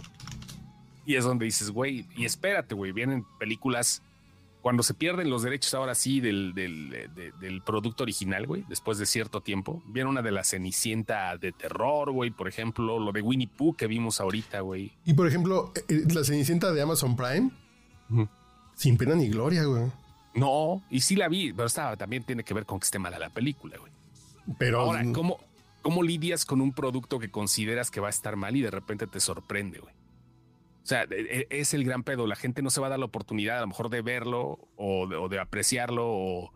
Y 1.05 1.16
es 1.16 1.24
donde 1.24 1.44
dices, 1.46 1.70
güey, 1.70 2.07
y 2.16 2.24
espérate, 2.24 2.74
güey, 2.74 2.92
vienen 2.92 3.24
películas. 3.38 4.03
Cuando 4.61 4.82
se 4.82 4.92
pierden 4.92 5.30
los 5.30 5.42
derechos 5.44 5.72
ahora 5.74 5.94
sí 5.94 6.20
del, 6.20 6.53
del, 6.53 6.90
de- 7.14 7.32
del 7.40 7.62
producto 7.62 8.03
original, 8.03 8.46
güey, 8.46 8.64
después 8.68 8.99
de 8.99 9.07
cierto 9.07 9.40
tiempo, 9.40 9.82
viene 9.86 10.11
una 10.11 10.20
de 10.20 10.32
la 10.32 10.42
Cenicienta 10.44 11.36
de 11.38 11.53
terror, 11.53 12.11
güey, 12.11 12.30
por 12.30 12.49
ejemplo, 12.49 12.99
lo 12.99 13.12
de 13.12 13.22
Winnie 13.22 13.46
Pooh 13.49 13.74
que 13.76 13.86
vimos 13.86 14.20
ahorita, 14.20 14.61
güey. 14.61 14.92
Y 15.05 15.14
por 15.14 15.28
ejemplo, 15.28 15.72
eh, 15.88 16.03
la 16.12 16.24
cenicienta 16.24 16.72
de 16.72 16.82
Amazon 16.82 17.14
Prime, 17.16 17.51
Ujú. 18.11 18.28
sin 18.74 18.96
pena 18.99 19.14
ni 19.14 19.28
gloria, 19.28 19.64
güey. 19.64 19.84
No, 20.35 20.83
y 20.91 21.01
sí 21.01 21.16
la 21.16 21.29
vi, 21.29 21.53
pero 21.53 21.66
estaba, 21.66 21.97
también 21.97 22.22
tiene 22.22 22.45
que 22.45 22.55
ver 22.55 22.64
con 22.66 22.79
que 22.81 22.85
esté 22.85 22.99
mala 22.99 23.18
la 23.18 23.31
película, 23.31 23.76
güey. 23.79 23.93
Pero. 24.59 24.81
Ahora, 24.81 25.03
¿cómo, 25.12 25.39
¿cómo 25.83 26.03
lidias 26.03 26.45
con 26.45 26.61
un 26.61 26.72
producto 26.72 27.18
que 27.18 27.31
consideras 27.31 27.91
que 27.91 28.01
va 28.01 28.07
a 28.09 28.11
estar 28.11 28.37
mal 28.37 28.55
y 28.57 28.62
de 28.62 28.70
repente 28.70 29.07
te 29.07 29.20
sorprende, 29.20 29.81
güey? 29.81 29.95
O 29.95 30.87
sea, 30.89 31.03
e- 31.03 31.47
e- 31.51 31.61
es 31.61 31.74
el 31.74 31.85
gran 31.85 32.03
pedo. 32.03 32.26
La 32.26 32.37
gente 32.37 32.62
no 32.62 32.70
se 32.70 32.81
va 32.81 32.87
a 32.87 32.91
dar 32.91 32.99
la 32.99 33.05
oportunidad 33.05 33.59
a 33.59 33.61
lo 33.62 33.66
mejor 33.66 33.91
de 33.91 34.01
verlo 34.01 34.59
o 34.76 35.07
de, 35.07 35.16
o 35.16 35.29
de 35.29 35.39
apreciarlo 35.39 36.07
o, 36.07 36.53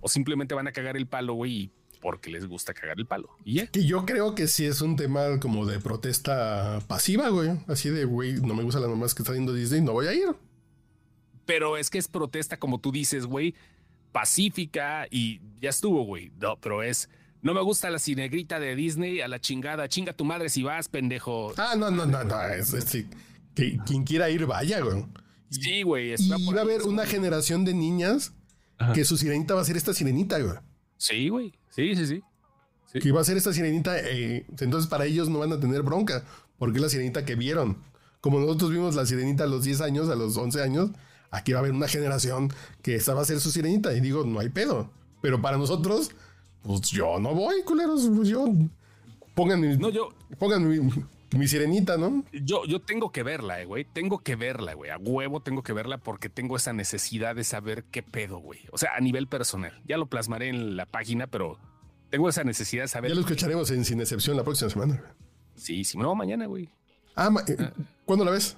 o 0.00 0.08
simplemente 0.08 0.54
van 0.54 0.68
a 0.68 0.72
cagar 0.72 0.96
el 0.96 1.06
palo, 1.06 1.34
güey, 1.34 1.70
porque 2.00 2.30
les 2.30 2.46
gusta 2.46 2.72
cagar 2.72 2.98
el 2.98 3.06
palo. 3.06 3.28
Y. 3.44 3.66
Que 3.66 3.84
yo 3.84 4.06
creo 4.06 4.34
que 4.34 4.46
sí 4.48 4.64
es 4.64 4.80
un 4.80 4.96
tema 4.96 5.38
como 5.40 5.66
de 5.66 5.80
protesta 5.80 6.78
pasiva, 6.86 7.28
güey. 7.28 7.50
Así 7.68 7.90
de, 7.90 8.04
güey, 8.06 8.34
no 8.34 8.54
me 8.54 8.62
gusta 8.62 8.80
la 8.80 8.88
nomás 8.88 9.14
que 9.14 9.22
está 9.22 9.32
haciendo 9.32 9.52
Disney, 9.52 9.80
no 9.82 9.92
voy 9.92 10.06
a 10.06 10.14
ir. 10.14 10.28
Pero 11.46 11.76
es 11.76 11.90
que 11.90 11.98
es 11.98 12.08
protesta, 12.08 12.58
como 12.58 12.78
tú 12.80 12.90
dices, 12.92 13.26
güey, 13.26 13.54
pacífica 14.12 15.06
y 15.10 15.40
ya 15.60 15.70
estuvo, 15.70 16.04
güey. 16.04 16.30
No, 16.40 16.56
pero 16.60 16.82
es. 16.82 17.08
No 17.42 17.52
me 17.52 17.60
gusta 17.60 17.90
la 17.90 17.98
cinegrita 17.98 18.58
de 18.58 18.74
Disney 18.74 19.20
a 19.20 19.28
la 19.28 19.38
chingada. 19.40 19.88
Chinga 19.88 20.14
tu 20.14 20.24
madre 20.24 20.48
si 20.48 20.62
vas, 20.62 20.88
pendejo. 20.88 21.52
Ah, 21.58 21.74
no, 21.76 21.90
no, 21.90 22.06
no, 22.06 22.24
no. 22.24 22.42
Es, 22.48 22.72
es- 22.72 22.84
sí. 22.84 23.06
que 23.54 23.76
quien 23.84 24.04
quiera 24.04 24.30
ir, 24.30 24.46
vaya, 24.46 24.80
güey. 24.80 25.04
Sí, 25.50 25.82
güey. 25.82 26.14
Y 26.18 26.28
va 26.52 26.60
a 26.60 26.62
haber 26.62 26.82
una 26.82 27.04
generación 27.04 27.64
de 27.64 27.74
niñas 27.74 28.32
que 28.94 29.04
su 29.04 29.16
sirenita 29.18 29.54
va 29.54 29.60
a 29.60 29.64
ser 29.64 29.76
esta 29.76 29.92
sirenita, 29.92 30.38
güey. 30.38 30.54
Sí, 30.96 31.28
güey. 31.28 31.52
Sí, 31.70 31.94
sí, 31.96 32.06
sí. 32.06 32.22
Que 33.00 33.12
va 33.12 33.20
a 33.20 33.24
ser 33.24 33.36
esta 33.36 33.52
sirenita. 33.52 33.98
eh, 33.98 34.46
entonces, 34.58 34.88
para 34.88 35.04
ellos 35.04 35.28
no 35.28 35.40
van 35.40 35.52
a 35.52 35.60
tener 35.60 35.82
bronca, 35.82 36.24
porque 36.58 36.78
es 36.78 36.82
la 36.82 36.88
sirenita 36.88 37.24
que 37.24 37.34
vieron. 37.34 37.76
Como 38.20 38.40
nosotros 38.40 38.70
vimos 38.70 38.94
la 38.94 39.04
sirenita 39.04 39.44
a 39.44 39.46
los 39.48 39.64
10 39.64 39.80
años, 39.82 40.08
a 40.08 40.14
los 40.14 40.36
11 40.36 40.62
años, 40.62 40.90
aquí 41.36 41.52
va 41.52 41.58
a 41.58 41.60
haber 41.60 41.72
una 41.72 41.88
generación 41.88 42.52
que 42.82 42.94
esta 42.94 43.14
va 43.14 43.22
a 43.22 43.24
ser 43.24 43.40
su 43.40 43.50
sirenita. 43.50 43.92
Y 43.94 44.00
digo, 44.00 44.24
no 44.24 44.40
hay 44.40 44.48
pedo. 44.48 44.90
Pero 45.20 45.40
para 45.42 45.56
nosotros, 45.58 46.10
pues 46.62 46.82
yo 46.90 47.18
no 47.18 47.34
voy, 47.34 47.62
culeros. 47.64 48.08
Pues 48.14 48.28
yo. 48.28 48.46
Pongan 49.34 49.60
mi, 49.60 49.76
No, 49.76 49.90
yo, 49.90 50.10
pongan 50.38 50.68
mi, 50.68 50.78
mi 51.36 51.48
sirenita, 51.48 51.96
¿no? 51.96 52.22
yo, 52.32 52.64
yo 52.66 52.80
tengo 52.80 53.10
que 53.10 53.22
verla, 53.24 53.60
eh, 53.60 53.64
güey. 53.64 53.84
Tengo 53.84 54.20
que 54.20 54.36
verla, 54.36 54.74
güey. 54.74 54.90
A 54.90 54.96
huevo 54.98 55.40
tengo 55.40 55.62
que 55.64 55.72
verla 55.72 55.98
porque 55.98 56.28
tengo 56.28 56.56
esa 56.56 56.72
necesidad 56.72 57.34
de 57.34 57.42
saber 57.42 57.82
qué 57.84 58.02
pedo, 58.04 58.38
güey. 58.38 58.60
O 58.70 58.78
sea, 58.78 58.90
a 58.96 59.00
nivel 59.00 59.26
personal. 59.26 59.82
Ya 59.86 59.96
lo 59.96 60.06
plasmaré 60.06 60.50
en 60.50 60.76
la 60.76 60.86
página, 60.86 61.26
pero 61.26 61.58
tengo 62.10 62.28
esa 62.28 62.44
necesidad 62.44 62.84
de 62.84 62.88
saber. 62.88 63.10
Ya 63.10 63.14
lo 63.16 63.22
escucharemos 63.22 63.70
en 63.72 63.84
Sin 63.84 64.00
Excepción 64.00 64.36
la 64.36 64.44
próxima 64.44 64.70
semana. 64.70 64.94
güey. 65.00 65.12
Sí, 65.56 65.82
sí. 65.84 65.98
No, 65.98 66.14
mañana, 66.14 66.46
güey. 66.46 66.68
Ah, 67.16 67.30
ma- 67.30 67.42
eh, 67.48 67.56
¿cuándo 68.04 68.24
la 68.24 68.30
ves? 68.30 68.56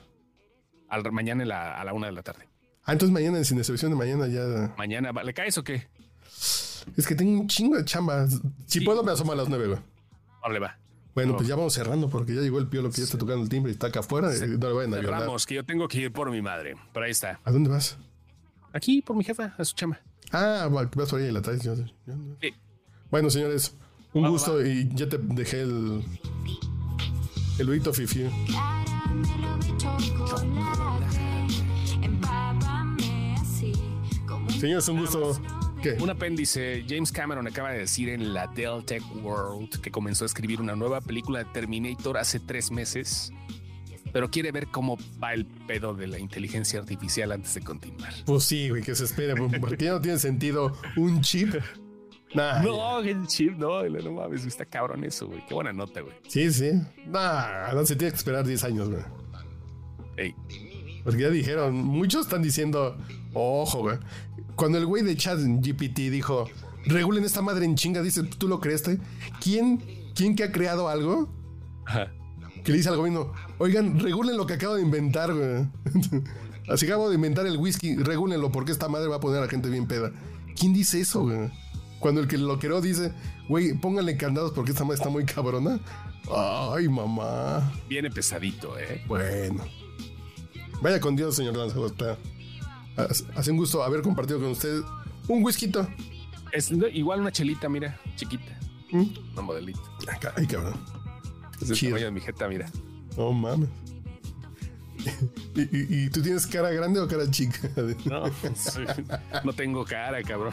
Al, 0.91 1.11
mañana 1.13 1.45
la- 1.47 1.81
a 1.81 1.85
la 1.85 1.93
una 1.95 2.07
de 2.09 2.13
la 2.13 2.23
tarde. 2.23 2.47
Ah, 2.87 2.93
entonces 2.93 3.13
mañana 3.13 3.37
en 3.39 3.45
Sin 3.45 3.59
Excepción 3.59 3.91
de 3.91 3.97
mañana 3.97 4.27
ya. 4.29 4.73
Mañana, 4.79 5.13
¿le 5.23 5.35
caes 5.35 5.59
o 5.59 5.65
qué? 5.65 5.89
Es 6.97 7.07
que 7.07 7.15
tengo 7.17 7.41
un 7.41 7.49
chingo 7.49 7.77
de 7.77 7.85
chamba. 7.85 8.29
Si 8.29 8.41
Sí. 8.67 8.81
puedo, 8.81 9.03
me 9.03 9.11
asomo 9.13 9.33
a 9.33 9.35
las 9.37 9.49
nueve, 9.49 9.67
güey. 9.67 9.79
Hable, 10.43 10.61
va. 10.61 10.79
Bueno, 11.15 11.33
No. 11.33 11.37
pues 11.39 11.49
ya 11.49 11.57
vamos 11.57 11.73
cerrando 11.73 12.09
porque 12.09 12.35
ya 12.35 12.43
llegó 12.43 12.59
el 12.61 12.69
piolo 12.69 12.91
que 12.91 12.99
ya 12.99 13.05
está 13.05 13.19
tocando 13.19 13.43
el 13.43 13.49
timbre 13.49 13.73
y 13.73 13.75
está 13.75 13.89
acá 13.89 14.01
afuera. 14.01 14.29
no 14.29 14.35
le 14.47 14.57
vayan 14.75 14.95
a 14.95 14.99
violar. 15.01 15.21
Cerramos, 15.21 15.47
que 15.47 15.55
yo 15.57 15.65
tengo 15.65 15.89
que 15.89 15.99
ir 15.99 16.13
por 16.13 16.31
mi 16.31 16.41
madre. 16.43 16.77
Pero 16.93 17.07
ahí 17.07 17.11
está. 17.11 17.41
¿A 17.45 17.51
dónde 17.51 17.71
vas? 17.71 17.97
Aquí, 18.73 19.03
por 19.03 19.17
mi 19.17 19.25
jefa, 19.25 19.55
a 19.59 19.65
su 19.65 19.75
chama. 19.75 19.99
Ah, 20.31 20.69
bueno, 20.71 20.89
vas 20.95 21.09
por 21.11 21.19
ahí 21.21 21.27
y 21.29 21.33
la 21.33 21.41
traes. 21.43 21.63
yo- 21.63 21.75
yo- 21.75 21.85
Sí. 22.41 22.55
Bueno, 23.11 23.31
señores, 23.31 23.75
un 24.13 24.23
Va, 24.25 24.27
va, 24.29 24.33
gusto 24.33 24.65
y 24.65 24.89
ya 24.95 25.09
te 25.09 25.19
dejé 25.19 25.63
el. 25.63 26.05
El 27.59 27.67
Luito 27.67 27.93
Fifi. 27.93 28.29
Señores, 34.67 34.89
un 34.89 34.99
gusto. 34.99 35.41
¿Qué? 35.81 35.93
Un 36.01 36.11
apéndice, 36.11 36.85
James 36.89 37.13
Cameron 37.13 37.47
acaba 37.47 37.71
de 37.71 37.79
decir 37.79 38.09
en 38.09 38.35
la 38.35 38.49
Dell 38.49 38.85
Tech 38.85 39.01
World 39.23 39.81
que 39.81 39.93
comenzó 39.93 40.25
a 40.25 40.27
escribir 40.27 40.61
una 40.61 40.75
nueva 40.75 41.01
película 41.01 41.39
de 41.39 41.45
Terminator 41.45 42.19
hace 42.19 42.41
tres 42.41 42.73
meses, 42.73 43.33
pero 44.13 44.29
quiere 44.29 44.51
ver 44.51 44.67
cómo 44.67 44.99
va 45.23 45.35
el 45.35 45.47
pedo 45.47 45.95
de 45.95 46.09
la 46.09 46.19
inteligencia 46.19 46.81
artificial 46.81 47.31
antes 47.31 47.55
de 47.55 47.61
continuar. 47.61 48.13
Pues 48.25 48.43
sí, 48.43 48.69
güey, 48.69 48.83
que 48.83 48.97
se 48.97 49.05
espere, 49.05 49.37
porque 49.61 49.85
ya 49.85 49.93
no 49.93 50.01
tiene 50.01 50.19
sentido 50.19 50.77
un 50.97 51.21
chip. 51.21 51.55
Nah, 52.35 52.61
No, 52.61 52.99
el 52.99 53.25
chip, 53.29 53.57
no, 53.57 53.85
no 53.89 54.13
mames, 54.15 54.45
está 54.47 54.65
cabrón 54.65 55.05
eso, 55.05 55.29
güey. 55.29 55.47
Qué 55.47 55.55
buena 55.55 55.73
nota, 55.73 56.01
güey. 56.01 56.17
Sí, 56.27 56.53
sí. 56.53 56.73
Nah, 57.07 57.73
no 57.73 57.87
se 57.87 57.95
tiene 57.95 58.11
que 58.11 58.17
esperar 58.17 58.45
10 58.45 58.65
años, 58.65 58.91
güey. 58.91 59.03
Ey, 60.17 60.35
Porque 61.05 61.23
ya 61.23 61.31
dijeron, 61.31 61.73
muchos 61.73 62.23
están 62.23 62.43
diciendo, 62.43 62.97
ojo, 63.33 63.83
güey. 63.83 63.99
Cuando 64.57 64.79
el 64.79 64.87
güey 64.87 65.03
de 65.03 65.17
chat 65.17 65.39
GPT 65.39 66.11
dijo, 66.11 66.49
regulen 66.87 67.25
esta 67.25 67.43
madre 67.43 67.67
en 67.67 67.77
chinga, 67.77 68.03
dice, 68.03 68.23
¿tú 68.23 68.49
lo 68.49 68.59
creeste? 68.59 68.99
¿Quién, 69.41 69.83
quién 70.15 70.35
que 70.35 70.45
ha 70.45 70.53
creado 70.53 70.89
algo 70.89 71.29
ajá. 71.85 72.11
que 72.65 72.73
le 72.73 72.79
dice 72.79 72.89
al 72.89 72.97
gobierno, 72.97 73.33
oigan, 73.59 74.01
regulen 74.01 74.37
lo 74.37 74.47
que 74.47 74.55
acabo 74.55 74.75
de 74.75 74.83
inventar, 74.83 75.33
güey? 75.35 75.67
Así 76.69 76.87
acabo 76.87 77.09
de 77.09 77.15
inventar 77.15 77.47
el 77.47 77.59
whisky, 77.59 77.97
regúlenlo 77.97 78.51
porque 78.51 78.73
esta 78.73 78.89
madre 78.89 79.09
va 79.09 79.17
a 79.17 79.21
poner 79.21 79.39
a 79.39 79.43
la 79.43 79.49
gente 79.49 79.69
bien 79.69 79.87
peda. 79.87 80.11
¿Quién 80.59 80.73
dice 80.73 81.01
eso, 81.01 81.23
güey? 81.23 81.51
Cuando 82.01 82.21
el 82.21 82.29
que 82.29 82.39
lo 82.39 82.59
creó 82.59 82.81
dice, 82.81 83.13
güey, 83.49 83.75
pónganle 83.75 84.17
candados 84.17 84.53
porque 84.53 84.73
esta 84.73 84.85
madre 84.85 84.97
está 84.97 85.11
muy 85.11 85.25
cabrona. 85.25 85.79
Ay, 86.35 86.89
mamá. 86.89 87.73
Viene 87.89 88.11
pesadito, 88.11 88.77
¿eh? 88.79 89.03
Bueno. 89.07 89.65
Vaya 90.83 91.01
con 91.01 91.15
Dios, 91.15 91.37
señor 91.37 91.57
Lanzaro. 91.57 91.87
Hace 93.35 93.51
un 93.51 93.57
gusto 93.59 93.83
haber 93.83 94.03
compartido 94.03 94.41
con 94.41 94.51
usted 94.51 94.81
un 95.29 95.45
whisky. 95.45 95.71
Es 96.53 96.71
igual 96.71 97.21
una 97.21 97.31
chelita, 97.33 97.69
mira, 97.69 97.99
chiquita. 98.17 98.59
¿Mm? 98.91 99.05
Una 99.33 99.43
modelito. 99.43 99.81
Ay, 100.37 100.47
cabrón. 100.47 100.75
Es 101.61 101.71
el 101.71 101.81
tamaño 101.81 102.05
de 102.07 102.11
mi 102.11 102.21
jeta, 102.21 102.49
mira. 102.49 102.71
No 103.17 103.33
mames. 103.33 103.69
¿Y, 105.55 105.61
y- 105.61 106.05
y 106.07 106.11
tú 106.11 106.21
tienes 106.21 106.47
cara 106.47 106.71
grande 106.71 106.99
o 107.01 107.07
cara 107.09 107.31
chica? 107.31 107.69
No, 108.07 108.25
soy- 108.57 108.87
no 109.45 109.53
tengo 109.53 109.85
cara, 109.85 110.23
cabrón. 110.23 110.53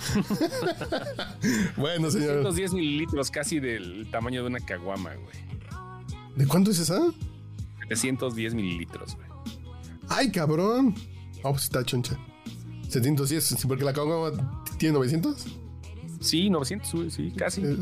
bueno, 1.78 2.10
señor. 2.12 2.42
110 2.42 2.74
mililitros, 2.74 3.32
casi 3.32 3.60
del 3.60 4.08
tamaño 4.12 4.42
de 4.42 4.48
una 4.48 4.60
caguama, 4.60 5.12
güey. 5.16 5.36
¿De 6.36 6.48
cuánto 6.48 6.72
es 6.72 6.80
esa? 6.80 7.00
710 7.90 8.54
mililitros, 8.54 9.16
güey. 9.16 9.28
¡Ay, 10.10 10.32
cabrón! 10.32 10.96
Ah, 11.44 11.50
pues 11.52 11.64
está 11.64 11.84
choncha. 11.84 12.18
710, 12.94 13.44
sí, 13.44 13.68
porque 13.68 13.84
la 13.84 13.94
caguama 13.94 14.62
tiene 14.78 14.94
900. 14.94 15.46
Sí, 16.22 16.50
900, 16.50 16.88
sube, 16.90 17.10
sí, 17.10 17.32
casi. 17.36 17.62
Es 17.62 17.78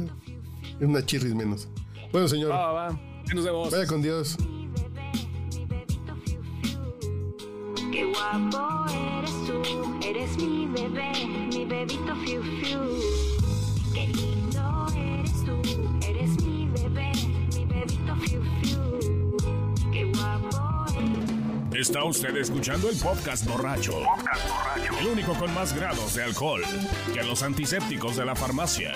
es 0.80 0.88
una 0.88 1.06
chirris 1.06 1.36
menos. 1.36 1.68
Bueno, 2.12 2.28
señor, 2.28 2.52
Va, 2.52 2.72
va, 2.72 2.90
va. 2.90 3.00
Nos 3.34 3.46
vemos. 3.46 3.72
vaya 3.72 3.86
con 3.86 4.02
Dios. 4.02 4.36
Qué 7.92 8.06
guapo 8.06 8.86
eres 8.90 9.32
tú, 9.46 9.62
eres 10.06 10.38
mi 10.38 10.66
bebé, 10.68 11.12
mi 11.54 11.66
bebito 11.66 12.16
fiu 12.26 12.42
fiu. 12.42 12.80
Qué 13.94 14.08
lindo 14.08 14.88
eres 14.96 15.32
tú, 15.46 15.62
eres 16.08 16.44
mi 16.44 16.68
bebé, 16.68 17.12
mi 17.56 17.66
bebito 17.66 18.16
fiu 18.22 18.42
fiu. 18.62 18.91
Está 21.74 22.04
usted 22.04 22.36
escuchando 22.36 22.90
el 22.90 22.98
podcast 22.98 23.46
borracho. 23.48 23.94
El 25.00 25.08
único 25.08 25.34
con 25.34 25.54
más 25.54 25.74
grados 25.74 26.16
de 26.16 26.24
alcohol 26.24 26.62
que 27.14 27.24
los 27.24 27.44
antisépticos 27.44 28.18
de 28.18 28.26
la 28.26 28.36
farmacia. 28.36 28.94